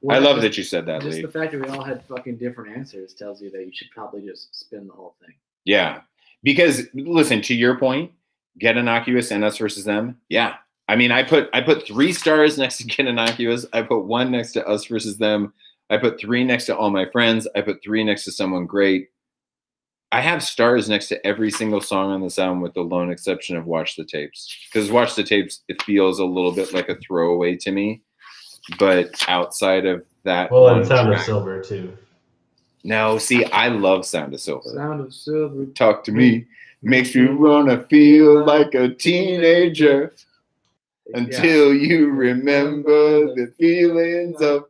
Well, 0.01 0.18
I 0.18 0.20
love 0.20 0.36
just- 0.38 0.41
that 0.43 0.57
you 0.57 0.63
said 0.63 0.86
that, 0.88 1.01
Just 1.01 1.16
Lee. 1.18 1.22
the 1.22 1.28
fact 1.30 1.53
that 1.53 1.61
we 1.61 1.68
all 1.70 1.84
had 1.84 2.03
fucking 2.05 2.38
different 2.38 2.76
answers 2.76 3.13
tells 3.13 3.41
you 3.41 3.49
that 3.51 3.66
you 3.66 3.72
should 3.74 3.89
probably 3.91 4.22
just 4.22 4.53
spin 4.57 4.86
the 4.88 4.93
whole 4.93 5.16
thing. 5.22 5.34
Yeah, 5.63 6.01
because 6.43 6.88
listen 6.93 7.41
to 7.43 7.55
your 7.55 7.78
point. 7.78 8.11
Get 8.59 8.78
innocuous 8.78 9.32
and 9.32 9.43
us 9.43 9.57
versus 9.57 9.86
them. 9.86 10.18
Yeah, 10.30 10.55
I 10.88 10.95
mean, 10.95 11.11
I 11.11 11.24
put 11.24 11.49
I 11.53 11.61
put 11.61 11.86
three 11.88 12.11
stars 12.13 12.57
next 12.63 12.78
to 12.78 12.84
Get 12.86 13.07
innocuous. 13.07 13.66
I 13.74 13.82
put 13.82 14.05
one 14.05 14.32
next 14.32 14.51
to 14.53 14.68
us 14.68 14.86
versus 14.86 15.18
them. 15.18 15.53
I 15.89 15.97
put 15.97 16.20
three 16.20 16.43
next 16.43 16.66
to 16.66 16.76
all 16.78 16.89
my 16.89 17.05
friends. 17.05 17.47
I 17.55 17.61
put 17.61 17.82
three 17.84 18.03
next 18.03 18.26
to 18.26 18.32
someone 18.32 18.66
great. 18.66 19.09
I 20.16 20.22
have 20.22 20.41
stars 20.41 20.88
next 20.88 21.09
to 21.09 21.28
every 21.28 21.51
single 21.51 21.82
song 21.82 22.09
on 22.09 22.22
this 22.22 22.39
album, 22.39 22.61
with 22.61 22.74
the 22.74 22.80
lone 22.80 23.11
exception 23.11 23.57
of 23.57 23.66
"Watch 23.66 23.97
the 23.97 24.05
Tapes." 24.05 24.47
Because 24.72 24.89
"Watch 24.89 25.13
the 25.13 25.24
Tapes" 25.24 25.63
it 25.68 25.84
feels 25.84 26.20
a 26.20 26.26
little 26.26 26.53
bit 26.53 26.72
like 26.72 26.88
a 26.88 26.95
throwaway 26.95 27.57
to 27.57 27.72
me. 27.74 28.01
But 28.80 29.09
outside 29.28 29.86
of 29.86 30.05
that, 30.24 30.51
Well, 30.51 30.61
one 30.63 30.78
and 30.78 30.88
Sound 30.88 31.13
of 31.13 31.20
Silver 31.20 31.61
too. 31.61 31.97
No, 32.86 33.18
see, 33.18 33.43
I 33.43 33.68
love 33.68 34.05
Sound 34.05 34.34
of 34.34 34.39
Silver. 34.39 34.70
Sound 34.70 35.01
of 35.01 35.13
silver. 35.13 35.66
Talk 35.66 36.05
to 36.05 36.13
me. 36.13 36.39
Mm-hmm. 36.39 36.89
Makes 36.89 37.13
me 37.13 37.28
wanna 37.28 37.84
feel 37.89 38.45
like 38.45 38.74
a 38.74 38.88
teenager 38.88 40.13
until 41.13 41.74
you 41.74 42.11
remember 42.11 43.36
the 43.36 43.51
feelings 43.59 44.41
of 44.41 44.63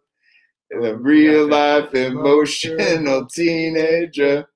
a 0.71 0.95
real 0.95 1.47
life 1.47 1.93
emotional 1.93 3.27
teenager. 3.27 4.47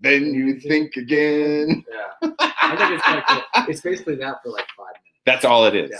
Then 0.00 0.32
you 0.32 0.60
think 0.60 0.96
again. 0.96 1.84
Yeah. 1.90 2.30
I 2.38 2.76
think 2.76 2.92
it's 2.92 3.28
cool. 3.28 3.64
It's 3.68 3.80
basically 3.80 4.14
that 4.16 4.36
for 4.42 4.50
like 4.50 4.66
five 4.76 4.86
minutes. 4.86 5.22
That's 5.26 5.44
all 5.44 5.64
it 5.66 5.74
is. 5.74 5.90
Yeah. 5.90 5.98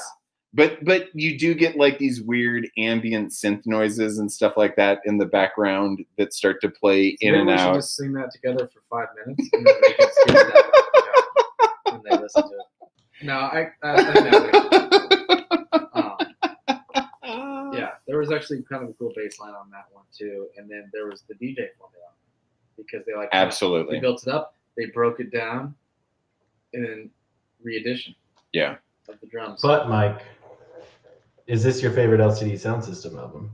But 0.55 0.85
but 0.85 1.09
you 1.15 1.39
do 1.39 1.55
get 1.55 1.77
like 1.77 1.99
these 1.99 2.23
weird 2.23 2.69
ambient 2.79 3.33
synth 3.33 3.67
noises 3.67 4.19
and 4.19 4.33
stuff 4.33 4.57
like 4.57 4.77
that 4.77 5.01
in 5.05 5.19
the 5.19 5.27
background 5.27 6.05
that 6.17 6.33
start 6.33 6.61
to 6.63 6.71
play 6.71 7.19
in 7.21 7.33
Maybe 7.33 7.39
and 7.41 7.47
we 7.49 7.53
out. 7.53 7.75
just 7.75 7.97
sing 7.97 8.13
that 8.15 8.33
together 8.33 8.67
for 8.67 8.81
five 8.89 9.09
minutes 9.27 9.47
and 9.53 9.67
then 9.67 9.75
they 9.83 9.93
can 9.93 10.09
skip 10.11 10.35
that 10.35 10.65
when 11.93 12.03
they 12.09 12.17
listen 12.17 12.43
to 12.43 12.49
it. 12.49 12.65
No, 13.21 13.35
I, 13.35 13.69
I, 13.83 13.95
I 13.95 14.59
um, 17.25 17.73
yeah, 17.75 17.91
there 18.07 18.19
was 18.19 18.33
actually 18.33 18.63
kind 18.63 18.85
of 18.85 18.91
a 18.91 18.93
cool 18.95 19.13
bass 19.15 19.39
line 19.39 19.55
on 19.55 19.71
that 19.71 19.87
one 19.93 20.05
too, 20.17 20.47
and 20.57 20.71
then 20.71 20.89
there 20.95 21.07
was 21.07 21.25
the 21.29 21.35
DJ 21.35 21.69
formula 21.79 22.09
because 22.79 23.05
they 23.07 23.15
like 23.15 23.29
absolutely 23.33 23.99
they 23.99 23.99
Absolutely. 23.99 24.01
built 24.01 24.27
it 24.27 24.31
up, 24.33 24.55
they 24.77 24.87
broke 24.87 25.21
it 25.21 25.31
down, 25.31 25.75
and 26.73 26.85
then 26.87 27.11
re-edition 27.63 28.15
Yeah. 28.53 28.77
of 29.09 29.21
the 29.21 29.27
drums. 29.27 29.61
But 29.63 29.89
Mike, 29.91 30.23
is 31.47 31.63
this 31.63 31.83
your 31.83 31.93
favorite 31.93 32.21
LCD 32.21 32.53
Soundsystem 32.55 33.19
album? 33.19 33.51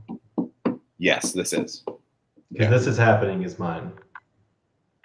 Yes, 0.97 1.33
this 1.33 1.51
is. 1.53 1.83
Because 1.85 1.97
Yeah. 2.51 2.69
this 2.69 2.87
is 2.87 2.97
happening 2.97 3.43
is 3.43 3.59
mine. 3.59 3.91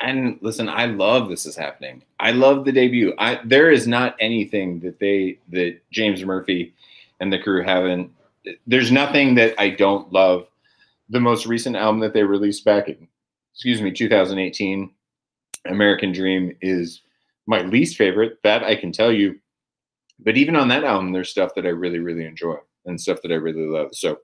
and 0.03 0.39
listen 0.41 0.67
i 0.67 0.87
love 0.87 1.29
this 1.29 1.45
is 1.45 1.55
happening 1.55 2.03
i 2.21 2.31
love 2.33 2.65
the 2.65 2.73
debut 2.73 3.13
i 3.19 3.39
there 3.45 3.71
is 3.71 3.87
not 3.87 4.17
anything 4.19 4.81
that 4.81 4.99
they 4.99 5.39
that 5.51 5.79
james 5.91 6.25
murphy 6.25 6.73
and 7.21 7.31
the 7.31 7.39
crew 7.39 7.63
haven't 7.63 8.11
there's 8.67 8.91
nothing 8.91 9.35
that 9.35 9.55
i 9.61 9.69
don't 9.69 10.11
love 10.11 10.49
the 11.11 11.21
most 11.21 11.45
recent 11.45 11.77
album 11.77 12.01
that 12.01 12.15
they 12.15 12.23
released 12.25 12.65
back 12.65 12.89
in 12.89 13.07
excuse 13.61 13.83
me 13.83 13.91
2018 13.93 14.91
american 15.67 16.13
dream 16.13 16.51
is 16.63 17.03
my 17.47 17.61
least 17.61 17.99
favorite 17.99 18.39
that 18.43 18.65
i 18.65 18.75
can 18.75 18.91
tell 18.91 19.13
you 19.13 19.39
but 20.19 20.39
even 20.39 20.57
on 20.57 20.69
that 20.69 20.83
album 20.83 21.13
there's 21.13 21.29
stuff 21.29 21.55
that 21.55 21.67
i 21.67 21.69
really 21.69 21.99
really 21.99 22.25
enjoy 22.25 22.55
and 22.87 22.99
stuff 22.99 23.19
that 23.23 23.31
i 23.31 23.35
really 23.35 23.67
love 23.67 23.89
so 23.93 24.17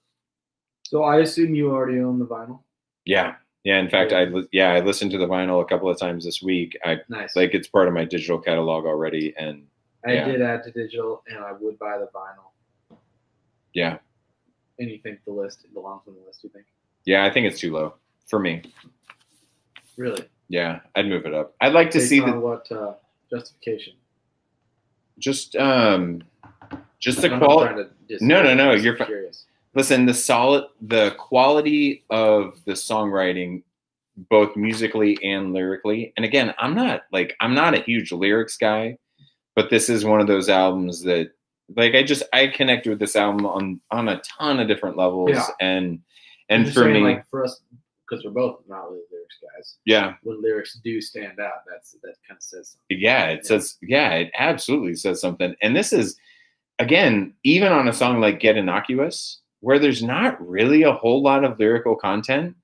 so 0.86 1.02
I 1.02 1.18
assume 1.18 1.54
you 1.54 1.70
already 1.70 1.98
own 2.00 2.18
the 2.18 2.24
vinyl. 2.24 2.60
yeah 3.04 3.34
yeah 3.64 3.76
in 3.78 3.90
fact 3.90 4.14
i 4.14 4.24
li- 4.24 4.48
yeah 4.52 4.72
i 4.72 4.80
listened 4.80 5.10
to 5.10 5.18
the 5.18 5.26
vinyl 5.28 5.60
a 5.60 5.66
couple 5.66 5.90
of 5.90 5.98
times 6.00 6.24
this 6.24 6.40
week 6.42 6.74
i 6.86 6.96
Nice. 7.10 7.36
like 7.36 7.52
it's 7.52 7.68
part 7.68 7.88
of 7.88 7.92
my 7.92 8.06
digital 8.06 8.38
catalog 8.38 8.86
already 8.86 9.34
and 9.36 9.66
I 10.06 10.12
yeah. 10.12 10.24
did 10.24 10.40
add 10.40 10.62
to 10.62 10.70
digital, 10.70 11.24
and 11.28 11.40
I 11.40 11.50
would 11.52 11.78
buy 11.80 11.98
the 11.98 12.08
vinyl. 12.14 12.96
yeah 13.74 13.98
And 14.78 14.88
you 14.88 14.98
think 14.98 15.18
the 15.26 15.32
list 15.32 15.66
belongs 15.74 16.02
on 16.08 16.14
the 16.14 16.20
list? 16.26 16.42
You 16.42 16.48
think? 16.48 16.64
yeah 17.04 17.26
i 17.26 17.30
think 17.30 17.46
it's 17.46 17.60
too 17.60 17.72
low 17.72 17.94
for 18.28 18.38
me 18.38 18.62
Really? 19.96 20.28
yeah 20.48 20.80
i'd 20.94 21.06
move 21.08 21.26
it 21.26 21.34
up 21.34 21.54
i'd 21.60 21.72
like 21.72 21.90
to 21.92 21.98
Based 21.98 22.08
see 22.10 22.20
on 22.20 22.30
the 22.32 22.38
what 22.40 22.70
uh, 22.70 22.94
justification? 23.30 23.94
just 25.18 25.56
um 25.56 26.22
just 26.98 27.20
the 27.22 27.28
quality 27.28 27.74
trying 27.74 27.84
to 27.86 27.90
dis- 28.08 28.22
No, 28.22 28.42
no, 28.42 28.54
no, 28.54 28.72
you're 28.72 28.96
fi- 28.96 29.06
curious. 29.06 29.46
listen 29.74 30.06
the 30.06 30.14
solid 30.14 30.64
the 30.82 31.14
quality 31.18 32.04
of 32.10 32.58
the 32.64 32.72
songwriting 32.72 33.62
both 34.30 34.56
musically 34.56 35.18
and 35.22 35.52
lyrically 35.52 36.12
and 36.16 36.24
again 36.24 36.54
i'm 36.58 36.74
not 36.74 37.02
like 37.12 37.34
i'm 37.40 37.54
not 37.54 37.74
a 37.74 37.80
huge 37.82 38.12
lyrics 38.12 38.56
guy 38.56 38.96
but 39.54 39.68
this 39.70 39.88
is 39.88 40.04
one 40.04 40.20
of 40.20 40.26
those 40.26 40.48
albums 40.48 41.02
that 41.02 41.30
like 41.76 41.94
i 41.94 42.02
just 42.02 42.22
i 42.32 42.46
connect 42.46 42.86
with 42.86 42.98
this 42.98 43.16
album 43.16 43.44
on 43.46 43.80
on 43.90 44.08
a 44.08 44.20
ton 44.20 44.58
of 44.60 44.68
different 44.68 44.96
levels 44.96 45.30
Yeah. 45.32 45.46
and 45.60 46.00
and 46.48 46.66
for 46.68 46.84
saying, 46.84 46.92
me 46.94 47.00
like 47.00 47.28
for 47.28 47.44
us, 47.44 47.60
because 48.08 48.24
we're 48.24 48.30
both 48.30 48.60
not 48.68 48.88
really 48.88 49.00
lyrics 49.26 49.38
guys. 49.56 49.76
yeah 49.84 50.14
When 50.22 50.42
lyrics 50.42 50.78
do 50.84 51.00
stand 51.00 51.38
out, 51.40 51.62
that's 51.70 51.92
that 52.02 52.14
kind 52.26 52.36
of 52.38 52.42
says 52.42 52.70
something. 52.70 52.98
yeah 53.00 53.26
it 53.28 53.40
Yeah. 53.42 53.48
says 53.48 53.76
yeah 53.82 54.10
it 54.14 54.30
absolutely 54.38 54.94
says 54.94 55.20
something 55.20 55.54
and 55.62 55.74
this 55.76 55.92
is 55.92 56.16
again 56.78 57.34
even 57.44 57.72
on 57.72 57.88
a 57.88 57.92
song 57.92 58.20
like 58.20 58.40
get 58.40 58.56
innocuous 58.56 59.40
where 59.60 59.78
there's 59.78 60.02
not 60.02 60.46
really 60.46 60.82
a 60.82 60.92
whole 60.92 61.22
lot 61.22 61.44
of 61.44 61.58
lyrical 61.58 61.96
content 61.96 62.54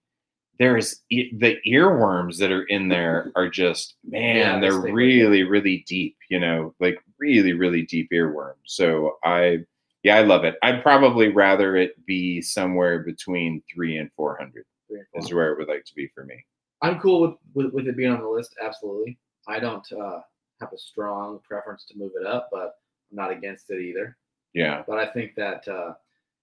there's 0.59 1.01
e- 1.11 1.35
the 1.39 1.57
earworms 1.67 2.37
that 2.39 2.53
are 2.53 2.65
in 2.65 2.89
there 2.89 3.33
are 3.37 3.49
just 3.49 3.95
man 4.05 4.37
Yeah, 4.37 4.61
they're 4.61 4.81
really 4.81 5.43
really 5.45 5.85
deep 5.89 6.17
you 6.29 6.39
know 6.39 6.75
like 6.81 6.99
really 7.19 7.53
really 7.55 7.83
deep 7.83 8.11
earworms 8.13 8.57
so 8.67 9.17
i 9.25 9.59
yeah 10.03 10.17
i 10.17 10.21
love 10.23 10.45
it 10.45 10.57
i'd 10.63 10.83
probably 10.83 11.29
rather 11.29 11.77
it 11.77 11.95
be 12.07 12.41
somewhere 12.43 12.99
between 13.01 13.63
three 13.73 13.97
and 13.97 14.11
400 14.17 14.65
Three 14.89 14.99
and 14.99 15.07
four. 15.13 15.23
is 15.23 15.33
where 15.33 15.53
it 15.53 15.59
would 15.59 15.69
like 15.69 15.85
to 15.87 15.95
be 15.95 16.09
for 16.15 16.25
me 16.25 16.45
I'm 16.83 16.99
cool 16.99 17.21
with, 17.23 17.35
with 17.55 17.73
with 17.73 17.87
it 17.89 17.97
being 17.97 18.13
on 18.13 18.21
the 18.21 18.29
list. 18.29 18.57
Absolutely. 18.63 19.19
I 19.49 19.59
don't 19.61 19.91
uh, 19.93 20.21
have 20.61 20.73
a 20.73 20.79
strong 20.79 21.41
preference 21.49 21.85
to 21.87 21.99
move 21.99 22.13
it 22.21 22.27
up, 22.27 22.49
but 22.53 22.77
I'm 23.11 23.17
not 23.17 23.31
against 23.33 23.71
it 23.71 23.81
either. 23.81 24.17
yeah 24.55 24.83
But 24.87 24.99
I 24.99 25.07
think 25.07 25.35
that 25.37 25.67
uh, 25.69 25.95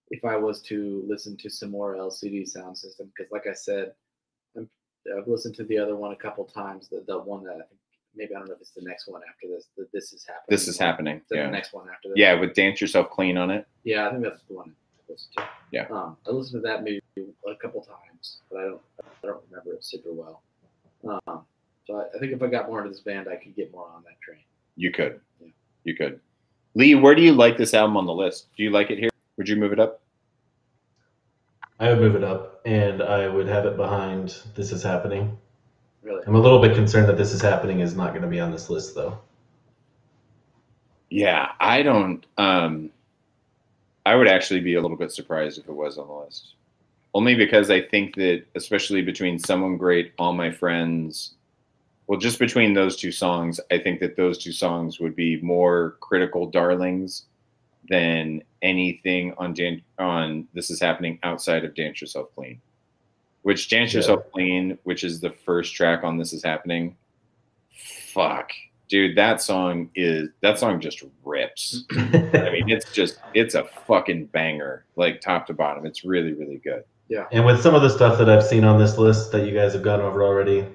if 0.09 0.25
I 0.25 0.35
was 0.35 0.61
to 0.63 1.03
listen 1.07 1.37
to 1.37 1.49
some 1.49 1.71
more 1.71 1.95
LCD 1.95 2.43
Soundsystem, 2.43 3.09
because 3.15 3.31
like 3.31 3.47
I 3.47 3.53
said, 3.53 3.93
I'm, 4.57 4.69
I've 5.17 5.27
listened 5.27 5.55
to 5.55 5.63
the 5.63 5.77
other 5.77 5.95
one 5.95 6.11
a 6.11 6.15
couple 6.15 6.43
times. 6.45 6.89
The 6.89 7.03
the 7.07 7.19
one 7.19 7.43
that 7.43 7.51
I 7.53 7.63
think 7.67 7.79
maybe 8.15 8.35
I 8.35 8.39
don't 8.39 8.47
know 8.47 8.55
if 8.55 8.61
it's 8.61 8.71
the 8.71 8.81
next 8.81 9.07
one 9.07 9.21
after 9.29 9.47
this. 9.47 9.67
The, 9.77 9.87
this 9.93 10.13
is 10.13 10.25
happening. 10.25 10.45
this 10.49 10.67
is 10.67 10.77
happening 10.77 11.21
yeah 11.31 11.45
the 11.45 11.51
next 11.51 11.73
one 11.73 11.87
after 11.89 12.09
this? 12.09 12.17
yeah 12.17 12.33
with 12.39 12.53
dance 12.53 12.81
yourself 12.81 13.09
clean 13.11 13.37
on 13.37 13.49
it 13.51 13.67
Yeah, 13.83 14.07
I 14.07 14.11
think 14.11 14.23
that's 14.23 14.41
the 14.49 14.55
one 14.55 14.73
I 14.97 15.11
listened 15.11 15.33
to. 15.37 15.43
Yeah. 15.71 15.85
Um, 15.91 16.17
I 16.27 16.31
listened 16.31 16.63
to 16.63 16.67
that 16.67 16.83
maybe 16.83 16.98
a 17.17 17.55
couple 17.55 17.81
times, 17.81 18.37
but 18.49 18.59
I 18.59 18.63
don't 18.63 18.81
I 19.01 19.27
don't 19.27 19.43
remember 19.49 19.73
it 19.73 19.83
super 19.83 20.11
well. 20.11 20.41
Um, 21.07 21.45
so 21.87 21.95
I, 21.95 22.15
I 22.15 22.19
think 22.19 22.33
if 22.33 22.41
I 22.41 22.47
got 22.47 22.67
more 22.67 22.79
into 22.79 22.91
this 22.91 23.01
band, 23.01 23.27
I 23.27 23.35
could 23.35 23.55
get 23.55 23.71
more 23.71 23.87
on 23.93 24.03
that 24.03 24.19
train. 24.21 24.43
You 24.75 24.91
could. 24.91 25.19
Yeah. 25.41 25.47
You 25.83 25.95
could. 25.95 26.19
Lee, 26.75 26.95
where 26.95 27.15
do 27.15 27.21
you 27.21 27.33
like 27.33 27.57
this 27.57 27.73
album 27.73 27.97
on 27.97 28.05
the 28.05 28.13
list? 28.13 28.47
Do 28.55 28.63
you 28.63 28.69
like 28.69 28.91
it 28.91 28.99
here? 28.99 29.09
Would 29.37 29.49
you 29.49 29.55
move 29.55 29.73
it 29.73 29.79
up? 29.79 30.01
I 31.79 31.89
would 31.89 31.99
move 31.99 32.15
it 32.15 32.23
up 32.23 32.61
and 32.65 33.01
I 33.01 33.27
would 33.27 33.47
have 33.47 33.65
it 33.65 33.77
behind 33.77 34.37
This 34.55 34.71
Is 34.71 34.83
Happening. 34.83 35.37
Really. 36.03 36.21
I'm 36.27 36.35
a 36.35 36.39
little 36.39 36.61
bit 36.61 36.75
concerned 36.75 37.07
that 37.07 37.17
This 37.17 37.33
Is 37.33 37.41
Happening 37.41 37.79
is 37.79 37.95
not 37.95 38.09
going 38.09 38.21
to 38.21 38.27
be 38.27 38.39
on 38.39 38.51
this 38.51 38.69
list 38.69 38.95
though. 38.95 39.17
Yeah, 41.09 41.53
I 41.59 41.81
don't 41.81 42.25
um 42.37 42.91
I 44.05 44.15
would 44.15 44.27
actually 44.27 44.59
be 44.59 44.75
a 44.75 44.81
little 44.81 44.97
bit 44.97 45.11
surprised 45.11 45.59
if 45.59 45.67
it 45.67 45.73
was 45.73 45.97
on 45.97 46.07
the 46.07 46.13
list. 46.13 46.55
Only 47.13 47.35
because 47.35 47.69
I 47.71 47.81
think 47.81 48.15
that 48.15 48.45
especially 48.55 49.01
between 49.01 49.39
Someone 49.39 49.77
Great, 49.77 50.13
All 50.19 50.33
My 50.33 50.51
Friends, 50.51 51.33
well 52.07 52.19
just 52.19 52.39
between 52.39 52.73
those 52.73 52.97
two 52.97 53.11
songs, 53.11 53.59
I 53.71 53.79
think 53.79 53.99
that 53.99 54.15
those 54.15 54.37
two 54.37 54.51
songs 54.51 54.99
would 54.99 55.15
be 55.15 55.41
more 55.41 55.97
critical 55.99 56.45
darlings 56.45 57.25
than 57.89 58.43
anything 58.61 59.33
on 59.37 59.53
Dan- 59.53 59.81
on 59.97 60.47
this 60.53 60.69
is 60.69 60.79
happening 60.79 61.17
outside 61.23 61.65
of 61.65 61.73
Dance 61.73 61.99
Yourself 62.01 62.29
Clean, 62.35 62.61
which 63.41 63.69
Dance 63.69 63.93
Yeah. 63.93 63.99
Yourself 63.99 64.31
Clean, 64.31 64.77
which 64.83 65.03
is 65.03 65.19
the 65.19 65.31
first 65.31 65.73
track 65.73 66.03
on 66.03 66.17
This 66.17 66.31
Is 66.33 66.43
Happening. 66.43 66.95
Fuck, 68.13 68.51
dude, 68.89 69.15
that 69.17 69.41
song 69.41 69.89
is 69.95 70.29
that 70.41 70.59
song 70.59 70.79
just 70.79 71.03
rips. 71.23 71.85
I 71.91 72.49
mean, 72.51 72.69
it's 72.69 72.91
just 72.91 73.19
it's 73.33 73.55
a 73.55 73.63
fucking 73.87 74.25
banger, 74.27 74.85
like 74.95 75.21
top 75.21 75.47
to 75.47 75.53
bottom. 75.53 75.85
It's 75.85 76.03
really 76.03 76.33
really 76.33 76.57
good. 76.57 76.83
And 77.31 77.45
with 77.45 77.61
some 77.61 77.75
of 77.75 77.81
the 77.81 77.89
stuff 77.89 78.17
that 78.19 78.29
I've 78.29 78.43
seen 78.43 78.63
on 78.63 78.79
this 78.79 78.97
list 78.97 79.31
that 79.31 79.45
you 79.45 79.53
guys 79.53 79.73
have 79.73 79.83
gone 79.83 80.01
over 80.01 80.23
already, 80.23 80.65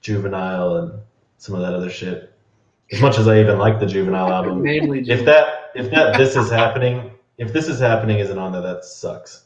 Juvenile 0.00 0.76
and 0.76 1.00
some 1.38 1.54
of 1.54 1.60
that 1.62 1.74
other 1.74 1.90
shit. 1.90 2.32
As 2.92 3.00
much 3.00 3.18
as 3.18 3.28
I 3.28 3.40
even 3.40 3.58
like 3.58 3.80
the 3.80 3.86
Juvenile 3.86 4.32
album, 4.32 4.62
Namely, 4.64 5.00
if 5.08 5.24
that 5.24 5.70
if 5.74 5.90
that 5.90 6.16
this 6.16 6.36
is 6.36 6.50
happening, 6.50 7.10
if 7.36 7.52
this 7.52 7.68
is 7.68 7.78
happening 7.78 8.18
isn't 8.18 8.38
on 8.38 8.52
there, 8.52 8.62
that 8.62 8.84
sucks. 8.84 9.44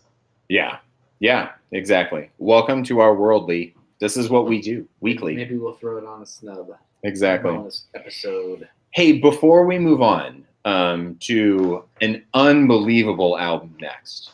Yeah, 0.49 0.79
yeah, 1.19 1.53
exactly. 1.73 2.31
Welcome 2.39 2.85
to 2.85 3.01
our 3.01 3.15
world, 3.15 3.49
Lee. 3.49 3.75
This 3.99 4.17
is 4.17 4.29
what 4.29 4.47
we 4.47 4.61
do 4.61 4.87
weekly. 5.01 5.35
Maybe 5.35 5.57
we'll 5.57 5.75
throw 5.75 5.97
it 5.97 6.05
on 6.05 6.23
a 6.23 6.27
snub. 6.27 6.71
Exactly. 7.05 7.51
Bonus 7.51 7.87
episode. 7.95 8.69
Hey, 8.91 9.19
before 9.19 9.65
we 9.65 9.79
move 9.79 10.03
on 10.03 10.45
um, 10.65 11.17
to 11.21 11.85
an 12.01 12.25
unbelievable 12.35 13.39
album 13.39 13.75
next, 13.81 14.33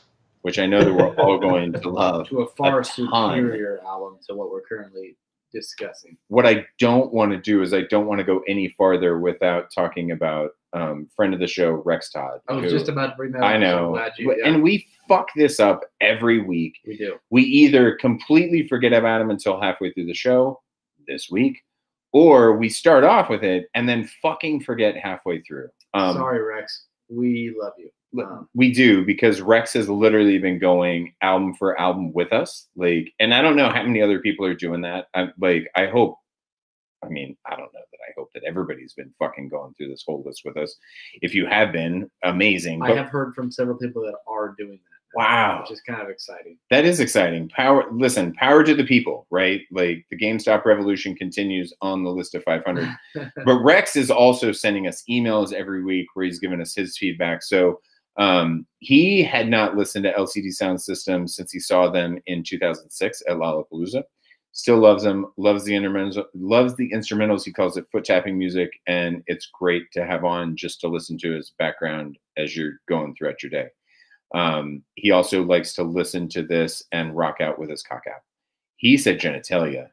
which 0.48 0.58
I 0.58 0.64
know 0.64 0.82
that 0.82 0.94
we're 0.94 1.14
all 1.16 1.36
going 1.50 1.74
to 1.74 1.90
love, 1.90 2.26
To 2.28 2.40
a 2.40 2.46
far 2.54 2.80
A 2.80 2.84
superior 2.86 3.80
album 3.84 4.18
to 4.26 4.34
what 4.34 4.50
we're 4.50 4.62
currently 4.62 5.14
discussing. 5.52 6.16
what 6.28 6.46
I 6.46 6.64
don't 6.78 7.12
want 7.12 7.32
to 7.32 7.38
do 7.38 7.60
is 7.60 7.74
I 7.74 7.82
don't 7.82 8.06
want 8.06 8.18
to 8.20 8.24
go 8.24 8.42
any 8.48 8.70
farther 8.78 9.18
without 9.18 9.70
talking 9.70 10.12
about 10.12 10.52
um, 10.72 11.06
friend 11.14 11.34
of 11.34 11.40
the 11.40 11.46
show 11.46 11.82
Rex 11.84 12.10
Todd. 12.10 12.40
I 12.48 12.54
was 12.54 12.72
just 12.72 12.88
about 12.88 13.08
to 13.08 13.16
bring 13.16 13.32
that. 13.32 13.42
I 13.42 13.56
so 13.56 13.60
know, 13.60 13.92
glad 13.92 14.12
you, 14.16 14.34
yeah, 14.38 14.48
and 14.48 14.62
we 14.62 14.86
fuck 15.06 15.28
this 15.36 15.60
up 15.60 15.82
every 16.00 16.40
week. 16.40 16.78
we 16.86 16.96
do. 16.96 17.18
We 17.28 17.42
either 17.42 17.96
completely 17.96 18.66
forget 18.68 18.94
about 18.94 19.20
him 19.20 19.28
until 19.28 19.60
halfway 19.60 19.92
through 19.92 20.06
the 20.06 20.14
show 20.14 20.62
this 21.06 21.28
week, 21.30 21.58
or 22.12 22.56
we 22.56 22.70
start 22.70 23.04
off 23.04 23.28
with 23.28 23.44
it 23.44 23.68
and 23.74 23.86
then 23.86 24.08
fucking 24.22 24.62
forget 24.62 24.96
halfway 24.96 25.42
through. 25.42 25.68
Um, 25.92 26.16
Sorry, 26.16 26.42
Rex. 26.42 26.84
We 27.10 27.54
love 27.60 27.74
you. 27.76 27.90
Um, 28.18 28.48
We 28.54 28.72
do 28.72 29.04
because 29.04 29.40
Rex 29.40 29.72
has 29.74 29.88
literally 29.88 30.38
been 30.38 30.58
going 30.58 31.14
album 31.20 31.54
for 31.54 31.78
album 31.80 32.12
with 32.12 32.32
us. 32.32 32.68
Like, 32.76 33.12
and 33.20 33.34
I 33.34 33.42
don't 33.42 33.56
know 33.56 33.68
how 33.68 33.82
many 33.82 34.00
other 34.00 34.20
people 34.20 34.46
are 34.46 34.54
doing 34.54 34.80
that. 34.82 35.06
I 35.14 35.28
like, 35.38 35.68
I 35.76 35.86
hope. 35.86 36.16
I 37.04 37.08
mean, 37.08 37.36
I 37.46 37.50
don't 37.50 37.60
know 37.60 37.68
that 37.74 37.98
I 38.08 38.12
hope 38.16 38.30
that 38.34 38.42
everybody's 38.44 38.92
been 38.94 39.12
fucking 39.18 39.48
going 39.50 39.72
through 39.74 39.88
this 39.88 40.02
whole 40.04 40.22
list 40.26 40.42
with 40.44 40.56
us. 40.56 40.74
If 41.22 41.32
you 41.34 41.46
have 41.46 41.70
been, 41.72 42.10
amazing. 42.24 42.82
I 42.82 42.88
But 42.88 42.96
have 42.96 43.08
heard 43.08 43.34
from 43.34 43.52
several 43.52 43.76
people 43.78 44.02
that 44.02 44.16
are 44.26 44.54
doing 44.58 44.80
that. 44.80 45.16
wow, 45.18 45.60
Which 45.62 45.70
is 45.70 45.80
kind 45.82 46.02
of 46.02 46.08
exciting. 46.08 46.58
that 46.70 46.84
is 46.84 46.98
exciting. 46.98 47.50
Power. 47.50 47.84
Listen, 47.92 48.32
power 48.34 48.64
to 48.64 48.74
the 48.74 48.82
people, 48.84 49.28
right? 49.30 49.60
Like 49.70 50.06
the 50.10 50.18
GameStop 50.18 50.64
revolution 50.64 51.14
continues 51.14 51.72
on 51.82 52.02
the 52.02 52.10
list 52.10 52.34
of 52.34 52.42
500. 52.42 52.88
but 53.44 53.58
Rex 53.62 53.94
is 53.94 54.10
also 54.10 54.50
sending 54.50 54.88
us 54.88 55.04
emails 55.08 55.52
every 55.52 55.84
week 55.84 56.08
where 56.14 56.24
he's 56.26 56.40
giving 56.40 56.60
us 56.60 56.74
his 56.74 56.98
feedback. 56.98 57.44
So 57.44 57.80
um, 58.18 58.66
he 58.80 59.22
had 59.22 59.48
not 59.48 59.76
listened 59.76 60.04
to 60.04 60.12
LCD 60.12 60.48
Soundsystem 60.48 61.28
since 61.28 61.52
he 61.52 61.60
saw 61.60 61.88
them 61.88 62.20
in 62.26 62.42
2006 62.42 63.22
at 63.28 63.36
Lollapalooza. 63.36 64.02
Still 64.52 64.78
loves 64.78 65.04
them, 65.04 65.32
loves 65.36 65.62
the 65.64 65.72
instrumentals, 65.72 66.22
loves 66.34 66.74
the 66.74 66.90
instrumentals. 66.90 67.44
He 67.44 67.52
calls 67.52 67.76
it 67.76 67.86
foot 67.92 68.04
tapping 68.04 68.36
music, 68.36 68.72
and 68.88 69.22
it's 69.28 69.46
great 69.52 69.84
to 69.92 70.04
have 70.04 70.24
on 70.24 70.56
just 70.56 70.80
to 70.80 70.88
listen 70.88 71.16
to 71.18 71.36
as 71.36 71.52
background 71.58 72.18
as 72.36 72.56
you're 72.56 72.80
going 72.88 73.14
throughout 73.14 73.42
your 73.42 73.50
day. 73.50 73.68
Um, 74.34 74.82
he 74.96 75.12
also 75.12 75.42
likes 75.42 75.72
to 75.74 75.84
listen 75.84 76.28
to 76.30 76.42
this 76.42 76.82
and 76.90 77.16
rock 77.16 77.40
out 77.40 77.58
with 77.58 77.70
his 77.70 77.84
cock 77.84 78.02
out. 78.08 78.22
He 78.76 78.96
said 78.96 79.20
genitalia, 79.20 79.90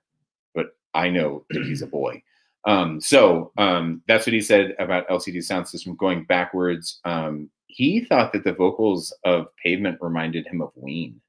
but 0.55 0.75
I 0.95 1.09
know 1.09 1.45
that 1.51 1.63
he's 1.63 1.83
a 1.83 1.87
boy. 1.87 2.23
Um, 2.65 2.99
so 2.99 3.51
um, 3.57 4.01
that's 4.07 4.25
what 4.25 4.33
he 4.33 4.41
said 4.41 4.73
about 4.79 5.07
LCD 5.09 5.37
Soundsystem 5.37 5.95
going 5.97 6.23
backwards. 6.23 6.99
Um, 7.05 7.49
he 7.75 7.99
thought 8.05 8.31
that 8.31 8.45
the 8.45 8.53
vocals 8.53 9.13
of 9.25 9.47
Pavement 9.61 9.97
reminded 9.99 10.47
him 10.47 10.61
of 10.61 10.71
Ween. 10.75 11.19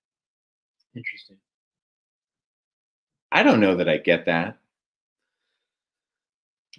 Interesting. 0.95 1.37
I 3.33 3.43
don't 3.43 3.59
know 3.59 3.75
that 3.75 3.89
I 3.89 3.97
get 3.97 4.27
that, 4.27 4.57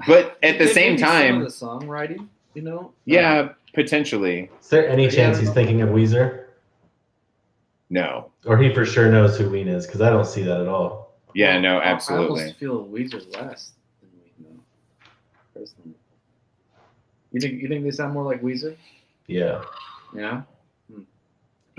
but 0.07 0.37
at 0.43 0.57
the 0.57 0.65
Maybe 0.65 0.73
same 0.73 0.97
some 0.97 1.07
of 1.09 1.13
time, 1.13 1.39
the 1.41 1.47
songwriting, 1.47 2.29
you 2.53 2.61
know. 2.61 2.93
yeah, 3.03 3.49
potentially 3.73 4.49
Is 4.61 4.69
there 4.69 4.87
any 4.87 5.09
chance 5.09 5.37
he's 5.37 5.47
don't 5.47 5.55
thinking 5.55 5.81
of 5.81 5.89
Weezer? 5.89 6.45
no. 7.89 8.31
Or 8.45 8.57
he 8.57 8.73
for 8.73 8.85
sure 8.85 9.11
knows 9.11 9.37
who 9.37 9.49
Ween 9.49 9.67
is? 9.67 9.85
Because 9.85 9.99
I 9.99 10.09
don't 10.09 10.25
see 10.25 10.43
that 10.43 10.61
at 10.61 10.67
all. 10.69 11.17
Yeah, 11.35 11.59
no, 11.59 11.81
absolutely. 11.81 12.43
I 12.43 12.47
absolutely. 12.47 12.79
almost 12.85 13.09
feel 13.11 13.19
Weezer 13.21 13.35
less 13.35 13.73
than 13.99 14.09
Ween, 14.17 14.31
though. 15.53 15.59
Personally. 15.59 15.95
You 17.33 17.41
think 17.41 17.61
you 17.61 17.67
think 17.67 17.83
they 17.83 17.91
sound 17.91 18.13
more 18.13 18.23
like 18.23 18.41
Weezer? 18.41 18.77
Yeah, 19.27 19.61
Yeah. 20.15 20.41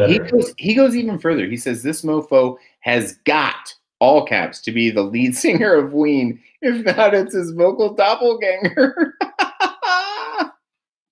He 0.06 0.18
goes, 0.20 0.54
he 0.58 0.74
goes 0.74 0.94
even 0.94 1.18
further. 1.18 1.46
He 1.46 1.56
says 1.56 1.82
this 1.82 2.02
mofo 2.02 2.56
has 2.80 3.14
got 3.24 3.74
all 3.98 4.24
caps 4.24 4.60
to 4.60 4.70
be 4.70 4.90
the 4.90 5.02
lead 5.02 5.36
singer 5.36 5.74
of 5.74 5.92
Ween. 5.92 6.40
If 6.62 6.84
not, 6.96 7.14
it's 7.14 7.34
his 7.34 7.50
vocal 7.50 7.94
doppelganger. 7.94 9.14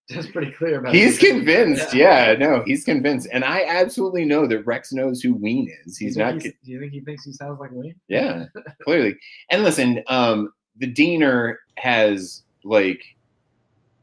That's 0.09 0.29
pretty 0.29 0.53
clear 0.53 0.79
about. 0.79 0.95
he's 0.95 1.19
convinced. 1.19 1.93
Yeah. 1.93 2.37
no, 2.39 2.63
he's 2.65 2.85
convinced, 2.85 3.27
and 3.33 3.45
I 3.45 3.65
absolutely 3.65 4.25
know 4.25 4.47
that 4.47 4.65
Rex 4.65 4.93
knows 4.93 5.21
who 5.21 5.35
Ween 5.35 5.69
is. 5.85 5.99
He's 5.99 6.17
not. 6.17 6.35
he's- 6.41 6.55
Do 6.65 6.71
you 6.71 6.79
think 6.79 6.93
he 6.93 7.01
thinks 7.01 7.25
he 7.25 7.33
sounds 7.33 7.59
like 7.59 7.73
Ween? 7.73 7.93
Yeah, 8.07 8.45
clearly. 8.85 9.17
And 9.51 9.65
listen, 9.65 10.05
um, 10.07 10.53
the 10.77 10.87
Diener 10.87 11.59
has 11.79 12.45
like 12.63 13.03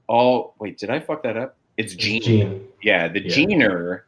all. 0.08 0.56
Wait, 0.60 0.78
did 0.78 0.90
I 0.90 1.00
fuck 1.00 1.24
that 1.24 1.38
up? 1.38 1.56
It's 1.78 1.94
It's 1.94 2.04
Gene. 2.04 2.22
Gene. 2.22 2.68
Yeah, 2.82 3.08
the 3.08 3.22
Yeah. 3.22 3.36
Gener, 3.36 4.02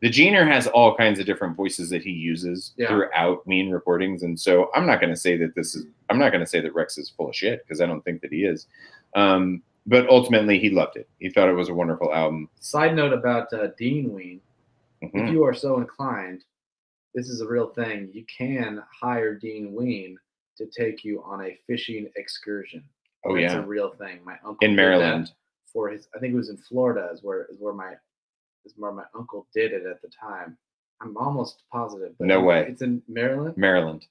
the 0.00 0.08
Gener 0.08 0.46
has 0.46 0.66
all 0.68 0.94
kinds 0.96 1.18
of 1.20 1.26
different 1.26 1.56
voices 1.56 1.90
that 1.90 2.02
he 2.02 2.10
uses 2.10 2.72
Yeah. 2.76 2.88
throughout 2.88 3.46
Ween 3.46 3.70
recordings, 3.70 4.22
and 4.22 4.38
so 4.38 4.70
I'm 4.74 4.86
not 4.86 5.00
going 5.00 5.10
to 5.12 5.16
say 5.16 5.36
that 5.36 5.54
this 5.54 5.74
is. 5.74 5.86
I'm 6.10 6.18
not 6.18 6.30
going 6.30 6.40
to 6.44 6.46
say 6.46 6.60
that 6.60 6.74
Rex 6.74 6.98
is 6.98 7.08
full 7.10 7.28
of 7.28 7.36
shit 7.36 7.62
because 7.64 7.80
I 7.80 7.86
don't 7.86 8.02
think 8.02 8.20
that 8.22 8.32
he 8.32 8.44
is. 8.44 8.66
Um, 9.14 9.62
but 9.86 10.08
ultimately, 10.08 10.58
he 10.58 10.70
loved 10.70 10.96
it. 10.96 11.08
He 11.18 11.28
thought 11.30 11.48
it 11.48 11.54
was 11.54 11.68
a 11.68 11.74
wonderful 11.74 12.14
album. 12.14 12.48
Side 12.60 12.94
note 12.94 13.12
about 13.12 13.52
uh, 13.52 13.68
Dean 13.78 14.12
Ween. 14.12 14.40
Mhm. 15.02 15.26
If 15.26 15.32
you 15.32 15.44
are 15.44 15.54
so 15.54 15.78
inclined, 15.78 16.44
this 17.14 17.28
is 17.28 17.40
a 17.40 17.46
real 17.48 17.68
thing. 17.70 18.08
You 18.12 18.24
can 18.26 18.82
hire 19.00 19.34
Dean 19.34 19.72
Ween 19.74 20.16
to 20.58 20.66
take 20.66 21.04
you 21.04 21.22
on 21.24 21.44
a 21.44 21.56
fishing 21.66 22.08
excursion. 22.16 22.84
Oh 23.24 23.34
That's 23.34 23.40
yeah, 23.52 23.58
it's 23.58 23.64
a 23.64 23.66
real 23.66 23.90
thing. 23.94 24.20
My 24.24 24.34
uncle 24.44 24.58
in 24.62 24.70
did 24.70 24.78
that 24.78 24.82
Maryland. 24.82 25.32
For 25.72 25.88
his. 25.88 26.08
I 26.14 26.18
think 26.18 26.32
it 26.34 26.36
was 26.36 26.50
in 26.50 26.56
Florida. 26.56 27.10
Is 27.12 27.22
where 27.22 27.46
is 27.50 27.56
where 27.58 27.74
my 27.74 27.94
is 28.64 28.74
where 28.76 28.92
my 28.92 29.04
uncle 29.14 29.46
did 29.54 29.72
it 29.72 29.84
at 29.86 30.00
the 30.02 30.08
time. 30.08 30.56
I'm 31.00 31.16
almost 31.16 31.62
positive. 31.72 32.12
But 32.18 32.28
No 32.28 32.40
way. 32.40 32.66
It's 32.68 32.82
in 32.82 33.02
Maryland. 33.08 33.56
Maryland, 33.56 34.06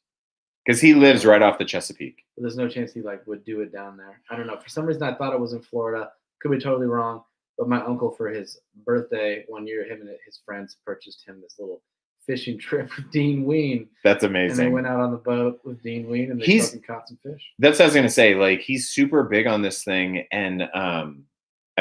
because 0.65 0.81
he 0.81 0.93
lives 0.93 1.25
right 1.25 1.41
off 1.41 1.57
the 1.57 1.63
Chesapeake. 1.65 2.23
But 2.35 2.41
there's 2.43 2.57
no 2.57 2.67
chance 2.67 2.91
he 2.93 3.01
like 3.01 3.25
would 3.27 3.45
do 3.45 3.61
it 3.61 3.71
down 3.71 3.95
there. 3.97 4.21
I 4.29 4.35
don't 4.35 4.47
know. 4.47 4.57
For 4.57 4.69
some 4.69 4.85
reason, 4.85 5.03
I 5.03 5.13
thought 5.15 5.33
it 5.33 5.39
was 5.39 5.53
in 5.53 5.61
Florida. 5.61 6.11
Could 6.41 6.51
be 6.51 6.59
totally 6.59 6.87
wrong. 6.87 7.23
But 7.57 7.69
my 7.69 7.81
uncle, 7.83 8.11
for 8.11 8.27
his 8.29 8.59
birthday 8.85 9.45
one 9.47 9.67
year, 9.67 9.83
him 9.85 10.01
and 10.01 10.09
his 10.25 10.39
friends 10.45 10.77
purchased 10.85 11.23
him 11.27 11.39
this 11.41 11.55
little 11.59 11.81
fishing 12.25 12.57
trip 12.67 12.89
with 12.97 13.11
Dean 13.11 13.45
Ween, 13.45 13.87
That's 14.03 14.23
amazing. 14.23 14.59
and 14.59 14.67
they 14.67 14.73
went 14.73 14.87
out 14.87 14.99
on 14.99 15.11
the 15.11 15.17
boat 15.17 15.59
with 15.63 15.81
Dean 15.83 16.09
Ween, 16.09 16.31
and 16.31 16.41
they 16.41 16.45
He's- 16.45 16.67
fucking 16.69 16.81
caught 16.83 17.07
some 17.07 17.17
fish. 17.17 17.41
That's 17.59 17.79
what 17.79 17.83
I 17.83 17.87
was 17.87 17.95
gonna 17.95 18.09
say. 18.09 18.35
Like 18.35 18.61
he's 18.61 18.89
super 18.89 19.23
big 19.23 19.47
on 19.47 19.61
this 19.61 19.83
thing, 19.83 20.25
and 20.31 20.63
um, 20.73 21.23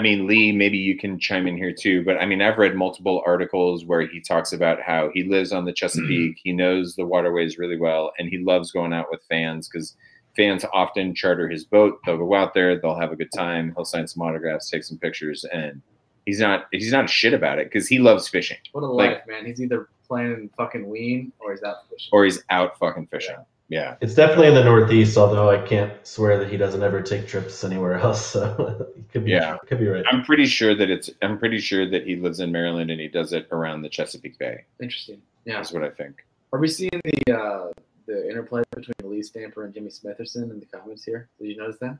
I 0.01 0.03
mean, 0.03 0.27
Lee, 0.27 0.51
maybe 0.51 0.79
you 0.79 0.97
can 0.97 1.19
chime 1.19 1.47
in 1.47 1.59
here 1.59 1.75
too. 1.75 2.03
But 2.03 2.17
I 2.17 2.25
mean, 2.25 2.41
I've 2.41 2.57
read 2.57 2.75
multiple 2.75 3.23
articles 3.27 3.85
where 3.85 4.01
he 4.01 4.19
talks 4.19 4.55
about 4.55 4.81
how 4.81 5.11
he 5.13 5.25
lives 5.25 5.53
on 5.53 5.67
the 5.67 5.75
Chesapeake, 5.75 6.37
mm-hmm. 6.37 6.41
he 6.43 6.53
knows 6.53 6.97
the 6.97 7.05
waterways 7.05 7.59
really 7.59 7.77
well, 7.77 8.11
and 8.19 8.27
he 8.27 8.39
loves 8.39 8.73
going 8.73 8.95
out 8.95 9.11
with 9.11 9.23
fans 9.29 9.69
because 9.69 9.95
fans 10.35 10.65
often 10.73 11.15
charter 11.15 11.51
his 11.51 11.65
boat. 11.67 12.01
They'll 12.07 12.17
go 12.17 12.35
out 12.35 12.55
there, 12.55 12.81
they'll 12.81 12.99
have 12.99 13.13
a 13.13 13.17
good 13.17 13.31
time. 13.31 13.75
He'll 13.77 13.85
sign 13.85 14.09
some 14.09 14.23
autographs, 14.23 14.71
take 14.71 14.85
some 14.85 14.97
pictures, 14.97 15.45
and 15.53 15.83
he's 16.25 16.41
not 16.41 16.69
he's 16.73 16.93
not 16.93 17.05
a 17.05 17.09
shit 17.09 17.35
about 17.35 17.59
it 17.59 17.67
because 17.67 17.87
he 17.87 17.99
loves 17.99 18.27
fishing 18.27 18.57
What 18.73 18.83
a 18.83 18.87
Like- 18.87 19.11
life, 19.11 19.23
man! 19.29 19.45
He's 19.45 19.61
either 19.61 19.91
playing 20.09 20.49
fucking 20.57 20.89
Ween 20.89 21.31
or 21.41 21.53
he's 21.53 21.63
out 21.63 21.87
fishing. 21.91 22.09
or 22.11 22.25
he's 22.25 22.43
out 22.49 22.79
fucking 22.79 23.09
fishing. 23.09 23.37
Yeah. 23.37 23.45
It's 24.01 24.15
definitely 24.15 24.49
in 24.49 24.55
the 24.55 24.65
Northeast, 24.65 25.17
although 25.17 25.49
I 25.49 25.65
can't 25.67 25.93
swear 26.07 26.39
that 26.39 26.51
he 26.51 26.57
doesn't 26.57 26.83
ever 26.83 27.01
take 27.03 27.27
trips 27.29 27.63
anywhere 27.65 27.95
else. 27.95 28.33
So 28.41 28.87
he 28.97 29.03
could 29.13 29.25
be, 29.25 29.31
Yeah. 29.33 29.59
could 29.67 29.79
be 29.79 29.87
right. 29.87 30.05
I'm 30.11 30.23
pretty 30.25 30.47
sure 30.47 30.75
that 30.75 30.91
it's 30.91 31.09
I'm 31.23 31.39
pretty 31.39 31.59
sure 31.61 31.89
that 31.89 32.05
he 32.07 32.17
lives 32.17 32.41
in 32.41 32.51
Maryland 32.53 32.91
and 32.91 33.01
he 33.01 33.09
does 33.09 33.33
it 33.33 33.47
around 33.53 33.83
the 33.83 33.89
Chesapeake 33.89 34.39
Bay. 34.39 34.65
Interesting. 34.81 35.23
Yeah. 35.45 35.57
That's 35.57 35.73
what 35.73 35.85
I 35.85 35.91
think. 35.91 36.25
Are 36.53 36.59
we 36.59 36.69
seeing 36.69 37.01
the 37.05 37.33
uh, 37.39 37.69
the 38.07 38.29
interplay 38.29 38.63
between 38.75 38.95
Lee 39.05 39.23
Stamper 39.23 39.65
and 39.65 39.73
Jimmy 39.73 39.91
Smitherson 39.91 40.51
in 40.51 40.59
the 40.61 40.67
comments 40.67 41.05
here? 41.05 41.29
Did 41.39 41.49
you 41.49 41.57
notice 41.57 41.79
that? 41.81 41.99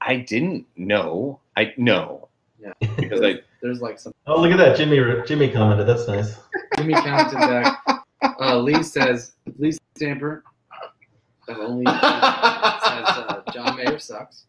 I 0.00 0.16
didn't 0.16 0.66
know. 0.76 1.40
I 1.56 1.74
know 1.76 2.28
Yeah. 2.60 2.72
because 2.96 3.20
I 3.20 3.40
There's 3.62 3.80
like 3.82 3.98
some. 3.98 4.12
Oh, 4.26 4.40
look 4.40 4.52
at 4.52 4.58
that. 4.58 4.76
Jimmy 4.76 4.98
Jimmy 5.26 5.50
commented. 5.50 5.86
That's 5.88 6.06
nice. 6.06 6.36
Jimmy 6.76 6.94
commented 6.94 7.38
back. 7.38 7.82
Uh, 8.40 8.58
Lee 8.58 8.82
says 8.82 9.32
Lee 9.58 9.72
Stamper. 9.96 10.44
Uh, 11.56 11.60
only 11.66 11.84
says 11.86 11.98
uh, 12.00 13.42
John 13.52 13.76
Mayer 13.76 13.98
sucks, 13.98 14.44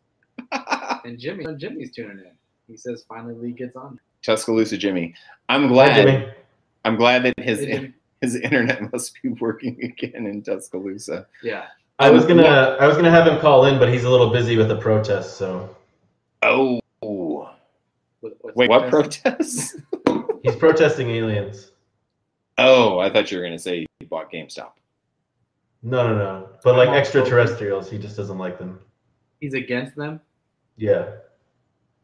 and 1.04 1.18
Jimmy 1.20 1.46
Jimmy's 1.58 1.92
tuning 1.92 2.18
in. 2.20 2.32
He 2.68 2.78
says 2.78 3.04
finally 3.08 3.34
Lee 3.36 3.52
gets 3.52 3.76
on. 3.76 4.00
Tuscaloosa 4.24 4.78
Jimmy. 4.78 5.16
I'm 5.50 5.64
Hi, 5.64 5.68
glad. 5.70 5.96
Jimmy. 5.96 6.28
I'm 6.86 6.96
glad 6.96 7.24
that 7.24 7.34
his 7.40 7.60
Hey, 7.60 7.94
his 8.22 8.36
internet 8.36 8.92
must 8.92 9.22
be 9.22 9.30
working 9.30 9.78
again 9.84 10.26
in 10.28 10.42
Tuscaloosa. 10.44 11.28
Yeah, 11.44 11.66
I 12.00 12.10
was 12.10 12.26
gonna 12.26 12.78
I 12.80 12.88
was 12.88 12.96
gonna 12.96 13.12
have 13.12 13.28
him 13.28 13.40
call 13.40 13.66
in, 13.66 13.80
but 13.80 13.90
he's 13.92 14.04
a 14.04 14.10
little 14.10 14.30
busy 14.32 14.58
with 14.58 14.68
the 14.68 14.78
protest. 14.78 15.38
So 15.38 15.76
Oh, 16.44 16.80
What- 17.02 17.58
what's 18.42 18.56
wait, 18.56 18.70
what 18.70 18.82
best? 18.92 18.92
protests? 19.24 19.76
he's 20.44 20.56
protesting 20.56 21.10
aliens. 21.10 21.72
oh, 22.58 23.00
I 23.00 23.10
thought 23.12 23.32
you 23.32 23.38
were 23.40 23.44
gonna 23.44 23.58
say 23.60 23.86
he 24.00 24.06
bought 24.06 24.32
GameStop. 24.32 24.72
No, 25.84 26.08
no, 26.08 26.16
no. 26.16 26.50
But 26.64 26.76
like 26.76 26.90
Oh, 26.90 26.94
extraterrestrials, 26.94 27.90
he 27.90 27.98
just 27.98 28.16
doesn't 28.16 28.38
like 28.38 28.60
them. 28.60 28.80
He's 29.40 29.54
against 29.54 29.96
them. 29.96 30.22
Yeah. 30.78 31.12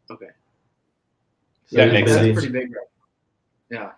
Okay. 0.09 0.29
So 1.67 1.77
That 1.77 1.85
he's 1.85 1.93
makes 1.93 2.11
That's 2.11 2.33
pretty 2.33 2.49
big. 2.49 2.75
Right? 2.75 2.87
Yeah. 3.69 3.91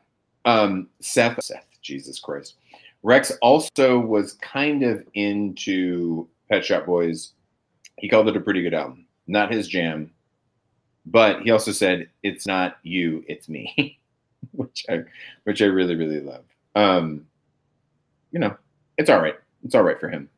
Um, 0.45 0.89
Seth, 0.99 1.41
Seth, 1.43 1.77
Jesus 1.81 2.19
Christ. 2.19 2.55
Rex 3.03 3.31
also 3.41 3.99
was 3.99 4.33
kind 4.33 4.83
of 4.83 5.05
into 5.13 6.27
Pet 6.49 6.65
Shop 6.65 6.85
Boys. 6.85 7.33
He 7.97 8.09
called 8.09 8.27
it 8.27 8.35
a 8.35 8.41
pretty 8.41 8.61
good 8.61 8.73
album. 8.73 9.05
Not 9.27 9.51
his 9.51 9.67
jam, 9.67 10.11
but 11.05 11.41
he 11.41 11.51
also 11.51 11.71
said 11.71 12.09
it's 12.23 12.45
not 12.45 12.77
you, 12.83 13.23
it's 13.27 13.47
me, 13.47 13.99
which 14.51 14.85
I 14.89 15.03
which 15.43 15.61
I 15.61 15.65
really 15.65 15.95
really 15.95 16.19
love. 16.19 16.43
Um, 16.75 17.25
you 18.31 18.39
know, 18.39 18.57
it's 18.97 19.09
all 19.09 19.21
right. 19.21 19.35
It's 19.63 19.75
all 19.75 19.83
right 19.83 19.99
for 19.99 20.09
him. 20.09 20.29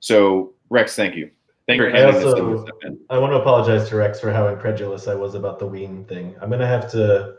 So 0.00 0.52
Rex, 0.70 0.96
thank 0.96 1.14
you. 1.16 1.30
Thank 1.66 1.80
you 1.80 1.88
for 1.88 1.96
I 1.96 2.00
handing 2.00 2.22
this 2.22 2.34
also- 2.34 2.66
I 3.08 3.18
want 3.18 3.32
to 3.32 3.36
apologize 3.38 3.88
to 3.88 3.96
Rex 3.96 4.20
for 4.20 4.30
how 4.30 4.48
incredulous 4.48 5.08
I 5.08 5.14
was 5.14 5.34
about 5.34 5.58
the 5.58 5.66
Ween 5.66 6.04
thing. 6.04 6.34
I'm 6.40 6.50
gonna 6.50 6.66
have 6.66 6.90
to. 6.92 7.36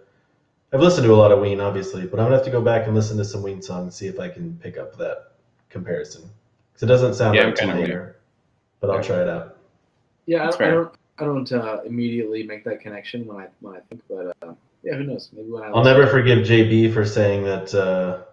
I've 0.74 0.82
listened 0.82 1.06
to 1.06 1.14
a 1.14 1.16
lot 1.16 1.32
of 1.32 1.40
Ween, 1.40 1.62
obviously, 1.62 2.06
but 2.08 2.20
I'm 2.20 2.26
gonna 2.26 2.38
have 2.38 2.46
to 2.46 2.52
go 2.52 2.62
back 2.62 2.88
and 2.88 2.96
listen 2.96 3.18
to 3.18 3.26
some 3.26 3.44
Ween 3.44 3.62
songs, 3.62 3.96
see 3.96 4.08
if 4.08 4.20
I 4.20 4.30
can 4.30 4.58
pick 4.62 4.78
up 4.78 4.98
that 4.98 5.34
comparison. 5.70 6.24
Because 6.74 6.84
it 6.84 6.88
doesn't 6.88 7.14
sound 7.14 7.36
Yeah, 7.36 7.46
like 7.46 7.56
kinda 7.56 8.14
but 8.82 8.90
I'll 8.90 9.04
try 9.04 9.22
it 9.22 9.30
out. 9.30 9.58
Yeah, 10.26 10.48
I 10.48 10.52
don't, 10.52 10.62
I 10.62 10.70
don't, 10.72 10.96
I 11.20 11.24
don't 11.26 11.52
uh, 11.52 11.82
immediately 11.86 12.44
make 12.44 12.64
that 12.66 12.82
connection 12.82 13.26
when 13.26 13.38
I 13.38 13.48
when 13.62 13.76
I 13.76 13.80
think, 13.82 14.02
but 14.10 14.36
uh, 14.42 14.54
yeah, 14.84 14.96
who 14.96 15.04
knows? 15.04 15.30
Maybe 15.34 15.50
when 15.50 15.64
I 15.64 15.68
I'll 15.68 15.84
never 15.84 16.08
forgive 16.08 16.40
JB 16.40 16.94
for 16.94 17.06
saying 17.06 17.44
that 17.46 17.74
uh, 17.74 18.24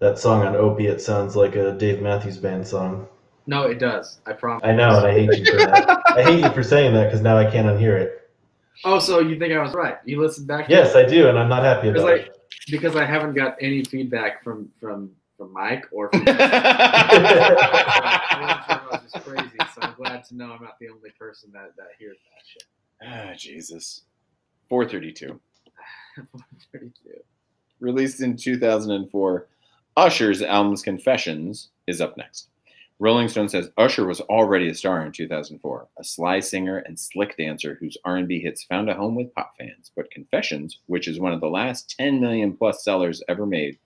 that 0.00 0.18
song 0.18 0.42
on 0.46 0.56
Opiate 0.56 1.00
sounds 1.00 1.36
like 1.36 1.54
a 1.56 1.72
Dave 1.72 2.00
Matthews 2.02 2.36
Band 2.38 2.66
song. 2.66 3.06
No, 3.46 3.62
it 3.64 3.78
does. 3.78 4.20
I 4.26 4.32
promise. 4.32 4.62
I 4.64 4.72
know, 4.72 4.96
and 4.96 5.06
I 5.06 5.12
hate 5.12 5.38
you 5.38 5.44
for 5.44 5.58
that. 5.58 6.02
I 6.16 6.22
hate 6.22 6.42
you 6.44 6.50
for 6.52 6.62
saying 6.62 6.94
that 6.94 7.04
because 7.06 7.20
now 7.20 7.36
I 7.38 7.50
can't 7.50 7.66
unhear 7.66 7.98
it. 8.00 8.30
Oh, 8.84 8.98
so 8.98 9.20
you 9.20 9.38
think 9.38 9.52
I 9.52 9.62
was 9.62 9.74
right? 9.74 9.96
You 10.04 10.20
listened 10.20 10.46
back? 10.46 10.66
to 10.66 10.72
Yes, 10.72 10.94
it? 10.94 11.06
I 11.06 11.08
do, 11.08 11.28
and 11.28 11.38
I'm 11.38 11.48
not 11.48 11.62
happy 11.64 11.88
Because 11.88 12.02
about 12.04 12.14
I 12.14 12.18
it. 12.20 12.36
because 12.70 12.96
I 12.96 13.04
haven't 13.04 13.34
got 13.34 13.56
any 13.60 13.84
feedback 13.84 14.42
from 14.42 14.70
from 14.80 15.10
from 15.36 15.52
Mike 15.52 15.86
or 15.92 16.08
from. 16.10 16.24
I 16.26 16.32
was 18.90 19.00
just 19.02 19.22
crazy, 19.24 19.58
so 19.74 19.82
I'm 19.82 19.94
glad 19.94 20.24
to 20.24 20.36
know 20.36 20.52
I'm 20.52 20.62
not 20.62 20.78
the 20.80 20.88
only 20.88 21.10
person 21.18 21.50
that 21.52 21.74
that 21.76 21.88
hears 21.98 22.16
that 22.16 22.42
shit. 22.46 22.64
ah, 23.06 23.32
Jesus. 23.36 24.02
432. 24.68 25.38
432. 26.30 27.20
released 27.80 28.22
in 28.22 28.36
2004. 28.36 29.46
Usher's 29.96 30.40
album's 30.40 30.82
Confessions 30.82 31.70
is 31.88 32.00
up 32.00 32.16
next. 32.16 32.48
Rolling 33.00 33.28
Stone 33.28 33.48
says 33.48 33.70
Usher 33.76 34.06
was 34.06 34.20
already 34.20 34.68
a 34.68 34.74
star 34.74 35.04
in 35.04 35.10
2004, 35.10 35.88
a 35.98 36.04
sly 36.04 36.38
singer 36.38 36.78
and 36.78 36.98
slick 36.98 37.36
dancer 37.36 37.76
whose 37.80 37.96
R&B 38.04 38.40
hits 38.40 38.64
found 38.64 38.88
a 38.88 38.94
home 38.94 39.16
with 39.16 39.34
pop 39.34 39.52
fans. 39.58 39.90
But 39.96 40.10
Confessions, 40.10 40.78
which 40.86 41.08
is 41.08 41.18
one 41.18 41.32
of 41.32 41.40
the 41.40 41.48
last 41.48 41.94
10 41.98 42.20
million 42.20 42.56
plus 42.56 42.84
sellers 42.84 43.22
ever 43.28 43.46
made, 43.46 43.78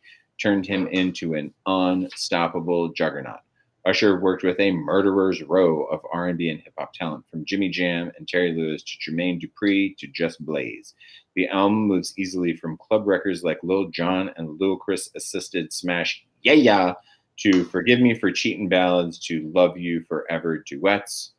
turned 0.42 0.66
him 0.66 0.88
into 0.88 1.34
an 1.34 1.54
unstoppable 1.64 2.88
juggernaut. 2.92 3.40
Usher 3.86 4.18
worked 4.20 4.42
with 4.42 4.58
a 4.60 4.72
murderer's 4.72 5.42
row 5.42 5.84
of 5.84 6.00
R&B 6.12 6.50
and 6.50 6.60
hip 6.60 6.74
hop 6.78 6.92
talent, 6.92 7.24
from 7.30 7.44
Jimmy 7.44 7.68
Jam 7.68 8.10
and 8.18 8.26
Terry 8.26 8.52
Lewis 8.52 8.82
to 8.82 8.98
Jermaine 8.98 9.40
Dupri 9.40 9.96
to 9.98 10.06
Just 10.08 10.44
Blaze. 10.44 10.94
The 11.34 11.48
album 11.48 11.86
moves 11.86 12.14
easily 12.16 12.56
from 12.56 12.76
club 12.76 13.06
records 13.06 13.42
like 13.42 13.58
Lil 13.62 13.88
Jon 13.88 14.30
and 14.36 14.58
Ludacris 14.60 15.14
assisted 15.16 15.72
smash 15.72 16.24
Yeah 16.42 16.52
Yeah 16.52 16.94
to 17.38 17.64
Forgive 17.64 18.00
Me 18.00 18.14
for 18.14 18.30
Cheating 18.30 18.68
Ballads 18.68 19.18
to 19.26 19.50
Love 19.52 19.76
You 19.76 20.04
Forever 20.04 20.58
duets. 20.58 21.32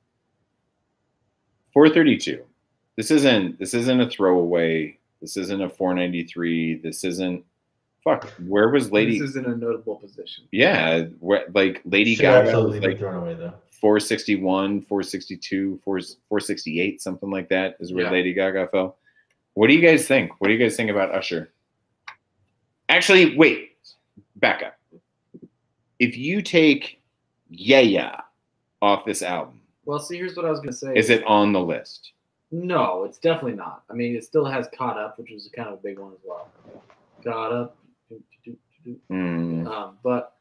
432. 1.73 2.43
This 2.97 3.11
isn't 3.11 3.59
this 3.59 3.73
isn't 3.73 4.01
a 4.01 4.09
throwaway. 4.09 4.97
This 5.21 5.37
isn't 5.37 5.61
a 5.61 5.69
493. 5.69 6.79
This 6.79 7.03
isn't 7.03 7.43
fuck. 8.03 8.29
Where 8.47 8.69
was 8.69 8.91
Lady 8.91 9.19
This 9.19 9.31
is 9.31 9.35
in 9.35 9.45
a 9.45 9.55
notable 9.55 9.95
position. 9.95 10.45
Yeah, 10.51 11.03
where, 11.19 11.45
like 11.53 11.81
Lady 11.85 12.15
Should 12.15 12.21
Gaga 12.23 12.49
absolutely 12.49 12.79
was 12.79 12.87
like 12.87 12.99
thrown 12.99 13.15
away 13.15 13.33
though. 13.33 13.53
461, 13.81 14.81
462, 14.83 15.79
4, 15.83 15.99
468, 16.29 17.01
something 17.01 17.29
like 17.29 17.49
that 17.49 17.75
is 17.79 17.93
where 17.93 18.05
Yeah. 18.05 18.11
Lady 18.11 18.33
Gaga 18.33 18.67
fell. 18.67 18.97
What 19.55 19.67
do 19.67 19.73
you 19.73 19.81
guys 19.81 20.07
think? 20.07 20.31
What 20.39 20.47
do 20.49 20.53
you 20.53 20.59
guys 20.59 20.75
think 20.75 20.89
about 20.91 21.13
Usher? 21.13 21.51
Actually, 22.89 23.35
wait, 23.35 23.71
back 24.35 24.61
up. 24.63 24.77
If 25.97 26.17
you 26.17 26.41
take 26.41 27.01
Yeah 27.49 27.79
Yeah 27.79 28.21
off 28.81 29.05
this 29.05 29.21
album, 29.23 29.61
Well, 29.85 29.99
see, 29.99 30.17
here's 30.17 30.35
what 30.35 30.45
I 30.45 30.51
was 30.51 30.59
gonna 30.59 30.73
say. 30.73 30.93
is 30.95 31.09
it 31.09 31.23
on 31.25 31.51
the 31.53 31.59
list? 31.61 32.11
No, 32.51 33.05
it's 33.05 33.17
definitely 33.17 33.53
not. 33.55 33.83
I 33.89 33.93
mean, 33.93 34.15
it 34.15 34.23
still 34.23 34.45
has 34.45 34.67
Caught 34.77 34.97
Up, 34.97 35.17
which 35.17 35.31
was 35.31 35.49
kind 35.55 35.67
of 35.69 35.75
a 35.75 35.77
big 35.77 35.97
one 35.99 36.11
as 36.13 36.19
well. 36.23 36.49
Caught 37.23 37.51
Up. 37.51 37.77
do, 38.09 38.21
do, 38.43 38.51
do, 38.51 38.57
do, 38.93 38.99
Hmm. 39.09 39.67
Um, 39.67 39.97
but 40.03 40.35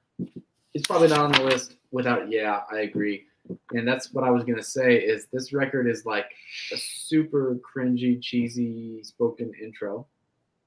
it's 0.75 0.87
probably 0.87 1.09
not 1.09 1.21
on 1.21 1.33
the 1.33 1.43
list 1.45 1.77
without 1.93 2.31
Yeah, 2.31 2.61
I 2.71 2.81
agree. 2.81 3.25
And 3.73 3.87
that's 3.87 4.13
what 4.13 4.25
I 4.25 4.31
was 4.31 4.45
going 4.45 4.57
to 4.57 4.63
say 4.63 4.97
is 4.97 5.27
this 5.27 5.53
record 5.53 5.87
is 5.89 6.07
like 6.07 6.27
a 6.73 6.77
super 6.77 7.57
cringy, 7.57 8.21
cheesy 8.23 9.03
spoken 9.03 9.53
intro. 9.63 10.07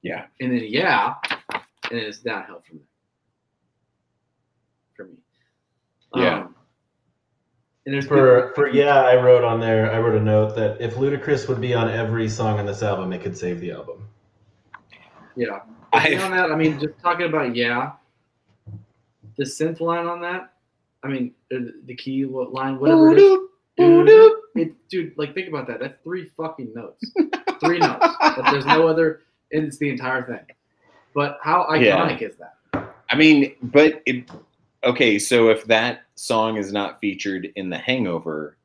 Yeah. 0.03 0.25
And 0.39 0.51
then 0.51 0.63
Yeah, 0.67 1.15
and 1.51 1.61
then 1.89 1.99
it's 1.99 2.19
downhill 2.19 2.61
from 2.67 2.77
there. 2.77 2.87
For 4.95 5.05
me. 5.05 5.17
Yeah. 6.15 6.39
Um, 6.41 6.55
and 7.85 7.93
there's 7.93 8.05
For 8.05 8.51
for 8.53 8.67
yeah, 8.69 9.01
I 9.01 9.15
wrote 9.15 9.43
on 9.43 9.59
there. 9.59 9.91
I 9.91 9.99
wrote 9.99 10.15
a 10.15 10.23
note 10.23 10.55
that 10.55 10.79
if 10.81 10.95
Ludacris 10.95 11.47
would 11.47 11.61
be 11.61 11.73
on 11.73 11.89
every 11.89 12.27
song 12.29 12.59
on 12.59 12.65
this 12.65 12.83
album, 12.83 13.13
it 13.13 13.21
could 13.21 13.37
save 13.37 13.59
the 13.61 13.71
album. 13.71 14.07
Yeah. 15.35 15.61
I- 15.93 16.09
Beyond 16.09 16.33
that, 16.33 16.51
I 16.51 16.55
mean, 16.55 16.79
just 16.79 16.99
talking 17.01 17.27
about 17.27 17.55
yeah, 17.55 17.93
the 19.37 19.45
synth 19.45 19.79
line 19.79 20.05
on 20.05 20.21
that. 20.21 20.53
I 21.03 21.07
mean, 21.07 21.33
the, 21.49 21.73
the 21.85 21.95
key 21.95 22.25
line, 22.25 22.79
whatever 22.79 23.11
it 23.13 23.19
is. 23.19 23.37
Mm-hmm. 23.79 24.59
It, 24.59 24.89
dude, 24.89 25.13
like 25.17 25.33
think 25.35 25.47
about 25.49 25.67
that. 25.67 25.79
That's 25.79 25.95
three 26.03 26.25
fucking 26.35 26.73
notes. 26.73 27.03
Three 27.59 27.77
notes. 27.79 28.07
But 28.19 28.51
there's 28.51 28.65
no 28.65 28.87
other. 28.87 29.21
And 29.51 29.63
it's 29.65 29.77
the 29.77 29.89
entire 29.89 30.23
thing. 30.23 30.45
But 31.13 31.37
how 31.43 31.71
Yeah. 31.75 31.97
iconic 31.97 32.21
is 32.21 32.35
that? 32.37 32.55
I 33.09 33.15
mean, 33.15 33.55
but 33.61 34.01
it, 34.05 34.29
okay, 34.83 35.17
so 35.19 35.49
if 35.49 35.63
that 35.65 36.01
song 36.15 36.57
is 36.57 36.73
not 36.73 36.99
featured 36.99 37.49
in 37.55 37.69
The 37.69 37.77
Hangover, 37.77 38.57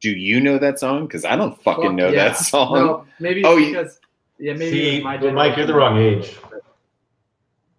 do 0.00 0.10
you 0.10 0.40
know 0.40 0.58
that 0.58 0.78
song? 0.78 1.06
Because 1.06 1.24
I 1.24 1.36
don't 1.36 1.60
fucking 1.62 1.84
Fuck 1.84 1.94
know 1.94 2.08
yeah. 2.08 2.28
that 2.28 2.36
song. 2.38 2.72
Well, 2.72 3.06
maybe 3.20 3.40
it's 3.40 3.48
Oh, 3.48 3.56
because 3.58 3.98
yeah, 4.38 4.52
maybe 4.52 4.98
See, 4.98 5.02
my 5.02 5.16
but 5.16 5.32
Mike, 5.34 5.56
you're 5.56 5.66
the 5.66 5.74
wrong 5.74 5.98
age. 5.98 6.36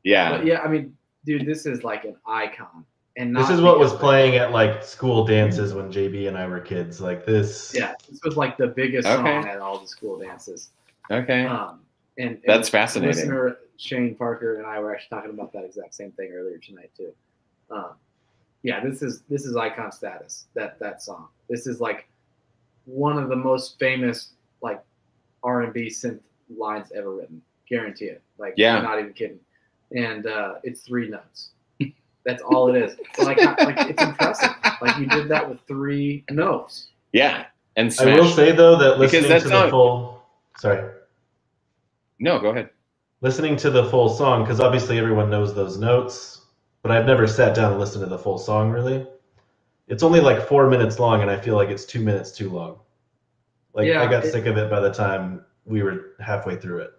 yeah. 0.04 0.38
But 0.38 0.46
yeah, 0.46 0.62
I 0.62 0.68
mean, 0.68 0.96
dude, 1.26 1.46
this 1.46 1.66
is 1.66 1.84
like 1.84 2.06
an 2.06 2.16
icon. 2.26 2.86
And 3.18 3.34
not 3.34 3.42
This 3.42 3.58
is 3.58 3.62
what 3.62 3.80
was 3.80 3.94
playing 3.94 4.36
at 4.36 4.52
like 4.52 4.84
school 4.84 5.26
dances 5.26 5.74
when 5.74 5.92
JB 5.92 6.28
and 6.28 6.38
I 6.38 6.48
were 6.48 6.60
kids. 6.60 7.02
Like 7.02 7.26
this. 7.26 7.74
Yeah, 7.76 7.94
this 8.10 8.22
was 8.24 8.38
like 8.38 8.58
the 8.58 8.68
biggest 8.68 9.08
Okay. 9.08 9.42
song 9.42 9.48
at 9.48 9.60
all 9.60 9.80
the 9.80 9.88
school 9.88 10.20
dances. 10.20 10.70
Okay. 11.10 11.46
Um, 11.46 11.82
and, 12.20 12.30
and 12.30 12.42
That's 12.46 12.70
fascinating. 12.70 13.16
Listener 13.16 13.58
Shane 13.78 14.14
Parker 14.16 14.58
and 14.58 14.68
I 14.68 14.80
were 14.80 14.94
actually 14.94 15.18
talking 15.18 15.32
about 15.32 15.52
that 15.54 15.64
exact 15.66 15.96
same 15.96 16.12
thing 16.12 16.32
earlier 16.32 16.60
tonight 16.60 16.92
too. 16.96 17.12
Um, 17.72 17.92
yeah, 18.62 18.84
this 18.84 19.02
is 19.02 19.24
this 19.30 19.46
is 19.46 19.56
icon 19.56 19.92
status. 19.92 20.46
That 20.54 20.80
that 20.80 21.02
song. 21.02 21.28
This 21.50 21.66
is 21.66 21.80
like 21.82 22.08
one 22.86 23.18
of 23.18 23.30
the 23.30 23.36
most 23.36 23.80
famous 23.80 24.34
like 24.62 24.82
R 25.44 25.62
and 25.64 25.74
B 25.74 25.88
synth 25.88 26.20
lines 26.56 26.92
ever 26.94 27.16
written. 27.16 27.42
Guarantee 27.68 28.06
it. 28.06 28.22
Like 28.38 28.54
Yeah. 28.58 28.78
I'm 28.78 28.84
not 28.84 29.00
even 29.00 29.14
kidding. 29.14 29.40
And 29.96 30.28
uh, 30.28 30.56
it's 30.64 30.82
three 30.82 31.10
notes. 31.10 31.52
That's 32.28 32.44
all 32.44 32.68
it 32.76 32.84
is. 32.84 32.96
Like 33.18 33.38
like 33.38 33.90
it's 33.90 34.04
impressive. 34.04 34.50
Like 34.82 34.98
you 35.00 35.08
did 35.08 35.28
that 35.30 35.50
with 35.50 35.60
three 35.68 36.24
notes. 36.30 36.88
Yeah. 37.14 37.46
And 37.78 37.92
I 38.00 38.06
will 38.20 38.28
say 38.30 38.52
though 38.52 38.76
that 38.78 39.00
Because 39.00 39.14
listening 39.14 39.30
that's 39.30 39.44
to 39.46 39.50
not- 39.50 39.66
the 39.66 39.72
full. 39.72 40.24
Sorry. 40.60 40.92
No, 42.20 42.38
go 42.40 42.50
ahead. 42.50 42.70
listening 43.22 43.56
to 43.58 43.70
the 43.70 43.86
full 43.86 44.10
song 44.10 44.44
because 44.44 44.60
obviously 44.60 44.98
everyone 45.00 45.30
knows 45.30 45.54
those 45.56 45.78
notes, 45.78 46.42
but 46.84 46.92
I've 46.92 47.06
never 47.06 47.28
sat 47.28 47.56
down 47.56 47.72
and 47.72 47.80
listened 47.80 48.04
to 48.04 48.10
the 48.10 48.18
full 48.20 48.38
song 48.38 48.70
really. 48.72 49.08
It's 49.88 50.04
only 50.04 50.20
like 50.20 50.48
four 50.50 50.70
minutes 50.70 51.00
long, 51.00 51.22
and 51.22 51.32
I 51.32 51.38
feel 51.40 51.56
like 51.56 51.70
it's 51.70 51.86
two 51.86 52.02
minutes 52.02 52.32
too 52.34 52.50
long. 52.50 52.80
Like 53.74 53.88
Yeah, 53.88 54.02
I 54.04 54.08
got 54.08 54.26
it- 54.26 54.32
sick 54.34 54.46
of 54.48 54.58
it 54.58 54.70
by 54.70 54.80
the 54.82 54.92
time 54.92 55.46
we 55.66 55.82
were 55.82 56.16
halfway 56.20 56.58
through 56.58 56.80
it. 56.82 56.92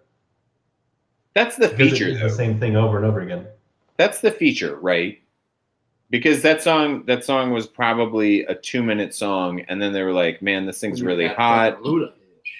That's 1.35 1.55
the 1.55 1.67
Because 1.67 1.91
feature, 1.91 2.07
it 2.07 2.13
is 2.13 2.19
though. 2.21 2.27
the 2.29 2.33
same 2.33 2.59
thing 2.59 2.75
over 2.75 2.97
and 2.97 3.05
over 3.05 3.19
again. 3.21 3.45
That's 3.99 4.21
the 4.21 4.31
feature, 4.31 4.77
right? 4.77 5.19
Because 6.09 6.41
that 6.41 6.63
song, 6.63 7.03
that 7.05 7.25
song 7.25 7.51
was 7.51 7.67
probably 7.67 8.43
a 8.45 8.55
two-minute 8.55 9.13
song, 9.13 9.59
and 9.67 9.81
then 9.81 9.91
they 9.91 10.03
were 10.03 10.13
like, 10.13 10.41
"Man, 10.41 10.65
this 10.65 10.79
thing's 10.79 11.03
really 11.03 11.27
hot." 11.27 11.81
Luda. 11.81 12.13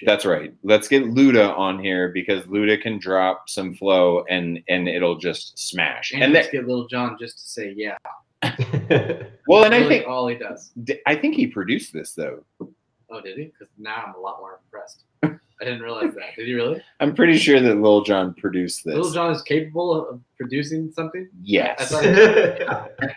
That's 0.04 0.26
right. 0.26 0.52
Let's 0.62 0.86
get 0.86 1.04
Luda 1.04 1.56
on 1.56 1.82
here 1.82 2.10
because 2.10 2.44
Luda 2.44 2.80
can 2.80 2.98
drop 2.98 3.48
some 3.48 3.74
flow 3.74 4.22
and 4.28 4.62
and 4.68 4.86
it'll 4.86 5.16
just 5.16 5.58
smash. 5.58 6.12
And, 6.12 6.22
And, 6.22 6.34
let's 6.34 6.48
that, 6.48 6.52
get 6.52 6.68
Little 6.68 6.86
John 6.86 7.16
just 7.18 7.38
to 7.38 7.48
say 7.48 7.74
yeah. 7.74 7.96
well, 9.48 9.64
and 9.64 9.74
I 9.74 9.88
think 9.88 10.06
all 10.06 10.28
he 10.28 10.36
does. 10.36 10.72
I 11.06 11.14
think 11.14 11.36
he 11.36 11.46
produced 11.46 11.94
this 11.94 12.12
though. 12.12 12.44
Oh, 12.60 13.20
did 13.22 13.38
he? 13.38 13.44
Because 13.44 13.68
now 13.78 14.04
I'm 14.06 14.14
a 14.14 14.20
lot 14.20 14.40
more 14.40 14.60
impressed. 14.62 15.04
I 15.60 15.64
didn't 15.64 15.82
realize 15.82 16.14
that. 16.14 16.34
Did 16.36 16.48
you 16.48 16.56
really? 16.56 16.82
I'm 17.00 17.14
pretty 17.14 17.36
sure 17.36 17.60
that 17.60 17.74
Lil 17.76 18.02
Jon 18.02 18.32
produced 18.34 18.84
this. 18.84 18.94
Little 18.94 19.10
John 19.10 19.30
is 19.30 19.42
capable 19.42 20.08
of 20.08 20.20
producing 20.38 20.90
something. 20.92 21.28
Yes. 21.42 21.92
I 21.92 22.64
thought- 22.64 22.90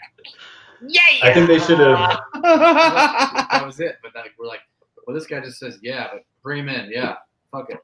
I 1.24 1.34
think 1.34 1.48
they 1.48 1.60
should 1.60 1.80
have. 1.80 2.20
that 2.42 3.64
was 3.66 3.80
it. 3.80 3.96
But 4.04 4.14
like, 4.16 4.32
we're 4.38 4.48
like, 4.48 4.60
well, 5.08 5.16
this 5.16 5.26
guy 5.26 5.40
just 5.40 5.58
says 5.60 5.80
yeah, 5.82 6.08
but 6.12 6.24
bring 6.44 6.60
him 6.60 6.68
in. 6.70 6.90
Yeah, 6.92 7.16
fuck 7.50 7.70
it. 7.70 7.80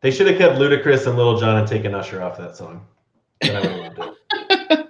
They 0.00 0.10
should 0.12 0.28
have 0.28 0.38
kept 0.38 0.54
Ludacris 0.56 1.06
and 1.08 1.16
Little 1.16 1.40
John 1.40 1.56
and 1.56 1.66
taken 1.66 1.92
Usher 1.94 2.22
off 2.22 2.36
that 2.38 2.56
song. 2.56 2.86
Then 3.40 3.56
I 3.56 3.60
would 3.60 3.82
have 3.84 3.98
loved 3.98 4.18
it. 4.30 4.88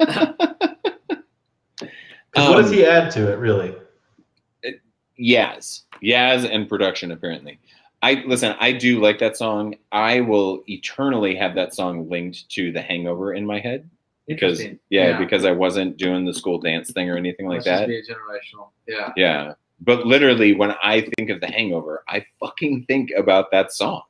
'Cause 2.32 2.48
what 2.48 2.56
does 2.56 2.66
Um, 2.68 2.72
he 2.74 2.84
add 2.84 3.10
to 3.12 3.32
it, 3.32 3.36
really? 3.38 3.74
Yaz, 5.18 5.82
Yaz, 6.02 6.44
and 6.52 6.68
production 6.68 7.12
apparently. 7.12 7.58
I 8.04 8.22
listen. 8.26 8.54
I 8.60 8.72
do 8.72 9.00
like 9.00 9.18
that 9.20 9.36
song. 9.36 9.74
I 9.90 10.20
will 10.20 10.62
eternally 10.68 11.34
have 11.36 11.54
that 11.54 11.74
song 11.74 12.08
linked 12.10 12.48
to 12.50 12.70
The 12.70 12.82
Hangover 12.82 13.32
in 13.32 13.46
my 13.46 13.58
head 13.60 13.88
because 14.28 14.60
Interesting. 14.60 14.78
yeah, 14.90 15.18
because 15.18 15.44
I 15.46 15.52
wasn't 15.52 15.96
doing 15.96 16.24
the 16.26 16.34
school 16.34 16.58
dance 16.60 16.92
thing 16.92 17.08
or 17.08 17.16
anything 17.16 17.46
like 17.48 17.58
Must 17.58 17.66
just 17.66 17.80
that. 17.80 17.88
Be 17.88 17.98
a 17.98 18.02
generational. 18.02 18.68
Yeah. 18.86 19.12
Yeah, 19.16 19.54
but 19.80 20.06
literally, 20.06 20.54
when 20.54 20.72
I 20.82 21.08
think 21.16 21.30
of 21.30 21.40
The 21.40 21.46
Hangover, 21.46 22.04
I 22.08 22.24
fucking 22.40 22.84
think 22.88 23.10
about 23.16 23.50
that 23.52 23.72
song 23.72 24.02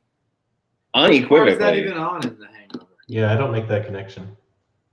Which 0.94 1.28
part 1.28 1.48
is 1.48 1.58
that 1.58 1.74
unequivocally. 1.74 1.80
even 1.82 1.96
on 1.98 2.26
in 2.26 2.38
the 2.38 2.46
Hangover? 2.48 2.86
Yeah, 3.06 3.32
I 3.32 3.36
don't 3.36 3.52
make 3.52 3.68
that 3.68 3.86
connection. 3.86 4.36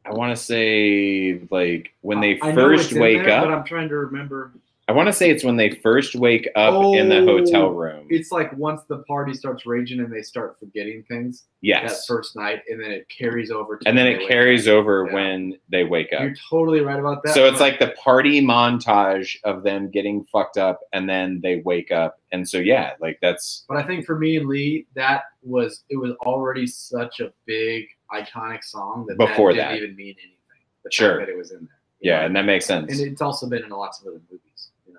I 0.06 0.12
want 0.14 0.36
to 0.36 0.42
say 0.44 1.42
like 1.52 1.94
when 2.02 2.20
they 2.22 2.40
I 2.42 2.50
know 2.50 2.56
first 2.56 2.84
it's 2.86 2.94
in 2.94 3.02
wake 3.02 3.24
there, 3.24 3.32
up. 3.40 3.46
but 3.46 3.54
I'm 3.54 3.64
trying 3.64 3.90
to 3.90 3.96
remember. 3.96 4.54
I 4.92 4.94
want 4.94 5.08
to 5.08 5.14
say 5.14 5.30
it's 5.30 5.46
when 5.46 5.56
they 5.56 5.70
first 5.70 6.16
wake 6.16 6.50
up 6.54 6.74
in 6.96 7.08
the 7.08 7.20
Oh, 7.20 7.26
hotel 7.38 7.70
room. 7.70 8.08
It's 8.10 8.30
like 8.30 8.52
once 8.58 8.82
the 8.90 8.98
party 9.04 9.34
starts 9.34 9.66
raging 9.66 10.02
and 10.02 10.12
they 10.12 10.22
start 10.22 10.60
forgetting 10.60 11.04
things 11.04 11.46
Yes. 11.62 12.06
that 12.06 12.14
first 12.14 12.36
night, 12.36 12.60
and 12.70 12.78
then 12.78 12.92
it 12.92 13.08
carries 13.08 13.52
over. 13.52 13.78
to 13.78 13.88
And 13.88 13.98
then 13.98 14.06
it 14.06 14.28
carries 14.28 14.68
up. 14.68 14.74
over 14.74 15.06
Yeah. 15.08 15.14
when 15.14 15.58
they 15.70 15.86
wake 15.86 16.12
up. 16.12 16.24
You're 16.24 16.34
totally 16.50 16.82
right 16.82 17.00
about 17.00 17.24
that. 17.24 17.34
so 17.34 17.46
it's 17.46 17.62
like 17.62 17.80
the 17.80 17.92
party 18.04 18.42
montage 18.42 19.38
of 19.46 19.64
them 19.64 19.90
getting 19.90 20.26
fucked 20.26 20.58
up 20.58 20.82
and 20.92 21.08
then 21.10 21.40
they 21.42 21.62
wake 21.64 21.92
up. 21.94 22.20
And 22.34 22.48
so 22.50 22.58
yeah, 22.58 22.92
like 23.00 23.18
that's 23.22 23.64
But 23.70 23.78
I 23.78 23.84
think 23.84 24.06
for 24.06 24.20
me 24.20 24.36
and 24.36 24.48
Lee, 24.50 24.88
that 24.96 25.24
was 25.42 25.86
it 25.90 25.96
was 25.96 26.12
already 26.26 26.68
such 26.68 27.22
a 27.22 27.32
big 27.46 27.86
iconic 28.12 28.62
song 28.66 29.06
that 29.08 29.18
Before 29.18 29.54
that 29.54 29.58
that. 29.58 29.70
didn't 29.76 29.84
even 29.84 29.96
mean 29.96 30.16
anything. 30.20 30.38
The 30.84 30.92
Sure. 30.92 31.18
that 31.20 31.30
it 31.30 31.38
was 31.38 31.52
in 31.52 31.60
there. 31.60 31.70
yeah, 32.02 32.20
know? 32.20 32.26
and 32.26 32.36
that 32.36 32.44
makes 32.46 32.66
sense. 32.66 32.92
and 33.00 33.10
it's 33.10 33.22
also 33.22 33.48
been 33.48 33.64
in 33.64 33.70
lots 33.70 34.02
of 34.02 34.08
other 34.08 34.22
movies. 34.30 34.42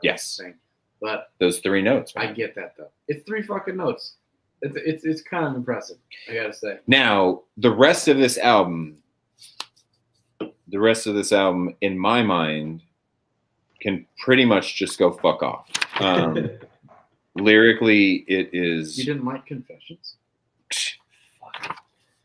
You 0.02 0.10
Yes. 0.10 0.36
thing. 0.40 0.54
But 1.00 1.30
Those 1.38 1.58
three 1.58 1.82
notes. 1.82 2.12
I 2.16 2.26
get 2.26 2.54
that 2.54 2.74
though. 2.76 2.90
It's 3.08 3.24
three 3.26 3.42
fucking 3.42 3.76
notes. 3.76 4.14
It's 4.60 4.76
it's 4.76 5.04
it's 5.04 5.22
kind 5.22 5.44
of 5.44 5.54
impressive. 5.54 5.96
I 6.30 6.34
gotta 6.34 6.52
say. 6.52 6.78
Now, 6.86 7.42
the 7.56 7.70
rest 7.72 8.06
of 8.06 8.18
this 8.18 8.38
album, 8.38 8.98
the 10.40 10.78
rest 10.78 11.06
of 11.08 11.14
this 11.14 11.32
album, 11.32 11.74
in 11.80 11.98
my 11.98 12.22
mind, 12.22 12.82
can 13.80 14.06
pretty 14.18 14.44
much 14.44 14.76
just 14.76 14.98
go 14.98 15.10
fuck 15.12 15.42
off. 15.42 15.68
Um, 16.00 16.48
lyrically, 17.34 18.24
it 18.28 18.50
is. 18.52 18.96
You 18.96 19.04
didn't 19.04 19.24
like 19.24 19.44
Confessions? 19.46 20.16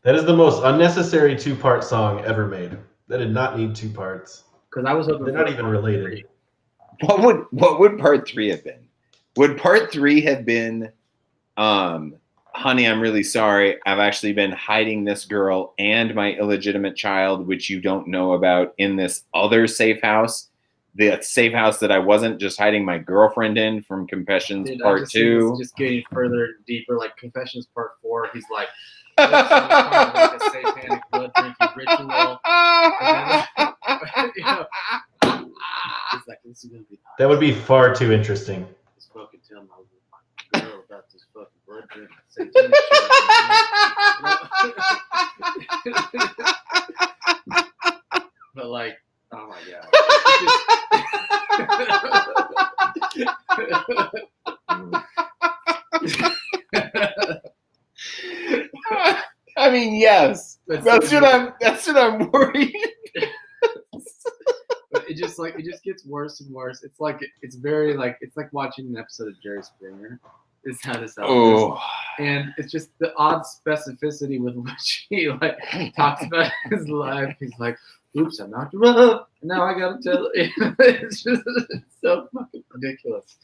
that 0.02 0.14
is 0.14 0.24
the 0.24 0.36
most 0.36 0.62
unnecessary 0.64 1.36
two-part 1.36 1.82
song 1.82 2.24
ever 2.24 2.46
made. 2.46 2.78
That 3.08 3.18
did 3.18 3.32
not 3.32 3.58
need 3.58 3.74
two 3.74 3.90
parts. 3.90 4.44
Because 4.70 4.86
I 4.86 4.92
was 4.92 5.06
hoping 5.08 5.26
They're 5.26 5.34
not 5.34 5.50
even 5.50 5.66
related. 5.66 6.24
What 7.00 7.20
would 7.20 7.46
what 7.50 7.80
would 7.80 7.98
part 7.98 8.28
three 8.28 8.48
have 8.48 8.64
been? 8.64 8.88
Would 9.36 9.56
part 9.58 9.92
three 9.92 10.20
have 10.22 10.44
been, 10.44 10.90
um, 11.56 12.16
honey, 12.46 12.86
I'm 12.88 13.00
really 13.00 13.22
sorry. 13.22 13.78
I've 13.86 14.00
actually 14.00 14.32
been 14.32 14.50
hiding 14.50 15.04
this 15.04 15.24
girl 15.24 15.74
and 15.78 16.12
my 16.14 16.32
illegitimate 16.32 16.96
child, 16.96 17.46
which 17.46 17.70
you 17.70 17.80
don't 17.80 18.08
know 18.08 18.32
about, 18.32 18.74
in 18.78 18.96
this 18.96 19.22
other 19.34 19.66
safe 19.68 20.02
house. 20.02 20.48
The 20.96 21.18
safe 21.22 21.52
house 21.52 21.78
that 21.78 21.92
I 21.92 22.00
wasn't 22.00 22.40
just 22.40 22.58
hiding 22.58 22.84
my 22.84 22.98
girlfriend 22.98 23.58
in 23.58 23.82
from 23.82 24.08
Confessions 24.08 24.68
Dude, 24.68 24.80
Part 24.80 25.02
just 25.02 25.12
Two. 25.12 25.54
just 25.56 25.76
getting 25.76 26.02
further 26.10 26.56
deeper. 26.66 26.96
Like 26.96 27.16
Confessions 27.16 27.68
Part 27.72 27.92
Four, 28.02 28.28
he's 28.32 28.46
like, 28.52 28.66
this 29.18 29.26
is 29.28 29.32
kind 29.32 29.72
of 29.72 30.14
like 30.14 30.34
a 30.34 30.44
satanic 30.50 31.02
blood 31.12 31.30
drinking 31.36 31.68
ritual. 31.76 32.40
Then, 33.00 34.32
you 34.36 34.44
know, 34.44 34.66
like, 36.28 36.38
this 36.44 36.64
is 36.64 36.70
gonna 36.70 36.82
be 36.84 36.98
hot. 37.04 37.18
That 37.18 37.28
would 37.28 37.40
be 37.40 37.52
far 37.52 37.94
too 37.94 38.12
interesting. 38.12 38.66
Just 38.94 39.12
fucking 39.12 39.40
tell 39.48 39.62
my, 39.62 39.74
my 40.52 40.60
girl 40.60 40.82
about 40.88 41.04
this 41.12 41.24
fucking 41.34 41.48
blood 41.66 41.84
drinking 41.90 42.16
satanic 42.28 42.74
shit. 42.74 43.08
but 48.54 48.66
like, 48.68 48.96
oh 49.32 49.48
my 49.48 49.58
god. 49.70 49.88
I 59.56 59.70
mean, 59.70 59.94
yes, 59.96 60.58
That's- 60.68 60.84
that's 60.84 61.12
what 61.12 61.24
I'm. 61.24 61.52
That's 61.60 61.86
what 61.86 61.96
I'm 61.96 62.30
worried. 62.30 62.74
but 64.90 65.08
it 65.08 65.16
just 65.16 65.38
like 65.38 65.58
it 65.58 65.64
just 65.64 65.84
gets 65.84 66.04
worse 66.04 66.40
and 66.40 66.52
worse. 66.52 66.82
It's 66.82 67.00
like 67.00 67.20
it's 67.42 67.56
very 67.56 67.96
like 67.96 68.18
it's 68.20 68.36
like 68.36 68.52
watching 68.52 68.86
an 68.86 68.96
episode 68.96 69.28
of 69.28 69.40
Jerry 69.42 69.62
Springer. 69.62 70.20
Is 70.64 70.80
how 70.82 70.98
this 70.98 71.16
album 71.16 71.36
is. 71.36 71.62
Oh, 71.62 71.80
and 72.18 72.52
it's 72.58 72.72
just 72.72 72.88
the 72.98 73.14
odd 73.16 73.42
specificity 73.42 74.40
with 74.40 74.56
which 74.56 75.06
he 75.08 75.28
like 75.28 75.56
talks 75.94 76.24
about 76.24 76.50
his 76.70 76.88
life. 76.88 77.36
He's 77.38 77.56
like, 77.58 77.78
"Oops, 78.18 78.40
I 78.40 78.46
knocked 78.46 78.74
her 78.74 78.84
up. 78.84 79.30
Now 79.42 79.62
I 79.62 79.78
gotta 79.78 79.98
tell." 80.02 80.28
it's 80.34 81.22
just 81.22 81.42
it's 81.46 82.00
so 82.02 82.28
fucking 82.34 82.64
ridiculous. 82.72 83.36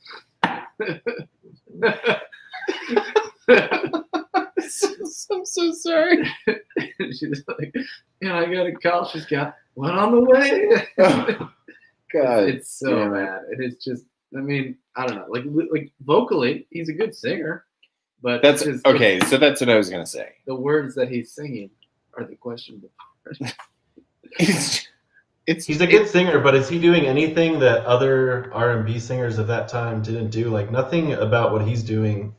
I'm 5.31 5.45
so 5.45 5.73
sorry. 5.73 6.29
She's 6.99 7.45
like, 7.47 7.75
"And 8.25 8.33
I 8.37 8.53
got 8.53 8.67
a 8.67 8.73
call. 8.73 9.05
She's 9.07 9.27
got 9.27 9.57
one 9.75 9.93
on 9.93 10.13
the 10.13 10.21
way." 10.21 10.89
Oh, 12.17 12.21
God, 12.23 12.49
it's 12.49 12.79
so 12.79 12.95
damn 12.97 13.15
it. 13.15 13.27
bad. 13.27 13.41
It 13.51 13.65
is 13.65 13.77
just. 13.83 14.05
I 14.37 14.41
mean, 14.41 14.77
I 14.95 15.07
don't 15.07 15.17
know. 15.17 15.27
Like, 15.29 15.45
like 15.73 15.93
vocally, 16.03 16.67
he's 16.71 16.89
a 16.89 16.93
good 16.93 17.15
singer, 17.15 17.65
but 18.23 18.41
That's 18.43 18.63
it's 18.63 18.83
just- 18.83 18.87
okay. 18.87 19.19
So 19.21 19.37
that's 19.37 19.61
what 19.61 19.69
I 19.71 19.77
was 19.77 19.91
gonna 19.91 20.07
say. 20.07 20.33
The 20.47 20.55
words 20.55 20.95
that 20.95 21.09
he's 21.09 21.33
singing 21.33 21.71
are 22.17 22.25
the 22.25 22.37
questionable. 22.37 22.91
It's 24.39 24.87
it's 25.47 25.67
He's 25.67 25.81
a 25.81 25.87
good 25.87 26.09
singer, 26.09 26.39
but 26.41 26.55
is 26.55 26.69
he 26.69 26.79
doing 26.79 27.07
anything 27.07 27.59
that 27.61 27.85
other 27.85 28.53
R&B 28.55 28.99
singers 28.99 29.39
of 29.39 29.47
that 29.49 29.69
time 29.69 30.03
didn't 30.03 30.31
do? 30.31 30.49
Like 30.51 30.71
nothing 30.71 31.15
about 31.15 31.53
what 31.53 31.67
he's 31.67 31.83
doing 31.83 32.35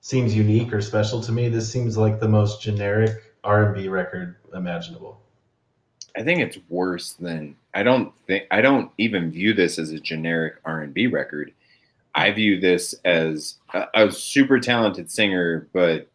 seems 0.00 0.34
unique 0.34 0.72
or 0.72 0.80
special 0.80 1.20
to 1.22 1.32
me. 1.32 1.48
This 1.48 1.70
seems 1.70 1.96
like 1.96 2.18
the 2.18 2.28
most 2.28 2.62
generic 2.62 3.34
R&B 3.44 3.88
record 3.88 4.36
imaginable. 4.54 5.20
I 6.16 6.22
think 6.22 6.40
it's 6.40 6.58
worse 6.68 7.12
than 7.14 7.56
I 7.74 7.82
don't 7.82 8.12
think 8.26 8.44
I 8.50 8.60
don't 8.60 8.90
even 8.98 9.30
view 9.30 9.54
this 9.54 9.78
as 9.78 9.90
a 9.90 10.00
generic 10.00 10.56
R 10.64 10.80
and 10.80 10.92
B 10.92 11.06
record. 11.06 11.52
I 12.14 12.32
view 12.32 12.58
this 12.58 12.94
as 13.04 13.56
a, 13.74 13.86
a 13.94 14.12
super 14.12 14.58
talented 14.58 15.10
singer, 15.10 15.68
but 15.72 16.08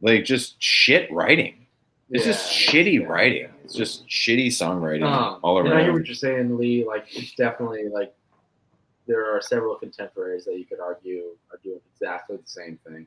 like 0.00 0.24
just 0.24 0.60
shit 0.62 1.10
writing. 1.12 1.66
It's 2.10 2.24
just 2.24 2.50
shitty 2.50 3.00
yeah, 3.00 3.06
writing. 3.06 3.48
It's 3.64 3.74
just 3.74 4.08
shitty 4.08 4.46
songwriting 4.46 5.04
Um, 5.04 5.40
all 5.42 5.58
And 5.58 5.74
I 5.74 5.82
hear 5.82 5.92
what 5.92 6.06
you're 6.06 6.14
saying, 6.14 6.56
Lee. 6.56 6.84
Like, 6.86 7.04
it's 7.10 7.34
definitely 7.34 7.88
like 7.88 8.14
there 9.06 9.34
are 9.34 9.42
several 9.42 9.74
contemporaries 9.76 10.46
that 10.46 10.58
you 10.58 10.64
could 10.64 10.80
argue 10.80 11.36
are 11.52 11.58
doing 11.62 11.80
exactly 11.92 12.36
the 12.36 12.46
same 12.46 12.78
thing. 12.86 13.06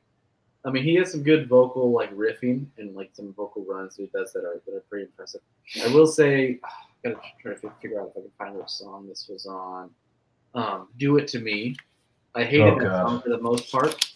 I 0.64 0.70
mean, 0.70 0.84
he 0.84 0.94
has 0.96 1.10
some 1.10 1.22
good 1.22 1.48
vocal 1.48 1.90
like 1.90 2.14
riffing 2.14 2.66
and 2.78 2.94
like 2.94 3.10
some 3.14 3.32
vocal 3.34 3.64
runs 3.64 3.96
he 3.96 4.08
does 4.14 4.32
that 4.32 4.44
are 4.44 4.60
that 4.66 4.74
are 4.74 4.84
pretty 4.88 5.06
impressive. 5.06 5.40
I 5.84 5.88
will 5.92 6.06
say, 6.06 6.60
I 7.04 7.08
gotta 7.10 7.20
try 7.40 7.54
to 7.54 7.72
figure 7.80 8.00
out 8.00 8.12
if 8.14 8.16
I 8.16 8.20
can 8.20 8.30
find 8.38 8.54
which 8.56 8.68
song 8.68 9.08
this 9.08 9.28
was 9.28 9.46
on. 9.46 9.90
Um, 10.54 10.88
"Do 10.98 11.16
It 11.16 11.26
to 11.28 11.40
Me." 11.40 11.74
I 12.34 12.44
hated 12.44 12.74
Oh, 12.74 12.78
that 12.78 12.84
God. 12.84 13.08
song 13.08 13.22
for 13.22 13.28
the 13.30 13.38
most 13.38 13.70
part, 13.72 14.10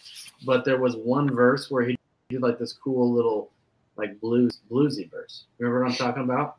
but 0.45 0.63
there 0.65 0.79
was 0.79 0.95
one 0.95 1.29
verse 1.29 1.69
where 1.69 1.83
he 1.85 1.97
did 2.29 2.41
like 2.41 2.57
this 2.57 2.73
cool 2.73 3.11
little 3.13 3.51
like 3.97 4.19
blues 4.21 4.61
bluesy 4.71 5.09
verse. 5.11 5.45
Remember 5.59 5.83
what 5.83 5.89
I'm 5.91 5.95
talking 5.97 6.23
about? 6.23 6.57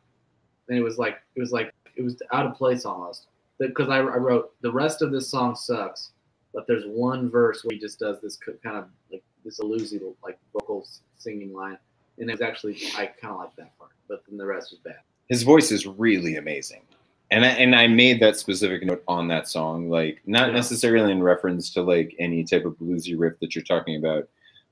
And 0.68 0.76
it 0.78 0.82
was 0.82 0.98
like 0.98 1.16
it 1.34 1.40
was 1.40 1.50
like 1.52 1.72
it 1.96 2.02
was 2.02 2.20
out 2.32 2.46
of 2.46 2.54
place 2.56 2.84
almost. 2.84 3.26
Because 3.58 3.88
I, 3.88 3.96
I 3.96 4.16
wrote 4.18 4.52
the 4.60 4.70
rest 4.70 5.02
of 5.02 5.10
this 5.10 5.28
song 5.30 5.56
sucks, 5.56 6.12
but 6.54 6.66
there's 6.68 6.84
one 6.86 7.28
verse 7.28 7.64
where 7.64 7.74
he 7.74 7.80
just 7.80 7.98
does 7.98 8.20
this 8.20 8.36
kind 8.36 8.76
of 8.76 8.84
like 9.10 9.22
this 9.44 9.60
bluesy 9.60 10.00
like 10.22 10.38
vocal 10.52 10.86
singing 11.18 11.52
line, 11.52 11.78
and 12.18 12.28
it 12.28 12.32
was 12.32 12.40
actually 12.42 12.76
I 12.96 13.06
kind 13.06 13.34
of 13.34 13.38
like 13.40 13.56
that 13.56 13.76
part, 13.78 13.90
but 14.08 14.22
then 14.28 14.38
the 14.38 14.46
rest 14.46 14.70
was 14.72 14.80
bad. 14.80 15.00
his 15.28 15.42
voice 15.42 15.70
is 15.70 15.86
really 15.86 16.36
amazing. 16.36 16.82
And 17.30 17.44
I, 17.44 17.48
and 17.48 17.74
I 17.76 17.86
made 17.88 18.20
that 18.22 18.38
specific 18.38 18.82
note 18.86 19.04
on 19.06 19.28
that 19.28 19.48
song, 19.48 19.90
like 19.90 20.22
not 20.26 20.48
Yeah. 20.48 20.54
necessarily 20.54 21.12
in 21.12 21.22
reference 21.22 21.68
to 21.74 21.82
like 21.82 22.14
any 22.18 22.42
type 22.42 22.64
of 22.64 22.78
bluesy 22.78 23.14
riff 23.18 23.38
that 23.40 23.54
you're 23.54 23.64
talking 23.64 23.96
about, 23.96 24.26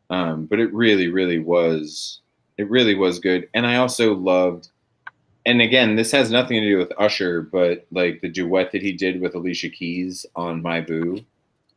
um, 0.09 0.47
but 0.47 0.59
it 0.59 0.73
really, 0.73 1.09
really 1.09 1.39
was, 1.39 2.21
it 2.57 2.71
really 2.71 2.95
was 2.95 3.19
good. 3.19 3.47
And 3.53 3.67
I 3.67 3.77
also 3.77 4.15
loved, 4.15 4.71
and 5.45 5.61
again, 5.61 5.97
this 5.97 6.11
has 6.13 6.31
nothing 6.31 6.63
to 6.63 6.67
do 6.69 6.79
with 6.79 6.93
Usher, 6.99 7.43
but 7.43 7.87
like 7.93 8.23
the 8.23 8.29
duet 8.31 8.73
that 8.73 8.81
he 8.81 8.93
did 8.93 9.21
with 9.21 9.35
Alicia 9.35 9.69
Keys 9.69 10.25
on 10.35 10.63
My 10.63 10.81
Boo, 10.81 11.19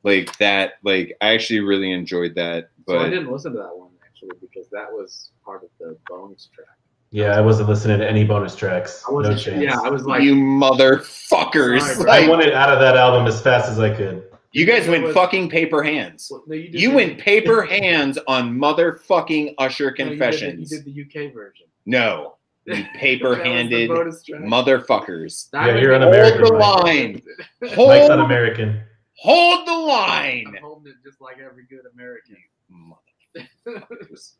like 0.03 0.37
that, 0.37 0.75
like 0.83 1.17
I 1.19 1.33
actually 1.33 1.59
really 1.59 1.91
enjoyed 1.91 2.35
that. 2.35 2.69
So 2.89 2.99
I 2.99 3.09
didn't 3.09 3.31
listen 3.31 3.51
to 3.53 3.57
that 3.59 3.75
one 3.77 3.89
actually 4.05 4.37
because 4.41 4.67
that 4.71 4.91
was 4.91 5.31
part 5.45 5.63
of 5.63 5.69
the 5.79 5.97
bonus 6.07 6.49
track. 6.53 6.67
Yeah, 7.11 7.35
I 7.37 7.41
wasn't 7.41 7.69
listening 7.69 7.99
to 7.99 8.07
any 8.09 8.23
bonus 8.23 8.55
tracks. 8.55 9.03
I 9.07 9.11
No 9.11 9.15
wasn't. 9.17 9.39
chance. 9.39 9.63
yeah, 9.63 9.79
I 9.79 9.89
was 9.89 10.03
like, 10.05 10.21
you 10.21 10.35
motherfuckers, 10.35 11.81
Sorry, 11.81 12.03
bro. 12.03 12.11
I 12.11 12.27
wanted 12.27 12.53
out 12.53 12.69
of 12.71 12.79
that 12.79 12.95
album 12.97 13.25
as 13.27 13.41
fast 13.41 13.69
as 13.69 13.79
I 13.79 13.93
could. 13.95 14.23
you 14.51 14.65
guys 14.65 14.87
went 14.87 15.03
was- 15.05 15.13
fucking 15.15 15.49
paper 15.49 15.81
hands. 15.81 16.27
well, 16.31 16.43
no, 16.47 16.55
you, 16.55 16.69
You 16.71 16.91
went 16.91 17.17
paper 17.19 17.63
hands 17.65 18.19
on 18.27 18.57
motherfucking 18.59 19.55
Usher 19.57 19.85
no, 19.85 19.89
you 19.89 19.95
did 19.95 19.97
the- 19.97 20.09
confessions. 20.09 20.71
You 20.71 20.77
did 20.83 20.85
the, 21.13 21.27
UK 21.27 21.33
version. 21.33 21.65
No, 21.87 22.35
you 22.65 22.73
That 22.75 22.79
was 22.81 22.87
the 22.93 22.99
paper-handed 22.99 23.89
motherfuckers. 23.89 25.49
I 25.53 25.67
Yeah, 25.67 25.73
was- 25.73 25.81
you're 25.81 25.91
Hold 25.93 26.03
un-American, 26.03 26.41
Hold 26.41 26.53
the 26.53 26.59
Mike. 26.59 26.83
line. 26.83 27.21
Mike's 27.61 27.73
Hold, 27.75 28.11
un-American. 28.11 28.81
hold 29.15 29.67
the 29.67 29.71
I'm 29.71 29.83
line. 29.87 30.57
holding 30.61 30.91
it 30.91 30.95
just 31.03 31.21
like 31.21 31.37
every 31.39 31.63
good 31.69 31.85
American. 31.93 32.37
Motherfuckers. 32.71 34.33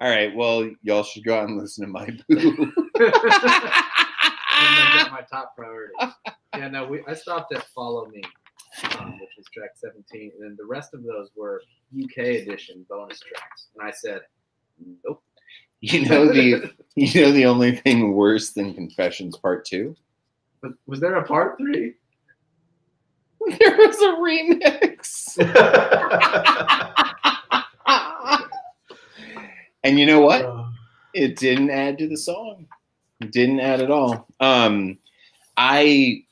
All 0.00 0.08
right, 0.08 0.34
well, 0.34 0.70
y'all 0.82 1.02
should 1.02 1.24
go 1.24 1.36
out 1.38 1.48
and 1.48 1.58
listen 1.58 1.84
to 1.84 1.90
my 1.90 2.06
boo. 2.28 2.36
and 2.38 2.72
then 4.76 4.92
got 4.94 5.10
my 5.10 5.22
top 5.30 5.56
priority. 5.56 5.92
Yeah, 6.56 6.68
no, 6.68 6.86
we 6.86 7.02
I 7.08 7.14
stopped 7.14 7.52
at 7.54 7.66
Follow 7.74 8.06
Me, 8.06 8.22
um, 8.98 9.18
which 9.20 9.30
was 9.36 9.46
track 9.52 9.70
17, 9.74 10.32
and 10.34 10.42
then 10.42 10.56
the 10.58 10.64
rest 10.66 10.94
of 10.94 11.02
those 11.02 11.30
were 11.36 11.62
UK 11.96 12.18
edition 12.18 12.86
bonus 12.88 13.20
tracks. 13.20 13.68
And 13.76 13.86
I 13.86 13.90
said, 13.90 14.20
nope. 15.04 15.22
you 15.80 16.08
know 16.08 16.26
the 16.32 16.70
you 16.94 17.20
know 17.22 17.32
the 17.32 17.46
only 17.46 17.76
thing 17.76 18.14
worse 18.14 18.52
than 18.52 18.74
Confessions 18.74 19.36
Part 19.36 19.64
Two. 19.64 19.96
But 20.62 20.72
was 20.86 21.00
there 21.00 21.16
a 21.16 21.24
part 21.24 21.58
three? 21.58 21.94
There 23.46 23.76
was 23.78 23.96
a 24.02 24.16
remix. 24.18 25.38
and 29.84 29.98
you 29.98 30.06
know 30.06 30.20
what? 30.20 30.66
it 31.14 31.36
didn't 31.36 31.70
add 31.70 31.98
to 31.98 32.08
the 32.08 32.16
song. 32.16 32.66
It 33.20 33.32
didn't 33.32 33.60
add 33.60 33.80
at 33.80 33.90
all. 33.90 34.26
Um 34.40 34.98
i 35.56 36.22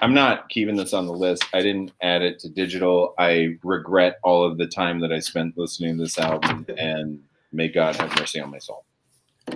i'm 0.00 0.14
not 0.14 0.48
keeping 0.48 0.76
this 0.76 0.94
on 0.94 1.06
the 1.06 1.12
list. 1.12 1.44
I 1.52 1.60
didn't 1.60 1.92
add 2.00 2.22
it 2.22 2.38
to 2.40 2.48
digital. 2.48 3.14
I 3.18 3.56
regret 3.62 4.18
all 4.22 4.44
of 4.44 4.56
the 4.56 4.66
time 4.66 5.00
that 5.00 5.12
i 5.12 5.18
spent 5.18 5.58
listening 5.58 5.96
to 5.96 6.04
this 6.04 6.18
album 6.18 6.64
and 6.78 7.20
may 7.52 7.68
god 7.68 7.96
have 7.96 8.16
mercy 8.18 8.40
on 8.40 8.50
my 8.50 8.58
soul. 8.58 8.84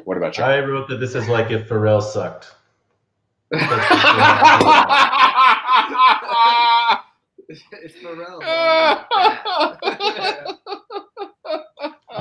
What 0.04 0.16
about 0.16 0.36
you? 0.38 0.44
I 0.44 0.60
wrote 0.60 0.88
that 0.88 0.96
this 0.96 1.14
is 1.14 1.28
like 1.28 1.50
if 1.50 1.68
Pharrell 1.68 2.02
sucked. 2.02 2.54
it's 7.48 7.96
Pharrell. 8.02 8.40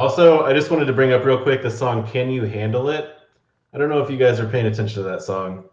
but 0.02 0.10
Also, 0.22 0.46
I 0.46 0.54
just 0.54 0.70
wanted 0.70 0.86
to 0.86 0.94
bring 0.94 1.14
up 1.14 1.26
real 1.26 1.42
quick 1.42 1.64
the 1.64 1.72
song 1.72 2.08
"Can 2.08 2.30
You 2.30 2.44
Handle 2.44 2.92
It." 2.92 3.18
I 3.74 3.80
don't 3.80 3.90
know 3.90 4.04
if 4.04 4.10
you 4.12 4.18
guys 4.18 4.40
are 4.40 4.46
paying 4.48 4.68
attention 4.68 5.02
to 5.02 5.10
that 5.10 5.24
song. 5.24 5.64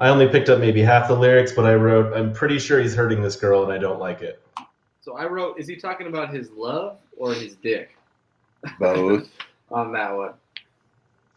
I 0.00 0.08
only 0.08 0.26
picked 0.26 0.48
up 0.48 0.58
maybe 0.58 0.82
half 0.82 1.06
the 1.06 1.14
lyrics, 1.14 1.52
but 1.52 1.66
I 1.66 1.76
wrote, 1.76 2.12
"I'm 2.12 2.32
pretty 2.32 2.58
sure 2.58 2.80
he's 2.80 2.96
hurting 2.96 3.22
this 3.22 3.36
girl, 3.36 3.62
and 3.62 3.72
I 3.72 3.78
don't 3.78 4.00
like 4.00 4.22
it." 4.22 4.42
so 5.02 5.16
I 5.16 5.26
wrote, 5.26 5.60
is 5.60 5.68
he 5.68 5.76
talking 5.76 6.08
about 6.08 6.34
his 6.34 6.50
love 6.50 6.98
or 7.16 7.32
his 7.32 7.54
dick 7.54 7.96
both 8.80 9.30
on 9.70 9.92
that 9.92 10.16
one? 10.16 10.32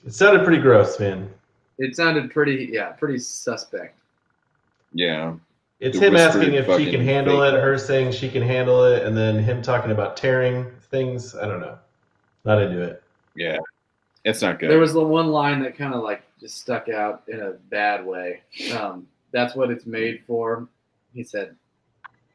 It 0.03 0.15
sounded 0.15 0.43
pretty 0.43 0.59
gross, 0.59 0.99
man. 0.99 1.31
It 1.77 1.95
sounded 1.95 2.31
pretty, 2.31 2.67
yeah, 2.71 2.93
pretty 2.93 3.19
suspect. 3.19 3.99
yeah 4.91 5.35
It's 5.79 5.99
The 5.99 6.07
him 6.07 6.15
asking 6.15 6.55
if 6.55 6.65
she 6.77 6.89
can 6.89 7.01
handle 7.05 7.41
fake 7.41 7.53
it, 7.53 7.61
her 7.61 7.77
saying 7.77 8.13
she 8.13 8.27
can 8.27 8.41
handle 8.41 8.85
it, 8.85 9.05
and 9.05 9.15
then 9.15 9.37
him 9.37 9.61
talking 9.61 9.91
about 9.91 10.17
tearing 10.17 10.65
things. 10.89 11.35
I 11.35 11.45
don't 11.45 11.59
know. 11.59 11.77
Not 12.45 12.61
into 12.61 12.81
it. 12.81 13.03
yeah 13.35 13.57
it's 14.25 14.41
not 14.41 14.59
good 14.59 14.69
There 14.69 14.79
was 14.79 14.93
the 14.93 15.03
one 15.03 15.27
line 15.27 15.61
that 15.63 15.77
kind 15.77 15.93
of 15.93 16.03
like 16.03 16.23
just 16.39 16.57
stuck 16.59 16.89
out 16.89 17.23
in 17.27 17.39
a 17.41 17.51
bad 17.69 18.05
way. 18.05 18.41
Um, 18.77 19.07
that's 19.31 19.55
what 19.55 19.69
it's 19.71 19.85
made 19.85 20.23
for. 20.25 20.67
He 21.13 21.23
said, 21.23 21.55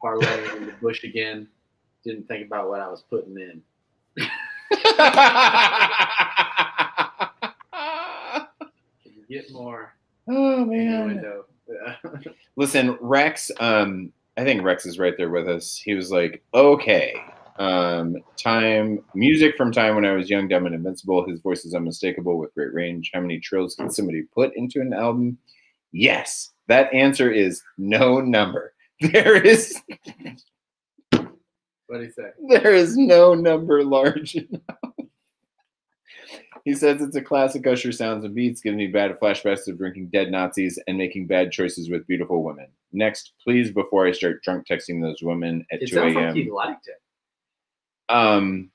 "Parlay 0.01 0.57
in 0.57 0.67
the 0.67 0.73
bush 0.81 1.03
again." 1.03 1.47
Didn't 2.03 2.27
think 2.27 2.45
about 2.45 2.69
what 2.69 2.81
I 2.81 2.87
was 2.87 3.03
putting 3.09 3.37
in. 3.37 3.61
Can 9.03 9.13
you 9.17 9.25
get 9.27 9.51
more 9.51 9.95
oh 10.27 10.65
man. 10.65 11.23
Listen, 12.55 12.97
Rex, 13.01 13.51
um, 13.59 14.11
I 14.37 14.43
think 14.43 14.63
Rex 14.63 14.85
is 14.85 14.99
right 14.99 15.15
there 15.17 15.29
with 15.29 15.47
us. 15.47 15.77
He 15.77 15.93
was 15.93 16.11
like, 16.11 16.43
okay, 16.53 17.15
um, 17.57 18.17
time, 18.37 18.99
music 19.13 19.55
from 19.55 19.71
time 19.71 19.95
when 19.95 20.05
I 20.05 20.11
was 20.11 20.29
young, 20.29 20.47
dumb, 20.47 20.65
and 20.65 20.75
invincible. 20.75 21.27
His 21.27 21.39
voice 21.39 21.65
is 21.65 21.73
unmistakable 21.73 22.37
with 22.37 22.53
great 22.53 22.73
range. 22.73 23.11
How 23.13 23.21
many 23.21 23.39
trills 23.39 23.75
can 23.75 23.89
somebody 23.89 24.23
put 24.23 24.55
into 24.55 24.81
an 24.81 24.93
album? 24.93 25.37
Yes, 25.91 26.51
that 26.67 26.93
answer 26.93 27.31
is 27.31 27.61
no 27.77 28.19
number. 28.19 28.73
There 29.01 29.35
is 29.35 29.77
what 31.87 32.01
he 32.01 32.09
say? 32.11 32.29
there 32.47 32.73
is 32.73 32.95
no 32.95 33.33
number 33.33 33.83
large 33.83 34.35
enough. 34.35 34.95
He 36.63 36.73
says 36.73 37.01
it's 37.01 37.15
a 37.15 37.21
classic 37.21 37.67
Usher 37.67 37.91
sounds 37.91 38.23
and 38.23 38.33
beats, 38.33 38.61
giving 38.61 38.77
me 38.77 38.87
bad 38.87 39.19
flashbacks 39.19 39.67
of 39.67 39.77
drinking 39.77 40.07
dead 40.11 40.31
Nazis 40.31 40.79
and 40.87 40.97
making 40.97 41.27
bad 41.27 41.51
choices 41.51 41.91
with 41.91 42.07
beautiful 42.07 42.43
women. 42.43 42.67
Next, 42.91 43.33
please, 43.43 43.69
before 43.69 44.07
I 44.07 44.11
start 44.13 44.41
drunk 44.41 44.65
texting 44.65 44.99
those 44.99 45.21
women 45.21 45.63
at 45.71 45.83
It 45.83 45.91
2 45.91 45.99
a.m. 45.99 46.13
like 46.15 46.35
he 46.35 46.49
liked 46.49 46.87
it. 46.87 47.01
Um, 48.09 48.69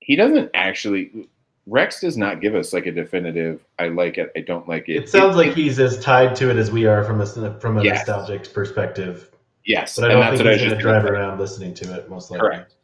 he 0.00 0.16
doesn't 0.16 0.50
actually. 0.54 1.28
Rex 1.68 2.00
does 2.00 2.16
not 2.16 2.40
give 2.40 2.54
us 2.54 2.72
like 2.72 2.86
a 2.86 2.92
definitive. 2.92 3.64
I 3.78 3.88
like 3.88 4.18
it. 4.18 4.30
I 4.36 4.40
don't 4.40 4.68
like 4.68 4.88
it. 4.88 4.96
It 4.96 5.08
sounds 5.08 5.34
like 5.34 5.52
he's 5.52 5.80
as 5.80 5.98
tied 5.98 6.36
to 6.36 6.48
it 6.48 6.56
as 6.56 6.70
we 6.70 6.86
are 6.86 7.02
from 7.02 7.20
a 7.20 7.26
from 7.60 7.78
a 7.78 7.82
Yes. 7.82 8.06
nostalgic 8.06 8.52
perspective. 8.52 9.30
yes, 9.64 9.96
But 9.98 10.10
I 10.10 10.14
don't 10.14 10.20
that's 10.20 10.36
think 10.38 10.46
I 10.48 10.52
was 10.52 10.60
he's 10.60 10.68
going 10.70 10.78
to 10.78 10.84
gonna 10.84 11.00
drive 11.00 11.08
say. 11.08 11.20
around 11.20 11.40
listening 11.40 11.74
to 11.74 11.94
it. 11.96 12.08
Most 12.08 12.30
likely. 12.30 12.46
Correct. 12.48 12.74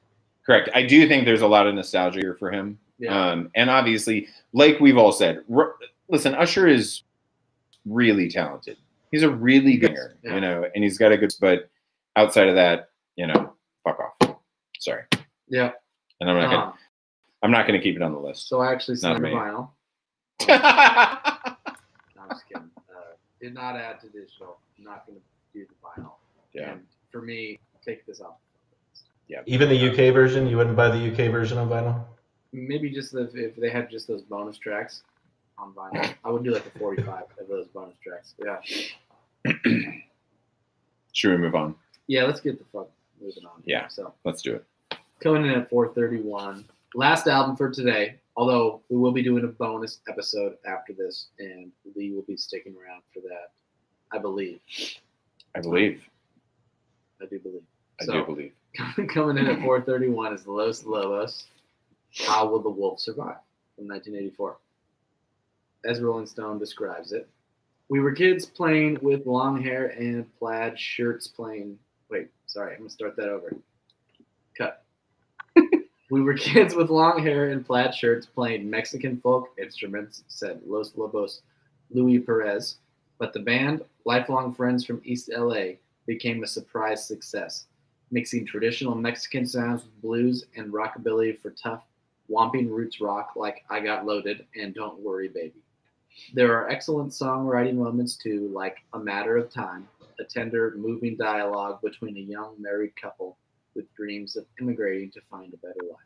Correct. 0.45 0.69
I 0.75 0.83
do 0.85 1.07
think 1.07 1.25
there's 1.25 1.43
a 1.43 1.47
lot 1.47 1.69
of 1.69 1.75
nostalgia 1.77 2.19
here 2.19 2.35
for 2.35 2.51
him. 2.51 2.77
Yeah. 2.99 3.31
Um, 3.31 3.51
and 3.55 3.71
obviously, 3.71 4.27
like 4.53 4.81
we've 4.81 4.97
all 4.99 5.13
said, 5.13 5.45
r- 5.55 5.77
listen, 6.09 6.35
Usher 6.35 6.67
is 6.67 7.03
really 7.87 8.29
talented. 8.29 8.79
He's 9.13 9.23
a 9.23 9.31
really 9.31 9.77
good 9.77 9.91
singer, 9.91 10.17
Yeah. 10.25 10.35
you 10.35 10.41
know, 10.41 10.67
and 10.75 10.83
he's 10.83 10.99
got 10.99 11.13
a 11.13 11.17
good. 11.17 11.33
But 11.41 11.71
outside 12.17 12.49
of 12.49 12.57
that, 12.57 12.91
you 13.15 13.29
know, 13.29 13.52
fuck 13.85 13.99
off. 14.01 14.37
Sorry, 14.79 15.03
yeah. 15.49 15.73
and 16.21 16.31
I'm 16.31 16.37
not 16.39 16.51
gonna. 16.51 16.67
Um, 16.67 16.73
I'm 17.43 17.51
not 17.51 17.67
gonna 17.67 17.81
keep 17.81 17.97
it 17.97 18.03
on 18.03 18.13
the 18.13 18.19
list. 18.19 18.49
so 18.49 18.61
I 18.61 18.73
actually 18.73 18.95
Not 19.03 19.21
signed 19.21 19.27
a 19.27 19.31
vinyl. 19.31 19.71
No, 22.17 22.23
I'm 22.23 22.29
just 22.31 22.47
kidding. 22.49 22.71
Uh, 22.89 23.15
did 23.41 23.55
not 23.55 23.77
add 23.77 24.01
to 24.01 24.07
digital. 24.07 24.59
Not 24.79 25.07
going 25.07 25.19
to 25.19 25.25
do 25.59 25.67
the 25.67 25.75
vinyl. 26.03 26.13
yeah. 26.55 26.73
And 26.73 26.83
for 27.11 27.21
me, 27.23 27.59
take 27.85 28.07
this 28.07 28.21
off. 28.21 28.37
Yeah. 29.29 29.41
Even 29.47 29.69
the 29.69 29.91
UK 29.91 30.13
version, 30.15 30.47
you 30.47 30.57
wouldn't 30.57 30.77
buy 30.77 30.89
the 30.89 31.11
UK 31.11 31.31
version 31.31 31.59
on 31.59 31.69
vinyl. 31.69 32.05
Maybe 32.53 32.91
just 32.91 33.13
the, 33.13 33.31
if 33.35 33.57
they 33.57 33.71
had 33.71 33.91
just 33.91 34.09
those 34.09 34.23
bonus 34.23 34.59
tracks 34.59 35.03
on 35.59 35.73
vinyl, 35.73 36.13
I 36.25 36.31
would 36.31 36.45
do 36.45 36.53
like 36.53 36.67
a 36.67 36.79
45 36.79 37.25
of 37.41 37.49
those 37.49 37.67
bonus 37.69 37.97
tracks. 38.03 38.35
Yeah. 38.45 39.53
Should 41.13 41.31
we 41.31 41.37
move 41.39 41.55
on? 41.55 41.75
Yeah, 42.07 42.25
let's 42.25 42.41
get 42.41 42.59
the 42.59 42.65
fuck 42.73 42.91
moving 43.23 43.45
on. 43.47 43.63
Yeah. 43.65 43.89
So 43.89 44.13
Let's 44.25 44.43
do 44.43 44.55
it. 44.57 44.65
coming 45.21 45.45
in 45.45 45.51
at 45.51 45.71
431. 45.71 46.65
Last 46.95 47.27
album 47.27 47.57
for 47.57 47.71
today. 47.71 48.17
Although 48.37 48.81
we 48.89 48.97
will 48.97 49.13
be 49.13 49.23
doing 49.23 49.45
a 49.45 49.49
bonus 49.49 50.01
episode 50.09 50.57
after 50.67 50.93
this, 50.95 51.27
and 51.39 51.71
Lee 51.95 52.13
will 52.13 52.23
be 52.23 52.37
sticking 52.37 52.75
around 52.75 53.03
for 53.13 53.21
that. 53.21 53.51
I 54.11 54.19
believe. 54.19 54.61
I 55.55 55.61
believe. 55.61 56.03
I 57.21 57.27
do 57.27 57.39
believe. 57.39 57.63
I 58.01 58.05
So- 58.05 58.13
do 58.13 58.25
believe. 58.25 58.53
Coming 59.09 59.37
in 59.37 59.47
at 59.49 59.59
431 59.61 60.33
is 60.35 60.47
Los 60.47 60.85
Lobos. 60.85 61.49
How 62.27 62.47
Will 62.49 62.61
the 62.63 62.71
Wolf 62.71 63.01
Survive 63.01 63.37
from 63.77 63.87
1984. 63.89 64.57
As 65.85 66.01
Rolling 66.01 66.27
Stone 66.27 66.59
describes 66.59 67.13
it, 67.13 67.29
we 67.91 68.01
were 68.01 68.13
kids 68.13 68.47
playing 68.47 68.99
with 69.03 69.27
long 69.27 69.63
hair 69.63 69.89
and 69.89 70.25
plaid 70.39 70.79
shirts 70.79 71.27
playing. 71.29 71.79
Sorry, 72.53 72.77
I'm 72.77 72.85
to 72.85 72.91
start 72.91 73.17
that 73.17 73.31
over. 73.31 73.57
Cut. 74.59 74.85
we 76.11 76.21
were 76.21 76.35
kids 76.35 76.75
with 76.75 76.91
long 76.91 77.23
hair 77.23 77.49
and 77.49 77.65
plaid 77.65 77.95
shirts 77.95 78.27
playing 78.27 78.69
Mexican 78.69 79.19
folk 79.21 79.49
instruments, 79.59 80.23
said 80.29 80.61
Los 80.67 80.93
Lobos 80.95 81.41
Louie 81.91 82.19
Perez. 82.19 82.77
But 83.17 83.33
the 83.33 83.41
band, 83.41 83.81
lifelong 84.05 84.53
friends 84.53 84.85
from 84.85 85.01
East 85.03 85.31
LA, 85.35 85.77
became 86.07 86.43
a 86.43 86.47
surprise 86.47 87.07
success 87.07 87.69
mixing 88.11 88.45
traditional 88.45 88.95
Mexican 88.95 89.47
sounds 89.47 89.85
with 89.85 90.03
blues 90.03 90.45
and 90.55 90.71
rockabilly 90.71 91.41
for 91.41 91.53
tough, 91.53 91.85
whomping 92.31 92.69
roots 92.69 93.01
rock 93.01 93.33
like 93.35 93.65
I 93.71 93.81
Got 93.81 94.05
Loaded 94.05 94.45
and 94.55 94.75
Don't 94.75 95.01
Worry 95.01 95.29
Baby. 95.29 95.63
There 96.35 96.55
are 96.55 96.69
excellent 96.69 97.13
songwriting 97.13 97.77
moments 97.77 98.17
too, 98.17 98.51
like 98.53 98.77
A 98.93 98.99
Matter 98.99 99.39
of 99.39 99.51
Time, 99.51 99.89
a 100.21 100.25
tender, 100.25 100.75
moving 100.77 101.17
dialogue 101.17 101.81
between 101.83 102.17
a 102.17 102.21
young 102.21 102.55
married 102.59 102.93
couple 103.01 103.39
with 103.75 103.93
dreams 103.95 104.37
of 104.37 104.45
immigrating 104.61 105.11
to 105.13 105.21
find 105.31 105.53
a 105.55 105.57
better 105.59 105.81
life. 105.91 105.99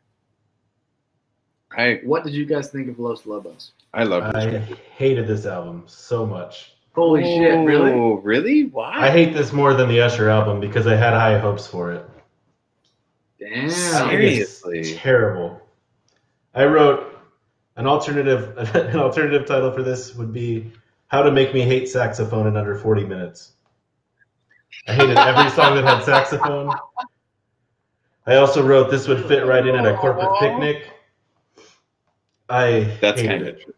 I 1.71 1.99
What 2.05 2.23
did 2.23 2.33
you 2.33 2.45
guys 2.45 2.69
think 2.69 2.87
of 2.89 2.97
Los 2.99 3.25
Lobos? 3.25 3.71
I 3.93 4.03
love. 4.03 4.23
I 4.35 4.45
record. 4.45 4.77
hated 4.95 5.27
this 5.27 5.45
album 5.45 5.83
so 5.85 6.25
much. 6.25 6.73
Holy 6.95 7.23
shit, 7.23 7.59
really? 7.65 7.91
Oh, 7.91 8.15
really? 8.23 8.65
Why? 8.65 8.91
I 9.07 9.11
hate 9.11 9.33
this 9.33 9.53
more 9.53 9.73
than 9.75 9.87
the 9.89 10.01
Usher 10.01 10.29
album 10.29 10.59
because 10.59 10.87
I 10.87 10.95
had 10.95 11.13
high 11.13 11.37
hopes 11.37 11.67
for 11.67 11.91
it. 11.91 12.09
Damn. 13.39 13.65
I 13.65 13.67
it's 13.67 13.77
Seriously? 14.61 14.95
terrible. 14.95 15.61
I 16.55 16.65
wrote 16.65 17.19
an 17.75 17.85
alternative 17.85 18.57
an 18.75 18.95
alternative 18.95 19.45
title 19.45 19.71
for 19.71 19.83
this 19.83 20.15
would 20.15 20.33
be 20.33 20.71
"How 21.07 21.21
to 21.21 21.31
Make 21.31 21.53
Me 21.53 21.61
Hate 21.61 21.87
Saxophone 21.87 22.47
in 22.47 22.57
Under 22.57 22.75
40 22.75 23.03
Minutes." 23.05 23.51
I 24.87 24.93
hated 24.93 25.17
every 25.17 25.49
song 25.51 25.75
that 25.75 25.83
had 25.83 26.03
saxophone. 26.03 26.71
I 28.25 28.35
also 28.35 28.65
wrote 28.65 28.91
this 28.91 29.07
would 29.07 29.25
fit 29.25 29.45
right 29.45 29.65
in 29.65 29.75
at 29.75 29.85
a 29.85 29.95
corporate 29.97 30.39
picnic. 30.39 30.91
I 32.49 32.97
That's 33.01 33.21
hated 33.21 33.29
kind 33.29 33.41
of 33.47 33.47
it. 33.57 33.75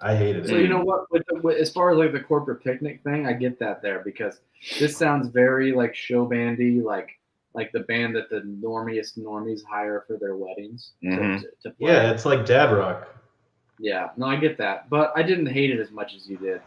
I 0.00 0.14
hated 0.16 0.44
it. 0.44 0.48
So 0.48 0.56
you 0.56 0.68
know 0.68 0.80
what? 0.80 1.10
With 1.10 1.22
the, 1.28 1.40
with, 1.40 1.56
as 1.58 1.70
far 1.70 1.90
as 1.92 1.96
like 1.98 2.12
the 2.12 2.20
corporate 2.20 2.62
picnic 2.62 3.02
thing, 3.04 3.26
I 3.26 3.32
get 3.32 3.58
that 3.60 3.80
there 3.82 4.00
because 4.04 4.40
this 4.78 4.96
sounds 4.96 5.28
very 5.28 5.72
like 5.72 5.94
show 5.94 6.24
bandy, 6.26 6.80
like 6.80 7.18
like 7.54 7.70
the 7.72 7.80
band 7.80 8.16
that 8.16 8.28
the 8.30 8.40
normiest 8.40 9.16
normies 9.18 9.60
hire 9.64 10.04
for 10.08 10.16
their 10.16 10.34
weddings 10.36 10.92
to- 11.02 11.08
Mhm. 11.08 11.40
to, 11.40 11.46
to 11.62 11.70
play. 11.76 11.92
Yeah, 11.92 12.10
it's 12.10 12.26
like 12.26 12.44
dad 12.44 12.72
rock. 12.72 13.06
yeah. 13.78 14.08
No, 14.16 14.26
I 14.26 14.36
get 14.36 14.58
that, 14.58 14.90
but 14.90 15.12
I 15.16 15.22
didn't 15.22 15.46
hate 15.46 15.70
it 15.70 15.78
as 15.80 15.90
much 15.92 16.14
as 16.14 16.28
you 16.28 16.36
did. 16.36 16.60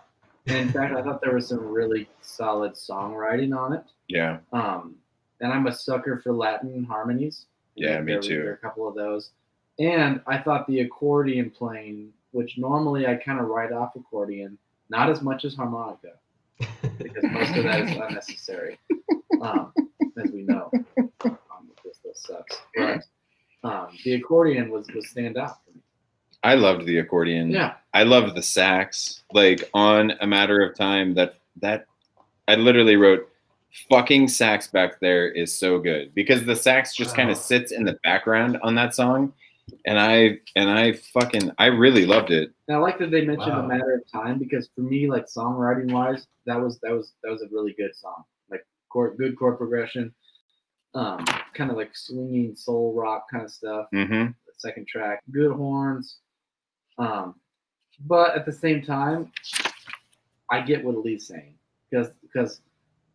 And 0.48 0.58
in 0.58 0.70
fact, 0.70 0.96
I 0.96 1.02
thought 1.02 1.22
there 1.22 1.34
was 1.34 1.48
some 1.48 1.60
really 1.60 2.08
solid 2.22 2.74
songwriting 2.74 3.58
on 3.58 3.74
it. 3.74 3.84
yeah. 4.08 4.40
Um, 4.54 4.96
and 5.40 5.54
I'm 5.54 5.68
a 5.68 5.74
sucker 5.74 6.20
for 6.24 6.34
Latin 6.34 6.84
harmonies. 6.84 7.46
Yeah, 7.76 8.00
me 8.02 8.14
there, 8.14 8.22
too. 8.22 8.38
There 8.38 8.50
are 8.50 8.54
a 8.54 8.58
couple 8.58 8.88
of 8.88 8.96
those, 8.96 9.32
and 9.78 10.20
I 10.26 10.40
thought 10.40 10.66
the 10.68 10.80
accordion 10.80 11.52
playing, 11.52 12.12
which 12.32 12.58
normally 12.58 13.06
I 13.06 13.16
kind 13.16 13.40
of 13.40 13.46
write 13.48 13.72
off 13.72 13.96
accordion, 13.96 14.58
not 14.90 15.10
as 15.12 15.22
much 15.22 15.46
as 15.46 15.54
harmonica, 15.54 16.14
because 16.58 17.24
most 17.24 17.56
of 17.56 17.64
that 17.66 17.82
is 17.82 17.98
unnecessary, 18.02 18.80
um, 19.42 19.74
as 20.24 20.32
we 20.32 20.42
know. 20.44 20.72
Um, 21.24 21.72
this, 21.84 22.00
this 22.06 22.24
sucks, 22.24 22.62
but 22.76 23.02
um, 23.64 23.88
the 24.04 24.14
accordion 24.14 24.70
was 24.70 24.88
was 24.94 25.10
stand 25.10 25.38
out 25.38 25.58
for 25.66 25.67
me. 25.67 25.67
I 26.44 26.56
loved 26.56 26.86
the 26.86 27.00
accordion. 27.00 27.50
Yeah, 27.52 27.74
I 27.94 28.04
loved 28.04 28.36
the 28.36 28.42
sax. 28.44 29.24
Like 29.34 29.70
on 29.74 30.12
a 30.22 30.28
matter 30.28 30.62
of 30.62 30.76
time, 30.76 31.14
that 31.16 31.40
that 31.62 31.86
I 32.48 32.56
literally 32.56 32.96
wrote 32.96 33.28
fucking 33.90 34.28
sax 34.28 34.68
back 34.68 35.00
there 35.00 35.28
is 35.30 35.54
so 35.54 35.78
good 35.80 36.14
because 36.16 36.46
the 36.46 36.56
sax 36.56 36.96
just 36.96 37.16
kind 37.16 37.30
of 37.30 37.38
sits 37.38 37.72
in 37.72 37.84
the 37.84 37.98
background 38.04 38.58
on 38.64 38.76
that 38.76 38.96
song. 38.96 39.34
And 39.86 40.00
I 40.00 40.40
and 40.56 40.70
I 40.70 40.94
fucking 40.94 41.52
I 41.58 41.66
really 41.66 42.06
loved 42.06 42.32
it. 42.32 42.52
and 42.68 42.78
I 42.78 42.80
like 42.80 42.98
that 43.00 43.12
they 43.12 43.26
mentioned 43.26 43.52
Wow. 43.52 43.66
a 43.66 43.68
matter 43.68 43.96
of 43.96 44.10
time 44.10 44.40
because 44.40 44.70
for 44.74 44.82
me, 44.82 45.10
like 45.10 45.26
songwriting 45.26 45.92
wise, 45.92 46.26
that 46.46 46.60
was 46.62 46.80
that 46.84 46.92
was 46.94 47.12
that 47.24 47.32
was 47.32 47.42
a 47.42 47.48
really 47.52 47.74
good 47.74 47.94
song. 47.94 48.24
Like 48.50 48.66
chord, 48.90 49.18
good 49.18 49.38
chord 49.38 49.58
progression, 49.58 50.14
um, 50.94 51.26
kind 51.54 51.70
of 51.70 51.76
like 51.76 51.92
swinging 51.98 52.56
soul 52.56 52.94
rock 52.96 53.26
kind 53.30 53.44
of 53.44 53.52
stuff. 53.52 53.88
Mm-hmm. 53.94 54.32
second 54.58 54.88
track. 54.88 55.22
Good 55.32 55.52
horns. 55.52 56.18
Um, 56.98 57.36
but 58.06 58.36
at 58.36 58.46
the 58.46 58.52
same 58.54 58.82
time, 58.82 59.32
I 60.50 60.62
get 60.62 60.84
what 60.84 60.98
Lee's 60.98 61.28
saying 61.28 61.56
because 61.90 62.10
because 62.22 62.62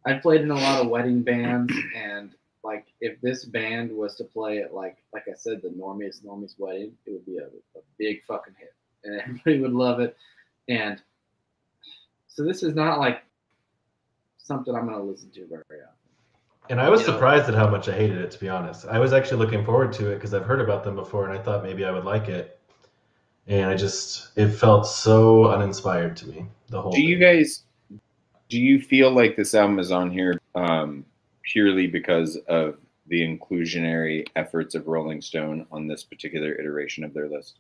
I've 0.07 0.23
played 0.23 0.41
in 0.43 0.51
a 0.51 0.55
lot 0.55 0.81
of 0.81 0.89
wedding 0.89 1.23
bands 1.23 1.73
and 1.97 2.35
like 2.65 2.87
if 3.01 3.21
this 3.21 3.45
band 3.45 3.91
was 3.91 4.17
to 4.17 4.25
play 4.25 4.59
at 4.59 4.75
like 4.75 4.99
like 5.13 5.25
I 5.29 5.35
said 5.37 5.63
the 5.63 5.69
normies 5.71 6.25
normies 6.25 6.55
wedding, 6.59 6.93
it 7.07 7.13
would 7.13 7.27
be 7.27 7.39
a, 7.39 7.47
a 7.47 7.83
big 7.99 8.23
fucking 8.25 8.55
hit 8.59 8.75
and 9.05 9.21
everybody 9.21 9.61
would 9.61 9.73
love 9.73 10.01
it. 10.01 10.17
And 10.69 11.01
so 12.29 12.45
this 12.45 12.63
is 12.63 12.75
not 12.75 12.99
like 12.99 13.23
something 14.39 14.75
I'm 14.75 14.87
gonna 14.87 15.03
listen 15.03 15.31
to 15.33 15.47
very 15.47 15.81
often. 15.83 15.97
And 16.71 16.81
I 16.81 16.89
was 16.89 17.01
You 17.01 17.09
know? 17.09 17.13
surprised 17.15 17.49
at 17.49 17.55
how 17.55 17.69
much 17.69 17.89
I 17.89 17.93
hated 17.93 18.19
it, 18.19 18.31
to 18.31 18.39
be 18.41 18.49
honest. 18.49 18.87
I 18.87 18.99
was 18.99 19.13
actually 19.13 19.39
looking 19.39 19.65
forward 19.65 19.93
to 19.95 20.11
it 20.11 20.15
because 20.17 20.33
I've 20.33 20.45
heard 20.45 20.61
about 20.61 20.85
them 20.85 20.95
before 20.95 21.29
and 21.29 21.37
I 21.37 21.43
thought 21.43 21.63
maybe 21.65 21.85
I 21.85 21.91
would 21.91 22.05
like 22.05 22.29
it. 22.29 22.61
And 23.49 23.67
I 23.67 23.75
just, 23.75 24.31
it 24.37 24.49
felt 24.51 24.87
so 24.87 25.47
uninspired 25.47 26.17
to 26.19 26.29
me, 26.29 26.47
the 26.69 26.81
whole 26.81 26.93
Do 26.93 27.03
you 27.03 27.19
guys 27.19 27.65
do 28.49 28.61
you 28.61 28.81
feel 28.83 29.11
like 29.11 29.35
this 29.35 29.55
album 29.55 29.79
is 29.79 29.91
on 29.91 30.11
here 30.11 30.39
um, 30.55 31.07
purely 31.43 31.87
because 31.87 32.37
of 32.49 32.77
the 33.07 33.21
inclusionary 33.21 34.27
efforts 34.37 34.75
of 34.75 34.87
Rolling 34.87 35.23
Stone 35.23 35.67
on 35.73 35.87
this 35.87 36.05
particular 36.05 36.53
iteration 36.61 37.03
of 37.03 37.15
their 37.15 37.29
list? 37.31 37.57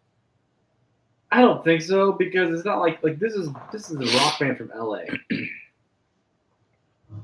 I 1.31 1.41
don't 1.41 1.65
think 1.65 1.81
so 1.81 2.13
because 2.13 2.51
it's 2.55 2.67
not 2.67 2.79
like 2.79 3.03
like 3.03 3.19
this 3.19 3.33
is 3.33 3.49
this 3.73 3.91
is 3.91 3.97
a 3.97 4.19
rock 4.19 4.39
band 4.39 4.59
from 4.59 4.71
LA. 4.77 5.05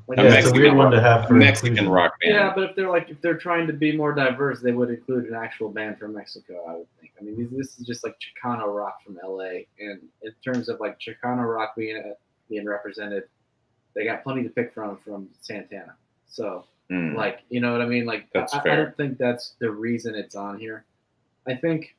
Like, 0.06 0.18
A 0.18 0.22
Yeah, 0.22 0.28
it's 0.28 0.32
a 0.32 0.52
Mexican 0.52 0.60
weird 0.60 0.76
one 0.76 0.84
rock- 0.86 0.94
to 0.94 1.00
have 1.00 1.28
for 1.28 1.34
Mexican 1.34 1.68
inclusion. 1.72 1.92
rock 1.92 2.12
band. 2.20 2.34
Yeah, 2.34 2.52
but 2.54 2.70
if 2.70 2.76
they're 2.76 2.88
like 2.90 3.08
if 3.10 3.20
they're 3.20 3.36
trying 3.36 3.66
to 3.66 3.72
be 3.72 3.94
more 3.96 4.14
diverse, 4.14 4.60
they 4.60 4.72
would 4.72 4.90
include 4.90 5.26
an 5.26 5.34
actual 5.34 5.70
band 5.70 5.98
from 5.98 6.14
Mexico. 6.14 6.62
I 6.68 6.72
would 6.76 6.86
think. 6.97 6.97
I 7.20 7.24
mean, 7.24 7.36
this, 7.38 7.50
this 7.50 7.78
is 7.78 7.86
just 7.86 8.04
like 8.04 8.16
Chicano 8.18 8.74
rock 8.74 9.02
from 9.04 9.18
LA, 9.22 9.64
and 9.78 10.00
in 10.22 10.32
terms 10.44 10.68
of 10.68 10.80
like 10.80 10.98
Chicano 10.98 11.44
rock 11.52 11.74
being 11.76 11.96
uh, 11.96 12.14
being 12.48 12.66
represented, 12.66 13.24
they 13.94 14.04
got 14.04 14.22
plenty 14.22 14.42
to 14.42 14.48
pick 14.50 14.72
from 14.72 14.96
from 14.98 15.28
Santana. 15.40 15.94
So 16.26 16.64
Mm. 16.90 17.14
like 17.16 17.40
you 17.50 17.60
know 17.60 17.72
what 17.72 17.82
I 17.82 17.86
mean? 17.86 18.06
Like 18.06 18.28
That's 18.32 18.54
I, 18.54 18.60
I 18.60 18.76
don't 18.76 18.96
think 18.96 19.18
that's 19.18 19.56
the 19.58 19.70
reason 19.70 20.14
it's 20.14 20.34
on 20.34 20.58
here. 20.58 20.86
I 21.46 21.54
think 21.54 21.94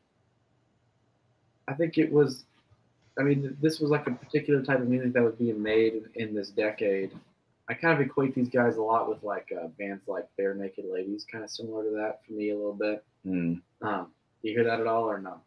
I 1.67 1.73
think 1.73 1.97
it 1.97 2.11
was. 2.11 2.45
I 3.19 3.21
mean, 3.23 3.55
this 3.61 3.79
was 3.79 3.91
like 3.91 4.07
a 4.07 4.11
particular 4.11 4.63
type 4.63 4.79
of 4.79 4.87
music 4.87 5.13
that 5.13 5.21
was 5.21 5.35
being 5.35 5.61
made 5.61 5.93
in, 6.15 6.29
in 6.29 6.33
this 6.33 6.49
decade. 6.49 7.11
I 7.67 7.75
kind 7.75 7.93
of 7.93 8.03
equate 8.03 8.33
these 8.33 8.49
guys 8.49 8.77
a 8.77 8.81
lot 8.81 9.07
with 9.07 9.21
like 9.21 9.49
uh, 9.55 9.67
bands 9.77 10.07
like 10.07 10.25
Barenaked 10.39 10.91
Ladies, 10.91 11.25
kind 11.31 11.43
of 11.43 11.51
similar 11.51 11.83
to 11.83 11.91
that 11.91 12.21
for 12.25 12.33
me 12.33 12.49
a 12.49 12.55
little 12.55 12.73
bit. 12.73 13.03
Mm. 13.27 13.61
Um, 13.83 14.07
you 14.41 14.53
hear 14.53 14.63
that 14.63 14.79
at 14.79 14.87
all 14.87 15.03
or 15.03 15.19
no? 15.19 15.41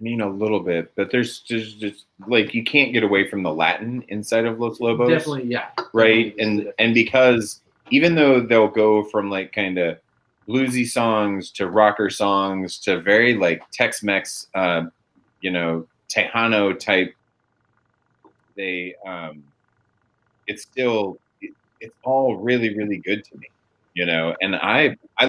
I 0.00 0.02
mean, 0.02 0.22
a 0.22 0.28
little 0.28 0.60
bit, 0.60 0.92
but 0.96 1.10
there's 1.10 1.40
just, 1.40 1.78
just 1.78 2.06
like 2.26 2.54
you 2.54 2.64
can't 2.64 2.92
get 2.92 3.02
away 3.02 3.28
from 3.28 3.42
the 3.42 3.52
Latin 3.52 4.02
inside 4.08 4.46
of 4.46 4.58
Los 4.58 4.80
Lobos, 4.80 5.10
Definitely, 5.10 5.44
yeah. 5.44 5.68
right? 5.92 6.36
Definitely 6.36 6.66
And 6.66 6.72
and 6.78 6.94
because 6.94 7.60
even 7.90 8.14
though 8.14 8.40
they'll 8.40 8.68
go 8.68 9.04
from 9.04 9.30
like 9.30 9.52
kind 9.52 9.76
of 9.78 9.98
bluesy 10.48 10.88
songs 10.88 11.50
to 11.52 11.68
rocker 11.68 12.08
songs 12.08 12.78
to 12.78 13.00
very 13.00 13.34
like 13.34 13.62
Tex-Mex, 13.72 14.48
uh, 14.54 14.84
you 15.42 15.50
know, 15.50 15.86
Tejano 16.08 16.78
type, 16.78 17.14
they 18.56 18.94
um, 19.06 19.44
it's 20.46 20.62
still 20.62 21.18
it, 21.40 21.52
it's 21.80 21.94
all 22.04 22.36
really 22.36 22.74
really 22.76 22.98
good 22.98 23.22
to 23.24 23.36
me, 23.38 23.48
you 23.94 24.06
know, 24.06 24.34
and 24.40 24.56
I 24.56 24.96
I 25.18 25.28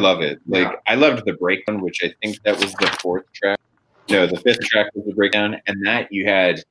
love 0.00 0.20
it. 0.22 0.40
Like 0.46 0.64
Yeah. 0.64 0.72
I 0.86 0.94
loved 0.94 1.24
the 1.26 1.34
breakdown, 1.34 1.80
which 1.80 2.00
I 2.04 2.12
think 2.22 2.42
that 2.44 2.56
was 2.60 2.72
the 2.74 2.86
fourth 3.00 3.24
track. 3.32 3.58
No, 4.10 4.26
the 4.26 4.38
fifth 4.40 4.60
track 4.60 4.86
was 4.94 5.04
the 5.06 5.14
breakdown, 5.14 5.56
and 5.66 5.84
that 5.86 6.08
you 6.12 6.26
had 6.26 6.62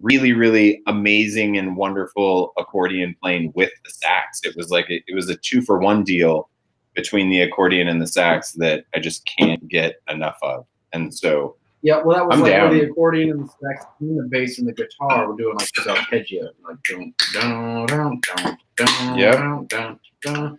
really, 0.00 0.32
really 0.32 0.82
amazing 0.88 1.56
and 1.58 1.76
wonderful 1.76 2.52
accordion 2.58 3.14
playing 3.22 3.52
with 3.54 3.70
the 3.84 3.90
sax. 3.90 4.40
It 4.44 4.54
was 4.56 4.70
like 4.70 4.90
a, 4.90 5.02
it 5.06 5.14
was 5.14 5.30
a 5.30 5.36
two 5.36 5.62
for 5.62 5.78
one 5.78 6.02
deal, 6.04 6.50
between 6.94 7.30
the 7.30 7.40
accordion 7.40 7.88
and 7.88 8.02
the 8.02 8.06
sax 8.06 8.52
that 8.52 8.84
I 8.94 8.98
just 9.00 9.24
can't 9.38 9.66
get 9.68 10.02
enough 10.10 10.36
of. 10.42 10.66
And 10.92 11.14
so 11.14 11.56
Yeah, 11.80 12.02
well, 12.04 12.18
that 12.18 12.26
was 12.26 12.34
I'm 12.36 12.42
like 12.42 12.52
down. 12.52 12.68
where 12.70 12.78
the 12.80 12.90
accordion 12.90 13.30
and 13.30 13.44
the 13.44 13.48
sax 13.48 13.86
and 14.00 14.18
the 14.18 14.28
bass 14.28 14.58
and 14.58 14.68
the 14.68 14.74
guitar 14.74 15.26
were 15.26 15.36
doing 15.36 15.56
like 15.56 15.70
this 15.72 15.86
arpeggio, 15.86 16.50
like 16.68 16.76
dun, 16.82 17.14
dun, 17.32 17.86
dun, 17.86 18.20
dun, 18.36 18.58
dun, 18.76 19.18
Yep. 19.18 19.36
dun, 19.38 19.66
dun, 19.68 20.00
dun. 20.20 20.58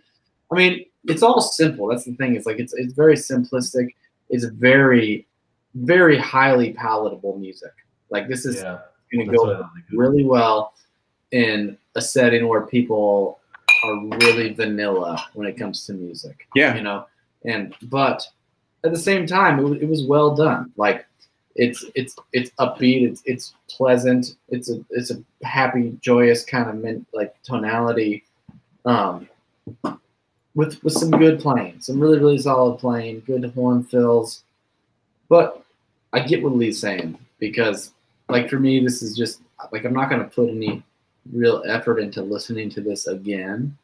I 0.50 0.54
mean, 0.56 0.84
it's 1.06 1.22
all 1.22 1.40
simple. 1.40 1.86
That's 1.88 2.04
the 2.04 2.14
thing. 2.14 2.36
It's 2.36 2.46
like 2.46 2.58
it's 2.58 2.72
it's 2.74 2.92
very 2.92 3.14
simplistic. 3.14 3.88
It's 4.30 4.44
very, 4.44 5.26
very 5.74 6.18
highly 6.18 6.72
palatable 6.72 7.38
music. 7.38 7.72
Like 8.10 8.28
this 8.28 8.46
is 8.46 8.56
Yeah, 8.62 8.78
going 9.12 9.30
to 9.30 9.36
go 9.36 9.42
like. 9.44 9.68
really 9.92 10.24
well 10.24 10.74
in 11.30 11.76
a 11.94 12.00
setting 12.00 12.48
where 12.48 12.62
people 12.62 13.40
are 13.84 14.06
really 14.18 14.52
vanilla 14.52 15.22
when 15.34 15.46
it 15.46 15.56
comes 15.56 15.84
to 15.86 15.92
music 15.92 16.46
yeah, 16.54 16.74
you 16.74 16.82
know 16.82 17.06
and 17.44 17.74
but 17.82 18.26
at 18.84 18.92
the 18.92 18.98
same 18.98 19.26
time 19.26 19.58
it 19.58 19.62
was, 19.62 19.82
it 19.82 19.88
was 19.88 20.04
well 20.04 20.34
done 20.34 20.72
like 20.76 21.06
it's 21.56 21.84
it's 21.94 22.16
it's 22.32 22.50
upbeat 22.58 23.08
it's 23.08 23.22
it's 23.26 23.54
pleasant 23.68 24.36
it's 24.48 24.70
a 24.70 24.84
it's 24.90 25.10
a 25.10 25.22
happy 25.46 25.96
joyous 26.00 26.44
kind 26.44 26.68
of 26.68 26.76
min, 26.76 27.04
like 27.12 27.34
tonality 27.42 28.24
um 28.86 29.28
with 30.54 30.82
with 30.84 30.92
some 30.92 31.10
good 31.10 31.40
playing 31.40 31.80
some 31.80 31.98
really 31.98 32.18
really 32.18 32.38
solid 32.38 32.78
playing 32.78 33.22
good 33.26 33.44
horn 33.54 33.82
fills 33.82 34.42
but 35.28 35.64
i 36.12 36.20
get 36.20 36.42
what 36.42 36.54
lee's 36.54 36.80
saying 36.80 37.18
because 37.38 37.92
like 38.28 38.48
for 38.48 38.58
me 38.58 38.80
this 38.80 39.02
is 39.02 39.16
just 39.16 39.40
like 39.72 39.84
i'm 39.84 39.94
not 39.94 40.08
going 40.08 40.22
to 40.22 40.28
put 40.28 40.48
any 40.48 40.82
real 41.32 41.62
effort 41.66 41.98
into 41.98 42.22
listening 42.22 42.68
to 42.70 42.80
this 42.80 43.06
again 43.06 43.76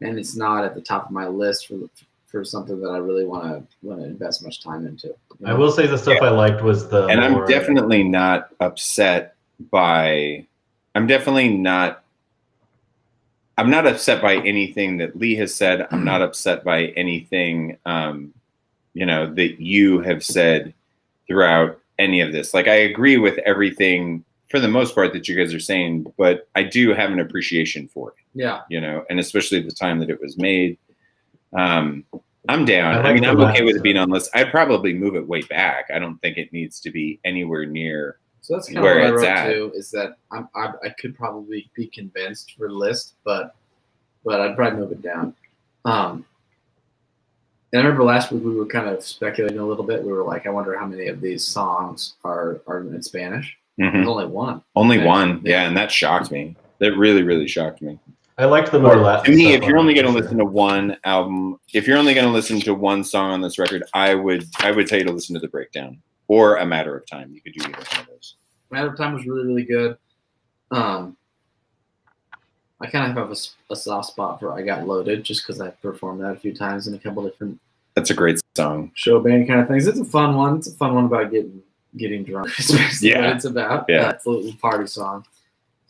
and 0.00 0.18
it's 0.18 0.36
not 0.36 0.64
at 0.64 0.74
the 0.74 0.80
top 0.80 1.06
of 1.06 1.10
my 1.10 1.26
list 1.26 1.66
for 1.66 1.78
for 2.34 2.44
something 2.44 2.80
that 2.80 2.88
I 2.88 2.98
really 2.98 3.24
want 3.24 3.44
to 3.44 3.86
want 3.86 4.00
to 4.00 4.06
invest 4.06 4.42
much 4.42 4.60
time 4.60 4.86
into. 4.86 5.06
you 5.38 5.46
I 5.46 5.54
will 5.54 5.70
say 5.70 5.86
the 5.86 5.96
stuff 5.96 6.20
I 6.20 6.30
liked 6.30 6.62
was 6.62 6.88
the. 6.88 7.06
and 7.06 7.20
I'm 7.20 7.46
definitely 7.46 8.02
not 8.02 8.48
upset 8.58 9.36
by. 9.70 10.44
I'm 10.96 11.06
definitely 11.06 11.50
not. 11.50 12.02
I'm 13.56 13.70
not 13.70 13.86
upset 13.86 14.20
by 14.20 14.36
anything 14.36 14.98
that 14.98 15.16
Lee 15.16 15.36
has 15.36 15.54
said. 15.54 15.86
I'm 15.90 16.04
not 16.04 16.22
upset 16.22 16.64
by 16.64 16.86
anything, 16.96 17.78
um, 17.86 18.34
you 18.94 19.06
know, 19.06 19.32
that 19.34 19.60
you 19.60 20.00
have 20.00 20.24
said 20.24 20.74
throughout 21.26 21.78
any 21.98 22.20
of 22.20 22.32
this. 22.32 22.52
Like 22.52 22.68
I 22.68 22.74
agree 22.74 23.16
with 23.16 23.38
everything 23.38 24.24
for 24.50 24.60
the 24.60 24.68
most 24.68 24.94
part 24.94 25.12
that 25.12 25.28
you 25.28 25.36
guys 25.36 25.54
are 25.54 25.60
saying, 25.60 26.12
but 26.16 26.48
I 26.54 26.62
do 26.64 26.94
have 26.94 27.10
an 27.10 27.20
appreciation 27.20 27.88
for 27.88 28.10
it. 28.10 28.16
Yeah, 28.34 28.62
you 28.68 28.80
know, 28.80 29.04
and 29.08 29.20
especially 29.20 29.60
the 29.60 29.72
time 29.72 30.00
that 30.00 30.10
it 30.10 30.20
was 30.20 30.36
made. 30.36 30.78
Um, 31.52 32.04
I'm 32.48 32.64
down. 32.64 32.94
I 32.94 33.10
I, 33.10 33.14
mean, 33.14 33.24
I'm 33.24 33.40
okay 33.40 33.62
with 33.62 33.76
it 33.76 33.82
being 33.82 33.96
on 33.96 34.10
list. 34.10 34.30
I'd 34.34 34.50
probably 34.50 34.92
move 34.92 35.14
it 35.14 35.26
way 35.26 35.42
back. 35.42 35.90
I 35.94 35.98
don't 35.98 36.18
think 36.18 36.36
it 36.36 36.52
needs 36.52 36.78
to 36.80 36.90
be 36.90 37.18
anywhere 37.24 37.64
near. 37.64 38.18
So 38.44 38.52
that's 38.54 38.68
kind 38.68 38.82
Where 38.82 38.98
of 38.98 39.14
what 39.14 39.22
it's 39.22 39.24
I 39.24 39.30
wrote 39.30 39.38
at. 39.38 39.52
too. 39.54 39.72
Is 39.74 39.90
that 39.92 40.16
I'm, 40.30 40.48
I 40.54 40.72
I 40.84 40.88
could 40.90 41.16
probably 41.16 41.70
be 41.74 41.86
convinced 41.86 42.52
for 42.58 42.70
list, 42.70 43.14
but 43.24 43.54
but 44.22 44.40
I'd 44.42 44.54
probably 44.54 44.80
move 44.80 44.92
it 44.92 45.00
down. 45.02 45.34
Um, 45.86 46.26
and 47.72 47.80
I 47.80 47.84
remember 47.84 48.04
last 48.04 48.30
week 48.30 48.44
we 48.44 48.54
were 48.54 48.66
kind 48.66 48.86
of 48.88 49.02
speculating 49.02 49.58
a 49.60 49.66
little 49.66 49.82
bit. 49.84 50.02
We 50.04 50.12
were 50.12 50.22
like, 50.24 50.46
I 50.46 50.50
wonder 50.50 50.78
how 50.78 50.86
many 50.86 51.06
of 51.08 51.22
these 51.22 51.42
songs 51.44 52.14
are 52.22 52.60
are 52.66 52.80
in 52.80 53.02
Spanish. 53.02 53.56
Mhm. 53.80 53.92
There's 53.92 54.06
only 54.08 54.26
one. 54.26 54.62
Only 54.76 54.98
Yeah. 54.98 55.06
one, 55.06 55.40
yeah, 55.42 55.62
and 55.66 55.76
that 55.76 55.90
shocked 55.90 56.30
me. 56.30 56.54
That 56.80 56.96
really, 56.96 57.22
really 57.22 57.48
shocked 57.48 57.80
me. 57.82 57.98
I 58.36 58.44
liked 58.46 58.70
the 58.72 58.78
more 58.80 58.96
Latin. 58.96 59.24
to 59.32 59.36
me, 59.36 59.54
if 59.54 59.62
you're 59.64 59.78
only 59.78 59.94
going 59.94 60.06
to 60.06 60.12
for 60.12 60.20
listen 60.20 60.38
to 60.38 60.44
one 60.44 60.96
album, 61.04 61.58
if 61.72 61.86
you're 61.86 61.96
only 61.98 62.14
going 62.14 62.26
to 62.26 62.32
listen 62.32 62.58
to 62.60 62.74
one 62.74 63.04
song 63.04 63.30
on 63.30 63.40
this 63.40 63.58
record, 63.60 63.84
I 63.94 64.14
would, 64.16 64.44
I 64.58 64.72
would 64.72 64.88
tell 64.88 64.98
you 64.98 65.04
to 65.04 65.12
listen 65.12 65.34
to 65.34 65.40
the 65.40 65.46
breakdown 65.48 65.98
or 66.26 66.56
a 66.56 66.66
matter 66.66 66.96
of 66.96 67.06
time. 67.06 67.32
You 67.32 67.40
could 67.40 67.52
do 67.52 67.64
either 67.64 68.06
Matter 68.74 68.88
of 68.88 68.96
Time 68.98 69.14
was 69.14 69.24
really, 69.26 69.46
really 69.46 69.64
good. 69.64 69.96
Um, 70.70 71.16
I 72.80 72.86
kind 72.88 73.10
of 73.10 73.16
have 73.16 73.30
a 73.70 73.76
soft 73.76 74.08
spot 74.08 74.40
for 74.40 74.52
I 74.52 74.62
Got 74.62 74.86
Loaded 74.86 75.22
just 75.24 75.42
because 75.46 75.60
I 75.60 75.70
performed 75.70 76.20
that 76.22 76.32
a 76.32 76.36
few 76.36 76.52
times 76.54 76.86
in 76.88 76.94
a 76.94 76.98
couple 76.98 77.22
different 77.22 77.58
That's 77.94 78.10
a 78.10 78.14
great 78.14 78.40
song. 78.56 78.90
show 78.94 79.20
band 79.20 79.46
kind 79.48 79.60
of 79.60 79.68
things. 79.68 79.86
It's 79.86 80.00
a 80.00 80.04
fun 80.04 80.34
one. 80.34 80.56
It's 80.56 80.66
a 80.68 80.74
fun 80.74 80.94
one 80.94 81.04
about 81.06 81.30
getting 81.30 81.62
getting 81.96 82.24
drunk. 82.24 82.50
Yeah. 83.00 83.20
what 83.28 83.36
it's 83.36 83.44
about. 83.44 83.86
Yeah. 83.88 84.08
Uh, 84.08 84.10
it's 84.10 84.26
a 84.26 84.30
little 84.30 84.52
party 84.60 84.86
song. 84.88 85.24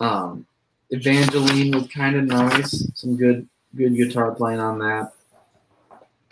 Um, 0.01 0.47
Evangeline 0.90 1.70
was 1.73 1.89
kind 1.89 2.15
of 2.16 2.24
nice. 2.27 2.86
Some 2.94 3.16
good 3.16 3.48
good 3.74 3.97
guitar 3.97 4.32
playing 4.32 4.61
on 4.61 4.78
that. 4.81 5.12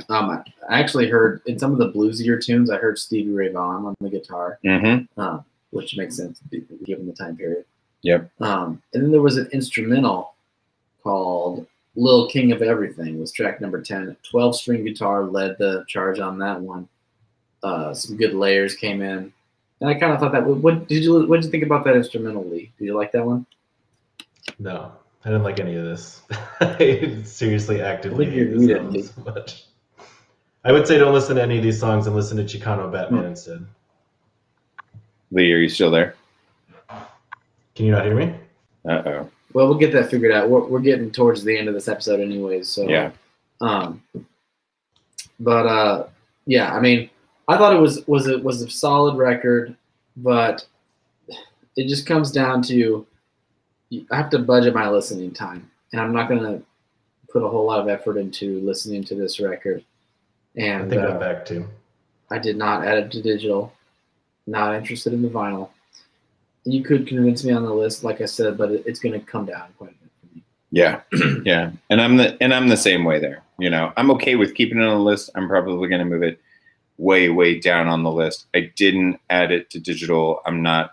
Um, 0.09 0.45
I 0.69 0.81
actually 0.81 1.09
heard 1.09 1.41
in 1.47 1.59
some 1.59 1.73
of 1.73 1.79
the 1.79 1.91
bluesier 1.91 2.41
tunes. 2.45 2.71
I 2.71 2.77
heard 2.77 2.99
Stevie 2.99 3.31
Ray 3.33 3.51
Vaughan 3.51 3.87
on 3.87 3.97
the 4.01 4.11
guitar 4.11 4.59
Mm-hmm. 4.65 5.19
uh, 5.21 5.39
which 5.73 5.97
makes 5.97 6.17
sense 6.17 6.41
given 6.85 7.07
the 7.07 7.13
time 7.13 7.37
period. 7.37 7.65
Yep. 8.03 8.31
Um, 8.41 8.83
and 8.95 9.03
then 9.03 9.11
there 9.11 9.21
was 9.23 9.37
an 9.37 9.49
instrumental 9.53 10.35
called 11.03 11.67
"Lil 11.97 12.29
King 12.29 12.53
of 12.53 12.63
Everything" 12.63 13.19
was 13.21 13.33
track 13.33 13.61
number 13.61 13.81
ten. 13.83 14.17
Twelve 14.29 14.55
string 14.57 14.85
guitar 14.85 15.25
led 15.25 15.59
the 15.59 15.85
charge 15.89 16.19
on 16.21 16.39
that 16.39 16.61
one. 16.61 16.89
Uh, 17.63 17.95
some 17.95 18.17
good 18.17 18.35
layers 18.35 18.75
came 18.75 19.03
in, 19.03 19.33
and 19.81 19.91
I 19.91 19.95
kind 19.95 20.13
of 20.13 20.19
thought 20.21 20.33
that. 20.33 20.45
What, 20.47 20.59
what 20.59 20.89
did 20.89 21.05
you 21.05 21.27
What 21.29 21.37
did 21.41 21.45
you 21.47 21.51
think 21.51 21.65
about 21.65 21.85
that 21.85 21.95
instrumental, 21.97 22.45
Lee? 22.49 22.73
Did 22.79 22.87
you 22.87 22.97
like 22.97 23.13
that 23.13 23.25
one? 23.25 23.47
No, 24.59 24.91
I 25.25 25.29
didn't 25.29 25.45
like 25.45 25.61
any 25.61 25.77
of 25.77 25.85
this. 25.85 26.23
I 26.61 27.19
seriously 27.25 27.81
actively 27.81 28.27
What 28.27 28.35
did 28.35 28.35
you 28.35 28.45
hate 28.47 28.53
this 28.53 28.61
read 28.61 28.71
it, 28.71 28.79
album 28.79 29.03
so 29.03 29.23
much. 29.33 29.65
I 30.65 30.73
would 30.73 30.87
say 30.87 30.99
don't 30.99 31.15
listen 31.15 31.37
to 31.37 31.43
any 31.43 31.57
of 31.59 31.63
these 31.63 31.79
songs 31.81 32.07
and 32.07 32.15
listen 32.17 32.37
to 32.37 32.45
Chicano 32.45 32.91
Batman 32.93 33.23
Hmm. 33.23 33.27
instead. 33.29 33.67
Lee, 35.33 35.53
are 35.53 35.59
you 35.59 35.69
still 35.69 35.91
there? 35.91 36.15
Can 37.75 37.87
you 37.87 37.93
not 37.93 38.05
hear 38.05 38.15
me? 38.15 38.35
Uh 38.87 39.03
oh. 39.07 39.31
Well, 39.55 39.69
we'll 39.69 39.79
get 39.79 39.93
that 39.93 40.11
figured 40.11 40.33
out. 40.33 40.49
We're, 40.49 40.65
we're 40.65 40.81
getting 40.81 41.11
towards 41.11 41.43
the 41.43 41.57
end 41.57 41.69
of 41.69 41.75
this 41.75 41.89
episode, 41.89 42.21
anyways. 42.21 42.69
So 42.69 42.89
Yeah. 42.89 43.11
Um, 43.61 44.03
but 45.41 45.67
uh, 45.67 46.07
yeah, 46.47 46.75
I 46.75 46.81
mean, 46.81 47.09
I 47.49 47.57
thought 47.57 47.75
it 47.75 47.81
was 47.81 48.07
was 48.07 48.29
a 48.29 48.39
was 48.39 48.63
a 48.63 48.71
solid 48.71 49.17
record, 49.17 49.75
but 50.17 50.67
it 51.77 51.89
just 51.89 52.07
comes 52.07 52.31
down 52.31 52.63
to 52.63 53.07
I 54.11 54.17
have 54.17 54.31
to 54.31 54.39
budget 54.39 54.75
my 54.75 54.89
listening 54.89 55.33
time, 55.33 55.71
and 55.93 56.01
I'm 56.01 56.13
not 56.13 56.29
gonna 56.29 56.61
put 57.31 57.43
a 57.43 57.49
whole 57.49 57.67
lot 57.67 57.81
of 57.81 57.89
effort 57.89 58.19
into 58.19 58.61
listening 58.61 59.05
to 59.05 59.15
this 59.15 59.41
record. 59.41 59.83
I 60.57 60.61
And 60.61 60.91
think 60.91 61.03
uh, 61.03 61.09
I'm 61.09 61.19
back 61.19 61.47
too. 61.47 61.67
I 62.31 62.39
did 62.39 62.57
not 62.57 62.87
add 62.87 62.99
it 62.99 63.11
to 63.13 63.23
digital. 63.23 63.73
Not 64.47 64.75
interested 64.75 65.13
in 65.13 65.23
the 65.23 65.29
vinyl. 65.29 65.71
You 66.65 66.83
could 66.83 67.07
convince 67.07 67.45
me 67.45 67.53
on 67.53 67.65
the 67.65 67.73
list, 67.75 68.05
like 68.05 68.21
I 68.21 68.27
said, 68.27 68.57
but 68.57 68.71
it's 68.71 69.01
going 69.01 69.19
to 69.19 69.25
come 69.27 69.47
down 69.47 69.65
quite 69.79 69.91
a 69.91 69.95
bit 69.95 70.11
for 70.21 70.35
me. 70.37 70.43
Yeah, 70.71 71.01
yeah, 71.45 71.73
and 71.91 72.01
I'm 72.01 72.17
the 72.17 72.37
and 72.43 72.55
I'm 72.55 72.69
the 72.69 72.77
same 72.77 73.05
way 73.05 73.19
there. 73.19 73.43
You 73.59 73.71
know, 73.71 73.93
I'm 73.97 74.11
okay 74.13 74.37
with 74.37 74.55
keeping 74.55 74.79
it 74.79 74.85
on 74.85 74.97
the 74.97 75.05
list. 75.05 75.31
I'm 75.35 75.49
probably 75.49 75.89
going 75.89 75.99
to 76.01 76.05
move 76.05 76.23
it 76.23 76.41
way, 76.99 77.29
way 77.29 77.59
down 77.59 77.89
on 77.89 78.03
the 78.03 78.11
list. 78.11 78.47
I 78.55 78.73
didn't 78.77 79.19
add 79.31 79.51
it 79.53 79.71
to 79.71 79.81
digital. 79.81 80.41
I'm 80.47 80.63
not. 80.63 80.93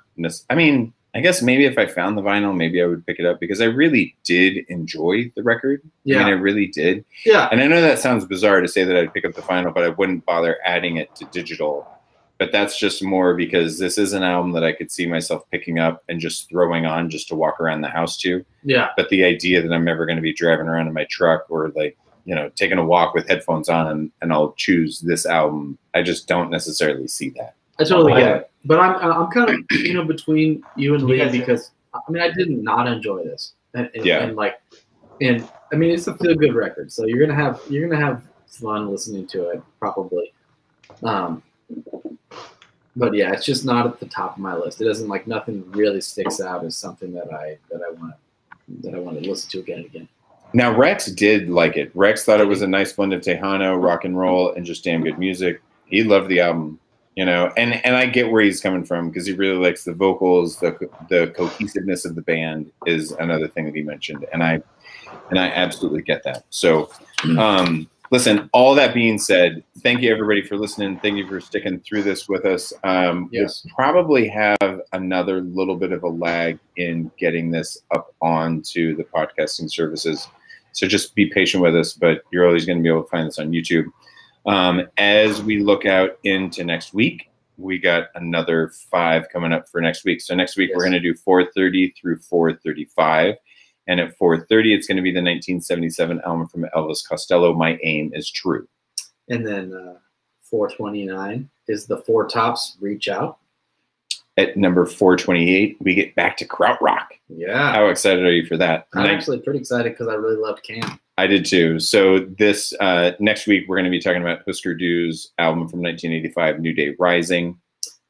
I 0.49 0.55
mean, 0.55 0.91
I 1.15 1.21
guess 1.21 1.41
maybe 1.41 1.65
if 1.65 1.77
I 1.77 1.85
found 1.85 2.17
the 2.17 2.21
vinyl, 2.21 2.55
maybe 2.55 2.81
I 2.81 2.85
would 2.85 3.05
pick 3.05 3.19
it 3.19 3.25
up 3.25 3.39
because 3.39 3.61
I 3.61 3.65
really 3.65 4.15
did 4.23 4.65
enjoy 4.69 5.31
the 5.35 5.43
record. 5.43 5.81
I 5.85 5.89
Yeah, 6.03 6.17
mean, 6.19 6.27
I 6.27 6.31
really 6.31 6.67
did. 6.67 7.05
yeah, 7.25 7.47
And 7.51 7.61
I 7.61 7.67
know 7.67 7.81
that 7.81 7.99
sounds 7.99 8.25
bizarre 8.25 8.61
to 8.61 8.67
say 8.67 8.83
that 8.83 8.95
I'd 8.97 9.13
pick 9.13 9.25
up 9.25 9.33
the 9.33 9.41
vinyl, 9.41 9.73
but 9.73 9.83
I 9.83 9.89
wouldn't 9.89 10.25
bother 10.25 10.57
adding 10.65 10.97
it 10.97 11.15
to 11.15 11.25
digital. 11.25 11.87
But 12.39 12.53
that's 12.53 12.79
just 12.79 13.03
more 13.03 13.35
because 13.35 13.77
this 13.77 13.97
is 13.97 14.13
an 14.13 14.23
album 14.23 14.53
that 14.53 14.63
I 14.63 14.71
could 14.71 14.89
see 14.89 15.05
myself 15.05 15.43
picking 15.51 15.77
up 15.77 16.03
and 16.07 16.21
just 16.21 16.49
throwing 16.49 16.85
on 16.85 17.09
just 17.09 17.27
to 17.27 17.35
walk 17.35 17.59
around 17.59 17.81
the 17.81 17.89
house 17.89 18.17
to 18.19 18.45
yeah. 18.63 18.89
but 18.95 19.09
the 19.09 19.25
idea 19.25 19.61
that 19.61 19.73
I'm 19.73 19.89
ever 19.89 20.05
going 20.05 20.15
to 20.15 20.21
be 20.21 20.33
driving 20.33 20.67
around 20.67 20.87
in 20.87 20.93
my 20.93 21.05
truck 21.09 21.45
or 21.49 21.69
like 21.75 21.97
you 22.23 22.33
know 22.33 22.49
taking 22.55 22.77
a 22.77 22.85
walk 22.85 23.13
with 23.13 23.27
headphones 23.27 23.67
on 23.67 23.87
and, 23.87 24.11
and 24.21 24.31
I'll 24.31 24.53
choose 24.53 24.99
this 25.01 25.25
album, 25.25 25.77
I 25.93 26.01
just 26.01 26.27
don't 26.27 26.49
necessarily 26.49 27.07
see 27.09 27.29
that. 27.31 27.55
I 27.77 27.83
totally 27.83 28.13
get 28.13 28.35
it, 28.37 28.51
but 28.65 28.79
I'm 28.79 28.95
I'm 28.95 29.31
kind 29.31 29.49
of 29.49 29.59
you 29.77 29.93
know 29.93 30.05
between 30.05 30.63
you 30.77 30.93
and 30.95 31.07
Can 31.07 31.09
Lee 31.09 31.39
because 31.39 31.71
I 31.93 31.99
mean 32.09 32.23
I 32.23 32.31
did 32.31 32.49
not 32.49 32.87
enjoy 32.87 33.23
this, 33.23 33.53
and, 33.73 33.89
and, 33.93 34.05
Yeah. 34.05 34.23
and 34.23 34.35
like, 34.35 34.61
and 35.21 35.47
I 35.73 35.75
mean 35.75 35.91
it's 35.91 36.07
a 36.07 36.15
feel 36.17 36.35
good 36.35 36.55
record, 36.55 36.91
so 36.91 37.05
you're 37.05 37.19
gonna 37.19 37.39
have 37.39 37.61
you're 37.69 37.87
gonna 37.87 38.01
have 38.01 38.23
fun 38.47 38.89
listening 38.89 39.27
to 39.27 39.49
it 39.49 39.61
probably, 39.79 40.33
um, 41.03 41.43
but 42.99 43.13
yeah, 43.13 43.31
it's 43.31 43.45
just 43.45 43.65
not 43.65 43.87
at 43.87 43.99
the 43.99 44.05
top 44.05 44.33
of 44.35 44.39
my 44.39 44.53
list. 44.53 44.81
It 44.81 44.85
doesn't 44.85 45.07
like 45.07 45.25
nothing 45.25 45.63
really 45.71 46.01
sticks 46.01 46.41
out 46.41 46.65
as 46.65 46.77
something 46.77 47.13
that 47.13 47.33
I 47.33 47.57
that 47.71 47.81
I 47.81 47.91
want 47.93 48.15
that 48.81 48.93
I 48.93 48.99
want 48.99 49.21
to 49.21 49.27
listen 49.27 49.49
to 49.51 49.59
again 49.59 49.77
and 49.77 49.85
again. 49.85 50.07
Now 50.53 50.75
Rex 50.75 51.05
did 51.05 51.49
like 51.49 51.77
it. 51.77 51.91
Rex 51.95 52.25
thought 52.25 52.41
it 52.41 52.47
was 52.47 52.61
a 52.61 52.67
nice 52.67 52.91
blend 52.91 53.13
of 53.13 53.21
Tejano, 53.21 53.81
rock 53.81 54.03
and 54.03 54.17
roll, 54.17 54.53
and 54.53 54.65
just 54.65 54.83
damn 54.83 55.03
good 55.03 55.17
music. 55.17 55.61
He 55.85 56.03
loved 56.03 56.27
the 56.27 56.41
album, 56.41 56.77
you 57.15 57.25
know, 57.25 57.53
and 57.55 57.83
and 57.85 57.95
I 57.95 58.05
get 58.05 58.29
where 58.29 58.41
he's 58.41 58.59
coming 58.59 58.83
from 58.83 59.09
because 59.09 59.25
he 59.25 59.33
really 59.33 59.57
likes 59.57 59.85
the 59.85 59.93
vocals, 59.93 60.59
the 60.59 60.89
the 61.09 61.33
cohesiveness 61.35 62.03
of 62.03 62.15
the 62.15 62.21
band 62.21 62.69
is 62.85 63.11
another 63.13 63.47
thing 63.47 63.65
that 63.65 63.75
he 63.75 63.81
mentioned, 63.81 64.25
and 64.33 64.43
I 64.43 64.61
and 65.29 65.39
I 65.39 65.47
absolutely 65.47 66.01
get 66.01 66.23
that. 66.23 66.43
So, 66.49 66.89
um, 67.37 67.89
listen, 68.11 68.49
all 68.53 68.75
that 68.75 68.93
being 68.93 69.17
said, 69.19 69.63
thank 69.79 70.01
you 70.01 70.11
everybody 70.11 70.41
for 70.41 70.57
listening. 70.57 70.99
Thank 70.99 71.17
you 71.17 71.27
for 71.27 71.39
sticking 71.39 71.79
through 71.79 72.03
this 72.03 72.27
with 72.27 72.45
us. 72.45 72.73
Um, 72.83 73.29
Yes. 73.31 73.63
We'll 73.65 73.75
probably 73.75 74.27
have 74.27 74.81
another 74.93 75.41
little 75.41 75.75
bit 75.75 75.91
of 75.91 76.03
a 76.03 76.07
lag 76.07 76.59
in 76.77 77.11
getting 77.17 77.51
this 77.51 77.81
up 77.91 78.15
onto 78.21 78.95
the 78.95 79.03
podcasting 79.03 79.71
services. 79.71 80.27
So 80.71 80.87
just 80.87 81.15
be 81.15 81.27
patient 81.27 81.63
with 81.63 81.75
us, 81.75 81.93
but 81.93 82.21
you're 82.31 82.47
always 82.47 82.65
going 82.65 82.77
to 82.77 82.83
be 82.83 82.89
able 82.89 83.03
to 83.03 83.09
find 83.09 83.27
this 83.27 83.39
on 83.39 83.51
YouTube. 83.51 83.85
Um, 84.45 84.87
as 84.97 85.41
we 85.41 85.59
look 85.59 85.85
out 85.85 86.17
into 86.23 86.63
next 86.63 86.93
week, 86.93 87.29
we 87.57 87.77
got 87.77 88.05
another 88.15 88.69
five 88.89 89.27
coming 89.31 89.51
up 89.51 89.67
for 89.67 89.81
next 89.81 90.05
week. 90.05 90.21
So 90.21 90.33
next 90.33 90.55
week 90.55 90.71
we're 90.73 90.81
going 90.81 90.93
to 90.93 90.99
do 90.99 91.13
430 91.13 91.93
through 91.99 92.19
435. 92.19 93.35
And 93.89 93.99
at 93.99 94.17
4:30, 94.17 94.75
it's 94.75 94.87
going 94.87 94.97
to 94.97 95.03
be 95.03 95.11
the 95.11 95.19
1977 95.19 96.21
album 96.21 96.47
from 96.47 96.65
Elvis 96.75 97.05
Costello. 97.05 97.53
My 97.53 97.77
aim 97.83 98.11
is 98.13 98.31
true. 98.31 98.67
And 99.27 99.45
then 99.45 99.73
uh, 99.73 99.97
429 100.43 101.49
is 101.67 101.87
the 101.87 101.97
Four 101.97 102.27
Tops 102.27 102.77
Reach 102.79 103.09
Out. 103.09 103.39
At 104.37 104.55
number 104.55 104.85
428, 104.85 105.77
we 105.81 105.93
get 105.93 106.15
back 106.15 106.37
to 106.37 106.47
Krautrock. 106.47 107.07
Yeah. 107.27 107.73
How 107.73 107.87
excited 107.87 108.23
are 108.23 108.31
you 108.31 108.45
for 108.45 108.57
that? 108.57 108.87
I'm 108.93 109.07
actually 109.07 109.39
pretty 109.39 109.59
excited 109.59 109.91
because 109.91 110.07
I 110.07 110.13
really 110.13 110.37
loved 110.37 110.63
Can. 110.63 110.99
I 111.17 111.27
did 111.27 111.45
too. 111.45 111.79
So 111.79 112.19
this 112.19 112.73
uh, 112.79 113.11
next 113.19 113.47
week, 113.47 113.65
we're 113.67 113.75
going 113.75 113.85
to 113.85 113.91
be 113.91 113.99
talking 113.99 114.21
about 114.21 114.43
Husker 114.45 114.73
Du's 114.73 115.31
album 115.39 115.67
from 115.67 115.81
1985, 115.81 116.59
New 116.61 116.73
Day 116.73 116.95
Rising. 116.97 117.59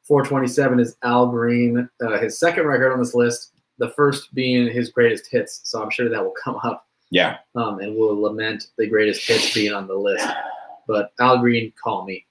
427 0.04 0.80
is 0.80 0.96
Al 1.02 1.28
Green, 1.28 1.88
uh, 2.00 2.18
his 2.18 2.38
second 2.38 2.66
record 2.66 2.92
on 2.92 2.98
this 2.98 3.14
list, 3.14 3.49
the 3.80 3.88
first 3.90 4.32
being 4.34 4.70
his 4.70 4.90
greatest 4.90 5.26
hits. 5.26 5.62
So 5.64 5.82
I'm 5.82 5.90
sure 5.90 6.08
that 6.08 6.22
will 6.22 6.34
come 6.42 6.56
up 6.62 6.86
Yeah, 7.10 7.38
um, 7.56 7.80
and 7.80 7.96
we'll 7.96 8.20
lament 8.20 8.68
the 8.78 8.86
greatest 8.86 9.26
hits 9.26 9.52
being 9.52 9.72
on 9.72 9.88
the 9.88 9.94
list. 9.94 10.26
But 10.86 11.12
Al 11.18 11.38
Green, 11.38 11.72
Call 11.82 12.04
Me, 12.04 12.24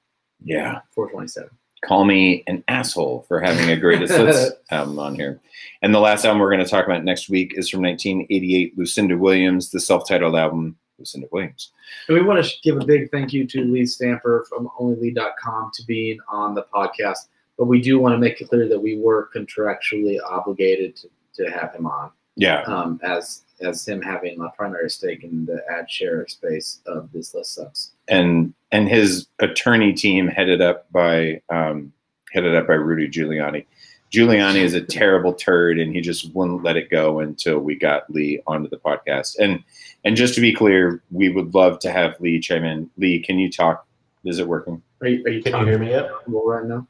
yeah. 0.43 0.81
427. 0.91 1.49
Call 1.85 2.03
me 2.03 2.43
an 2.47 2.63
asshole 2.67 3.25
for 3.27 3.39
having 3.39 3.69
a 3.69 3.77
greatest 3.77 4.13
hits 4.13 4.51
album 4.71 4.99
on 4.99 5.15
here. 5.15 5.39
And 5.81 5.95
the 5.95 5.99
last 5.99 6.25
album 6.25 6.39
we're 6.41 6.51
going 6.51 6.63
to 6.63 6.69
talk 6.69 6.85
about 6.85 7.05
next 7.05 7.29
week 7.29 7.53
is 7.55 7.69
from 7.69 7.81
1988, 7.81 8.77
Lucinda 8.77 9.17
Williams, 9.17 9.71
the 9.71 9.79
self-titled 9.79 10.35
album, 10.35 10.77
Lucinda 10.97 11.27
Williams. 11.31 11.71
And 12.07 12.17
we 12.17 12.23
want 12.23 12.43
to 12.43 12.51
give 12.63 12.75
a 12.75 12.85
big 12.85 13.09
thank 13.11 13.31
you 13.31 13.47
to 13.47 13.63
Lee 13.63 13.85
Stamper 13.85 14.45
from 14.49 14.69
OnlyLee.com 14.77 15.71
to 15.73 15.85
being 15.85 16.19
on 16.27 16.53
the 16.53 16.65
podcast. 16.73 17.27
But 17.57 17.65
we 17.65 17.81
do 17.81 17.97
want 17.97 18.13
to 18.13 18.17
make 18.17 18.41
it 18.41 18.49
clear 18.49 18.67
that 18.67 18.79
we 18.79 18.97
were 18.97 19.29
contractually 19.33 20.17
obligated 20.25 20.97
to, 20.97 21.09
to 21.39 21.51
have 21.51 21.73
him 21.73 21.85
on, 21.87 22.11
Yeah, 22.35 22.61
um, 22.63 22.99
as 23.03 23.43
as 23.61 23.85
him 23.87 24.01
having 24.01 24.39
a 24.39 24.49
primary 24.55 24.89
stake 24.89 25.23
in 25.23 25.45
the 25.45 25.61
ad 25.69 25.89
share 25.91 26.25
space 26.27 26.79
of 26.85 27.11
this 27.11 27.33
list 27.33 27.55
sucks. 27.55 27.91
and 28.07 28.53
and 28.71 28.87
his 28.87 29.27
attorney 29.39 29.91
team 29.93 30.27
headed 30.27 30.61
up 30.61 30.89
by 30.91 31.41
um, 31.49 31.91
headed 32.33 32.55
up 32.55 32.67
by 32.67 32.75
Rudy 32.75 33.09
Giuliani. 33.09 33.65
Giuliani 34.11 34.61
is 34.63 34.73
a 34.73 34.81
terrible 34.99 35.33
turd, 35.33 35.79
and 35.79 35.93
he 35.93 36.01
just 36.01 36.33
wouldn't 36.33 36.63
let 36.63 36.77
it 36.77 36.89
go 36.89 37.19
until 37.19 37.59
we 37.59 37.75
got 37.75 38.09
Lee 38.09 38.41
onto 38.47 38.69
the 38.69 38.77
podcast. 38.77 39.37
And 39.39 39.63
and 40.05 40.15
just 40.15 40.33
to 40.35 40.41
be 40.41 40.53
clear, 40.53 41.03
we 41.11 41.29
would 41.29 41.53
love 41.53 41.79
to 41.79 41.91
have 41.91 42.19
Lee 42.21 42.39
chime 42.39 42.63
in. 42.63 42.89
Lee, 42.97 43.19
can 43.19 43.37
you 43.39 43.51
talk? 43.51 43.85
Is 44.25 44.39
it 44.39 44.47
working? 44.47 44.81
Are 45.01 45.07
you, 45.07 45.23
are 45.25 45.29
you 45.29 45.41
Can 45.43 45.59
you 45.59 45.65
hear 45.65 45.77
me 45.79 45.89
yet? 45.91 46.09
Well, 46.27 46.45
right 46.45 46.65
now? 46.65 46.87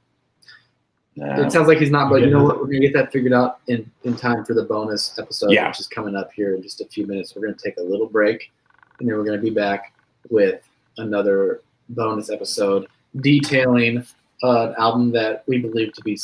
No. 1.16 1.26
It 1.44 1.52
sounds 1.52 1.68
like 1.68 1.80
he's 1.80 1.92
not, 1.92 2.10
but 2.10 2.22
you 2.22 2.30
know 2.30 2.44
what? 2.44 2.60
We're 2.60 2.68
gonna 2.68 2.80
get 2.80 2.94
that 2.94 3.12
figured 3.12 3.34
out 3.34 3.60
in 3.68 3.90
in 4.04 4.16
time 4.16 4.46
for 4.46 4.54
the 4.54 4.64
bonus 4.64 5.18
episode, 5.20 5.52
Yeah. 5.52 5.68
which 5.68 5.80
is 5.80 5.88
coming 5.88 6.16
up 6.16 6.32
here 6.34 6.56
in 6.56 6.62
just 6.62 6.80
a 6.82 6.86
few 6.86 7.06
minutes. 7.08 7.36
We're 7.36 7.42
gonna 7.42 7.56
take 7.58 7.78
a 7.78 7.84
little 7.84 8.08
break, 8.08 8.52
and 9.00 9.10
then 9.10 9.18
we're 9.18 9.26
gonna 9.26 9.38
be 9.38 9.50
back 9.50 9.94
with 10.30 10.62
another 10.98 11.62
bonus 11.90 12.30
episode 12.30 12.88
detailing 13.22 14.06
uh, 14.44 14.70
an 14.70 14.76
album 14.78 15.12
that 15.12 15.44
we 15.48 15.58
believe 15.58 15.92
to 15.94 16.02
be 16.04 16.18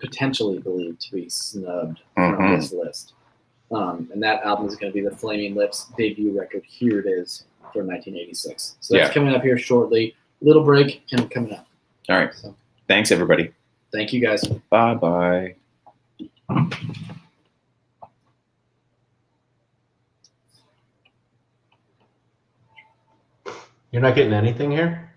potentially 0.00 0.58
believed 0.58 1.00
to 1.00 1.12
be 1.12 1.28
snubbed 1.28 2.00
from 2.16 2.36
Mhm. 2.36 2.56
this 2.56 2.72
list. 2.72 3.12
Um, 3.70 4.08
and 4.12 4.20
that 4.22 4.42
album 4.42 4.66
is 4.66 4.74
going 4.74 4.92
to 4.92 4.94
be 4.94 5.00
the 5.00 5.14
Flaming 5.14 5.54
Lips 5.54 5.86
debut 5.96 6.36
record. 6.36 6.62
Here 6.66 6.98
it 6.98 7.06
is 7.06 7.44
from 7.72 7.86
1986. 7.86 8.76
So 8.80 8.94
that's 8.96 9.08
Yeah. 9.10 9.14
coming 9.14 9.32
up 9.34 9.42
here 9.42 9.56
shortly. 9.56 10.14
Little 10.40 10.64
break 10.64 11.02
and 11.12 11.30
coming 11.30 11.52
up. 11.54 11.66
All 12.08 12.16
right. 12.16 12.34
So 12.34 12.54
Thanks, 12.88 13.12
everybody. 13.12 13.52
Thank 13.92 14.12
you 14.12 14.20
guys. 14.20 14.46
Bye 14.70 14.94
bye. 14.94 15.54
You're 23.90 24.00
not 24.02 24.14
getting 24.14 24.32
anything 24.32 24.70
here? 24.70 25.11